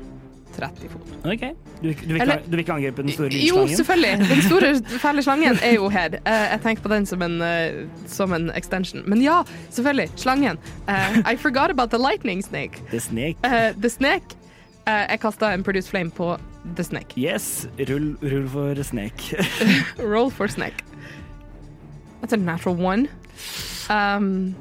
30 0.57 0.90
fot. 0.90 1.07
OK. 1.26 1.41
Du, 1.82 1.88
du, 1.94 2.14
vil, 2.14 2.22
Eller- 2.22 2.38
ikke, 2.38 2.45
du 2.45 2.52
vil 2.52 2.60
ikke 2.60 2.73
angripe 2.73 3.02
den 3.03 3.11
store 3.11 3.30
Jo, 3.48 3.68
selvfølgelig. 3.68 4.18
Den 4.30 4.41
store, 4.49 4.99
fæle 4.99 5.23
slangen 5.23 5.57
er 5.64 5.73
jo 5.76 5.90
her. 5.90 6.06
Eh, 6.26 6.45
jeg 6.52 6.60
tenker 6.64 6.84
på 6.84 6.90
den 6.94 7.06
som 7.06 7.22
en, 7.22 7.41
eh, 7.41 7.88
som 8.07 8.34
en 8.34 8.52
extension. 8.56 9.03
Men 9.10 9.22
ja, 9.22 9.41
selvfølgelig. 9.69 10.10
Slangen. 10.15 10.57
Uh, 10.88 11.32
I 11.34 11.36
forgot 11.38 11.69
about 11.72 11.90
the 11.90 11.98
lightning 11.99 12.44
snake. 12.44 12.82
The 12.91 12.99
snake. 12.99 13.38
Uh, 13.44 13.72
the 13.82 13.90
snake. 13.90 14.26
Uh, 14.88 15.06
jeg 15.10 15.19
kasta 15.22 15.53
en 15.53 15.64
Produce 15.64 15.90
Flame 15.90 16.11
på 16.11 16.38
the 16.76 16.84
snake. 16.84 17.14
Yes, 17.18 17.68
rull, 17.90 18.18
rull 18.22 18.48
for 18.49 18.84
snake. 18.84 19.36
Roll 20.14 20.32
for 20.32 20.48
snake. 20.48 20.84
That's 22.22 22.34
a 22.34 22.38
natural 22.38 22.76
one. 22.76 23.07
Um, 23.90 24.56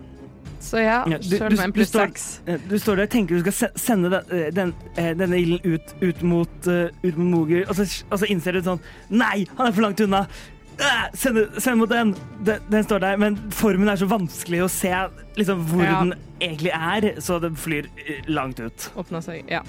så 0.61 0.81
ja, 0.83 0.99
sjøl 1.25 1.55
med 1.57 1.65
en 1.65 1.73
du 1.73 1.77
pluss 1.79 1.91
seks. 1.95 2.25
Eh, 2.47 2.59
Du 2.69 2.77
står 2.79 2.97
der 3.01 3.09
og 3.09 3.13
tenker 3.15 3.41
du 3.41 3.51
skal 3.51 3.71
sende 3.81 4.11
den, 4.13 4.31
eh, 4.39 4.51
den, 4.55 4.75
eh, 4.97 5.13
denne 5.17 5.39
ilden 5.41 5.61
ut, 5.75 5.95
ut, 6.03 6.23
mot, 6.23 6.57
uh, 6.69 6.89
ut 7.03 7.17
mot 7.17 7.31
Moger, 7.35 7.65
og 7.69 7.75
så, 7.79 7.87
og 8.11 8.19
så 8.21 8.29
innser 8.29 8.53
du 8.59 8.63
sånn 8.67 8.81
Nei, 9.11 9.47
han 9.57 9.67
er 9.71 9.73
for 9.73 9.87
langt 9.89 10.01
unna! 10.05 10.27
Send, 11.13 11.37
send 11.61 11.77
mot 11.77 11.91
den. 11.93 12.15
den! 12.47 12.63
Den 12.73 12.85
står 12.87 13.03
der, 13.05 13.17
men 13.21 13.35
formen 13.53 13.89
er 13.93 13.99
så 14.01 14.07
vanskelig 14.09 14.63
å 14.65 14.69
se 14.73 14.93
liksom, 15.37 15.65
hvor 15.69 15.83
Ja. 15.85 15.99
den 16.05 16.15
egentlig 16.41 16.73
er, 16.73 17.21
så 17.21 17.37
den 17.43 17.57
flyr 17.57 17.89
langt 18.33 18.61
ut. 18.61 18.87
Åpna 18.97 19.21
seg. 19.21 19.45
Ja. 19.53 19.61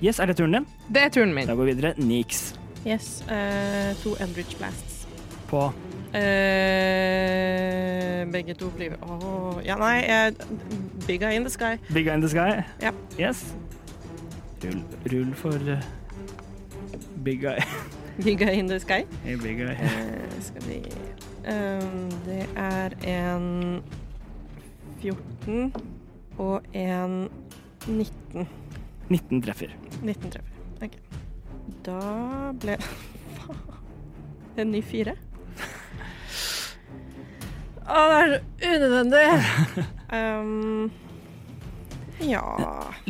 Yes, 0.00 0.18
er 0.20 0.26
det 0.30 0.36
turen 0.38 0.52
din? 0.56 0.66
Det 0.92 1.02
er 1.04 1.12
turen 1.12 1.34
min. 1.36 1.46
Da 1.48 1.54
går 1.56 1.68
vi 1.68 1.74
videre. 1.74 1.94
Nix 1.98 2.54
Yes. 2.86 3.22
Uh, 3.28 3.92
to 4.02 4.14
Eldridge 4.20 4.56
Blasts. 4.60 5.06
på 5.50 5.72
Eh, 6.16 8.24
begge 8.32 8.54
to 8.54 8.70
blir 8.76 8.92
Åh, 9.02 9.60
Ja, 9.64 9.76
nei, 9.76 10.00
Big 10.06 10.34
Bigga 11.06 11.30
in 11.32 11.42
the 11.44 11.50
sky. 11.50 11.78
Big 11.94 12.06
Eye 12.06 12.14
in 12.14 12.20
the 12.20 12.28
Sky. 12.28 12.62
Ja. 12.82 12.90
Yes. 13.18 13.54
Rull, 14.64 14.82
rull 15.12 15.34
for 15.34 15.54
uh, 15.54 15.80
Big 17.24 17.44
Eye. 17.44 17.64
Bigga 18.24 18.50
in 18.52 18.66
the 18.68 18.78
sky. 18.80 19.04
Hey, 19.24 19.36
big 19.36 19.60
eye. 19.60 19.76
Eh, 19.76 20.40
skal 20.40 20.62
vi 20.68 20.82
Ehm, 21.46 22.10
Det 22.24 22.46
er 22.56 22.90
en 23.06 23.82
14 25.00 25.72
og 26.38 26.62
en 26.74 27.28
19. 27.86 28.48
19 29.08 29.42
treffer. 29.42 29.68
19 30.02 30.30
treffer. 30.30 30.52
Ok. 30.82 30.90
Da 31.86 32.00
ble 32.60 32.76
Faen. 33.36 33.56
En 34.58 34.70
ny 34.72 34.82
fire. 34.82 35.14
Å, 37.86 38.02
det 38.10 38.16
er 38.20 38.30
så 38.32 38.72
unødvendig! 38.76 39.26
Um, 40.06 40.84
ja 42.22 42.42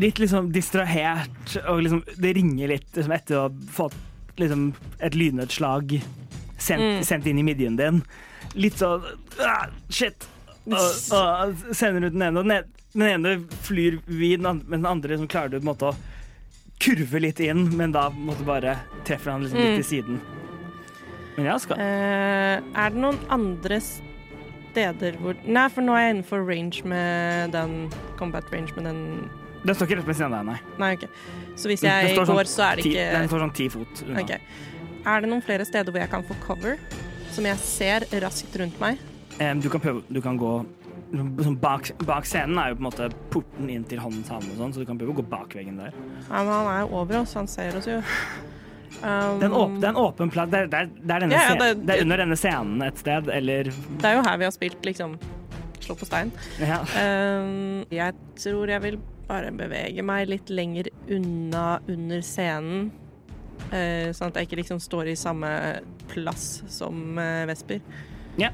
Litt 0.00 0.16
liksom 0.18 0.46
distrahert, 0.54 1.52
og 1.68 1.82
liksom 1.84 1.98
det 2.16 2.30
ringer 2.38 2.70
litt 2.72 2.88
liksom, 2.96 3.12
etter 3.12 3.36
å 3.36 3.42
ha 3.44 3.50
fått 3.76 3.98
liksom, 4.40 4.70
et 5.04 5.14
lynnedslag 5.14 5.92
sendt, 6.56 6.80
Mm. 6.80 7.02
sendt 7.04 7.28
inn 7.28 7.38
i 7.38 7.44
midjen 7.44 7.76
din. 7.76 8.00
Litt 8.56 8.80
sånn 8.80 9.04
ah, 9.44 9.66
Shit! 9.92 10.24
Og, 10.66 10.72
og 11.12 11.76
sender 11.76 12.08
ut 12.08 12.16
den 12.16 12.24
ene, 12.30 12.40
og 12.40 12.48
den 12.48 12.56
ene, 12.56 12.88
den 12.96 13.06
ene 13.12 13.60
flyr 13.68 14.00
vid, 14.08 14.40
men 14.40 14.64
den 14.72 14.88
andre 14.88 15.12
liksom, 15.12 15.28
klarer 15.28 15.52
du 15.52 15.58
på 15.60 15.66
en 15.66 15.70
måte 15.74 15.92
å 15.92 15.96
kurve 16.80 17.20
litt 17.22 17.44
inn, 17.44 17.66
men 17.76 17.92
da 17.92 18.08
måtte 18.08 18.48
bare 18.48 18.78
treffer 19.04 19.34
han 19.36 19.44
liksom, 19.44 19.60
litt 19.60 19.76
Mm. 19.76 19.84
i 19.84 19.88
siden. 19.92 20.18
Men 21.36 21.52
ja, 21.52 21.58
skal 21.60 21.76
uh, 21.76 22.64
Er 22.72 22.90
det 22.96 23.04
noen 23.04 23.20
andre 23.28 23.82
steder 23.84 24.04
hvor 25.20 25.40
Nei, 25.46 25.66
for 25.72 25.86
nå 25.86 25.96
er 25.96 26.06
jeg 26.06 26.14
innenfor 26.16 26.46
range 26.46 26.86
med 26.88 27.52
den 27.56 27.76
combat 28.20 28.48
range 28.52 28.74
med 28.76 28.88
den 28.90 29.02
Den 29.66 29.74
står 29.74 29.88
ikke 29.88 30.00
rett 30.00 30.08
ved 30.08 30.18
siden 30.18 30.34
av 30.36 30.38
deg, 30.38 30.46
nei. 30.52 30.78
Nei, 30.78 30.92
OK. 30.94 31.06
Så 31.58 31.70
hvis 31.70 31.82
jeg 31.86 32.14
går, 32.14 32.28
sånn 32.28 32.50
så 32.52 32.66
er 32.68 32.78
det 32.78 32.86
Ti, 32.86 32.94
ikke 32.94 33.06
den 33.16 33.30
står 33.32 33.44
sånn 33.46 33.54
ti 33.56 33.68
fot 33.72 34.02
unna. 34.06 34.22
Ok. 34.22 34.34
Er 35.06 35.22
det 35.22 35.30
noen 35.30 35.42
flere 35.42 35.66
steder 35.66 35.94
hvor 35.94 36.02
jeg 36.02 36.12
kan 36.12 36.26
få 36.26 36.36
cover, 36.44 36.80
som 37.34 37.46
jeg 37.48 37.62
ser 37.62 38.06
raskt 38.22 38.58
rundt 38.60 38.78
meg? 38.82 39.00
Um, 39.40 39.60
du 39.60 39.68
kan 39.72 39.82
prøve 39.82 40.02
Du 40.08 40.22
kan 40.24 40.38
gå 40.40 40.52
bak, 41.60 41.90
bak 42.06 42.26
scenen 42.26 42.58
er 42.58 42.72
jo 42.72 42.78
på 42.78 42.82
en 42.82 42.88
måte 42.88 43.08
porten 43.30 43.70
inn 43.70 43.84
til 43.86 44.00
havn 44.02 44.22
og 44.24 44.58
sånn, 44.58 44.74
så 44.74 44.82
du 44.82 44.86
kan 44.88 44.98
prøve 44.98 45.14
å 45.14 45.18
gå 45.20 45.24
bak 45.30 45.54
veggen 45.54 45.78
der. 45.78 45.94
Ja, 46.26 46.42
men 46.42 46.52
han 46.52 46.70
er 46.72 46.80
jo 46.82 47.00
over 47.00 47.20
oss, 47.22 47.34
han 47.38 47.48
ser 47.50 47.76
oss 47.78 47.86
jo. 47.86 48.00
Um, 49.02 49.38
Det 49.40 49.44
er 49.44 49.50
en 49.50 49.56
åpen, 49.56 49.80
det 49.80 49.86
er 49.88 49.92
en 49.92 49.96
åpen 50.00 50.30
plass. 50.32 50.50
Det 50.50 50.60
det, 50.70 50.82
det, 51.02 51.16
er 51.16 51.26
Ja, 51.30 51.42
ja, 51.54 51.72
er 51.94 52.02
under 52.02 52.16
denne 52.22 52.36
scenen 52.38 52.82
et 52.86 52.98
sted, 53.02 53.28
eller 53.28 53.68
det 53.70 54.04
er 54.08 54.14
jo 54.16 54.22
her 54.24 54.38
vi 54.40 54.44
har 54.48 54.54
spilt, 54.54 54.78
liksom. 54.86 55.18
Slå 55.80 55.94
på 56.00 56.06
stein. 56.08 56.32
ja. 56.58 56.80
Um, 56.98 57.84
jeg 57.92 58.14
tror 58.40 58.68
jeg 58.72 58.82
vil 58.82 58.96
bare 59.28 59.50
bevege 59.54 60.02
meg 60.06 60.28
litt 60.30 60.50
lenger 60.50 60.88
unna 61.10 61.80
under 61.88 62.22
scenen. 62.22 62.88
Uh, 63.72 64.12
sånn 64.14 64.28
at 64.30 64.36
jeg 64.40 64.48
ikke 64.50 64.58
liksom 64.62 64.78
står 64.82 65.08
i 65.12 65.16
samme 65.18 65.48
plass 66.12 66.62
som 66.70 67.18
uh, 67.18 67.44
Vesper. 67.48 67.80
Ja. 68.38 68.50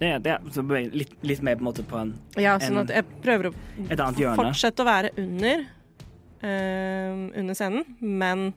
Ja, 0.00 0.16
det 0.18 0.30
er 0.32 0.44
så 0.54 0.62
beveg- 0.64 0.94
litt, 0.96 1.12
litt 1.26 1.42
mer 1.44 1.58
på 1.58 1.64
en 1.64 1.68
måte 1.68 1.82
på 1.84 1.98
en, 2.00 2.14
Ja, 2.40 2.54
sånn 2.58 2.78
En- 2.78 2.86
at 2.86 2.94
jeg 2.94 3.04
prøver 3.20 3.50
å 3.50 4.34
fortsette 4.38 4.80
å 4.80 4.86
være 4.88 5.10
under, 5.20 5.66
uh, 6.42 7.28
under 7.36 7.54
scenen, 7.58 7.84
men 8.00 8.52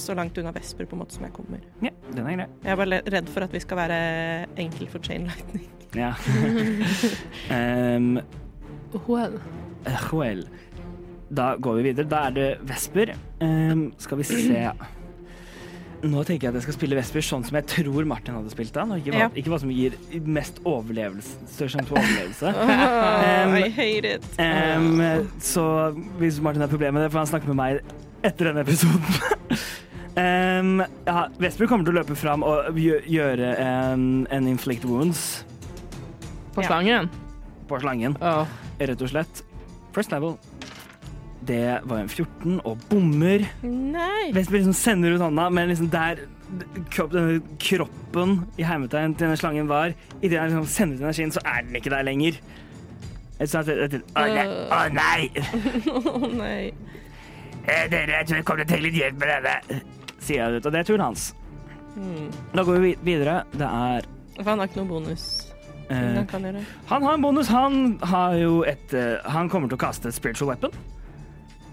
så 0.00 0.14
langt 0.16 0.38
unna 0.40 0.52
Vesper 0.56 0.86
på 0.88 0.96
en 0.96 1.02
måte 1.02 1.14
som 1.18 1.24
jeg 1.26 1.32
kommer. 1.36 1.60
Ja, 1.84 1.90
den 2.14 2.26
er 2.26 2.36
grei. 2.38 2.46
Jeg 2.64 2.72
er 2.72 2.76
bare 2.80 3.00
redd 3.12 3.28
for 3.28 3.44
at 3.44 3.52
vi 3.52 3.60
skal 3.60 3.76
være 3.76 3.98
enkel 4.64 4.88
for 4.88 4.98
chain 5.04 5.26
lightning. 5.28 5.68
Ja. 5.94 6.12
um, 7.50 8.18
Well. 9.08 9.40
eh, 9.86 10.14
well. 10.14 10.44
Da 11.34 11.54
går 11.58 11.74
vi 11.80 11.82
videre. 11.90 12.06
Da 12.08 12.26
er 12.28 12.30
det 12.36 12.50
Vesper. 12.68 13.14
Um, 13.42 13.92
skal 13.98 14.18
vi 14.20 14.24
se 14.28 14.68
Nå 16.04 16.20
tenker 16.28 16.44
jeg 16.44 16.52
at 16.52 16.58
jeg 16.58 16.64
skal 16.66 16.74
spille 16.76 16.96
Vesper 16.98 17.24
sånn 17.24 17.46
som 17.48 17.56
jeg 17.56 17.64
tror 17.70 18.04
Martin 18.04 18.34
hadde 18.36 18.50
spilt 18.52 18.74
den. 18.76 18.90
ikke 18.98 19.14
Ja. 19.16 19.28
ikke 19.32 19.48
hva 19.54 19.58
som 19.62 19.70
gir 19.72 19.94
mest 20.28 20.58
overlevelse, 20.68 21.38
størst 21.48 21.78
sjanse 21.78 21.88
for 21.88 21.96
overlevelse. 21.96 22.52
Oh, 22.64 23.44
Um, 23.44 23.54
I 23.56 23.68
hate 23.72 24.04
it. 24.18 24.26
Um, 24.38 25.00
så 25.40 25.64
hvis 26.20 26.40
Martin 26.44 26.60
har 26.60 26.68
problemer 26.68 26.92
med 26.98 27.02
det, 27.06 27.12
får 27.12 27.18
han 27.24 27.26
snakke 27.32 27.48
med 27.48 27.56
meg 27.56 27.80
etter 28.24 28.50
denne 28.50 28.64
episoden. 28.64 29.04
um, 30.24 30.82
ja, 31.06 31.26
Vesper 31.42 31.68
kommer 31.70 31.86
til 31.86 31.94
å 31.94 31.98
løpe 32.00 32.16
fram 32.18 32.44
og 32.46 32.78
gjøre 32.78 33.52
en, 33.60 34.08
en 34.32 34.48
inflict 34.50 34.86
wounds 34.88 35.44
På 36.54 36.62
Ja. 36.64 36.70
slangen? 36.72 37.10
på 37.64 37.78
slangen, 37.80 38.12
oh. 38.20 38.44
rett 38.76 39.00
og 39.00 39.08
slett. 39.08 39.38
First 39.96 40.10
level. 40.12 40.34
Det 41.48 41.78
var 41.88 42.02
en 42.02 42.10
14 42.12 42.58
og 42.60 42.82
bommer. 42.90 43.46
Nei. 43.64 44.26
Vesper 44.36 44.58
liksom 44.58 44.74
sender 44.76 45.14
ut 45.16 45.24
hånda, 45.24 45.46
men 45.52 45.70
liksom 45.72 45.88
der 45.92 46.20
kropp, 46.92 47.14
denne 47.14 47.40
kroppen 47.60 48.36
i 48.60 48.66
hermetegn 48.68 49.16
til 49.16 49.26
denne 49.26 49.40
slangen 49.40 49.70
var, 49.70 49.94
idet 50.20 50.40
han 50.42 50.52
liksom 50.52 50.68
sender 50.74 51.00
ut 51.00 51.06
energien, 51.06 51.32
så 51.32 51.40
er 51.48 51.64
den 51.64 51.80
ikke 51.80 51.92
der 51.94 52.04
lenger. 52.04 52.36
Så 53.40 53.64
jeg 53.64 53.90
tenkte, 53.90 54.02
Å 54.12 54.26
nei! 54.28 54.44
Å 54.68 54.82
nei. 54.94 55.22
Å 56.12 56.30
nei. 56.36 56.60
Eh, 57.64 57.86
Dere, 57.90 58.18
jeg 58.20 58.26
tror 58.28 58.36
jeg 58.40 58.44
kommer 58.44 58.64
til 58.64 58.68
å 58.68 58.72
trenge 58.74 58.86
litt 58.88 58.98
hjelp 59.00 59.18
med 59.22 59.30
denne, 59.32 59.80
sier 60.20 60.42
jeg 60.42 60.60
ut. 60.60 60.66
Og 60.68 60.72
det 60.74 60.80
er 60.82 60.88
turen 60.90 61.04
hans. 61.06 61.26
Mm. 61.96 62.26
Da 62.52 62.64
går 62.66 62.80
vi 62.82 62.94
videre. 63.06 63.36
Det 63.54 63.66
er 63.68 64.08
For 64.40 64.50
han 64.50 64.58
har 64.60 64.68
ikke 64.68 64.80
noen 64.82 64.90
bonus. 64.90 65.26
eh, 65.88 66.14
han 66.16 66.26
kan 66.26 66.42
gjøre. 66.48 66.64
Han 66.90 67.02
har 67.06 67.14
en 67.14 67.22
bonus. 67.22 67.48
Han 67.54 67.78
har 68.02 68.34
jo 68.40 68.64
et 68.66 68.94
uh, 68.98 69.30
Han 69.30 69.48
kommer 69.48 69.68
til 69.70 69.78
å 69.78 69.82
kaste 69.84 70.08
et 70.10 70.16
spiritual 70.16 70.50
weapon. 70.50 70.74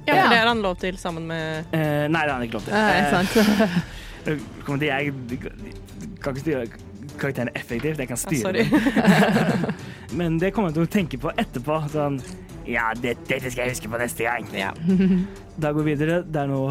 Ja, 0.08 0.16
Ja. 0.16 0.22
for 0.24 0.30
det 0.34 0.38
har 0.40 0.48
han 0.48 0.62
lov 0.62 0.78
til 0.82 0.98
sammen 0.98 1.28
med 1.28 1.66
Eh, 1.74 2.08
nei, 2.10 2.22
det 2.26 2.30
har 2.32 2.38
han 2.38 2.44
ikke 2.44 2.60
lov 2.60 2.64
til. 2.66 2.74
Eh, 2.74 3.12
sant. 3.12 3.84
Eh, 4.22 4.38
kommer 4.64 4.78
til 4.78 4.86
jeg 4.86 5.14
kan 6.22 6.36
ikke 6.36 6.42
styre 6.44 6.66
karakteren 7.18 7.50
effektivt. 7.58 7.98
Jeg 7.98 8.08
kan 8.08 8.18
styre 8.22 8.50
ah, 8.50 8.54
den. 8.54 9.74
Men 10.20 10.36
det 10.38 10.52
kommer 10.54 10.70
jeg 10.70 10.76
til 10.76 10.84
å 10.86 10.92
tenke 10.94 11.18
på 11.24 11.32
etterpå. 11.42 11.80
Sånn 11.90 12.20
Ja, 12.70 12.92
det, 12.94 13.16
dette 13.28 13.50
skal 13.52 13.66
jeg 13.68 13.74
huske 13.76 13.90
på 13.90 13.98
neste 14.02 14.28
gang. 14.28 14.48
Ja. 14.56 14.72
Da 15.62 15.72
går 15.76 15.84
vi 15.86 15.94
videre. 15.96 16.22
Det 16.26 16.42
er 16.42 16.48
nå 16.50 16.62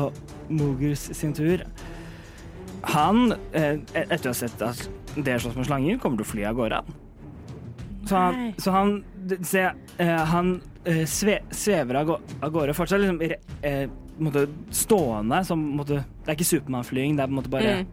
Mogers 0.49 1.03
sin 1.15 1.33
tur. 1.37 1.63
Han, 2.95 3.35
eh, 3.53 3.77
etter 3.93 4.31
å 4.31 4.33
ha 4.33 4.39
sett 4.39 4.63
at 4.65 4.81
dere 5.21 5.39
slåss 5.43 5.57
med 5.59 5.69
slanger, 5.69 5.99
kommer 6.01 6.21
til 6.23 6.27
å 6.27 6.31
fly 6.31 6.47
av 6.49 6.57
gårde. 6.59 6.81
Så 8.09 8.17
han, 8.17 8.39
så 8.59 8.73
han 8.75 8.93
se, 9.45 9.67
eh, 10.01 10.25
Han 10.33 10.55
eh, 10.89 11.05
sve, 11.07 11.41
svever 11.55 12.01
av, 12.01 12.07
gå- 12.09 12.21
av 12.43 12.51
gårde 12.55 12.75
fortsatt 12.75 13.03
liksom 13.05 13.21
måte 14.21 14.47
stående 14.75 15.43
som 15.47 15.61
måte, 15.77 16.01
Det 16.25 16.33
er 16.33 16.39
ikke 16.39 16.49
Supermann-flying, 16.49 17.17
det 17.17 17.23
er 17.23 17.29
på 17.29 17.35
en 17.37 17.39
måte 17.43 17.53
bare 17.53 17.75
Mm. 17.81 17.87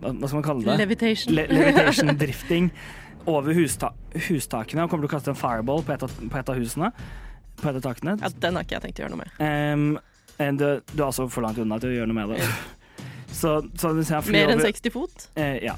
hva, 0.00 0.12
hva 0.14 0.28
skal 0.30 0.38
man 0.40 0.46
kalle 0.46 0.64
det? 0.64 0.78
Levitation. 0.78 1.34
Le 1.34 1.44
levitation 1.50 2.16
drifting 2.22 2.70
over 3.26 3.52
husta 3.54 3.90
hustakene. 4.14 4.80
Han 4.80 4.88
kommer 4.88 5.04
til 5.06 5.10
å 5.10 5.18
kaste 5.18 5.30
en 5.34 5.36
fireball 5.42 5.82
på 5.84 5.92
et 5.92 6.02
av, 6.06 6.10
på 6.30 6.38
et 6.38 6.48
av 6.48 6.56
husene. 6.56 6.92
På 7.60 7.70
et 7.70 7.80
av. 7.84 8.20
Ja, 8.24 8.28
den 8.42 8.56
har 8.58 8.66
ikke 8.66 8.78
jeg 8.78 8.82
tenkt 8.88 9.00
å 9.00 9.04
gjøre 9.04 9.14
noe 9.16 9.24
med. 9.24 9.40
Um, 9.40 9.98
du, 10.56 10.66
du 10.94 11.02
er 11.02 11.06
altså 11.10 11.26
for 11.28 11.44
langt 11.44 11.58
unna 11.60 11.78
til 11.82 11.92
å 11.92 11.96
gjøre 11.98 12.10
noe 12.12 12.20
med 12.26 12.36
det. 12.36 12.50
Så, 13.30 13.52
så 13.78 13.92
du 13.94 14.00
Mer 14.34 14.50
enn 14.50 14.60
60 14.60 14.90
fot? 14.90 15.28
eh, 15.38 15.60
Ja. 15.64 15.76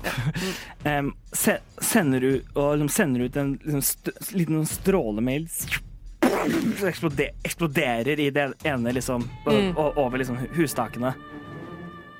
Um, 0.86 1.12
se, 1.32 1.58
sender, 1.84 2.24
ut, 2.24 2.52
og 2.56 2.78
liksom 2.78 2.88
sender 2.94 3.26
ut 3.26 3.36
en 3.36 3.52
liksom 3.60 3.82
st 3.84 4.14
liten 4.38 4.64
strålemail 4.66 5.48
som 5.52 6.86
eksplode 6.88 7.28
eksploderer 7.44 8.20
i 8.20 8.30
det 8.30 8.46
ene, 8.64 8.92
liksom, 8.96 9.28
Mm. 9.46 9.76
og, 9.76 9.98
over 9.98 10.18
liksom 10.22 10.38
hustakene. 10.56 11.12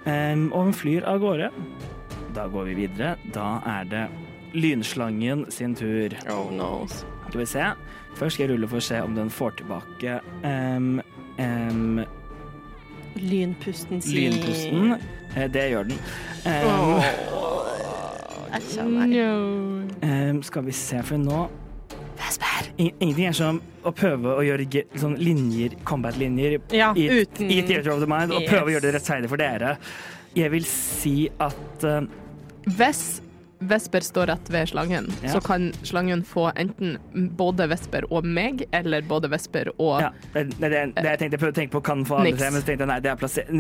Um, 0.05 0.51
og 0.53 0.65
hun 0.69 0.75
flyr 0.75 1.07
av 1.09 1.19
gårde. 1.23 1.51
Da 2.35 2.47
går 2.49 2.65
vi 2.71 2.75
videre. 2.75 3.17
Da 3.33 3.61
er 3.67 3.85
det 3.89 4.05
lynslangen 4.53 5.47
sin 5.51 5.75
tur. 5.75 6.13
Oh 6.31 6.51
no. 6.53 6.87
Skal 7.29 7.41
vi 7.41 7.47
se. 7.47 7.71
Først 8.19 8.35
skal 8.37 8.47
jeg 8.47 8.53
rulle 8.55 8.69
for 8.69 8.77
å 8.83 8.85
se 8.85 9.01
om 9.03 9.15
den 9.17 9.31
får 9.33 9.51
tilbake 9.63 10.19
um, 10.45 11.01
um, 11.39 12.03
Lynpusten 13.17 14.01
si 14.05 14.15
lynpusten. 14.17 14.95
Eh, 15.37 15.49
Det 15.53 15.65
gjør 15.73 15.89
den. 15.91 15.99
A 18.53 18.85
meg. 18.89 19.11
No. 20.03 20.43
skal 20.45 20.65
vi 20.65 20.73
se, 20.77 21.03
for 21.03 21.17
nå 21.21 21.43
In- 22.79 22.95
Ingenting 23.01 23.27
er 23.29 23.33
som 23.37 23.59
å 23.85 23.91
prøve 23.93 24.33
å 24.39 24.43
gjøre 24.47 24.65
sånn 24.97 25.17
linjer, 25.21 25.75
combat-linjer 25.85 26.59
Ja, 26.73 26.93
i, 26.97 27.09
uten 27.23 27.51
i 27.51 27.61
Theater 27.67 27.93
of 27.93 28.01
the 28.01 28.07
Mind, 28.09 28.33
og 28.33 28.41
Yes. 28.43 28.51
prøve 28.51 28.65
å 28.71 28.73
gjøre 28.75 28.87
det 28.87 28.95
rettferdig 28.97 29.29
for 29.29 29.37
dere. 29.37 29.77
Jeg 30.35 30.51
vil 30.55 30.65
si 30.65 31.29
at 31.39 31.85
uh, 31.85 32.01
Hvis 32.65 33.21
Vesper 33.69 34.01
står 34.05 34.27
rett 34.33 34.51
ved 34.51 34.69
slangen, 34.69 35.07
Ja. 35.23 35.33
så 35.33 35.41
kan 35.45 35.71
slangen 35.83 36.25
få 36.27 36.49
enten 36.57 36.99
både 37.37 37.67
Vesper 37.71 38.05
og 38.13 38.25
meg, 38.27 38.65
eller 38.73 39.03
både 39.07 39.31
Vesper 39.33 39.71
og 39.79 40.01
ja, 40.03 40.11
det, 40.35 40.45
det, 40.59 40.71
det, 40.71 41.05
jeg 41.05 41.19
tenkte 41.21 41.37
jeg 41.37 41.41
prøvde 41.43 41.55
å 41.55 41.59
tenke 41.61 41.73
på 41.77 41.83
kan 41.87 42.05
få 42.09 42.19
alle 42.21 42.35
tre, 42.37 42.51
men 42.51 42.61
så 42.63 42.67
tenkte 42.67 42.87
jeg 42.87 42.91
nei, 42.93 42.99
det 43.05 43.11
er, 43.13 43.17
plassert, 43.21 43.51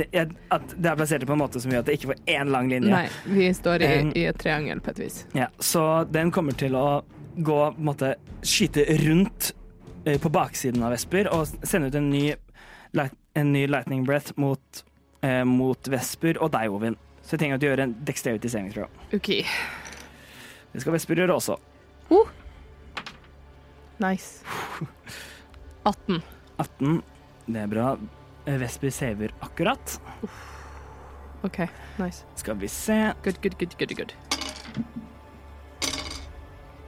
at 0.57 0.75
det 0.77 0.91
er 0.93 1.01
plassert 1.01 1.27
på 1.29 1.37
en 1.37 1.43
måte 1.45 1.63
som 1.63 1.73
gjør 1.75 1.85
at 1.85 1.91
det 1.91 1.97
ikke 1.99 2.11
får 2.13 2.23
én 2.35 2.53
lang 2.55 2.71
linje. 2.73 2.93
Nei, 2.93 3.07
vi 3.39 3.49
står 3.55 3.83
i, 3.87 3.91
Um, 4.03 4.13
i 4.17 4.23
et 4.31 4.39
triangel 4.41 4.81
på 4.81 4.91
et 4.95 4.99
vis. 5.03 5.19
Ja, 5.37 5.47
så 5.63 6.05
den 6.11 6.31
kommer 6.35 6.57
til 6.59 6.75
å 6.79 7.03
gå 7.37 7.59
på 7.75 7.79
en 7.79 7.85
måte, 7.85 8.15
skyte 8.43 8.85
rundt 9.05 9.53
eh, 10.05 10.19
på 10.21 10.31
baksiden 10.33 10.83
av 10.83 10.95
Vesper 10.95 11.29
og 11.33 11.47
sende 11.63 11.89
ut 11.93 11.99
en 12.01 12.09
ny, 12.11 12.25
light, 12.97 13.15
en 13.39 13.53
ny 13.53 13.67
lightning 13.71 14.05
breath 14.09 14.33
mot, 14.41 14.83
eh, 15.23 15.43
mot 15.45 15.89
Vesper 15.93 16.41
og 16.43 16.53
deg, 16.57 16.73
Ovin. 16.73 16.97
Så 17.23 17.37
jeg 17.37 17.45
trenger 17.45 17.55
at 17.61 17.63
du 17.63 17.67
gjør 17.69 17.85
en 17.85 17.95
dexterity 18.09 18.49
saving 18.51 18.73
throw. 18.75 18.89
OK. 19.15 19.31
Det 20.73 20.81
skal 20.81 20.97
Vesper 20.97 21.21
gjøre 21.21 21.37
også. 21.37 21.59
Nice. 24.03 24.45
18. 25.85 26.23
18. 26.59 27.03
Det 27.47 27.61
er 27.61 27.67
bra. 27.71 27.97
Eh, 28.47 28.61
Vesper 28.61 28.91
saver 28.91 29.35
akkurat. 29.43 30.01
OK, 31.43 31.59
nice. 31.99 32.25
Skal 32.37 32.59
vi 32.61 32.69
se. 32.69 33.13
Good, 33.23 33.43
good, 33.43 33.59
good, 33.59 33.77
good. 33.79 33.97
good. 33.97 34.15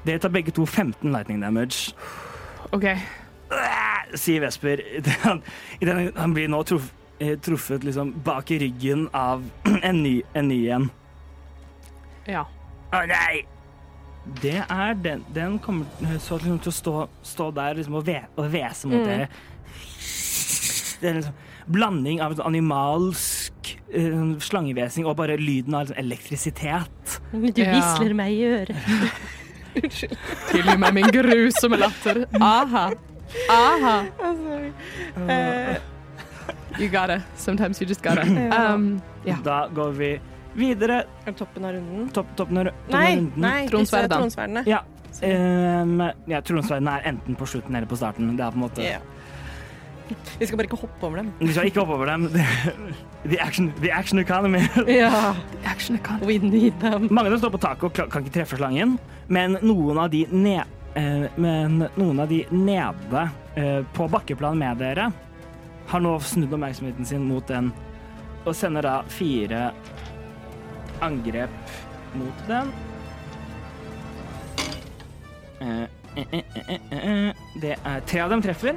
Dere 0.07 0.19
tar 0.19 0.29
begge 0.29 0.51
to 0.53 0.67
15 0.67 1.13
lightning 1.13 1.41
damage. 1.43 1.95
OK. 2.73 2.85
Sier 4.15 4.41
Vesper. 4.41 4.83
Han, 5.25 5.43
han 6.17 6.35
blir 6.35 6.49
nå 6.49 6.63
truff, 6.63 6.93
eh, 7.19 7.39
truffet 7.39 7.85
liksom 7.85 8.13
bak 8.25 8.51
i 8.51 8.59
ryggen 8.59 9.09
av 9.13 9.43
en 9.83 10.03
ny, 10.03 10.23
en 10.35 10.49
ny 10.49 10.61
igjen. 10.67 10.91
Ja. 12.27 12.47
Å 12.95 13.03
nei! 13.11 13.54
Det 14.43 14.57
er 14.71 14.95
den. 14.95 15.25
Den 15.35 15.59
kommer 15.59 15.85
så 16.19 16.39
liksom 16.41 16.59
til 16.65 16.71
å 16.73 16.75
stå, 16.75 16.95
stå 17.23 17.51
der 17.55 17.75
liksom, 17.77 17.95
og, 17.95 18.07
ve, 18.07 18.21
og 18.37 18.49
hvese 18.51 18.89
mot 18.89 19.01
Mm. 19.01 19.07
dere. 19.07 19.29
Det 21.01 21.09
er 21.11 21.15
liksom 21.19 21.35
blanding 21.75 22.21
av 22.25 22.33
sånn 22.37 22.47
animalsk 22.47 23.75
uh, 23.95 24.35
slangehvesing 24.41 25.07
og 25.07 25.17
bare 25.17 25.37
lyden 25.41 25.75
av 25.75 25.87
liksom, 25.87 25.99
elektrisitet. 26.01 27.21
Du 27.33 27.63
Ja. 27.63 27.73
visler 27.77 28.15
meg 28.15 28.33
i 28.33 28.45
øret. 28.45 28.77
Tilgi 30.51 30.77
meg 30.79 30.95
min 30.95 31.09
grusomme 31.13 31.77
latter. 31.81 32.25
Aha. 32.41 32.93
Aha. 33.51 33.97
Uh, 35.17 35.75
You 36.79 36.89
got 36.89 37.11
it. 37.11 37.23
Sometimes 37.37 37.81
you 37.81 37.87
just 37.87 38.03
got 38.03 38.19
it. 38.19 38.27
Um, 38.53 39.01
yeah. 39.27 39.39
Da 39.45 39.69
går 39.75 39.91
vi 39.93 40.21
videre. 40.59 41.05
er 41.27 41.33
toppen 41.39 41.65
av 41.69 41.73
runden? 41.77 42.09
Topp, 42.15 42.27
toppen 42.39 42.59
av, 42.63 42.65
toppen 42.71 42.95
av 42.95 43.01
Nei, 43.01 43.15
runden. 43.17 43.41
nei, 43.45 43.67
Tronsverdene. 43.71 44.21
tronsverdene. 44.21 44.65
Ja. 44.71 44.83
Um, 45.25 46.01
ja, 46.27 46.41
tronsverdene 46.43 46.97
er 46.99 47.09
enten 47.13 47.37
på 47.39 47.47
slutten 47.47 47.77
eller 47.79 47.87
på 47.91 47.97
starten. 48.01 48.33
Det 48.37 48.43
er 48.45 48.51
på 48.55 48.59
en 48.61 48.65
måte 48.67 48.83
yeah. 48.83 49.01
Vi 50.39 50.45
skal 50.47 50.59
bare 50.59 50.67
ikke 50.69 50.77
hoppe 50.83 51.07
over 51.07 51.17
dem. 51.23 51.31
Vi 51.41 51.53
skal 51.55 51.69
ikke 51.71 51.81
hoppe 51.81 51.95
over 51.97 52.07
dem. 52.11 52.27
The 53.25 53.39
action, 53.41 53.71
the 53.81 53.91
action 53.95 54.19
economy. 54.21 54.61
Ja, 55.01 55.35
Action 55.65 55.97
economy. 55.97 56.27
we 56.27 56.39
need 56.45 56.75
them. 56.83 57.09
Mange 57.11 57.31
som 57.33 57.39
står 57.47 57.55
på 57.55 57.61
taket 57.63 57.87
og 57.89 58.11
kan 58.13 58.23
ikke 58.27 58.35
treffe 58.35 58.59
slangen, 58.61 58.99
men 59.33 59.57
noen 59.65 60.03
av 60.03 60.11
de, 60.13 60.27
ne 60.31 60.59
eh, 60.95 61.25
men 61.41 61.87
noen 61.97 62.21
av 62.21 62.29
de 62.29 62.43
nede 62.53 63.23
eh, 63.57 63.81
på 63.97 64.09
bakkeplan 64.13 64.61
med 64.61 64.77
dere 64.85 65.09
har 65.89 66.01
nå 66.05 66.19
snudd 66.21 66.53
oppmerksomheten 66.53 67.09
sin 67.09 67.25
mot 67.29 67.47
den 67.49 67.73
og 68.45 68.53
sender 68.57 68.85
da 68.85 68.99
fire 69.09 69.71
angrep 71.01 71.51
mot 72.15 72.45
den. 72.49 72.73
Eh, 75.61 75.83
eh, 76.17 76.35
eh. 76.91 77.35
Det 77.63 77.77
er 77.85 78.01
tre 78.07 78.21
av 78.21 78.31
dem 78.31 78.43
treffer. 78.43 78.75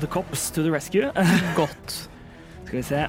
The 0.00 0.06
cops 0.06 0.50
to 0.50 0.62
the 0.62 0.70
rescue. 0.70 1.10
Godt. 1.56 2.10
Skal 2.64 2.76
vi 2.76 2.82
se. 2.82 3.06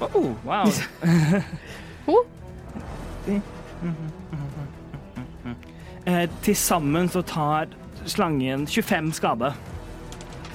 Oh, 0.00 0.32
wow. 0.44 0.64
Til 6.42 6.56
sammen 6.56 7.08
så 7.08 7.22
tar 7.22 7.66
slangen 8.06 8.66
25 8.66 9.12
skade 9.12 9.52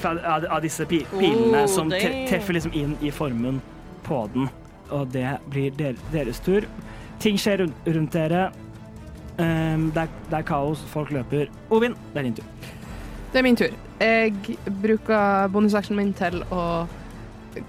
av, 0.05 0.45
av 0.49 0.61
disse 0.63 0.85
pi 0.89 1.03
pilene 1.11 1.63
Oh, 1.63 1.69
som 1.69 1.91
te 1.91 2.09
treffer 2.29 2.57
liksom 2.57 2.73
inn 2.77 2.95
i 3.01 3.11
formen 3.11 3.61
på 4.05 4.23
den. 4.33 4.49
Og 4.91 5.07
det 5.13 5.37
blir 5.51 5.71
der 5.77 5.99
deres 6.11 6.41
tur. 6.43 6.67
Ting 7.21 7.37
skjer 7.39 7.63
rundt, 7.63 7.87
rundt 7.87 8.13
dere. 8.13 8.49
Um, 9.37 9.89
det, 9.95 10.03
er, 10.03 10.15
det 10.29 10.39
er 10.41 10.47
kaos, 10.47 10.81
folk 10.91 11.11
løper. 11.15 11.51
Ovin, 11.71 11.95
det 12.13 12.19
er 12.19 12.27
din 12.27 12.39
tur. 12.41 12.71
Det 13.31 13.39
er 13.39 13.45
min 13.47 13.55
tur. 13.55 13.77
Jeg 14.01 14.57
bruker 14.81 15.47
bonusactionen 15.53 16.01
min 16.01 16.15
til 16.17 16.41
å 16.51 16.63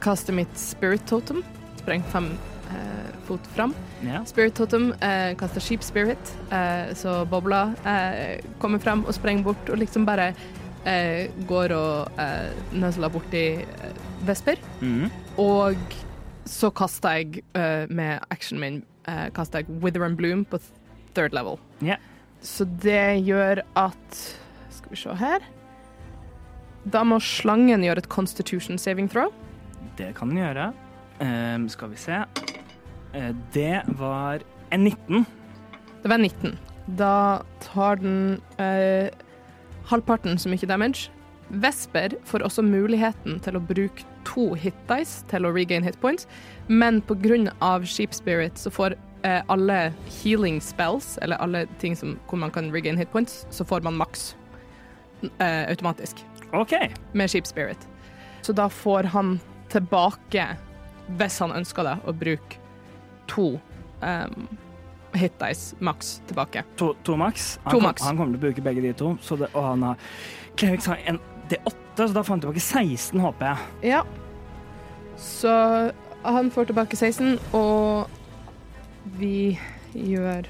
kaste 0.02 0.34
mitt 0.34 0.52
spirit 0.58 1.04
totem. 1.10 1.42
Spreng 1.82 2.02
fem 2.10 2.32
eh, 2.72 3.12
fot 3.28 3.46
fram. 3.54 3.74
Ja. 4.06 4.24
Spirit 4.26 4.56
totem 4.58 4.90
eh, 5.00 5.36
kaster 5.38 5.62
sheep 5.62 5.84
spirit, 5.86 6.32
eh, 6.50 6.94
så 6.98 7.24
bobla 7.30 7.62
eh, 7.86 8.42
kommer 8.58 8.82
frem 8.82 9.04
og 9.06 9.14
sprenger 9.14 9.46
bort 9.52 9.70
og 9.70 9.78
liksom 9.78 10.06
bare 10.08 10.32
går 11.48 11.72
og 11.76 12.20
eh, 12.20 12.52
nøsler 12.74 13.12
borti 13.12 13.44
eh, 13.62 14.00
Vesper. 14.26 14.58
Mm. 14.80 15.10
Og 15.38 15.98
så 16.48 16.70
kaster 16.74 17.20
jeg 17.20 17.44
eh, 17.54 17.86
med 17.90 18.24
actionen 18.34 18.62
min 18.62 18.78
eh, 19.06 19.28
kaster 19.34 19.62
jeg 19.62 19.82
Wither 19.82 20.04
and 20.04 20.18
Bloom 20.18 20.44
på 20.44 20.58
third 21.14 21.34
level. 21.36 21.60
Ja. 21.82 21.96
Så 22.42 22.66
det 22.82 23.22
gjør 23.22 23.62
at 23.78 24.22
Skal 24.70 24.90
vi 24.90 24.96
se 24.96 25.14
her. 25.14 25.44
Da 26.90 27.04
må 27.06 27.20
slangen 27.22 27.84
gjøre 27.84 28.02
et 28.02 28.08
constitution 28.10 28.78
saving 28.78 29.06
throw. 29.10 29.30
Det 29.98 30.14
kan 30.16 30.32
den 30.32 30.40
gjøre. 30.40 30.72
Um, 31.22 31.68
skal 31.70 31.92
vi 31.92 32.00
se. 32.00 32.24
Eh, 33.14 33.34
det 33.54 33.82
var 33.86 34.42
en 34.70 34.84
19. 34.84 35.26
Det 36.02 36.08
var 36.08 36.18
en 36.18 36.26
19. 36.26 36.58
Da 36.98 37.42
tar 37.60 38.00
den 38.00 38.40
eh, 38.58 39.12
halvparten 39.90 40.38
så 40.38 40.52
mye 40.52 40.68
damage. 40.68 41.10
Vesper 41.48 42.14
får 42.24 42.44
også 42.46 42.62
muligheten 42.64 43.40
til 43.44 43.58
å 43.58 43.64
bruke 43.68 44.06
to 44.24 44.52
hit 44.56 44.76
dice 44.88 45.26
til 45.28 45.44
å 45.44 45.52
regain 45.52 45.84
hit 45.84 45.98
points, 46.00 46.28
men 46.68 47.02
pga. 47.04 47.82
Sheep 47.84 48.14
Spirit 48.14 48.58
så 48.58 48.70
får 48.72 48.96
eh, 49.26 49.42
alle 49.52 49.92
healing 50.22 50.60
spells, 50.60 51.18
eller 51.22 51.36
alle 51.36 51.66
ting 51.80 51.96
som, 51.96 52.18
hvor 52.28 52.40
man 52.40 52.50
kan 52.50 52.72
regain 52.72 52.96
hit 52.96 53.12
points, 53.12 53.46
så 53.50 53.64
får 53.64 53.82
man 53.84 53.98
maks 54.00 54.34
eh, 55.38 55.68
automatisk 55.68 56.24
OK. 56.52 56.72
med 57.12 57.30
Sheep 57.30 57.46
Spirit. 57.46 57.88
Så 58.42 58.52
da 58.52 58.68
får 58.68 59.12
han 59.12 59.38
tilbake, 59.72 60.46
hvis 61.18 61.38
han 61.38 61.52
ønsker 61.52 61.86
det, 61.86 61.96
å 62.06 62.12
bruke 62.16 62.58
to 63.30 63.54
um, 64.02 64.48
hit 65.14 65.34
dice 65.40 65.76
maks 65.84 66.20
tilbake. 66.26 66.62
To, 66.80 66.92
to 67.04 67.16
maks. 67.20 67.58
Han, 67.64 67.72
kom- 67.80 67.84
han 68.00 68.16
kommer 68.16 68.32
til 68.36 68.40
å 68.40 68.44
bruke 68.46 68.64
begge 68.64 68.82
de 68.84 68.92
to, 68.96 69.12
så 69.22 69.36
det, 69.40 69.50
og 69.54 69.64
han 69.72 69.82
har 69.90 69.96
Clerics 70.56 70.86
har 70.90 70.98
en 71.08 71.18
D8, 71.48 71.74
så 71.96 72.08
da 72.12 72.22
får 72.22 72.34
han 72.34 72.42
tilbake 72.44 72.60
16 72.62 73.20
håper 73.20 73.46
jeg. 73.50 73.92
Ja. 73.92 74.02
Så 75.20 75.52
han 76.24 76.50
får 76.54 76.68
tilbake 76.70 76.96
16, 76.96 77.38
og 77.56 78.08
vi 79.18 79.58
gjør 79.92 80.46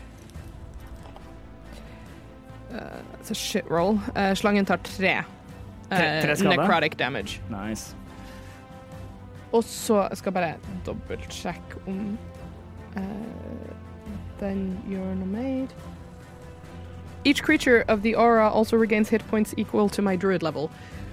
uh, 2.74 3.32
shit 3.32 3.64
roll. 3.70 3.98
Uh, 4.16 4.32
slangen 4.38 4.66
tar 4.68 4.82
tre. 4.86 5.22
Tre- 5.92 6.22
tre 6.24 6.48
necrotic 6.48 6.96
damage. 6.96 7.40
Nice. 7.52 7.94
Og 9.52 9.64
så 9.68 10.06
skal 10.16 10.32
jeg 10.32 10.36
bare 10.38 10.76
dobbeltsjekke 10.86 11.82
om 11.90 12.14
eh, 12.96 13.72
den 14.42 14.78
you're 14.90 15.14
noe 15.14 15.26
maid. 15.26 15.72
Each 17.24 17.42
creature 17.42 17.84
of 17.88 18.02
the 18.02 18.14
aura 18.16 18.50
also 18.50 18.76
regains 18.76 19.08
hit 19.08 19.22
points 19.30 19.54
equal 19.56 19.88
to 19.88 20.02
my 20.02 20.16
druid 20.16 20.42
level. 20.42 20.70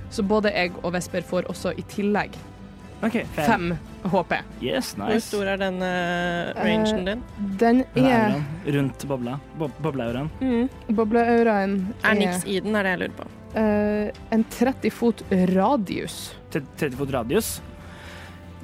Så 0.10 0.24
både 0.24 0.50
jeg 0.50 0.74
og 0.84 0.94
Vesper 0.94 1.22
får 1.22 1.46
også 1.50 1.74
i 1.78 1.86
tillegg 1.90 2.34
okay, 3.06 3.26
fem. 3.36 3.46
fem 3.46 3.78
HP. 4.12 4.34
Yes, 4.64 4.94
Hvor 4.98 5.20
stor 5.20 5.52
er 5.54 5.60
den 5.62 5.82
uh, 5.84 6.64
rangen 6.66 7.06
din? 7.06 7.24
Uh, 7.38 7.58
Den 7.60 7.84
er 7.96 8.42
er 8.66 8.78
rundt 8.78 9.08
bobla. 9.08 9.38
Bo 9.60 9.70
Bobleauraen. 9.84 10.32
Mm. 10.42 10.96
Bobleauraen 10.96 11.96
Er 12.04 12.14
niks 12.14 12.46
i 12.46 12.60
den, 12.60 12.76
er 12.76 12.84
det 12.84 12.96
jeg 12.96 13.00
lurer 13.00 13.18
på. 13.18 13.28
Uh, 13.50 14.34
en 14.34 14.46
30 14.50 14.92
fot 14.92 15.24
radius. 15.32 16.36
Til 16.52 16.66
30 16.78 16.98
fot 16.98 17.14
radius. 17.14 17.60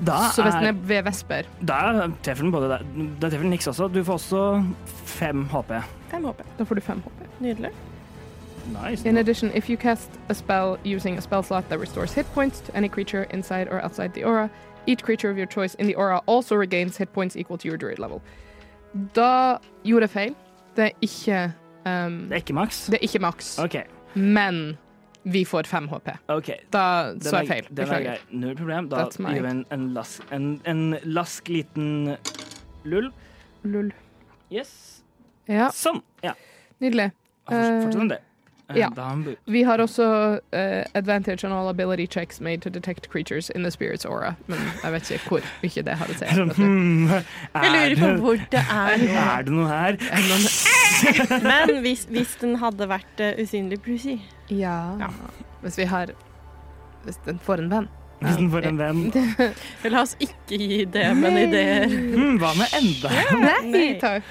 Da 0.06 0.30
Så 0.36 0.44
hvis 0.44 0.54
den 0.54 0.66
er 0.66 0.72
ved 0.76 1.04
Vesper 1.04 1.48
Da 1.68 2.08
treffer 2.24 2.44
den 2.44 2.52
både 2.52 2.70
deg. 2.70 2.88
Da 3.22 3.30
treffer 3.30 3.46
den 3.46 3.50
niks 3.56 3.68
også. 3.68 3.88
Du 3.88 4.02
får 4.04 4.14
også 4.20 4.42
fem 5.06 5.46
HP. 5.54 5.72
Fem 6.12 6.26
HP. 6.26 6.42
Da 6.60 6.64
får 6.64 6.76
du 6.76 6.82
fem 6.82 7.02
HP. 7.06 7.28
Nydelig. 7.40 7.72
Nice. 8.74 9.06
In 9.06 9.18
addition, 9.18 9.52
if 9.54 9.70
you 9.70 9.78
cast 9.78 10.10
a 10.30 10.34
spell 10.34 10.78
using 10.84 11.18
a 11.18 11.22
spell 11.22 11.44
slot 11.44 11.70
that 11.70 11.80
restores 11.80 12.14
hit 12.14 12.26
points 12.34 12.60
to 12.62 12.72
any 12.76 12.90
creature 12.90 13.24
inside 13.32 13.68
or 13.72 13.80
outside 13.86 14.14
the 14.14 14.24
aura, 14.26 14.50
each 14.88 15.04
creature 15.04 15.30
of 15.32 15.38
your 15.38 15.46
choice 15.48 15.76
in 15.80 15.86
the 15.88 15.96
aura 15.96 16.20
also 16.28 16.56
regains 16.56 16.98
hit 16.98 17.14
points 17.14 17.36
equal 17.36 17.58
to 17.58 17.68
your 17.68 17.78
druid 17.78 18.00
level. 18.00 18.22
Da 19.16 19.58
gjorde 19.84 20.02
jeg 20.02 20.10
feil. 20.10 20.36
Det 20.76 20.84
er 20.84 20.90
ikke 21.02 21.44
um, 21.86 22.20
Det 22.30 22.32
er 22.32 22.36
ikke 22.36 22.54
maks? 22.54 22.86
Det 22.86 22.94
er 22.94 23.04
ikke 23.04 23.20
maks, 23.20 23.60
Okay. 23.60 23.84
men 24.16 24.78
vi 25.26 25.42
får 25.46 25.64
5 25.64 25.88
HP. 25.90 26.10
Okay. 26.28 26.58
Da 26.70 26.82
Den 27.14 27.22
så 27.26 27.40
jeg 27.42 27.48
feil. 27.50 27.66
Er 27.66 27.78
Beklager. 27.80 28.26
Null 28.30 28.56
problem. 28.60 28.90
Da 28.92 29.06
gir 29.10 29.42
vi 29.42 29.50
en, 29.50 29.64
en, 29.74 29.86
lask, 29.96 30.22
en, 30.36 30.48
en 30.70 30.84
lask 31.04 31.50
liten 31.50 32.16
lull. 32.86 33.10
Lull. 33.66 33.90
Yes. 34.54 35.02
Ja, 35.50 35.72
Sånn. 35.74 36.04
Ja. 36.22 36.36
nydelig. 36.82 37.10
Fortsett 37.50 37.98
med 37.98 38.14
det. 38.14 38.20
Ja. 38.74 38.88
Bu- 38.96 39.36
Vi 39.52 39.62
har 39.64 39.78
også 39.78 40.06
uh, 40.42 40.84
advantage 40.98 41.46
on 41.46 41.52
all 41.54 41.68
ability 41.70 42.08
checks 42.10 42.40
made 42.42 42.62
to 42.66 42.70
detect 42.70 43.10
creatures 43.12 43.50
in 43.56 43.62
the 43.64 43.70
spirit's 43.72 44.06
aura, 44.10 44.34
men 44.48 44.58
jeg 44.84 44.92
vet 44.96 45.12
ikke 45.12 45.30
hvor 45.30 45.42
mye 45.62 45.84
det 45.86 45.98
har 46.00 46.08
å 46.10 46.16
si. 46.18 46.26
Jeg 46.26 46.34
er, 47.54 47.76
lurer 47.76 47.96
på 48.00 48.10
hvor 48.24 48.40
det 48.52 48.64
er 48.64 48.98
nå. 48.98 49.12
er 49.22 49.46
det 49.46 49.54
noe 49.54 49.68
her? 49.70 50.00
Men 51.44 51.82
hvis, 51.84 52.06
hvis 52.10 52.36
den 52.42 52.56
hadde 52.62 52.88
vært 52.90 53.22
uh, 53.22 53.34
usynlig 53.42 53.82
plutselig 53.84 54.22
Ja. 54.50 54.78
Ja. 55.00 55.10
Hvis 55.62 55.78
vi 55.78 55.86
har 55.92 56.14
Hvis 57.06 57.18
den 57.26 57.40
får 57.44 57.62
en 57.66 57.70
venn. 57.70 57.88
Hvis 58.22 58.38
den 58.40 58.50
får 58.52 58.66
en 58.70 58.78
venn. 58.80 59.02
La 59.94 60.02
oss 60.02 60.16
ikke 60.24 60.58
gi 60.58 60.86
Demen 60.90 61.38
ideer. 61.38 61.86
Hmm, 61.92 62.38
hva 62.42 62.54
med 62.58 62.72
enda? 62.80 63.12
Nei, 63.44 63.90
takk. 64.02 64.24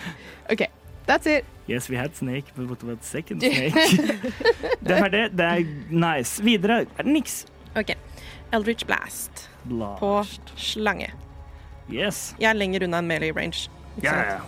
OK, 0.51 0.65
that's 1.07 1.27
it. 1.27 1.45
Yes, 1.67 1.89
we 1.89 1.97
had 1.97 2.15
snake, 2.17 2.45
but 2.57 2.69
what 2.69 2.83
about 2.83 3.05
second 3.05 3.41
snake? 3.45 3.73
det 4.85 4.91
er 4.91 5.01
ferdig. 5.07 5.23
Det 5.37 5.45
er 5.49 5.65
nice. 5.91 6.43
Videre 6.45 6.83
er 6.85 7.03
det 7.09 7.13
niks. 7.15 7.45
OK. 7.77 7.95
Eldritch 8.55 8.87
Blast 8.87 9.49
Blast. 9.65 10.01
på 10.01 10.11
slange. 10.61 11.09
Yes. 11.91 12.35
Jeg 12.41 12.51
er 12.51 12.55
lenger 12.59 12.85
unna 12.87 13.01
en 13.03 13.09
melee 13.09 13.33
range. 13.37 13.69
Ja. 14.03 14.41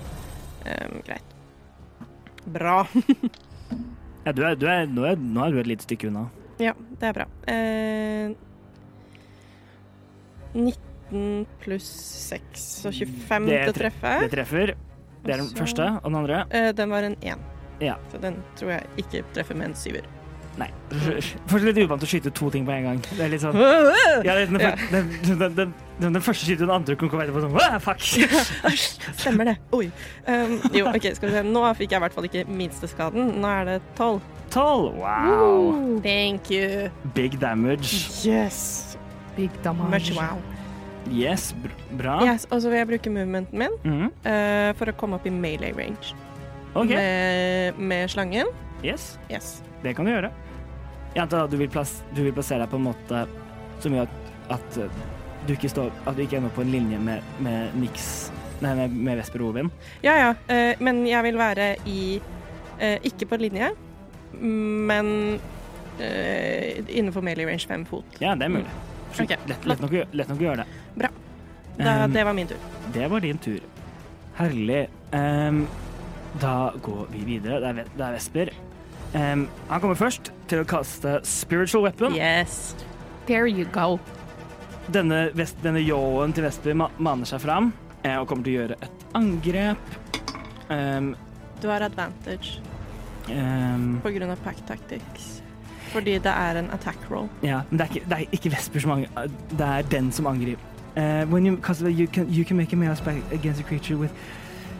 Ehm, 0.66 1.00
greit. 1.06 1.34
Bra. 2.46 2.84
ja 4.26 4.32
du 4.32 4.42
er, 4.46 4.54
du 4.54 4.66
er, 4.70 4.86
nå, 4.86 5.04
er, 5.10 5.16
nå 5.18 5.44
er 5.46 5.56
du 5.56 5.60
et 5.64 5.66
lite 5.72 5.86
stykke 5.88 6.08
unna. 6.12 6.26
Ja, 6.62 6.72
det 7.00 7.10
er 7.10 7.16
bra. 7.18 7.26
Uh, 7.50 8.36
19 10.56 11.46
pluss 11.60 11.88
6, 12.30 12.66
så 12.82 12.92
25 12.94 13.48
Det 13.50 13.58
til 13.60 13.72
å 13.72 13.76
treffer. 13.76 14.00
treffe. 14.00 14.14
Det 14.22 14.30
treffer. 14.32 14.74
Det 15.26 15.36
er 15.36 15.42
den 15.42 15.50
Så- 15.52 15.60
første. 15.62 15.88
Og 16.02 16.10
den 16.10 16.20
andre? 16.22 16.44
Uh, 16.54 16.70
den 16.76 16.90
var 16.94 17.06
en 17.10 17.16
én. 17.22 17.44
Ja. 17.80 17.98
så 18.08 18.18
den 18.18 18.38
tror 18.56 18.70
jeg 18.70 18.86
ikke 19.02 19.24
treffer 19.34 19.54
med 19.58 19.68
en 19.68 19.74
syver. 19.76 20.06
Nei. 20.56 20.70
Fortsatt 21.50 21.66
litt 21.68 21.82
uvant 21.84 22.00
å 22.00 22.08
skyte 22.08 22.30
to 22.32 22.48
ting 22.52 22.64
på 22.64 22.72
en 22.72 22.86
gang. 22.88 23.00
Det 23.10 23.20
er 23.26 23.32
litt 23.34 23.42
sånn 23.42 23.56
ja, 24.28 24.36
den, 24.38 24.56
den, 24.56 25.52
den, 25.58 25.74
den, 26.00 26.22
første 26.24 26.46
skyter, 26.46 26.64
den 26.64 26.72
andre 26.78 26.96
kan 26.96 27.12
komme 27.12 27.26
etterpå 27.26 27.44
sånn 27.44 27.82
Fuck! 27.84 28.00
Stemmer 29.20 29.52
det. 29.52 29.56
Oi. 29.76 29.90
Um, 30.24 30.56
jo, 30.72 30.88
OK, 30.88 31.10
skal 31.18 31.28
vi 31.28 31.36
se. 31.36 31.44
Nå 31.50 31.66
fikk 31.76 31.92
jeg 31.92 32.00
i 32.00 32.04
hvert 32.06 32.16
fall 32.16 32.30
ikke 32.30 32.46
minsteskaden. 32.48 33.36
Nå 33.42 33.52
er 33.52 33.72
det 33.74 33.78
12. 34.00 34.20
Tolv! 34.56 34.96
Wow! 35.02 36.00
Thank 36.06 36.50
you. 36.54 36.88
Big 37.18 37.36
damage. 37.42 38.06
Yes. 38.24 38.96
Big 39.36 39.52
damage. 39.64 39.92
Much 39.92 40.16
wow. 40.16 40.40
Yes, 41.12 41.50
br 41.62 41.72
bra. 41.98 42.18
Yes, 42.26 42.46
og 42.50 42.62
så 42.62 42.70
vil 42.72 42.80
jeg 42.80 42.88
bruke 42.90 43.10
movementen 43.12 43.58
min 43.60 43.76
mm. 43.84 44.06
uh, 44.26 44.70
for 44.78 44.90
å 44.90 44.94
komme 44.98 45.20
opp 45.20 45.26
i 45.28 45.32
melee 45.34 45.74
range 45.76 46.14
Okay. 46.76 46.92
med, 46.92 47.78
med 47.80 48.10
slangen. 48.12 48.50
Yes, 48.84 49.14
Yes. 49.32 49.62
det 49.82 49.94
kan 49.96 50.04
du 50.04 50.12
gjøre. 50.12 50.28
Jeg 51.14 51.22
antar 51.22 51.46
at 51.46 51.50
du 51.50 51.56
vil, 51.56 51.70
plass 51.72 52.02
du 52.12 52.20
vil 52.26 52.34
plassere 52.36 52.66
deg 52.66 52.68
på 52.74 52.76
en 52.76 52.84
måte 52.90 53.22
som 53.80 53.94
gjør 53.96 54.04
at, 54.04 54.58
at 54.58 54.78
uh, 54.84 55.00
du 55.46 55.54
ikke 55.54 55.70
står 55.70 55.88
At 56.04 56.16
du 56.18 56.24
ikke 56.24 56.36
ender 56.40 56.52
på 56.52 56.64
en 56.64 56.72
linje 56.74 56.98
med, 57.00 57.24
med 57.40 57.76
Nix 57.80 58.30
Nei, 58.60 58.72
med, 58.74 58.92
med 58.92 59.18
Vesper 59.20 59.42
Ovin. 59.44 59.70
Ja, 60.04 60.14
ja. 60.16 60.30
uh, 60.48 60.82
men 60.84 61.04
jeg 61.08 61.22
vil 61.28 61.38
være 61.40 61.74
i 61.88 62.00
uh, 62.80 62.96
Ikke 63.04 63.28
på 63.28 63.38
linje, 63.40 63.70
men 64.40 65.38
eh, 66.00 66.82
innenfor 66.88 67.24
melee 67.24 67.46
range 67.48 67.66
fem 67.68 67.84
fot. 67.88 68.04
Ja, 68.20 68.34
det 68.34 68.48
er 68.48 68.52
mulig. 68.52 68.72
Ok, 69.22 69.30
Lett, 69.48 69.66
lett, 69.66 69.80
nok, 69.80 69.92
lett 70.12 70.28
nok 70.28 70.40
å 70.40 70.46
gjøre 70.48 70.64
det. 70.64 70.82
Bra. 70.96 71.08
Da, 71.78 71.94
Um, 72.04 72.12
det 72.12 72.22
var 72.24 72.32
min 72.32 72.46
tur. 72.48 72.56
Det 72.94 73.06
var 73.12 73.20
din 73.20 73.38
tur. 73.38 73.60
Herlig. 74.38 74.86
Um, 75.12 75.66
da 76.40 76.72
går 76.82 77.06
vi 77.12 77.24
videre. 77.24 77.58
Det 77.60 77.68
er, 77.84 77.90
det 77.96 78.04
er 78.06 78.14
Vesper. 78.16 78.50
Um, 79.12 79.46
han 79.68 79.80
kommer 79.82 79.98
først 80.00 80.30
til 80.48 80.62
å 80.62 80.68
kaste 80.68 81.18
spiritual 81.28 81.84
weapon. 81.84 82.16
Yes. 82.16 82.74
There 83.28 83.46
you 83.48 83.66
go. 83.72 83.98
Denne, 84.92 85.26
vest, 85.36 85.56
denne 85.64 85.80
yoen 85.84 86.32
til 86.32 86.46
Vesper 86.46 86.76
maner 86.78 87.26
seg 87.28 87.40
fram 87.42 87.72
eh, 88.04 88.16
og 88.20 88.28
kommer 88.30 88.46
til 88.46 88.54
å 88.54 88.60
gjøre 88.62 88.76
et 88.86 89.06
angrep. 89.18 89.96
Um, 90.70 91.12
Du 91.60 91.68
har 91.68 91.82
advantage 91.86 92.60
um, 93.32 93.96
på 94.04 94.12
grunn 94.16 94.30
av 94.30 94.40
pack 94.44 94.60
tactics. 94.68 95.35
Fordi 95.92 96.12
det 96.18 96.26
er 96.26 96.58
en 96.58 96.70
attack 96.72 96.98
roll. 97.10 97.28
ja, 97.42 97.60
men 97.70 97.78
det 97.78 97.86
er, 97.88 97.94
ikke, 97.94 98.04
det 98.08 98.12
er 98.12 98.24
ikke 98.32 98.50
Vesper 98.50 98.80
som 98.80 98.90
angriper. 98.90 99.28
Det 99.50 99.66
er 99.66 99.82
den 99.82 100.12
som 100.12 100.26
angriper. 100.26 100.62
Uh, 100.96 101.02
when 101.32 101.46
you, 101.46 101.58
you, 101.88 102.06
can, 102.06 102.26
you 102.30 102.44
can 102.44 102.56
make 102.56 102.72
a 102.72 102.76
melee 102.76 102.96
spell 102.96 103.22
against 103.32 103.60
a 103.60 103.64
creature 103.64 103.96
with 103.98 104.12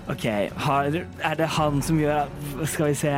OK, 0.09 0.25
har, 0.57 1.05
er 1.23 1.35
det 1.35 1.49
han 1.49 1.83
som 1.83 1.99
gjør 1.99 2.29
Skal 2.65 2.87
vi 2.89 2.95
se 2.95 3.11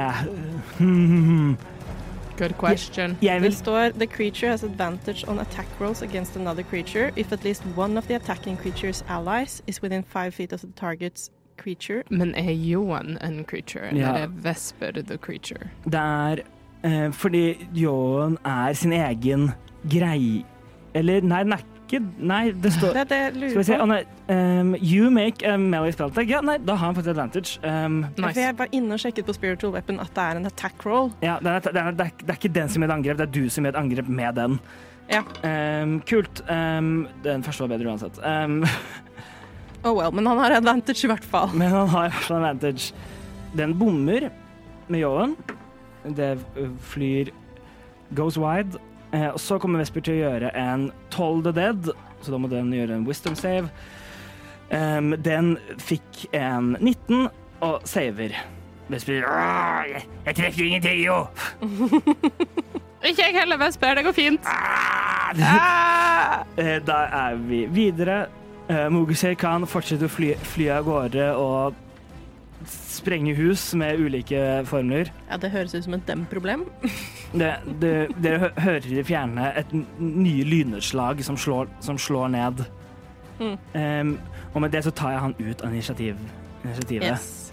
Good 2.38 2.54
question. 2.58 3.16
Jeg 3.22 3.34
Det 3.34 3.42
vil 3.42 3.54
står 3.54 3.88
The 3.88 4.06
creature 4.06 4.50
has 4.50 4.64
advantage 4.64 5.28
on 5.28 5.38
attack 5.38 5.68
rolls 5.80 6.02
against 6.02 6.36
another 6.36 6.62
creature 6.62 7.10
if 7.16 7.32
at 7.32 7.44
least 7.44 7.62
one 7.76 7.98
of 7.98 8.04
the 8.06 8.14
attacking 8.14 8.58
creature's 8.58 9.04
allies 9.08 9.62
is 9.66 9.82
within 9.82 10.04
five 10.04 10.30
feet 10.30 10.52
of 10.52 10.60
the 10.60 10.68
target's 10.80 11.30
creature. 11.58 12.02
Men 12.10 12.34
er 12.34 12.52
Johan 12.52 13.18
en 13.24 13.44
creature, 13.44 13.88
eller 13.88 14.00
Ja. 14.00 14.22
er 14.22 14.26
Vesper 14.26 14.90
the 14.92 15.16
creature? 15.16 15.68
Det 15.84 15.94
er 15.94 16.36
eh, 16.84 17.08
fordi 17.12 17.68
Johan 17.74 18.38
er 18.44 18.78
sin 18.78 18.92
egen 18.92 19.50
grei... 19.88 20.44
Eller 20.96 21.22
nei, 21.22 21.42
den 21.44 21.52
er 21.52 21.64
ikke 21.88 22.00
Nei, 22.18 22.50
det 22.52 22.72
står 22.74 22.96
Det 22.96 23.04
det 23.10 23.50
Skal 23.50 23.58
vi 23.58 23.64
se 23.68 23.76
oh, 23.80 23.92
um, 24.34 24.74
You 24.76 25.10
make 25.12 25.44
a 25.46 25.56
melee 25.56 25.92
spell 25.92 26.10
tag. 26.12 26.28
Ja, 26.30 26.40
nei, 26.44 26.58
da 26.60 26.76
har 26.76 26.90
han 26.90 26.96
faktisk 26.96 27.14
advantage. 27.14 27.60
Um, 27.64 28.02
Nice. 28.18 28.40
jeg 28.40 28.56
var 28.58 28.68
inne 28.76 28.96
og 28.96 29.02
sjekket 29.02 29.28
på 29.28 29.36
spiritual 29.36 29.72
weapon 29.72 30.00
at 30.02 30.12
det 30.16 30.24
er 30.24 30.40
en 30.40 30.50
attack 30.50 30.84
roll. 30.86 31.12
ja, 31.22 31.38
det 31.40 31.54
er, 31.54 31.60
det, 31.64 31.82
er, 31.82 31.96
det, 31.96 32.10
er, 32.28 32.36
ikke 32.36 32.52
den 32.52 32.68
som 32.68 32.82
gjør 32.82 32.90
et 32.90 32.96
angrep, 32.98 33.18
det 33.20 33.26
er 33.28 33.32
du 33.32 33.48
som 33.52 33.64
gjør 33.64 33.76
et 33.76 33.80
angrep 33.82 34.08
med 34.20 34.40
den. 34.40 34.58
Ja. 35.08 35.22
Um, 35.40 36.00
kult. 36.08 36.42
Den 36.48 37.46
første 37.46 37.64
var 37.64 37.76
bedre 37.76 37.94
uansett. 37.94 38.20
Oh 39.86 39.94
well, 39.94 40.10
men 40.10 40.26
han 40.26 40.40
har 40.42 40.56
advantage 40.56 41.06
i 41.06 41.08
hvert 41.08 41.24
fall. 41.24 41.52
men 41.54 41.70
han 41.70 41.86
har 41.92 42.10
advantage. 42.10 42.90
Den 43.54 43.76
bommer 43.78 44.26
med 44.88 45.00
Johan. 45.00 45.36
Det 46.16 46.38
flyr 46.92 47.32
Goes 48.16 48.38
wide. 48.40 48.78
Eh, 49.12 49.28
og 49.28 49.40
så 49.40 49.58
kommer 49.60 49.80
Vesper 49.80 50.04
til 50.04 50.18
å 50.18 50.22
gjøre 50.28 50.52
en 50.56 50.90
Toll 51.12 51.42
the 51.44 51.52
Dead, 51.56 51.90
så 52.20 52.32
da 52.34 52.40
må 52.40 52.50
den 52.52 52.72
gjøre 52.76 52.98
en 52.98 53.06
wisdom 53.08 53.36
save. 53.38 53.70
Um, 54.68 55.14
den 55.24 55.54
fikk 55.80 56.26
en 56.36 56.74
19 56.80 57.28
og 57.64 57.86
saver. 57.88 58.34
Vesper 58.92 59.22
jeg, 59.22 60.02
jeg 60.26 60.36
treffer 60.36 60.64
ingenting, 60.66 61.00
jo! 61.06 61.22
Ikke 63.08 63.28
jeg 63.28 63.36
heller, 63.36 63.60
Vesper. 63.60 63.94
Det 63.94 64.04
går 64.08 64.16
fint. 64.16 64.48
Ah! 64.48 66.42
Eh, 66.58 66.78
Da 66.84 66.98
er 67.28 67.36
vi 67.48 67.64
videre. 67.70 68.26
Uh, 68.68 68.88
Mughsir 68.92 69.36
kan 69.40 69.64
fortsette 69.68 70.08
å 70.08 70.12
fly, 70.12 70.34
fly 70.44 70.66
av 70.74 70.84
gårde 70.84 71.28
og 71.40 71.76
sprenge 72.98 73.34
hus 73.38 73.70
med 73.78 74.00
ulike 74.00 74.42
formler. 74.68 75.12
Ja, 75.30 75.38
det 75.40 75.52
høres 75.54 75.74
ut 75.74 75.86
som 75.86 75.96
et 75.96 76.06
dem-problem. 76.08 76.66
Dere 77.42 78.38
hø 78.42 78.50
hører 78.58 78.88
i 78.88 78.98
det 78.98 79.06
fjerne 79.08 79.52
et 79.58 79.74
nye 79.98 80.44
lynnedslag 80.46 81.22
som 81.26 81.38
slår, 81.38 81.70
som 81.84 81.98
slår 82.00 82.32
ned. 82.34 82.64
Mm. 83.38 83.58
Um, 83.74 84.14
og 84.54 84.62
med 84.64 84.74
det 84.74 84.82
så 84.84 84.90
tar 84.90 85.14
jeg 85.14 85.26
han 85.26 85.36
ut 85.38 85.62
av 85.62 85.74
initiativ, 85.74 86.16
initiativet. 86.64 87.12
Yes. 87.12 87.48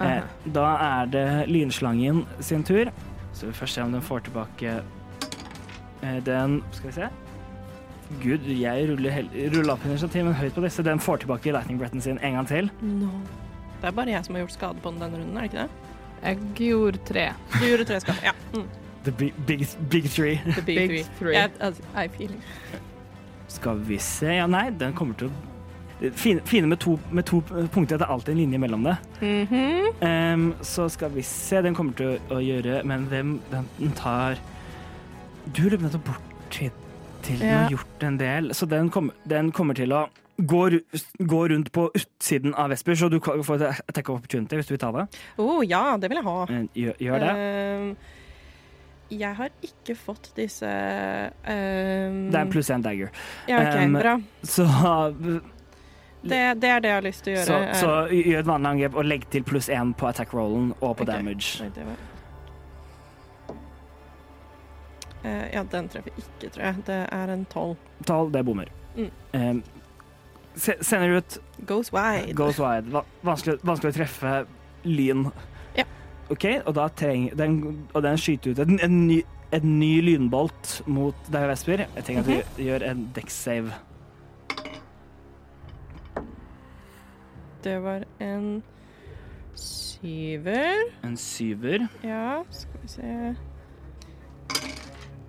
Eh, 0.00 0.22
da 0.54 0.66
er 0.80 1.08
det 1.12 1.48
lynslangen 1.48 2.24
sin 2.40 2.64
tur. 2.64 2.90
Så 3.32 3.46
vi 3.46 3.52
først 3.52 3.74
se 3.74 3.82
om 3.82 3.92
den 3.92 4.02
får 4.02 4.18
tilbake 4.18 4.82
eh, 6.02 6.24
den 6.24 6.62
Skal 6.72 6.88
vi 6.88 6.94
se. 6.94 7.08
Gud, 8.22 8.48
jeg 8.48 8.88
ruller, 8.90 9.22
ruller 9.54 9.72
opp 9.72 9.84
initiativet 9.86 10.34
høyt 10.34 10.54
på 10.54 10.64
disse. 10.64 10.82
Den 10.82 11.00
får 11.00 11.16
tilbake 11.16 11.52
lightning 11.52 11.78
Breton 11.78 12.00
sin 12.00 12.18
en 12.18 12.32
gang 12.32 12.48
til. 12.48 12.70
No. 12.80 13.10
Det 13.80 13.88
er 13.88 13.96
bare 13.96 14.10
jeg 14.12 14.24
som 14.24 14.34
har 14.34 14.42
gjort 14.44 14.52
skade 14.52 14.82
på 14.82 14.90
den 14.90 15.00
denne 15.00 15.18
runden, 15.18 15.36
er 15.36 15.40
det 15.40 15.50
ikke 15.50 15.62
det? 15.62 15.70
Jeg 16.22 16.38
gjorde 16.54 16.98
tre. 17.08 17.26
Du 17.54 17.64
gjorde 17.66 17.84
tre 17.88 18.00
skader. 18.00 18.24
Ja. 18.24 18.32
Mm. 18.54 18.66
The 19.04 19.12
big, 19.12 19.34
big, 19.46 19.66
big 19.90 20.10
three. 20.10 20.40
The 20.44 20.62
big, 20.62 20.76
Big 20.78 20.88
three. 20.90 21.04
three. 21.18 21.32
Jeg, 21.34 21.50
altså, 21.60 21.82
I 21.96 22.08
feel 22.08 22.30
it. 22.30 22.80
Skal 23.48 23.80
vi 23.88 23.98
se 23.98 24.26
Ja, 24.36 24.46
nei, 24.46 24.70
den 24.80 24.92
kommer 24.94 25.14
til 25.18 25.26
å 25.30 25.30
Fine, 26.16 26.40
fine 26.48 26.66
med, 26.66 26.78
to, 26.80 26.94
med 27.12 27.26
to 27.28 27.42
punkter, 27.44 27.98
det 28.00 28.06
er 28.06 28.12
alltid 28.14 28.32
en 28.32 28.38
linje 28.38 28.58
mellom 28.58 28.84
det. 28.84 28.96
Mm 29.20 29.46
-hmm. 29.46 30.32
um, 30.34 30.54
så 30.60 30.88
skal 30.88 31.10
vi 31.14 31.22
se, 31.22 31.62
den 31.62 31.74
kommer 31.74 31.92
til 31.92 32.06
å, 32.06 32.34
å 32.34 32.40
gjøre 32.40 32.84
Men 32.84 33.04
hvem 33.04 33.40
den, 33.50 33.68
den 33.78 33.92
tar 33.92 34.38
Du 35.56 35.62
løp 35.68 35.80
nettopp 35.80 36.04
bort 36.04 36.22
til, 36.50 36.70
til 37.22 37.38
den 37.38 37.48
Ja. 37.48 37.56
har 37.56 37.70
gjort 37.70 38.02
en 38.02 38.16
del, 38.18 38.54
så 38.54 38.66
den, 38.66 38.90
kom, 38.90 39.10
den 39.30 39.52
kommer 39.52 39.74
til 39.74 39.92
å 39.92 40.06
gå, 40.46 40.62
går, 41.18 41.48
rundt 41.48 41.72
på 41.72 41.90
utsiden 41.94 42.54
av 42.54 42.70
Vesper, 42.70 42.94
så 42.94 43.08
du 43.08 43.20
kan 43.20 43.44
få 43.44 43.58
et 43.58 43.82
attack 43.88 44.08
of 44.08 44.20
opportunity 44.20 44.58
hvis 44.58 44.70
du 44.70 44.74
vil 44.74 44.82
ta 44.82 44.90
det. 44.94 45.06
Oh, 45.40 45.60
ja, 45.66 45.96
det 46.00 46.10
vil 46.10 46.20
jeg 46.20 46.28
ha. 46.28 46.40
Eh, 46.48 46.66
Gjør, 46.80 46.98
gjør 47.06 47.24
det. 47.24 47.36
Uh, 47.36 48.18
jeg 49.10 49.34
har 49.40 49.54
ikke 49.66 49.96
fått 49.98 50.28
disse 50.36 50.68
uh, 50.70 51.46
Det 51.46 52.36
er 52.36 52.44
en 52.44 52.52
pluss 52.52 52.70
én 52.70 52.84
dagger. 52.84 53.10
Ja, 53.50 53.62
OK, 53.64 53.80
um, 53.80 53.96
bra. 53.98 54.14
Så, 54.42 54.66
Det, 56.20 56.38
det 56.60 56.68
er 56.68 56.80
det 56.84 56.88
jeg 56.90 56.98
har 56.98 57.04
lyst 57.04 57.24
til 57.24 57.38
å 57.40 57.42
så, 57.46 57.56
gjøre. 57.56 57.76
så 57.80 57.92
gjør 58.12 58.42
et 58.42 58.48
vanlig 58.50 58.70
angrep 58.74 58.96
og 59.00 59.06
legg 59.08 59.26
til 59.32 59.44
pluss 59.48 59.70
én 59.72 59.94
på 59.96 60.08
attack-rollen 60.10 60.74
og 60.76 60.98
på 60.98 61.06
okay. 61.06 61.14
damage. 61.14 61.64
Nei, 61.64 61.70
det 61.74 61.86
var... 61.88 62.06
Uh, 65.20 65.46
ja, 65.52 65.64
den 65.72 65.88
treffer 65.92 66.16
ikke, 66.16 66.48
tror 66.48 66.64
jeg. 66.64 66.82
Det 66.86 67.00
er 67.12 67.32
en 67.34 67.46
tolv. 67.52 67.80
Tolv, 68.08 68.32
det 68.36 68.44
bommer. 68.44 68.68
Mm. 68.96 69.10
Em, 69.36 69.62
se, 70.56 70.74
sender 70.80 71.16
ut 71.20 71.38
Goes 71.66 71.92
wide. 71.92 72.34
Goes 72.34 72.58
wide. 72.58 72.88
Va- 72.92 73.04
Vanskelig, 73.26 73.58
vanskelig 73.66 73.92
å 73.92 73.96
treffe 73.98 74.32
lyn. 74.84 75.26
Ja. 75.76 75.84
OK, 76.32 76.46
og 76.66 76.74
da 76.78 76.88
trenger 76.88 77.34
den, 77.36 77.60
og 77.94 78.02
den 78.06 78.16
skyter 78.18 78.54
ut 78.54 78.58
en, 78.64 78.78
en, 78.80 78.96
ny, 79.08 79.20
en 79.52 79.78
ny 79.80 79.92
lynbolt 80.06 80.80
mot 80.86 81.14
deg, 81.30 81.46
Vesper. 81.50 81.84
Jeg 81.98 82.04
tenker 82.08 82.22
at 82.42 82.56
du 82.56 82.62
gjør 82.64 82.86
en 82.90 83.04
dekksave. 83.16 83.72
Det 87.62 87.76
var 87.84 88.04
en 88.24 88.62
syver. 89.54 90.86
En 91.04 91.16
syver. 91.20 91.84
Ja, 92.06 92.40
skal 92.50 92.80
vi 92.80 92.88
se 92.88 93.10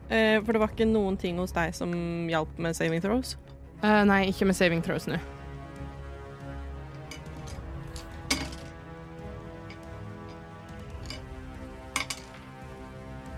eh, 0.07 0.37
For 0.45 0.53
det 0.55 0.61
var 0.63 0.71
ikke 0.71 0.87
noen 0.87 1.17
ting 1.19 1.41
hos 1.43 1.51
deg 1.55 1.75
som 1.75 1.91
hjalp 2.31 2.55
med 2.61 2.77
saving 2.77 3.03
throws? 3.03 3.35
Eh, 3.83 4.03
nei, 4.05 4.25
ikke 4.29 4.45
med 4.45 4.55
saving 4.55 4.83
throws 4.85 5.07
nå. 5.09 5.17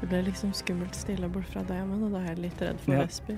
Det 0.02 0.10
ble 0.12 0.20
liksom 0.28 0.52
skummelt 0.56 0.96
stille 1.00 1.30
bort 1.32 1.48
fra 1.54 1.64
deg, 1.68 1.84
men 1.88 2.10
da 2.12 2.20
er 2.20 2.34
jeg 2.34 2.42
litt 2.44 2.62
redd 2.64 2.80
for 2.84 2.94
Ja. 2.94 3.06
Vesper. 3.06 3.38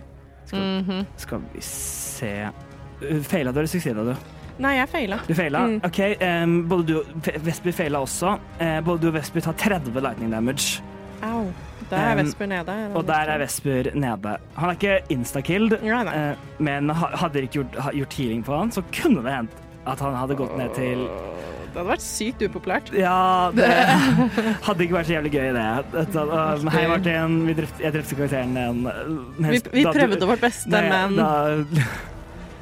-hmm. 0.51 1.05
Skal 1.17 1.41
vi 1.53 1.61
se 1.61 2.49
Uh, 3.01 3.21
Feila 3.21 3.51
du, 3.51 3.59
eller 3.59 3.67
suksessa 3.67 4.03
du? 4.03 4.15
Nei, 4.57 4.75
jeg 4.77 4.87
feila. 4.89 5.17
Du 5.27 5.33
feila? 5.33 5.59
Mm. 5.67 5.81
OK, 5.83 5.99
Um, 6.43 6.69
både 6.69 6.87
du 6.87 6.97
og 6.99 7.05
Ve- 7.15 7.39
Vesper 7.45 7.71
feila 7.71 7.99
også. 7.99 8.39
Uh, 8.61 8.81
både 8.85 9.01
du 9.01 9.07
og 9.07 9.13
Vesper 9.13 9.39
tar 9.41 9.51
30 9.51 9.99
lightning 10.01 10.31
damage, 10.31 10.81
Au. 11.21 11.51
Der 11.89 11.97
er 12.11 12.15
Vesper 12.23 12.47
nede. 12.49 12.71
er 12.71 12.95
og 12.97 13.05
der 13.05 13.29
er? 13.29 13.37
Vesper 13.43 13.91
nede. 13.93 14.37
Han 14.57 14.69
er 14.69 14.73
ikke 14.77 14.95
insta-killed, 15.13 15.73
eh, 15.83 16.35
men 16.59 16.89
hadde 16.89 17.33
dere 17.33 17.43
ikke 17.47 17.59
gjort, 17.63 17.93
gjort 17.93 18.13
healing 18.17 18.43
på 18.47 18.57
han, 18.57 18.71
så 18.71 18.81
kunne 18.91 19.21
det 19.23 19.33
hendt 19.35 19.51
at 19.85 19.99
han 20.01 20.15
hadde 20.17 20.35
gått 20.39 20.55
ned 20.57 20.73
til 20.73 21.03
Det 21.75 21.81
hadde 21.81 21.89
vært 21.91 22.01
sykt 22.05 22.41
upopulært. 22.41 22.89
Ja, 22.95 23.51
det 23.55 23.67
hadde 24.63 24.85
ikke 24.85 24.95
vært 24.95 25.09
så 25.09 25.15
jævlig 25.17 25.31
gøy, 25.35 25.49
det. 25.53 26.71
Hei, 26.71 26.85
Martin. 26.87 27.35
Vi 27.49 27.53
drepte, 27.57 27.83
jeg 27.83 27.93
drepte 27.97 28.15
karakteren 28.15 28.55
din. 28.55 28.85
uh, 28.87 29.49
Vi, 29.51 29.59
vi 29.73 29.83
da 29.83 29.91
du- 29.91 29.99
prøvde 29.99 30.29
vårt 30.31 30.41
beste, 30.41 30.69
Nei, 30.71 30.85
men 30.89 31.15
da, 31.19 31.29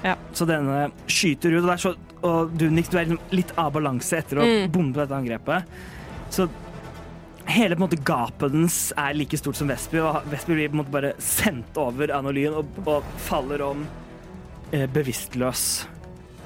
Ja. 0.03 0.15
Så 0.35 0.43
denne 0.49 0.89
skyter 1.07 1.53
ut, 1.55 1.63
og, 1.63 1.77
så, 1.79 1.93
og 2.27 2.57
du, 2.59 2.65
Nix, 2.73 2.89
du 2.91 2.97
er 2.99 3.05
liksom 3.05 3.19
litt 3.31 3.53
av 3.55 3.69
balanse 3.77 4.17
etter 4.19 4.41
å 4.41 4.43
Mm. 4.43 4.71
bombe 4.73 4.99
dette 4.99 5.15
angrepet. 5.15 5.63
Så 6.33 6.49
hele 7.45 7.75
på 7.75 7.79
en 7.83 7.85
måte, 7.87 8.01
gapet 8.05 8.53
dens 8.53 8.77
er 8.99 9.15
like 9.17 9.37
stort 9.39 9.57
som 9.59 9.69
Vesper, 9.71 10.03
og 10.03 10.29
Vesper 10.31 10.57
blir 10.57 10.71
på 10.71 10.77
en 10.77 10.81
måte 10.83 10.93
bare 10.93 11.13
sendt 11.21 11.77
over 11.79 12.13
av 12.15 12.29
og, 12.29 12.79
og 12.85 13.11
faller 13.25 13.63
om 13.65 13.85
eh, 14.71 14.87
bevisstløs. 14.89 15.65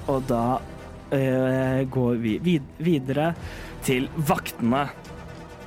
Og 0.08 0.24
da 0.28 0.60
eh, 1.14 1.84
går 1.88 2.20
vi 2.22 2.38
vid 2.44 2.68
videre 2.82 3.32
til 3.86 4.08
vaktene. 4.16 4.86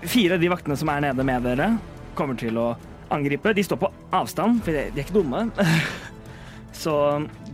Fire 0.01 0.37
av 0.37 0.41
de 0.43 0.49
vaktene 0.51 0.77
som 0.77 0.89
er 0.89 1.05
nede 1.07 1.25
med 1.25 1.45
dere, 1.45 1.73
kommer 2.17 2.37
til 2.39 2.57
å 2.57 2.71
angripe. 3.13 3.53
De 3.53 3.63
står 3.63 3.81
på 3.81 3.91
avstand, 4.15 4.63
for 4.65 4.73
de 4.73 4.89
de 4.91 5.01
er 5.01 5.05
ikke 5.05 5.19
dumme. 5.19 5.47
Så 6.81 6.95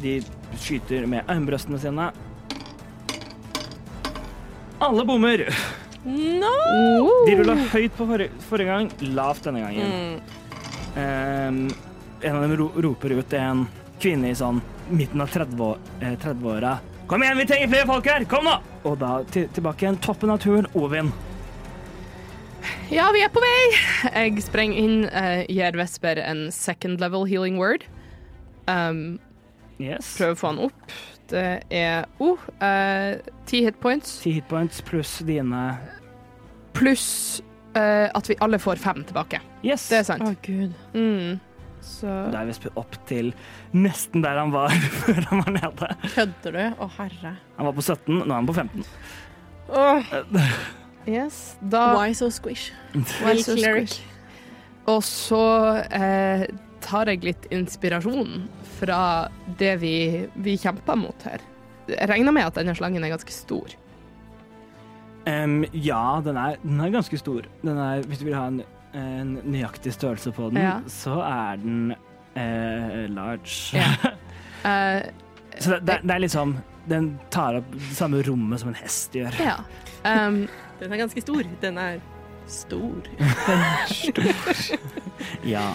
de 0.02 0.20
skyter 0.62 1.08
med 1.10 1.28
armbrøstene 1.28 1.82
sine. 1.82 2.12
Alle 4.78 5.04
bommer! 5.10 5.48
No! 6.08 7.10
De 7.28 7.36
rulla 7.36 7.56
høyt 7.74 7.96
på 7.98 8.06
forrige, 8.08 8.32
forrige 8.48 8.72
gang, 8.72 8.92
lavt 9.18 9.44
denne 9.48 9.64
gangen. 9.66 9.92
Mm. 9.92 10.36
Um, 10.98 11.58
en 12.24 12.36
av 12.38 12.46
dem 12.46 12.54
ro 12.58 12.70
roper 12.88 13.18
ut 13.20 13.34
en 13.38 13.66
kvinne 14.02 14.32
i 14.32 14.38
sånn 14.38 14.62
midten 14.90 15.22
av 15.22 15.30
30-å- 15.34 15.78
eh, 16.00 16.16
30-åra. 16.24 16.78
Kom 17.08 17.24
igjen, 17.24 17.38
vi 17.38 17.46
trenger 17.50 17.68
flere 17.74 17.90
folk 17.90 18.08
her! 18.08 18.24
Kom 18.30 18.48
nå! 18.48 18.56
Og 18.88 18.98
da 19.00 19.18
tilbake 19.32 19.84
igjen, 19.86 20.00
toppen 20.04 20.32
av 20.34 20.40
turen, 20.44 20.68
Ovin. 20.76 21.12
Ja, 22.92 23.10
vi 23.12 23.22
er 23.24 23.30
på 23.32 23.44
vei! 23.44 23.60
Jeg 24.14 24.42
sprenger 24.48 24.80
inn, 24.80 24.98
uh, 25.12 25.44
gir 25.52 25.76
Vesper 25.80 26.20
en 26.24 26.48
second 26.56 27.00
level 27.04 27.26
healing 27.28 27.60
word. 27.60 27.84
Um, 28.68 29.20
Yes. 29.78 30.16
prøver 30.18 30.34
å 30.34 30.40
få 30.40 30.48
han 30.54 30.60
opp. 30.72 30.96
Det 31.28 31.48
er 31.74 32.06
oh, 32.24 32.40
eh, 32.64 33.18
ti 33.50 33.64
hit 33.66 33.80
points 33.84 34.20
Ti 34.24 34.32
hit 34.38 34.48
points 34.48 34.80
pluss 34.86 35.18
dine 35.28 35.64
pluss 36.78 37.42
eh, 37.76 38.08
at 38.14 38.30
vi 38.30 38.38
alle 38.44 38.60
får 38.62 38.80
fem 38.82 39.04
tilbake. 39.08 39.42
Yes. 39.66 39.88
Det 39.90 40.02
er 40.02 40.08
sant. 40.08 40.24
Å, 40.24 40.34
gud. 40.46 40.76
Mm. 40.94 41.40
Så 41.88 42.10
Da 42.34 42.42
er 42.42 42.50
vi 42.50 42.72
opp 42.80 42.98
til 43.10 43.32
nesten 43.76 44.24
der 44.26 44.40
han 44.40 44.52
var 44.54 44.74
før 45.04 45.22
han 45.30 45.44
var 45.46 45.56
nede. 45.56 45.90
Kødder 46.16 46.58
du? 46.58 46.64
Å, 46.84 46.90
herre. 46.98 47.34
Han 47.58 47.70
var 47.70 47.78
på 47.78 47.86
17, 47.86 48.20
nå 48.20 48.28
er 48.28 48.36
han 48.36 48.50
på 48.50 48.58
15. 48.58 48.86
Oh. 49.68 50.14
yes, 51.18 51.58
da 51.62 51.90
why 51.98 52.14
so 52.16 52.30
squish? 52.32 52.72
Why 53.24 53.36
so 53.44 53.58
squish? 53.60 54.00
Og 54.88 55.02
så 55.04 55.44
eh, 55.92 56.46
tar 56.84 57.12
jeg 57.12 57.26
litt 57.28 57.50
inspirasjon 57.52 58.46
fra 58.78 59.00
det 59.60 59.76
vi, 59.82 59.94
vi 60.44 60.58
kjemper 60.62 60.96
mot 61.00 61.24
her. 61.28 61.40
Jeg 61.88 62.10
regner 62.12 62.32
med 62.36 62.44
at 62.50 62.58
denne 62.60 62.76
slangen 62.78 63.04
er 63.08 63.14
ganske 63.14 63.32
stor. 63.34 63.68
Um, 65.28 65.62
ja, 65.76 66.20
den 66.24 66.38
er, 66.40 66.56
den 66.64 66.80
er 66.84 66.92
ganske 66.94 67.18
stor. 67.20 67.42
Den 67.64 67.78
er, 67.84 68.04
hvis 68.08 68.20
du 68.22 68.26
vil 68.30 68.36
ha 68.38 68.46
en, 68.48 68.62
en 68.96 69.34
nøyaktig 69.44 69.92
størrelse 69.96 70.32
på 70.36 70.50
den, 70.54 70.62
Ja. 70.64 70.78
så 70.88 71.18
er 71.24 71.56
den 71.64 71.92
uh, 71.92 73.04
large. 73.12 73.76
Ja. 73.76 73.90
Uh, 74.64 75.02
så 75.64 75.68
det, 75.78 75.82
det, 75.88 75.96
det 76.04 76.14
er 76.16 76.20
liksom 76.24 76.58
Den 76.88 77.10
tar 77.34 77.58
opp 77.60 77.68
det 77.76 77.96
samme 77.98 78.22
rommet 78.24 78.60
som 78.62 78.70
en 78.72 78.78
hest 78.80 79.12
gjør. 79.16 79.36
ja. 79.44 79.58
Um, 80.08 80.46
Den 80.80 80.94
er 80.94 80.98
ganske 81.02 81.22
stor. 81.26 81.42
Den 81.62 81.78
er 81.82 81.98
Stor. 82.48 83.04
Ja. 85.44 85.74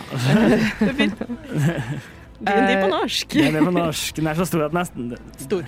D&D 2.47 2.75
på 2.83 2.89
norsk. 2.93 3.35
Den 3.47 3.57
er 3.57 3.65
på 3.65 3.71
norsk. 3.77 4.17
Den 4.17 4.27
er 4.27 4.35
så 4.35 4.45
stor 4.49 4.65
at 4.67 4.77
nesten 4.77 5.15
Stor. 5.39 5.63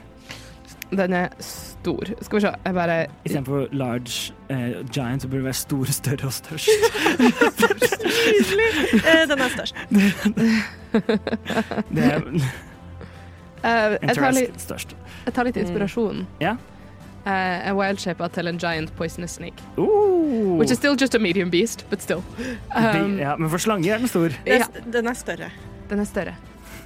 Den 0.94 1.12
er 1.12 1.28
stor. 1.40 2.04
Skal 2.22 2.36
vi 2.36 2.40
se, 2.44 2.50
jeg 2.64 2.74
bare 2.74 3.06
Istedenfor 3.24 3.66
large 3.72 4.34
eh, 4.50 4.84
giant, 4.94 5.22
så 5.22 5.28
burde 5.28 5.40
det 5.42 5.44
være 5.44 5.54
stor, 5.58 5.84
større 5.84 6.26
og 6.28 6.32
størst. 6.32 6.68
Nydelig. 8.30 8.68
Eh, 8.94 9.24
den 9.30 9.40
er 9.40 9.48
størst. 9.56 9.74
Det 11.94 12.04
er 12.04 12.20
eh, 13.64 13.96
jeg, 14.02 14.16
tar 14.16 14.30
litt, 14.30 14.46
interest 14.46 14.60
størst. 14.68 14.96
jeg 15.24 15.34
tar 15.34 15.48
litt 15.48 15.56
inspirasjon. 15.56 16.26
Ja. 16.42 16.56
Eh, 17.24 17.70
wild 17.76 17.98
shape 18.02 18.28
til 18.34 18.48
en 18.50 18.58
giant 18.60 18.92
poisonous 18.96 19.38
snake. 19.38 19.62
Uh, 19.78 20.58
Which 20.60 20.70
is 20.70 20.78
still 20.78 20.96
just 21.00 21.14
a 21.14 21.18
medium 21.18 21.50
beast, 21.50 21.86
but 21.90 22.02
still. 22.02 22.22
Um, 22.76 23.18
ja, 23.18 23.36
men 23.36 23.50
for 23.50 23.58
slange 23.58 23.88
er 23.90 23.98
den 23.98 24.08
stor. 24.08 24.28
Den 24.28 24.60
Ja. 24.60 24.66
er, 24.68 24.90
den 24.92 25.08
er 25.08 25.14
større. 25.14 25.50
Den 25.90 26.00
er 26.00 26.04
større. 26.04 26.34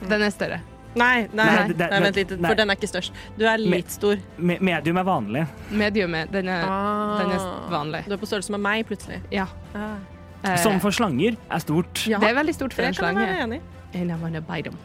Den 0.09 0.23
er 0.23 0.31
større. 0.31 0.61
Nei, 0.99 1.29
nei, 1.33 1.45
Nei, 1.45 1.67
det, 1.69 1.77
det- 1.79 1.91
nei 1.91 1.99
vent 2.01 2.17
litt, 2.17 2.31
nei. 2.41 2.49
for 2.49 2.55
den 2.57 2.71
er 2.71 2.75
ikke 2.79 2.89
størst. 2.91 3.13
Du 3.39 3.45
er 3.47 3.59
litt 3.59 3.91
stor. 3.93 4.17
Me 4.39 4.57
medium 4.61 4.97
er 4.97 5.05
vanlig. 5.05 5.47
Medium 5.71 6.15
er 6.15 6.27
Den 6.33 6.49
er, 6.49 6.63
den 6.63 7.31
er 7.31 7.39
Ah. 7.39 7.69
vanlig. 7.71 8.05
Du 8.09 8.13
er 8.15 8.17
på 8.17 8.27
størrelse 8.27 8.51
med 8.51 8.61
meg, 8.61 8.87
plutselig. 8.89 9.21
ja. 9.31 9.47
Ah. 9.75 9.97
Eh, 10.45 10.57
Som 10.63 10.79
for 10.81 10.91
slanger 10.91 11.37
er 11.51 11.59
stort. 11.59 12.07
Ja, 12.07 12.19
Det 12.19 12.31
er 12.31 12.35
veldig 12.35 12.55
stort 12.55 12.73
for 12.73 12.83
det 12.83 12.89
en 12.89 12.95
kan 12.95 13.17
jeg 13.17 13.27
slange. 13.27 13.27
være 13.27 13.43
enig 13.45 13.61
i. 13.61 13.99
And 14.01 14.11
I 14.11 14.15
wanna 14.15 14.41
bite 14.41 14.65
them. 14.71 14.79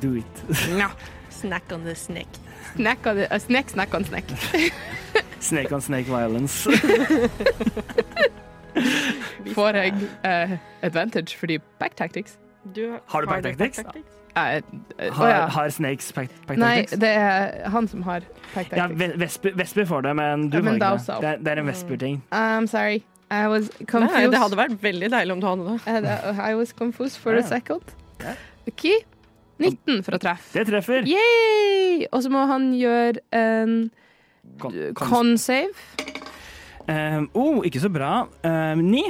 Do 0.00 0.14
it. 0.14 0.70
no. 0.76 0.88
Snack 1.30 1.72
on 1.72 1.84
the 1.84 1.94
snake. 1.94 2.28
Snack 2.76 3.06
on, 3.06 3.18
a 3.30 3.38
snack, 3.38 3.70
snack 3.70 3.94
on 3.94 4.04
snack. 4.04 4.24
Snake 5.40 5.72
on 5.72 5.80
snake 5.80 6.06
violence. 6.06 6.68
Får 9.54 9.76
jeg 9.78 9.92
uh, 10.24 10.56
advantage 10.82 11.36
fordi 11.38 11.58
back 11.80 11.96
tactics? 11.96 12.36
Du, 12.74 12.98
Har 13.08 13.20
du 13.20 13.26
det 13.26 13.42
back 13.42 13.56
tactics? 13.58 13.78
Eh, 13.78 13.84
eh, 13.96 14.02
å 14.36 15.12
Har, 15.16 15.28
ja. 15.30 15.46
har 15.54 15.70
snakes 15.74 16.12
pack, 16.12 16.30
pack 16.46 16.58
Nei, 16.60 16.74
tactics? 16.82 17.00
det 17.00 17.10
er 17.16 17.68
han 17.70 17.88
som 17.88 18.02
har 18.06 18.20
packed 18.54 18.70
tactics. 18.76 19.08
Ja, 19.10 19.16
Vesper, 19.18 19.54
Vesper 19.58 19.84
får 19.88 20.02
det, 20.02 20.14
men 20.16 20.48
du 20.50 20.58
må 20.62 20.70
får 20.70 20.80
ikke 20.80 20.98
det. 21.06 21.20
Det 21.20 21.30
er, 21.30 21.36
det 21.46 21.52
er 21.54 21.62
en 21.62 21.66
Vesper-ting. 21.70 22.22
I'm 22.32 22.66
sorry. 22.70 23.02
I 23.30 23.46
was 23.48 23.68
Nei, 23.78 23.86
confused. 23.86 24.30
det 24.32 24.38
hadde 24.42 24.56
vært 24.58 24.76
veldig 24.82 25.10
deilig 25.12 25.32
om 25.36 25.40
du 25.40 25.46
hadde 25.46 25.64
det. 25.70 26.04
Eh, 26.26 26.40
I 26.50 26.54
was 26.58 26.72
confused 26.72 27.18
for 27.22 27.32
Ja. 27.34 27.38
a 27.38 27.42
second. 27.46 27.82
OK. 28.68 28.86
19 29.60 30.02
for 30.02 30.16
å 30.16 30.18
treffe. 30.18 30.52
Det 30.56 30.66
treffer. 30.66 31.04
Yay! 31.06 32.06
Og 32.12 32.22
så 32.24 32.30
må 32.32 32.46
han 32.48 32.72
gjøre 32.74 33.20
en 33.32 33.90
Con- 34.58 34.72
con- 34.94 35.08
con-save. 35.08 35.74
Um, 36.88 37.28
oh, 37.34 37.60
ikke 37.64 37.78
så 37.80 37.90
bra. 37.92 38.26
Um, 38.42 38.78
ni. 38.90 39.04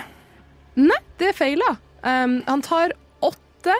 Det 1.21 1.35
feila. 1.39 1.77
Um, 2.05 2.43
han 2.49 2.63
tar 2.63 2.93
åtte 3.23 3.75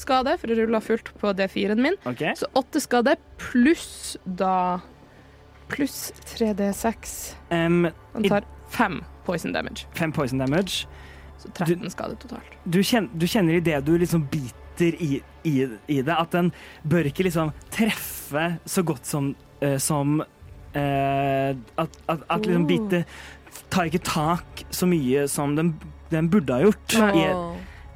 skade, 0.00 0.36
for 0.40 0.52
å 0.52 0.56
rulle 0.58 0.80
fullt 0.84 1.12
på 1.20 1.32
D4-en 1.38 1.82
min. 1.84 1.96
Okay. 2.08 2.32
Så 2.38 2.48
åtte 2.58 2.80
skade 2.82 3.16
pluss 3.40 4.16
da 4.24 4.80
Pluss 5.70 6.10
3D6. 6.26 7.12
Um, 7.54 7.84
Han 8.16 8.24
tar 8.26 8.46
fem 8.74 8.96
poison 9.26 9.52
damage. 9.54 9.86
fem 9.94 10.10
poison 10.12 10.40
damage. 10.42 10.86
Så 11.38 11.48
13 11.54 11.90
skade 11.94 12.16
totalt. 12.20 12.56
Du 12.66 12.80
kjenner, 12.82 13.08
du 13.14 13.26
kjenner 13.30 13.54
i 13.54 13.60
det 13.64 13.78
du 13.86 13.92
liksom 13.98 14.26
biter 14.32 14.96
i, 14.98 15.20
i, 15.46 15.54
i 15.86 16.00
det, 16.02 16.16
at 16.16 16.34
den 16.34 16.50
bør 16.82 17.06
ikke 17.08 17.24
liksom 17.28 17.52
treffe 17.72 18.48
så 18.66 18.82
godt 18.82 19.06
som, 19.06 19.30
uh, 19.62 19.76
som 19.78 20.20
uh, 20.20 21.50
At, 21.78 22.00
at, 22.08 22.26
at 22.28 22.46
liksom 22.46 22.66
Oh. 22.66 22.68
bitet 22.68 23.06
tar 23.70 23.86
ikke 23.86 24.02
tak 24.06 24.64
så 24.74 24.86
mye 24.90 25.28
som 25.30 25.54
den, 25.56 25.74
den 26.10 26.28
burde 26.30 26.54
ha 26.54 26.64
gjort. 26.66 26.94
I, 27.14 27.24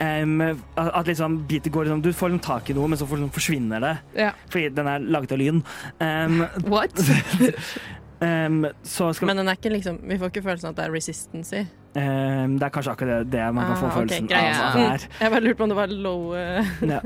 Em, 0.03 0.41
at, 0.77 1.07
liksom 1.07 1.37
bitet 1.47 1.73
går 1.73 1.85
liksom 1.87 2.01
Du 2.03 2.09
får 2.13 2.33
liksom 2.33 2.43
tak 2.43 2.71
i 2.71 2.75
noe, 2.75 2.89
men 2.91 2.99
så 2.99 3.07
får- 3.07 3.29
forsvinner 3.31 3.81
det. 3.81 3.93
Ja. 4.19 4.33
Fordi 4.51 4.69
den 4.75 4.87
er 4.91 4.99
laget 4.99 5.33
av 5.33 5.39
lyn. 5.39 5.61
Um, 6.01 6.41
What? 6.73 6.99
um, 8.21 8.67
så 8.83 9.13
skal 9.15 9.27
Men 9.31 9.37
den 9.43 9.49
er 9.53 9.59
ikke 9.59 9.71
liksom 9.73 10.01
Vi 10.09 10.19
får 10.19 10.33
ikke 10.33 10.43
følelsen 10.49 10.71
at 10.73 10.77
det 10.81 10.85
er 10.89 10.93
resistance 10.97 11.57
i. 11.57 11.63
um, 11.95 12.57
Det 12.59 12.67
er 12.67 12.75
kanskje 12.75 12.93
akkurat 12.97 13.23
det, 13.23 13.31
det 13.39 13.47
man 13.55 13.67
kan 13.71 13.77
få 13.79 13.87
Ah, 13.87 13.91
få 13.95 14.01
følelsen 14.01 14.25
okay, 14.27 14.37
av. 14.37 14.45
Ja. 14.45 14.67
at 14.67 14.75
det 14.75 14.85
er. 14.91 15.09
Jeg 15.25 15.31
bare 15.37 15.45
lurte 15.47 15.59
på 15.63 15.63
om 15.69 15.73
det 15.75 15.79
var 15.79 15.87
low 15.95 16.35
eh, 16.35 16.75
Ja. 16.95 17.01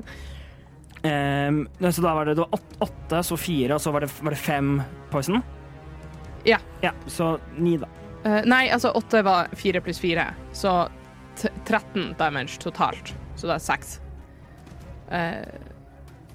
Så 1.93 2.03
da 2.03 2.15
var 2.15 2.25
det, 2.27 2.35
det 2.35 2.41
var 2.47 2.57
åt- 2.59 2.77
åtte, 2.89 3.23
så 3.23 3.37
fire, 3.39 3.75
og 3.77 3.81
så 3.81 3.93
var 3.95 4.01
det, 4.01 4.11
var 4.23 4.31
det 4.35 4.39
fem 4.41 4.83
poison? 5.13 5.43
Ja. 6.45 6.59
Ja, 6.83 6.91
Så 7.07 7.39
ni, 7.59 7.77
da. 7.79 7.87
Uh, 8.25 8.41
nei, 8.45 8.65
altså 8.75 8.91
åtte 8.99 9.23
var 9.23 9.49
fire 9.57 9.81
pluss 9.81 10.01
fire, 10.03 10.25
så 10.53 10.89
13 11.67 12.15
damage 12.19 12.59
totalt. 12.63 13.15
Så 13.37 13.47
det 13.47 13.55
er 13.55 13.65
6. 13.65 14.01
Eh, 15.11 15.59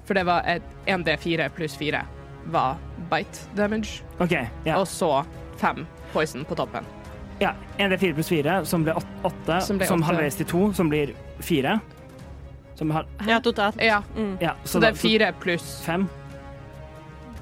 for 0.04 0.14
det 0.14 0.24
var 0.26 0.42
et 0.46 0.62
1D4 0.86 1.48
pluss 1.56 1.76
4 1.80 2.02
var 2.52 2.76
bite 3.10 3.46
damage, 3.56 4.02
Okay, 4.20 4.46
yeah. 4.66 4.76
og 4.78 4.86
så 4.86 5.24
5 5.56 5.86
poison 6.12 6.44
på 6.44 6.54
toppen. 6.54 6.84
ja. 7.40 7.54
1D4 7.78 8.14
pluss 8.14 8.28
4, 8.28 8.64
som 8.68 8.84
ble 8.84 8.92
8, 8.94 9.60
Som 9.60 9.60
som, 9.66 9.78
ble 9.78 9.86
åtte. 9.86 10.04
halveres 10.04 10.36
til 10.36 10.46
2, 10.46 10.72
som 10.74 10.88
blir 10.92 11.14
4. 11.40 11.80
Som 12.76 12.90
har 12.90 13.06
Ja, 13.26 13.40
totalt. 13.40 13.80
Ja, 13.82 14.02
Mm. 14.16 14.36
Ja, 14.40 14.52
så 14.64 14.68
så, 14.78 14.80
det 14.80 14.88
er 14.88 14.94
4 14.94 15.32
pluss 15.40 15.80
Fem. 15.84 16.08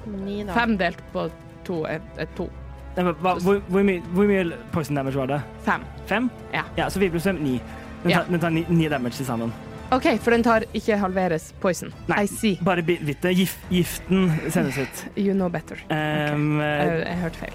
Ni, 0.05 0.43
da. 0.43 0.53
Fem 0.53 0.77
delt 0.77 0.99
på 1.13 1.29
2 1.65 1.85
er, 1.87 2.01
er 2.17 2.25
to. 2.35 2.49
Nei, 2.95 3.03
men 3.07 3.13
hva, 3.23 3.35
hvor, 3.41 3.61
hvor, 3.69 3.83
mye, 3.85 4.01
hvor 4.13 4.27
mye 4.29 4.57
poison 4.73 4.95
damage 4.99 5.17
var 5.17 5.31
det? 5.31 5.39
Fem. 5.65 5.85
Fem? 6.09 6.29
Ja. 6.53 6.63
ja 6.77 6.89
så 6.93 6.99
vi 7.01 7.09
pluss 7.09 7.23
fem, 7.29 7.39
ni. 7.41 7.55
Den 8.03 8.11
Ja. 8.11 8.19
tar, 8.21 8.31
den 8.31 8.39
tar 8.43 8.49
ni, 8.53 8.65
ni 8.69 8.89
damage 8.91 9.17
til 9.17 9.25
sammen. 9.25 9.53
OK, 9.93 10.07
for 10.21 10.31
den 10.33 10.43
tar 10.43 10.63
ikke 10.73 10.97
halveres 10.97 11.51
poison. 11.61 11.91
Nei. 12.09 12.23
I 12.23 12.27
see. 12.27 12.57
Bare 12.65 12.81
bitte. 12.83 13.33
Gif, 13.33 13.57
giften 13.69 14.31
sendes 14.49 14.77
ut. 14.77 15.03
You 15.17 15.33
know 15.33 15.49
better. 15.49 15.77
Um, 15.89 16.59
Jeg, 16.61 17.03
jeg 17.07 17.17
hørte 17.21 17.37
feil. 17.43 17.53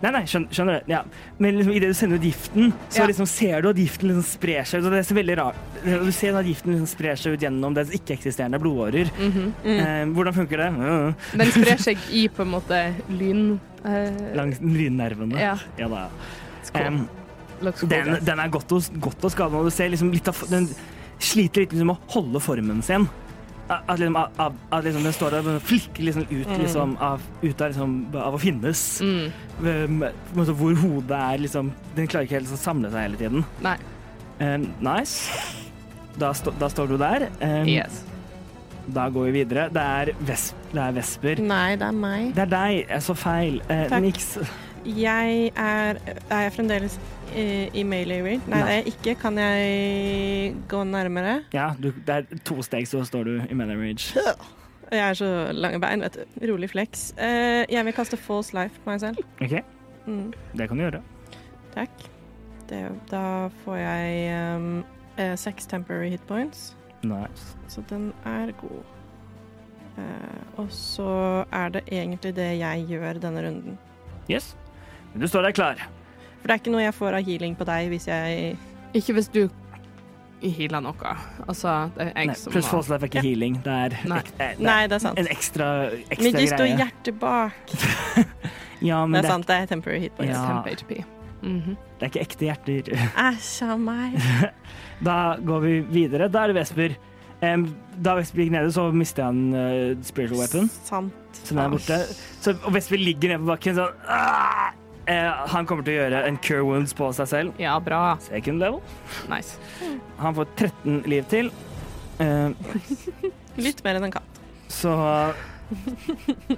Nei, 0.00 0.10
nei, 0.14 0.22
skjønner, 0.24 0.48
skjønner. 0.56 0.84
Ja. 0.88 1.02
Men 1.38 1.58
liksom, 1.58 1.74
idet 1.76 1.90
du 1.90 1.96
sender 1.98 2.16
ut 2.16 2.24
giften, 2.24 2.72
så 2.88 3.02
Ja. 3.02 3.06
liksom 3.10 3.26
ser 3.28 3.60
du 3.62 3.68
at 3.68 3.76
giften 3.76 4.08
liksom 4.08 4.24
sprer 4.24 4.64
seg 4.64 4.80
ut. 4.80 4.86
Og 4.86 4.92
det 4.94 4.98
er 5.02 5.08
så 5.10 5.16
veldig 5.18 5.36
rart. 5.36 5.56
Du 5.84 6.12
ser 6.12 6.36
at 6.38 6.46
giften 6.46 6.72
liksom 6.72 6.88
sprer 6.88 7.16
seg 7.20 7.32
ut 7.36 7.40
gjennom 7.44 7.74
dens 7.76 7.90
ikke-eksisterende 7.90 8.60
blodårer. 8.62 9.10
Mhm. 9.18 9.54
Mm. 9.64 9.78
Eh, 9.78 10.04
hvordan 10.16 10.34
funker 10.34 10.56
det? 10.56 10.70
Den 11.38 11.52
sprer 11.52 11.76
seg 11.76 11.98
i 12.10 12.28
på 12.28 12.42
en 12.42 12.50
måte 12.56 12.80
lyn... 13.10 13.60
eh, 13.84 14.36
langs 14.36 14.60
lynnervene. 14.60 15.38
Ja. 15.38 15.56
Ja 15.78 15.88
da. 15.88 16.08
cool, 16.72 17.88
den, 17.88 18.16
den 18.24 18.38
er 18.40 18.48
godt 18.48 18.72
å, 18.72 18.80
godt 19.00 19.24
å 19.24 19.30
skade, 19.30 19.54
og 19.54 19.68
du 19.68 19.70
ser 19.74 19.90
liksom 19.92 20.12
litt 20.12 20.28
av 20.28 20.38
Den 20.48 20.68
sliter 21.20 21.60
litt 21.66 21.74
liksom 21.74 21.92
å 21.92 21.98
holde 22.14 22.40
formen 22.40 22.80
sin. 22.82 23.04
At, 23.70 23.84
at 23.86 24.00
liksom, 24.02 24.16
av, 24.18 24.56
at 24.74 24.84
liksom 24.84 25.04
den 25.06 25.14
står 25.14 25.36
der 25.36 25.48
og 25.52 25.62
flikker 25.62 26.02
liksom 26.08 26.24
ut, 26.30 26.48
Mm. 26.50 26.58
liksom, 26.64 26.94
av, 27.06 27.22
ut 27.42 27.60
av, 27.62 27.68
liksom, 27.70 27.92
av 28.18 28.34
å 28.34 28.40
finnes. 28.42 28.82
Mm. 29.00 29.32
Um, 29.62 30.04
hvor 30.58 30.74
hodet 30.80 31.18
er 31.20 31.38
liksom 31.44 31.68
Den 31.94 32.08
klarer 32.10 32.26
ikke 32.26 32.38
helt 32.40 32.50
å 32.54 32.58
samle 32.58 32.90
seg 32.90 33.04
hele 33.06 33.20
tiden. 33.20 33.44
Nei. 33.62 33.76
Um, 34.40 34.64
nice. 34.82 35.30
Da, 36.18 36.32
sto, 36.34 36.50
da 36.58 36.68
står 36.72 36.88
du 36.90 36.96
der. 36.98 37.28
Um, 37.40 37.68
Yes. 37.70 38.02
Da 38.90 39.04
går 39.12 39.28
vi 39.28 39.44
videre. 39.44 39.68
Det 39.70 39.82
er, 39.86 40.10
vesp, 40.26 40.56
det 40.72 40.80
er 40.82 40.94
Vesper. 40.96 41.40
Nei, 41.46 41.76
det 41.78 41.86
er 41.86 41.94
meg. 41.94 42.32
Det 42.34 42.42
er 42.42 42.50
deg. 42.50 42.78
Jeg 42.88 43.02
så 43.06 43.14
feil. 43.14 43.60
Uh. 43.70 43.98
Niks. 44.02 44.32
Jeg 44.86 45.50
er 45.56 45.98
Er 46.30 46.40
jeg 46.46 46.52
fremdeles 46.52 46.98
i, 47.36 47.70
range? 48.24 48.40
Nei, 48.48 48.58
Nei. 48.58 48.60
det 48.60 48.70
er 48.70 48.78
jeg 48.80 48.86
ikke. 48.94 49.14
Kan 49.20 49.38
jeg 49.38 50.54
gå 50.68 50.84
nærmere? 50.84 51.42
Ja, 51.54 51.68
du, 51.82 51.90
det 52.06 52.08
er 52.16 52.40
to 52.44 52.62
steg, 52.62 52.88
så 52.88 53.04
står 53.06 53.24
du 53.24 53.34
i 53.50 53.54
range. 53.78 54.12
Jeg 54.90 54.98
er 55.10 55.14
så 55.14 55.28
lange 55.54 55.78
bein, 55.80 56.00
vet 56.02 56.16
du. 56.18 56.46
Rolig 56.52 56.70
flex. 56.72 57.12
Eh, 57.18 57.62
jeg 57.70 57.84
vil 57.86 57.94
kaste 57.94 58.16
false 58.18 58.54
life 58.56 58.80
på 58.84 58.90
meg 58.90 59.00
selv. 59.00 59.20
OK, 59.40 59.60
Mm, 60.06 60.32
det 60.56 60.66
kan 60.68 60.76
du 60.78 60.82
gjøre. 60.82 61.02
takk. 61.74 61.90
Det, 62.70 62.78
da 63.10 63.48
får 63.64 63.76
jeg 63.76 64.56
um, 64.56 64.84
seks 65.36 65.66
temporary 65.66 66.08
hit 66.10 66.22
points, 66.26 66.76
Nice. 67.02 67.54
så 67.68 67.82
den 67.90 68.12
er 68.24 68.50
god. 68.60 68.82
Uh, 69.98 70.62
og 70.62 70.66
så 70.72 71.44
er 71.52 71.68
det 71.68 71.82
egentlig 71.92 72.34
det 72.36 72.58
jeg 72.58 72.86
gjør 72.88 73.20
denne 73.22 73.42
runden. 73.46 73.78
Yes. 74.30 74.56
Du 75.14 75.26
står 75.28 75.48
der 75.48 75.56
klar. 75.56 75.80
For 76.40 76.48
det 76.48 76.54
er 76.54 76.60
ikke 76.62 76.72
noe 76.72 76.84
jeg 76.84 76.94
får 76.96 77.16
av 77.18 77.26
healing 77.26 77.56
på 77.58 77.66
deg 77.68 77.90
hvis 77.92 78.06
jeg 78.08 78.54
Ikke 78.96 79.12
hvis 79.18 79.28
du 79.32 79.42
healer 80.40 80.80
noe. 80.80 81.14
Altså, 81.46 81.90
det 81.96 82.06
er 82.06 82.12
jeg 82.14 82.30
Nei, 82.30 82.36
som 82.40 82.52
Pluss 82.54 82.70
life 82.72 82.96
er 82.96 83.10
ikke 83.10 83.24
healing. 83.26 83.58
Det 83.64 83.74
er, 83.76 83.96
Nei. 84.08 84.20
ek, 84.22 84.30
eh, 84.38 84.54
det 84.56 84.64
Nei, 84.64 84.76
er 84.84 84.88
det 84.88 84.96
er 84.96 85.02
sant. 85.04 85.18
en 85.20 85.28
ekstra, 85.34 85.66
Men 85.90 86.16
ekstra 86.16 86.24
Men 86.24 86.38
de 86.40 86.46
greie. 86.56 86.76
hjertet 86.80 87.20
bak. 87.20 87.74
Ja, 88.80 89.02
men 89.04 89.18
Det 89.20 89.26
er 89.28 89.32
sant, 89.34 89.44
det 89.46 89.56
er 89.60 89.66
temporary 89.68 90.00
hit 90.06 90.14
points. 90.16 90.32
Ja. 90.32 90.46
temp 90.48 90.66
HP. 90.72 91.04
Mhm. 91.42 91.76
det 91.98 92.06
er 92.06 92.10
ikke 92.10 92.22
ekte 92.24 92.46
hjerter. 92.48 92.88
Æsj 93.28 93.62
a 93.68 93.76
meg. 93.76 94.16
Da 95.04 95.36
går 95.36 95.60
vi 95.64 95.74
videre. 95.92 96.28
Da 96.32 96.44
er 96.44 96.52
det 96.52 96.56
Vesper. 96.62 96.96
Em, 97.44 97.66
da 98.00 98.14
Vesper 98.16 98.42
gikk 98.42 98.52
nede, 98.52 98.72
så 98.72 98.86
mistet 98.92 99.24
han 99.24 99.38
uh, 99.52 99.92
spiritual 100.04 100.40
weapon. 100.42 100.68
Sant. 100.84 101.12
Så 101.44 101.54
den 101.54 101.62
er 101.62 101.72
borte. 101.72 102.00
Så, 102.40 102.56
og 102.64 102.72
Vesper 102.76 103.00
ligger 103.00 103.32
nede 103.34 103.44
på 103.44 103.48
bakken 103.52 103.76
sånn 103.76 104.08
«Ah!» 104.08 104.72
Eh, 105.10 105.44
han 105.50 105.66
kommer 105.66 105.82
til 105.86 105.96
å 105.96 106.02
gjøre 106.04 106.22
en 106.28 106.36
cure 106.44 106.62
wounds 106.66 106.92
på 106.94 107.08
seg 107.16 107.26
selv. 107.30 107.60
Ja, 107.62 107.74
bra. 107.82 108.16
Second 108.22 108.62
level. 108.62 108.80
Nice. 109.32 109.56
Han 110.20 110.36
får 110.36 110.50
13 110.60 111.00
liv 111.10 111.26
til. 111.32 111.50
Eh, 112.22 112.50
Litt 113.60 113.80
mer 113.84 113.98
enn 113.98 114.06
en 114.10 114.12
katt. 114.14 114.38
så 114.70 114.92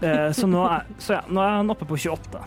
eh, 0.02 0.32
Så 0.36 0.48
nå 0.50 0.64
er, 0.68 0.84
så 1.00 1.16
ja, 1.18 1.22
nå 1.32 1.40
er 1.44 1.54
han 1.60 1.72
oppe 1.72 1.88
på 1.88 1.96
28. 1.96 2.42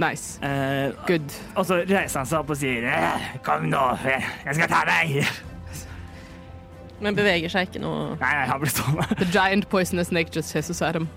Nice. 0.00 0.38
Eh, 0.42 0.90
Good. 1.06 1.34
og 1.54 1.66
så 1.68 1.76
reiser 1.86 2.18
han 2.22 2.26
seg 2.26 2.40
opp 2.40 2.48
og 2.50 2.58
sier 2.58 2.82
eh, 2.90 3.26
Kom 3.46 3.68
nå, 3.70 3.82
jeg 4.02 4.24
jeg 4.48 4.56
skal 4.58 4.72
ta 4.72 4.80
deg. 4.88 5.20
Men 7.04 7.14
beveger 7.18 7.52
seg 7.52 7.68
ikke 7.68 7.82
noe 7.82 8.14
Nei, 8.18 8.32
nei, 8.40 8.46
han 8.48 8.62
blir 8.62 8.72
stående. 8.72 9.06
The 9.20 9.28
giant 9.34 9.68
poisonous 9.70 10.08
snake 10.10 10.32
just 10.34 10.54
hisses 10.56 10.80
at 10.82 10.96
him. 10.98 11.10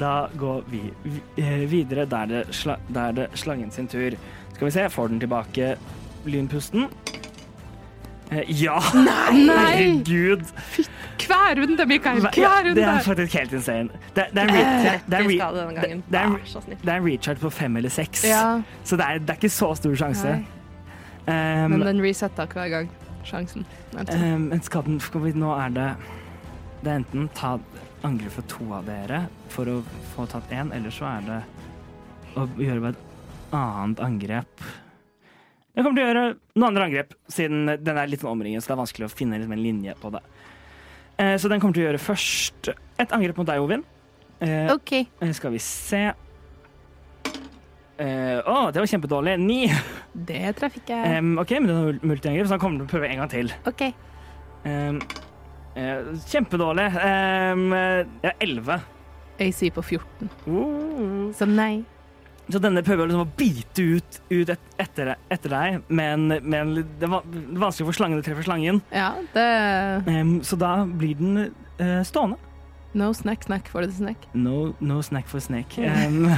Da 0.00 0.28
går 0.38 0.64
vi 0.70 0.82
eh, 1.36 1.70
videre 1.70 2.04
der 2.04 2.26
det, 2.26 2.42
sla, 2.54 2.76
der 2.92 3.12
det 3.16 3.28
slangen 3.34 3.70
sin 3.70 3.88
tur. 3.88 4.16
Skal 4.54 4.66
vi 4.66 4.70
se, 4.70 4.88
får 4.90 5.08
den 5.08 5.20
tilbake 5.20 5.76
lynpusten? 6.24 6.88
Eh, 8.30 8.62
ja! 8.62 8.80
Nei! 8.94 9.46
Herregud! 9.76 10.44
Hver 11.26 11.60
runde, 11.60 11.86
Mikael. 11.86 12.20
Hver 12.20 12.30
ja, 12.36 12.50
Hver 12.62 12.74
det 12.74 12.84
er 12.84 13.00
faktisk 13.00 13.34
helt 13.34 13.52
insane. 13.52 13.88
Det, 14.16 14.24
det, 14.34 14.42
er, 14.42 14.48
en 16.96 17.06
recharge 17.06 17.40
på 17.40 17.50
fem 17.50 17.76
eller 17.76 17.88
seks, 17.90 18.24
Ja, 18.24 18.60
så 18.84 18.96
det 18.96 19.04
er, 19.04 19.18
det 19.18 19.30
er 19.30 19.34
ikke 19.40 19.48
så 19.48 19.74
stor 19.74 19.94
sjanse. 19.94 20.36
Um, 21.26 21.70
men 21.70 21.80
den 21.80 22.02
resetter 22.02 22.46
hver 22.52 22.68
gang. 22.68 22.90
Sjansen. 23.24 23.66
Um, 23.96 24.40
men 24.40 24.62
skaden 24.62 25.00
skal 25.00 25.24
vi, 25.24 25.32
Nå 25.34 25.50
er 25.50 25.68
det 25.74 25.88
Det 26.84 26.92
er 26.92 26.96
enten 27.00 27.30
ta 27.34 27.56
angrep 28.06 28.32
for 28.38 28.46
to 28.50 28.66
av 28.76 28.86
dere 28.88 29.24
for 29.52 29.68
å 29.70 29.76
få 30.14 30.26
tatt 30.30 30.52
én, 30.54 30.72
eller 30.76 30.94
så 30.94 31.08
er 31.10 31.26
det 31.26 31.38
å 32.36 32.46
gjøre 32.60 32.82
bare 32.84 32.96
et 32.96 33.54
annet 33.56 34.02
angrep. 34.06 34.66
Jeg 35.76 35.84
kommer 35.84 35.98
til 35.98 36.04
å 36.06 36.08
gjøre 36.08 36.24
noen 36.56 36.68
andre 36.70 36.86
angrep, 36.88 37.14
siden 37.28 37.66
den 37.84 37.98
er 38.00 38.08
litt 38.08 38.22
omringet, 38.24 38.64
så 38.64 38.70
det 38.72 38.76
er 38.76 38.82
vanskelig 38.84 39.08
å 39.08 39.12
finne 39.12 39.38
liksom 39.40 39.56
en 39.56 39.64
linje 39.64 39.96
på 40.00 40.12
det. 40.14 40.22
Eh, 41.20 41.34
så 41.40 41.48
den 41.52 41.60
kommer 41.60 41.76
til 41.76 41.84
å 41.84 41.88
gjøre 41.90 42.00
først 42.00 42.70
et 43.00 43.12
angrep 43.16 43.36
mot 43.40 43.48
deg, 43.48 43.60
Ovin. 43.64 43.84
Eh, 44.40 44.70
OK. 44.72 44.92
eh, 45.20 45.32
Skal 45.36 45.54
vi 45.56 45.62
se 45.64 46.06
Eh, 47.96 48.42
Å, 48.44 48.70
det 48.76 48.82
var 48.82 48.90
kjempedårlig. 48.90 49.38
Ni. 49.40 49.62
Det 50.12 50.50
traff 50.58 50.74
ikke. 50.76 50.98
Em, 51.16 51.30
OK, 51.40 51.54
men 51.64 51.70
det 51.70 51.76
er 51.76 52.02
multiangrep, 52.04 52.44
så 52.44 52.58
han 52.58 52.60
kommer 52.60 52.82
til 52.82 52.84
å 52.84 52.90
prøve 52.90 53.08
en 53.08 53.22
gang 53.22 53.30
til. 53.32 53.52
OK. 53.70 53.86
Eh, 55.76 56.12
kjempedårlig. 56.30 56.86
Jeg 56.96 58.06
er 58.24 58.38
11. 58.40 58.80
AC 59.44 59.60
på 59.74 59.82
14. 59.82 60.30
Uh. 60.46 61.34
Så 61.36 61.48
nei. 61.48 61.84
Så 62.46 62.60
denne 62.62 62.82
prøver 62.86 63.08
liksom 63.10 63.24
å 63.24 63.30
bite 63.36 63.84
ut, 63.96 64.18
ut 64.30 64.50
et, 64.54 64.66
etter, 64.78 65.16
etter 65.34 65.50
deg, 65.50 65.78
men, 65.90 66.28
men 66.46 66.74
det 66.78 67.08
er 67.08 67.14
vanskelig 67.58 67.88
for 67.88 67.98
slangen 67.98 68.22
å 68.22 68.24
treffe 68.26 68.44
slangen. 68.46 68.82
Ja, 68.94 69.12
det 69.34 69.46
Um, 70.06 70.38
så 70.46 70.58
da 70.60 70.84
blir 70.86 71.18
den 71.18 71.48
uh, 71.80 72.02
stående. 72.06 72.38
No 72.96 73.10
snack, 73.12 73.42
snack 73.44 73.66
for 73.68 73.84
the 73.84 73.92
snack. 73.92 74.28
No, 74.32 74.76
no 74.80 75.00
snack 75.02 75.26
for 75.28 75.42
snake. 75.42 75.82
Um, 75.82 76.30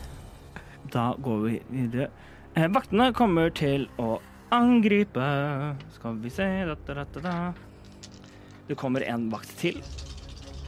da 0.96 1.10
går 1.20 1.44
vi 1.44 1.60
videre. 1.68 2.08
Eh, 2.56 2.70
vaktene 2.72 3.12
kommer 3.14 3.52
til 3.52 3.86
å 4.00 4.16
angripe. 4.56 5.28
Skal 5.98 6.16
vi 6.24 6.32
se 6.32 6.48
da, 6.64 6.78
da, 6.88 7.04
da, 7.04 7.20
da. 7.20 7.36
Det 8.66 8.76
kommer 8.78 9.04
en 9.06 9.28
vakt 9.30 9.52
til. 9.60 9.80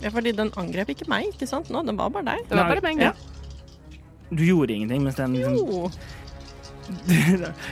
Ja, 0.03 0.13
fordi 0.15 0.33
den 0.37 0.53
angrep 0.57 0.93
ikke 0.95 1.09
meg, 1.11 1.33
ikke 1.33 1.49
sant? 1.51 1.71
Nå, 1.75 1.83
den 1.87 1.99
var 1.99 2.13
bare 2.15 2.25
deg. 2.31 2.45
Det 2.49 2.57
var 2.59 2.71
bare 2.71 2.85
meg, 2.85 3.03
ja. 3.03 3.11
ja. 3.11 3.15
Du 4.31 4.45
gjorde 4.45 4.75
ingenting 4.77 5.03
mens 5.07 5.17
den 5.17 5.33
liksom, 5.35 5.57
Jo. 5.57 5.91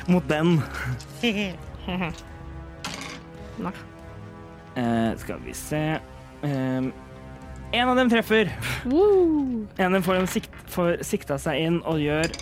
Mot 0.13 0.27
den. 0.29 0.57
Nei. 3.67 3.73
Eh, 4.77 5.13
skal 5.17 5.41
vi 5.41 5.55
se 5.57 5.79
eh, 6.45 6.89
En 7.73 7.89
av 7.89 7.97
dem 7.97 8.11
treffer. 8.13 8.51
Woo. 8.85 9.67
En 9.77 9.87
av 9.87 9.93
dem 9.97 10.05
får, 10.05 10.21
en 10.21 10.29
sikt, 10.31 10.59
får 10.73 11.01
sikta 11.07 11.39
seg 11.41 11.63
inn 11.69 11.79
og 11.89 12.03
gjør 12.03 12.35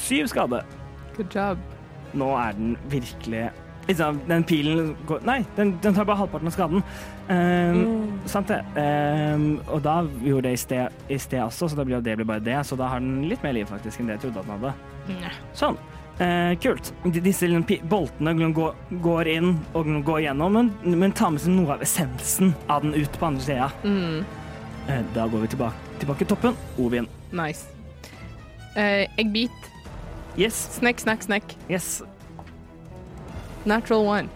syv 0.00 0.30
skade. 0.32 0.62
Good 1.18 1.34
job. 1.34 1.60
Nå 2.14 2.30
er 2.38 2.54
den 2.56 2.76
virkelig 2.92 3.48
liksom, 3.88 4.20
Den 4.28 4.44
pilen 4.46 4.92
går 5.08 5.24
Nei, 5.26 5.40
den, 5.56 5.74
den 5.82 5.96
tar 5.96 6.06
bare 6.06 6.22
halvparten 6.22 6.50
av 6.50 6.54
skaden. 6.56 6.84
Mm. 7.28 8.28
Sant 8.28 8.48
det. 8.48 8.60
Um, 8.76 9.60
og 9.72 9.82
da 9.84 9.98
gjorde 10.24 10.48
det 10.48 10.54
i 10.56 10.60
sted, 10.60 11.02
i 11.08 11.18
sted 11.20 11.40
også, 11.44 11.70
så 11.70 11.78
da 11.78 11.84
blir 11.86 12.02
det 12.04 12.16
blir 12.18 12.28
bare 12.28 12.44
det. 12.44 12.56
Så 12.68 12.76
da 12.76 12.88
har 12.92 13.02
den 13.02 13.26
litt 13.30 13.44
mer 13.44 13.56
liv 13.56 13.68
faktisk 13.70 14.00
enn 14.00 14.10
det 14.10 14.18
jeg 14.18 14.26
trodde 14.26 14.44
at 14.44 14.48
den 14.48 14.56
hadde. 14.58 15.34
Sånn. 15.56 15.80
Uh, 16.14 16.54
kult. 16.62 16.92
Disse 17.24 17.48
boltene 17.90 18.50
går, 18.54 18.76
går 19.02 19.30
inn 19.32 19.56
og 19.74 19.90
går 20.06 20.20
gjennom, 20.28 20.60
men, 20.60 20.98
men 21.00 21.14
tar 21.16 21.34
med 21.34 21.42
seg 21.42 21.56
noe 21.56 21.74
av 21.74 21.82
essensen 21.82 22.54
av 22.70 22.84
den 22.86 22.94
ut 22.94 23.18
på 23.18 23.30
andre 23.32 23.42
sida. 23.42 23.70
Mm. 23.82 24.22
Uh, 24.86 25.00
da 25.16 25.26
går 25.26 25.46
vi 25.46 25.52
tilbake, 25.56 25.94
tilbake 26.02 26.22
til 26.22 26.32
toppen. 26.36 26.58
Ovin. 26.78 27.10
Nice. 27.34 27.66
Uh, 28.76 29.04
eggbit. 29.18 29.50
biter. 29.50 29.70
Yes. 30.36 30.54
Snack, 30.78 31.00
snack, 31.00 31.22
snack. 31.22 31.56
Yes. 31.68 32.02
Natural 33.64 34.04
one. 34.04 34.28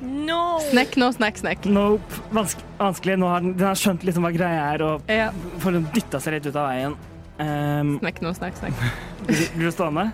No! 0.00 0.58
nå, 0.72 0.84
no 0.96 1.10
snekk, 1.12 1.38
snekk. 1.42 1.66
Nope. 1.68 2.20
Vanske, 2.32 2.64
vanskelig. 2.78 3.18
Nå 3.20 3.28
har 3.28 3.44
den, 3.44 3.54
den 3.58 3.68
har 3.68 3.78
skjønt 3.78 4.04
liksom 4.06 4.24
hva 4.24 4.32
greia 4.32 4.62
er, 4.72 4.84
og 4.86 5.10
Ja. 5.12 5.30
får 5.60 5.76
den 5.76 5.88
dytta 5.94 6.20
seg 6.20 6.38
litt 6.38 6.46
ut 6.48 6.56
av 6.56 6.70
veien. 6.70 6.96
Um, 7.40 7.94
nå, 8.00 8.12
no 8.24 8.32
snekk, 8.36 8.56
snekk. 8.60 8.82
blir 9.26 9.46
blir 9.56 9.68
du 9.68 9.72
stående? 9.74 10.10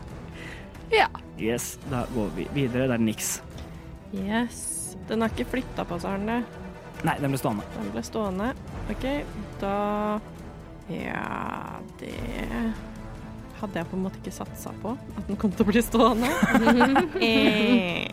Ja. 0.94 1.08
Yes. 1.38 1.78
Da 1.90 2.04
går 2.14 2.30
vi 2.36 2.48
videre. 2.54 2.88
Det 2.90 2.98
er 2.98 3.02
niks. 3.02 3.30
Yes. 4.14 4.96
Den 5.08 5.22
har 5.22 5.30
ikke 5.34 5.48
flytta 5.56 5.84
på 5.86 5.98
seg, 6.02 6.10
har 6.10 6.22
den 6.22 6.32
det? 6.34 6.64
Nei, 7.06 7.16
den 7.20 7.34
ble 7.34 7.38
stående. 7.38 7.66
Den 7.76 7.92
ble 7.94 8.02
stående. 8.06 8.50
OK, 8.90 9.06
da 9.60 9.74
Ja, 10.86 11.80
det 11.98 12.14
hadde 13.60 13.80
jeg 13.80 13.88
på 13.90 13.96
en 13.96 14.04
måte 14.04 14.20
ikke 14.20 14.34
satsa 14.34 14.72
på. 14.82 14.94
At 15.16 15.28
den 15.28 15.38
kom 15.40 15.54
til 15.54 15.66
å 15.66 15.70
bli 15.70 15.82
stående. 15.84 16.30
eh, 17.26 18.06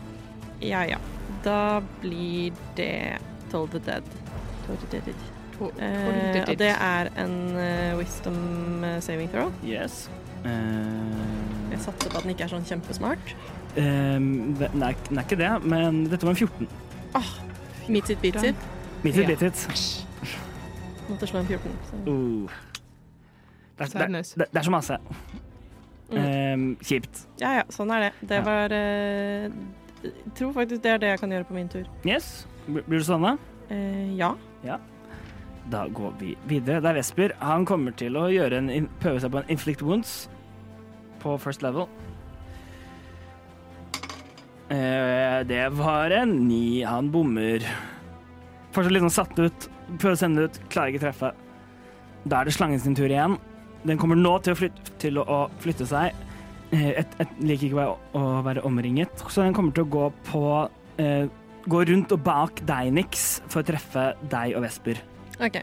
ja 0.64 0.84
ja. 0.88 1.00
Da 1.44 1.82
blir 2.00 2.52
det 2.76 3.18
Toll 3.52 3.68
the 3.68 3.78
Dead. 3.78 4.02
Toll 4.66 4.76
the 4.76 4.98
Dead. 4.98 5.14
Eh, 5.60 6.42
og 6.48 6.58
det 6.58 6.70
er 6.72 7.08
en 7.24 7.34
uh, 7.54 7.98
wisdom 7.98 8.84
eh, 8.84 9.00
saving 9.02 9.30
throw. 9.30 9.52
Yes. 9.64 10.10
Jeg 10.44 11.78
satser 11.80 12.10
på 12.10 12.16
at 12.18 12.24
den 12.24 12.32
ikke 12.34 12.44
er 12.48 12.52
sånn 12.52 12.66
kjempesmart. 12.68 13.34
Uh, 13.76 14.18
det- 14.58 14.72
nei, 14.74 14.92
den 15.08 15.18
er 15.20 15.22
ikke 15.28 15.38
det, 15.40 15.52
men 15.64 16.04
dette 16.10 16.26
var 16.26 16.34
en 16.34 16.36
14. 16.36 16.68
Meet 17.88 18.10
it, 18.10 18.20
beat 18.22 18.42
it. 18.42 18.56
Meet 19.04 19.16
it, 19.16 19.22
Ja. 19.22 19.26
beat 19.28 19.42
it. 19.42 20.06
Måtte 21.08 21.26
slå 21.28 21.38
en 21.44 21.46
14. 21.46 21.70
Så. 21.90 22.02
Uh. 22.10 22.50
Det, 23.78 23.94
er, 23.94 24.06
det, 24.06 24.24
det, 24.38 24.46
det 24.52 24.58
er 24.58 24.62
så 24.62 24.70
masse. 24.70 24.98
Mm. 26.10 26.18
Um, 26.54 26.76
kjipt. 26.82 27.24
Ja 27.40 27.54
ja, 27.58 27.62
sånn 27.72 27.90
er 27.90 28.08
det. 28.08 28.12
Det 28.28 28.36
Ja. 28.40 28.44
var 28.46 28.74
Jeg 30.04 30.34
tror 30.36 30.52
faktisk 30.52 30.82
det 30.84 30.90
er 30.92 31.00
det 31.02 31.12
jeg 31.14 31.22
kan 31.22 31.32
gjøre 31.32 31.48
på 31.48 31.56
min 31.56 31.70
tur. 31.72 31.88
Yes. 32.04 32.46
Blir 32.66 32.98
du 33.00 33.04
stående? 33.04 33.36
Eh, 33.72 34.12
ja. 34.18 34.34
Da 35.70 35.86
går 35.88 36.12
vi 36.20 36.34
videre. 36.48 36.80
Det 36.84 36.90
er 36.90 36.98
Vesper. 36.98 37.34
Han 37.40 37.64
kommer 37.64 37.94
til 37.96 38.16
å 38.20 38.26
en, 38.28 38.88
prøve 39.00 39.20
seg 39.22 39.32
på 39.32 39.40
en 39.40 39.52
inflict 39.52 39.82
wounds 39.82 40.28
på 41.22 41.38
first 41.40 41.64
level. 41.64 41.88
Eh, 44.68 45.40
det 45.48 45.64
var 45.78 46.12
en 46.12 46.36
ni. 46.48 46.82
Han 46.84 47.08
bommer. 47.12 47.64
Fortsatt 48.74 48.92
litt 48.92 49.06
sånn 49.06 49.16
satt 49.16 49.40
ut. 49.40 49.70
Prøver 49.96 50.16
å 50.16 50.20
sende 50.20 50.44
ut, 50.48 50.60
klarer 50.72 50.92
ikke 50.92 51.06
treffe. 51.06 51.32
Da 52.24 52.40
er 52.40 52.48
det 52.48 52.56
slangen 52.56 52.80
sin 52.80 52.96
tur 52.96 53.08
igjen. 53.08 53.38
Den 53.84 54.00
kommer 54.00 54.16
nå 54.16 54.36
til 54.44 54.54
å 54.54 54.58
flytte, 54.58 54.94
til 55.00 55.20
å 55.20 55.44
flytte 55.60 55.88
seg. 55.88 56.16
Eh, 56.74 56.90
et, 57.04 57.12
et, 57.22 57.34
liker 57.44 57.68
ikke 57.70 57.86
å 58.18 58.24
være, 58.42 58.64
omringet, 58.66 59.22
så 59.30 59.44
den 59.44 59.54
kommer 59.54 59.74
til 59.76 59.84
å 59.86 59.90
gå 59.94 60.08
på 60.30 60.44
eh, 60.98 61.26
Gå 61.64 61.78
rundt 61.88 62.10
og 62.12 62.20
bak 62.20 62.58
deg, 62.68 62.90
Nix, 62.92 63.38
for 63.48 63.62
å 63.62 63.64
treffe 63.64 64.02
deg 64.28 64.52
og 64.58 64.66
Vesper. 64.66 64.98
OK. 65.40 65.54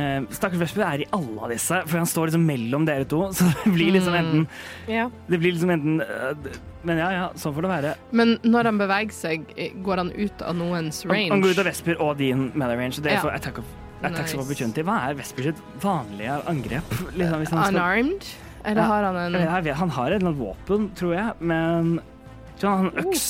Eh, 0.00 0.20
Stakkars 0.32 0.62
Vesper 0.62 0.84
er 0.86 1.02
i 1.02 1.06
alle 1.12 1.34
av 1.44 1.50
disse, 1.52 1.82
for 1.90 1.98
han 2.00 2.08
står 2.08 2.30
liksom 2.30 2.46
mellom 2.48 2.86
dere 2.88 3.04
to. 3.10 3.26
Så 3.36 3.44
det 3.64 3.72
blir 3.74 3.90
liksom 3.98 4.14
Mm. 4.16 4.22
enten, 4.22 4.46
Ja. 4.88 5.10
det 5.28 5.40
blir 5.42 5.52
liksom 5.52 5.74
enten 5.74 6.00
eh, 6.00 6.56
Men 6.88 6.96
ja, 7.02 7.10
ja, 7.12 7.26
sånn 7.36 7.52
får 7.52 7.66
det 7.66 7.70
være. 7.74 7.94
Men 8.16 8.38
når 8.48 8.64
han 8.70 8.78
beveger 8.80 9.12
seg, 9.12 9.44
eh, 9.60 9.74
går 9.84 10.00
han 10.06 10.12
ut 10.16 10.40
av 10.42 10.56
noens 10.56 11.04
range? 11.04 11.28
han 11.34 11.42
går 11.44 11.52
ut 11.52 11.58
av 11.66 11.68
Vesper 11.68 12.00
og 12.00 12.16
din 12.16 12.46
melee 12.54 12.78
range, 12.80 13.02
det 13.02 13.12
er 13.12 13.18
Ja. 13.18 13.20
for 13.26 13.36
attack 13.36 13.58
of, 13.60 13.66
attacks 14.02 14.32
of 14.32 14.38
Nice. 14.40 14.46
opportunity. 14.46 14.82
Hva 14.88 15.10
er 15.10 15.18
Vesper 15.20 15.50
sitt 15.50 15.60
vanlige 15.84 16.38
angrep? 16.48 16.88
Liksom, 17.12 17.38
hvis 17.44 17.50
han, 17.52 17.64
skal, 17.66 17.74
Unarmed? 17.76 18.24
Eller 18.64 18.82
har 18.82 19.02
han 19.08 19.16
en 19.16 19.32
jeg 19.40 19.64
vet, 19.64 19.74
han 19.76 19.90
har 19.90 20.10
et 20.10 20.16
eller 20.20 20.30
annet 20.30 20.40
våpen, 20.40 20.90
tror 20.98 21.14
jeg, 21.14 21.32
men 21.40 21.94
jeg 21.96 22.58
tror 22.60 22.70
han 22.70 22.84
har 22.84 22.90
en 22.90 23.06
øks. 23.06 23.28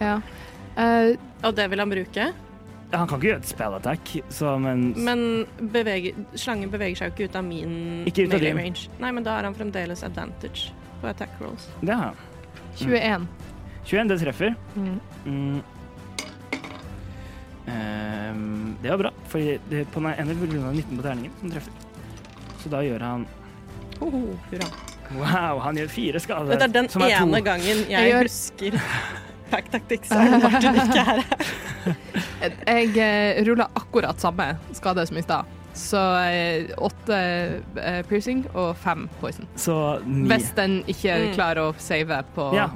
Ja. 0.00 0.14
Eh, 0.76 1.16
Og 1.44 1.54
det 1.54 1.68
vil 1.70 1.78
han 1.84 1.90
bruke? 1.92 2.32
Han 2.94 3.08
kan 3.10 3.18
ikke 3.18 3.26
gjøre 3.28 3.42
et 3.42 3.48
spell 3.50 3.74
attack, 3.74 4.10
så 4.30 4.56
men, 4.60 4.92
Men 5.02 5.22
beveger, 5.72 6.14
slangen 6.38 6.70
beveger 6.70 6.96
seg 7.00 7.10
jo 7.10 7.14
ikke 7.14 7.30
ut 7.30 7.36
av 7.40 7.44
min 7.46 8.04
Ikke 8.06 8.26
ut 8.26 8.34
av 8.34 8.38
melee 8.38 8.50
din. 8.52 8.58
range. 8.62 8.88
Nei, 9.02 9.10
men 9.10 9.24
da 9.26 9.34
har 9.36 9.44
han 9.48 9.54
fremdeles 9.54 10.02
advantage 10.06 10.68
på 11.00 11.08
attack 11.10 11.30
rolls. 11.42 11.68
Det 11.80 11.94
har 11.94 12.12
han. 12.12 12.16
21. 12.76 13.26
21, 13.84 14.08
det 14.08 14.18
treffer. 14.22 14.54
Mm. 14.74 15.00
Mm. 15.26 15.62
Ehm, 17.66 18.76
det 18.82 18.90
var 18.90 18.98
bra, 18.98 19.10
for 19.28 19.38
det, 19.70 19.84
på 19.92 20.00
den 20.02 20.14
ene 20.14 20.34
grunn 20.38 20.66
av 20.68 20.74
19 20.74 20.96
på 20.98 21.02
terningen 21.06 21.32
som 21.40 21.50
treffer. 21.50 21.72
Så 22.62 22.70
da 22.72 22.82
gjør 22.84 23.00
han 23.04 23.26
Hoho, 24.00 24.38
hurra. 24.50 24.68
Wow, 25.14 25.58
han 25.60 25.76
gjør 25.76 25.88
fire 25.92 26.20
skader. 26.20 26.50
Dette 26.54 26.64
er 26.64 26.72
den 26.74 26.88
som 26.88 27.02
er 27.02 27.12
to. 27.18 27.26
ene 27.26 27.40
gangen 27.44 27.66
jeg, 27.84 27.90
Jeg 27.90 28.12
gjør- 28.12 28.28
husker 28.28 28.80
Pack 29.50 29.68
Tactics 29.70 30.10
og 30.10 30.40
Martin 30.42 30.74
ikke 30.80 31.02
er 31.02 31.04
her. 31.04 31.24
Jeg 32.66 32.88
ruller 32.96 33.44
rulla 33.50 33.66
akkurat 33.76 34.20
samme 34.20 34.46
skade 34.72 35.04
som 35.06 35.16
i 35.20 35.22
stad. 35.22 35.44
Så 35.74 36.00
eh, 36.22 36.70
åtte 36.78 37.16
eh, 37.82 38.00
piercing 38.08 38.44
og 38.54 38.76
fem 38.78 39.08
poison. 39.20 39.46
Så 39.58 39.76
ni. 40.06 40.26
Hvis 40.30 40.50
den 40.56 40.80
ikke 40.86 41.14
Mm. 41.18 41.34
klarer 41.34 41.60
å 41.68 41.74
save 41.78 42.22
på 42.34 42.48
Ja. 42.54 42.68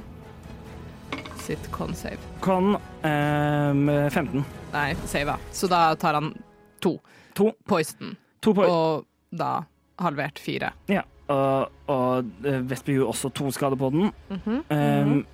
sitt 1.39 1.71
con-save. 1.71 2.17
Con 2.41 2.77
ehm, 3.03 4.09
15. 4.11 4.45
Nei, 4.73 4.93
save. 5.05 5.37
Så 5.51 5.67
da 5.67 5.95
tar 5.95 6.13
han 6.13 6.33
to. 6.79 6.99
To. 7.33 7.51
Poison. 7.67 8.15
To 8.41 8.53
på 8.53 8.63
Og 8.69 9.05
da 9.31 9.63
halvert 10.03 10.39
fire. 10.39 10.71
Ja. 10.89 11.01
Og, 11.29 11.69
og 11.87 12.29
Vestby 12.41 12.69
Vesper 12.71 12.93
gjorde 12.93 13.11
også 13.13 13.29
to 13.37 13.51
skader 13.53 13.77
på 13.77 13.89
den. 13.93 14.11
Mhm. 14.29 14.63
Ehm, 14.73 15.25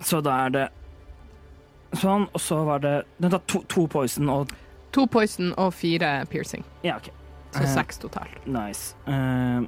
Så 0.00 0.20
da 0.20 0.30
er 0.46 0.48
det 0.52 0.68
sånn, 1.96 2.26
og 2.34 2.40
så 2.40 2.58
var 2.64 2.78
det 2.84 2.94
Den 3.20 3.30
tar 3.30 3.40
to, 3.48 3.62
to 3.68 3.86
poison 3.86 4.28
og 4.28 4.50
To 4.92 5.06
poison 5.06 5.52
og 5.58 5.74
fire 5.74 6.24
piercing. 6.30 6.64
Ja, 6.84 6.96
OK. 6.96 7.10
Så 7.52 7.62
uh, 7.62 7.68
seks 7.68 7.98
totalt. 7.98 8.46
Nice. 8.46 8.96
Ehm, 9.06 9.66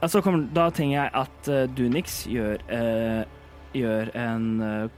altså 0.00 0.20
kommer, 0.24 0.46
da 0.54 0.70
tenker 0.70 0.96
jeg 1.02 1.10
at 1.14 1.48
uh, 1.52 1.64
Dunix 1.76 2.22
gjør, 2.30 2.62
eh, 2.72 3.24
gjør 3.76 4.10
en 4.16 4.46
eh, 4.64 4.88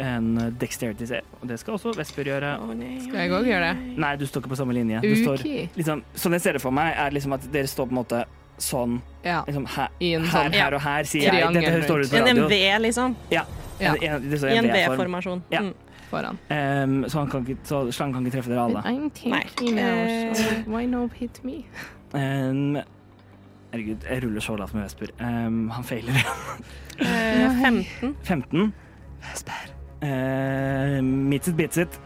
en 0.00 0.30
dexterity 0.60 1.06
save. 1.10 1.26
Og 1.40 1.48
det 1.48 1.58
skal 1.60 1.76
også 1.76 1.94
Vesper 1.98 2.30
gjøre. 2.30 2.54
Oh, 2.62 2.72
nei, 2.76 2.96
Skal 3.04 3.24
jeg 3.24 3.34
òg 3.36 3.48
gjøre 3.48 3.68
det? 3.72 3.98
Nei, 4.04 4.14
du 4.20 4.24
står 4.26 4.44
ikke 4.44 4.54
på 4.54 4.58
samme 4.62 4.76
linje. 4.76 5.02
Du 5.04 5.14
står, 5.20 5.44
liksom, 5.76 6.02
sånn 6.14 6.38
jeg 6.38 6.46
ser 6.46 6.58
det 6.58 6.62
for 6.64 6.74
meg, 6.74 6.94
er 6.96 7.14
liksom 7.14 7.36
at 7.36 7.46
dere 7.52 7.70
står 7.70 7.90
på 7.90 7.96
en 7.96 8.00
måte 8.02 8.24
sånn 8.62 9.00
Ja. 9.24 9.42
liksom, 9.46 9.66
her, 9.66 9.88
I 10.00 10.14
en 10.14 10.24
her, 10.24 10.30
sånn 10.30 10.52
her 10.52 10.74
og 10.74 10.80
her, 10.84 11.04
sier 11.10 11.34
jeg. 11.34 11.54
Dette 11.54 11.82
står 11.84 12.04
ut 12.04 12.10
på 12.10 12.20
En 12.22 12.36
V 12.36 12.44
MV, 12.44 12.82
liksom. 12.86 13.16
Ja. 13.30 13.44
En, 13.80 13.96
en, 13.96 14.30
det 14.30 14.38
I 14.42 14.56
en 14.56 14.68
V-form. 14.70 14.94
V-formasjon. 14.94 15.42
Ja. 15.50 15.60
Mm. 15.60 15.74
foran. 16.10 16.38
Um, 16.48 17.08
så, 17.08 17.18
han 17.18 17.30
kan 17.30 17.46
ikke, 17.46 17.58
så 17.66 17.80
slangen 17.92 18.14
kan 18.14 18.26
ikke 18.26 18.36
treffe 18.36 18.52
dere 18.52 18.62
alle. 18.62 18.82
Nei. 19.26 19.42
now, 19.74 20.70
why 20.70 20.86
no 20.86 21.08
hit 21.08 21.40
me? 21.44 21.64
Ehm, 22.14 22.76
herregud, 23.72 24.04
jeg 24.06 24.22
ruller 24.22 24.40
så 24.44 24.56
lavt 24.56 24.74
med 24.76 24.84
Vesper. 24.86 25.10
Um, 25.18 25.68
han 25.74 25.84
feiler. 25.84 26.20
uh, 27.00 27.62
15. 27.62 28.14
15. 28.22 28.72
Uh, 30.04 31.00
meets 31.02 31.48
it, 31.48 31.56
beats 31.56 31.78
it. 31.78 32.00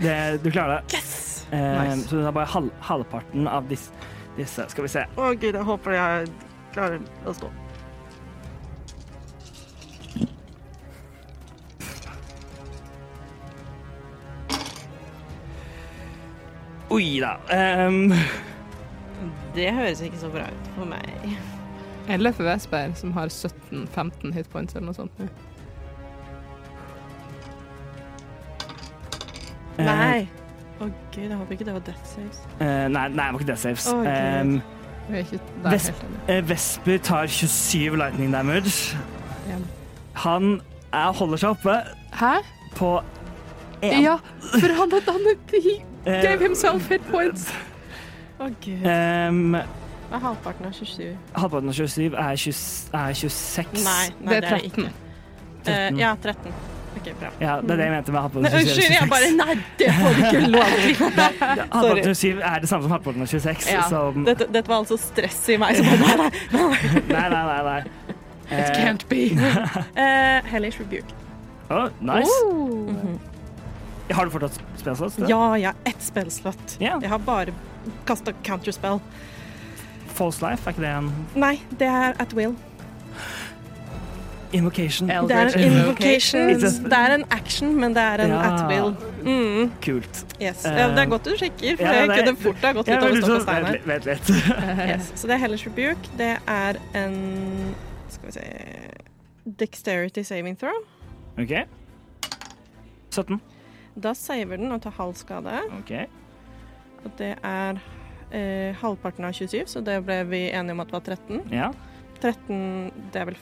Det, 0.00 0.38
du 0.44 0.50
klarer 0.50 0.80
det. 0.80 0.96
Yes! 0.96 1.46
Uh, 1.52 1.58
Nice. 1.58 2.08
Så 2.08 2.16
det 2.20 2.26
er 2.26 2.36
bare 2.36 2.46
halv, 2.46 2.70
halvparten 2.80 3.48
av 3.50 3.66
disse, 3.68 3.90
disse. 4.36 4.68
Skal 4.70 4.86
vi 4.86 4.92
se. 4.92 5.02
Å 5.18 5.32
gud, 5.34 5.50
jeg 5.54 5.66
håper 5.66 5.96
jeg 5.96 6.30
klarer 6.74 7.02
å 7.26 7.34
stå. 7.34 7.50
Oi 16.90 17.20
da. 17.22 17.36
Um. 17.86 18.14
Det 19.54 19.70
høres 19.74 20.00
ikke 20.02 20.18
så 20.18 20.30
bra 20.30 20.46
ut 20.46 20.68
for 20.76 20.86
meg. 20.90 21.10
Eller 22.10 22.34
for 22.34 22.46
Vesper, 22.46 22.92
som 22.98 23.12
har 23.14 23.30
17-15 23.30 24.32
hitpoints 24.34 24.74
eller 24.74 24.86
noe 24.90 24.96
sånt. 24.96 25.18
nå. 25.18 25.26
Nei. 29.84 30.28
Å 30.80 30.86
gud, 31.12 31.22
jeg 31.28 31.36
håper 31.36 31.52
ikke 31.56 31.64
det 31.68 31.72
var 31.76 31.82
death 31.84 32.06
saves. 32.08 32.38
eh, 32.60 32.88
nei, 32.88 33.08
nei, 33.08 33.24
det 33.26 33.32
var 33.32 33.40
ikke 33.40 33.46
death 33.52 33.60
saves. 33.60 33.86
Oh, 33.92 33.98
Gud. 34.00 34.06
Ehm, 34.06 34.62
er 35.10 35.24
ikke 35.24 35.40
Vesp- 35.64 36.04
eh, 36.28 36.40
Vesper 36.48 36.98
tar 36.98 37.26
27 37.26 37.96
lightning 37.96 38.32
damage. 38.32 38.96
Ja. 39.48 39.58
Han 40.24 40.60
er, 40.92 41.12
holder 41.12 41.36
seg 41.36 41.50
oppe 41.50 41.76
Hæ? 42.12 42.32
på 42.76 42.94
én. 43.82 44.00
Ja, 44.02 44.16
for 44.60 44.72
han 44.80 44.90
hadde 44.92 45.12
han 45.12 45.36
He 45.52 45.82
Eh, 46.06 46.22
gave 46.24 46.40
himself 46.40 46.88
hit 46.88 47.02
points. 47.10 47.50
Å 48.40 48.46
gud. 48.64 48.86
Um, 48.88 49.54
er 49.54 50.18
halvparten 50.18 50.64
av 50.66 50.72
27? 50.72 51.10
halvparten 51.36 51.68
av 51.68 51.74
27 51.76 52.14
er, 52.16 52.36
20, 52.36 52.90
er 52.94 53.12
26. 53.12 53.84
Nei, 53.84 54.08
nei 54.24 54.28
Det 54.30 54.36
er 54.36 54.40
det 54.40 54.50
er 54.52 54.64
ikke. 54.64 54.88
13. 55.66 55.94
Uh, 55.94 55.98
ja, 56.00 56.14
13. 56.22 56.52
OK, 56.96 57.08
bra. 57.20 57.28
Ja, 57.40 57.52
det 57.62 57.70
er 57.70 57.76
det 57.80 57.84
jeg 57.86 57.92
mente 57.94 58.12
med 58.12 58.20
halvparten 58.20 58.42
Nei, 58.42 58.50
av 58.50 58.58
26. 58.58 58.70
Unnskyld, 58.70 58.94
jeg 58.96 59.08
bare 59.10 59.28
Nei, 59.36 59.54
det 59.78 59.90
får 59.94 60.16
du 60.16 60.22
ikke 60.26 60.40
lov 60.50 60.72
til! 60.74 60.94
Halvparten 61.76 62.14
27 62.14 62.42
er 62.50 62.64
det 62.64 62.70
samme 62.72 62.82
som 62.86 62.94
halvparten 62.96 63.22
av 63.24 63.30
26. 63.30 63.68
Ja. 63.70 63.84
Nei, 63.94 64.24
Dette, 64.30 64.48
dette 64.56 64.68
var 64.72 64.80
altså 64.82 64.98
stress 65.00 65.40
i 65.54 65.58
meg. 65.62 65.78
Som 65.78 65.86
bare, 66.02 66.30
nei, 66.50 66.66
nei. 67.08 67.24
nei, 67.30 67.42
nei. 67.46 67.62
nei. 67.70 67.80
It 68.50 68.58
Eh, 68.58 68.70
can't 68.82 69.04
be. 69.08 69.20
uh, 69.38 70.42
Hellish 70.52 70.80
Rebuke. 70.82 71.14
å, 71.70 71.84
nice. 72.02 72.32
Oh. 72.50 72.88
Mhm. 72.90 73.18
Har 74.10 74.26
du 74.26 74.32
fortsatt 74.34 74.56
spesialist? 74.80 75.20
Ja, 75.30 75.38
jeg 75.54 75.68
har 75.70 75.76
ett 75.86 76.02
spellslott. 76.02 76.72
Yeah. 76.82 76.98
Jeg 77.04 77.12
har 77.12 77.20
bare 77.22 77.52
kasta 78.08 78.32
counterspell. 78.42 78.98
False 80.18 80.42
Life, 80.42 80.66
er 80.66 80.74
ikke 80.74 80.82
det 80.82 80.90
en 80.98 81.12
Nei, 81.38 81.52
det 81.78 81.86
er 81.86 82.18
at 82.18 82.34
will. 82.34 82.56
Invocation? 84.52 85.08
Det 85.08 85.30
er 85.36 85.50
en 85.56 85.72
invocation. 85.72 86.48
Det 86.88 86.92
er 86.92 87.14
en 87.14 87.24
action, 87.30 87.74
men 87.80 87.94
det 87.94 88.02
er 88.02 88.24
en 88.24 88.30
Ja. 88.30 88.40
at 88.54 88.66
will. 88.68 88.94
Mm, 89.22 89.72
Kult. 89.82 90.24
yes. 90.42 90.64
ja, 90.64 90.88
det 90.88 90.98
er 90.98 91.06
godt 91.06 91.24
du 91.24 91.34
sjekker, 91.36 91.76
for 91.76 91.84
Ja, 91.84 92.06
det 92.06 92.24
kunne 92.24 92.36
fort 92.36 92.56
ha 92.64 92.72
gått 92.72 92.88
Ja, 92.88 92.96
ut 92.96 93.02
over 93.02 93.12
men 93.12 93.22
stokk 93.22 93.34
og 93.34 93.40
så- 93.40 93.44
stein 93.44 93.64
her. 93.66 93.78
Vent 93.86 94.04
litt. 94.04 94.30
Yes. 94.90 95.12
Så 95.14 95.26
det 95.26 95.34
er 95.34 95.38
Hellish 95.38 95.66
Rebuke. 95.66 96.08
Det 96.18 96.38
er 96.48 96.76
en 96.94 97.74
Skal 98.08 98.26
vi 98.26 98.32
se 98.32 98.40
Dexterity 99.58 100.22
saving 100.22 100.56
throw. 100.58 100.72
OK. 101.38 101.66
17. 103.10 103.40
Da 104.00 104.12
saver 104.14 104.56
den 104.56 104.72
og 104.72 104.82
tar 104.82 104.90
halv 104.96 105.14
skade. 105.18 105.60
OK. 105.78 105.92
Og 107.04 107.10
det 107.18 107.34
er 107.42 107.80
eh, 108.32 108.74
halvparten 108.80 109.24
av 109.24 109.32
27, 109.32 109.64
så 109.66 109.80
det 109.84 109.98
ble 110.06 110.20
vi 110.30 110.42
enige 110.52 110.72
om 110.76 110.80
at 110.84 110.92
var 110.92 111.00
13. 111.00 111.40
Ja, 111.52 111.70
13 112.20 112.92
Det 113.12 113.20
er 113.20 113.24
vel 113.32 113.36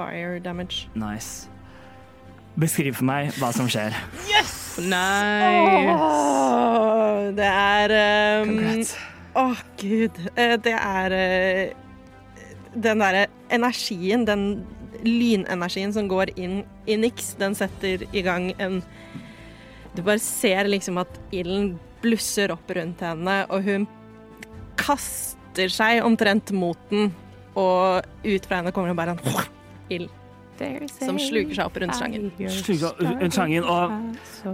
fire 0.00 0.40
damage. 0.44 0.88
nice. 0.96 1.46
Beskriv 2.60 2.96
for 2.98 3.06
meg 3.06 3.30
hva 3.38 3.52
som 3.54 3.68
skjer. 3.70 3.94
Yes! 4.28 4.56
Nice. 4.80 5.92
Oh, 5.94 7.28
det 7.36 7.46
er 7.46 7.92
um, 8.42 8.50
Congrats. 8.50 8.90
Å, 9.38 9.44
gud. 9.78 10.18
Eh, 10.34 10.56
Det 10.64 10.72
er 10.74 11.14
eh, 11.14 11.70
den 12.74 13.00
derre 13.04 13.28
energien, 13.54 14.24
den 14.26 14.44
lynenergien 15.06 15.94
som 15.94 16.08
går 16.10 16.32
inn 16.36 16.58
i 16.90 16.96
niks, 17.00 17.34
den 17.40 17.54
setter 17.56 18.02
i 18.10 18.22
gang 18.26 18.50
en 18.58 18.80
Du 19.94 20.02
bare 20.06 20.20
ser 20.22 20.68
liksom 20.68 20.98
at 21.02 21.16
ilden 21.34 21.72
blusser 22.02 22.52
opp 22.54 22.68
rundt 22.76 23.00
henne, 23.04 23.38
og 23.50 23.64
hun 23.66 23.86
kaster 24.80 25.70
seg 25.72 26.02
omtrent 26.06 26.52
mot 26.56 26.78
den, 26.92 27.10
og 27.58 28.04
ut 28.26 28.46
fra 28.46 28.60
henne 28.60 28.74
kommer 28.74 28.92
det 28.92 28.98
bare 29.00 29.16
en 29.16 29.24
ild 29.90 30.08
som 30.92 31.16
sluker 31.18 31.54
seg 31.56 31.64
opp 31.64 31.76
rundt 31.80 31.96
slangen. 31.96 32.26
Sluker 32.52 32.98
rundt 33.00 33.34
slangen, 33.34 33.64
og- 33.64 33.90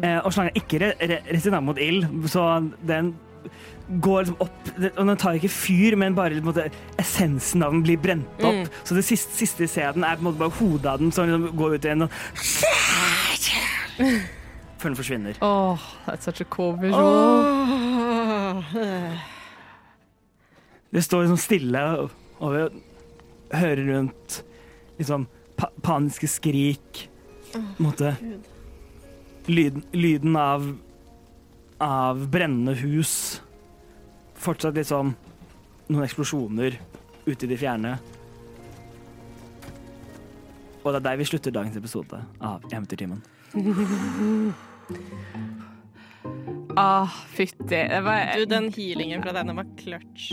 Eh, 0.04 0.18
og 0.24 0.32
slangen 0.32 0.52
er 0.54 0.60
ikke 0.60 0.78
re 0.80 0.92
re 1.00 1.18
resistent 1.32 1.62
mot 1.64 1.78
ild, 1.78 2.04
så 2.30 2.70
den 2.86 3.14
går 4.00 4.22
liksom 4.24 4.36
opp 4.40 4.52
Og 4.98 5.06
den 5.06 5.16
tar 5.16 5.32
ikke 5.38 5.48
fyr, 5.48 5.96
men 5.96 6.14
bare 6.14 6.30
på 6.30 6.36
en 6.36 6.44
måte, 6.44 6.70
essensen 6.98 7.62
av 7.62 7.72
den 7.72 7.82
blir 7.82 7.96
brent 7.96 8.26
opp. 8.42 8.54
Mm. 8.54 8.68
Så 8.84 8.94
det 8.94 9.04
siste, 9.04 9.32
siste 9.32 9.58
vi 9.58 9.66
ser 9.66 9.92
den, 9.92 10.04
er 10.04 10.16
på 10.16 10.18
en 10.18 10.24
måte 10.32 10.38
bare 10.38 10.50
hodet 10.50 10.86
av 10.86 10.98
den 10.98 11.12
som 11.12 11.26
liksom 11.28 11.56
går 11.56 11.74
ut 11.74 11.84
igjen 11.84 12.02
og 12.02 12.10
Før 14.78 14.88
den 14.90 14.96
forsvinner. 14.96 15.34
Oh, 15.40 15.78
that's 16.06 16.24
such 16.24 16.40
a 16.40 16.44
cool 16.44 16.76
visual. 16.76 17.46
Øh. 18.76 19.18
Det 20.92 21.04
står 21.04 21.22
liksom 21.22 21.36
stille, 21.40 22.08
vi 22.40 22.68
hører 23.56 23.96
rundt 23.96 24.44
liksom 24.98 25.26
pa 25.56 25.70
paniske 25.82 26.28
skrik. 26.28 27.06
På 27.52 27.58
en 27.58 27.86
måte 27.86 28.16
lyden, 29.46 29.84
lyden 29.92 30.36
av 30.36 30.66
av 31.78 32.28
brennende 32.28 32.74
hus. 32.74 33.42
Fortsatt 34.34 34.74
liksom 34.76 35.14
noen 35.86 36.04
eksplosjoner 36.04 36.78
ute 37.26 37.46
i 37.46 37.50
det 37.50 37.58
fjerne. 37.60 37.96
Og 40.82 40.92
det 40.92 41.00
er 41.00 41.06
der 41.10 41.20
vi 41.20 41.26
slutter 41.28 41.54
dagens 41.54 41.76
episode 41.76 42.22
av 42.40 42.64
Eventyrtimen. 42.72 43.22
Ah, 46.76 47.08
fytti. 47.32 47.64
Det 47.64 48.00
var 48.04 48.36
Du, 48.36 48.44
den 48.44 48.68
healingen 48.72 49.22
fra 49.24 49.32
denne 49.32 49.56
var 49.56 49.64
clutch. 49.80 50.32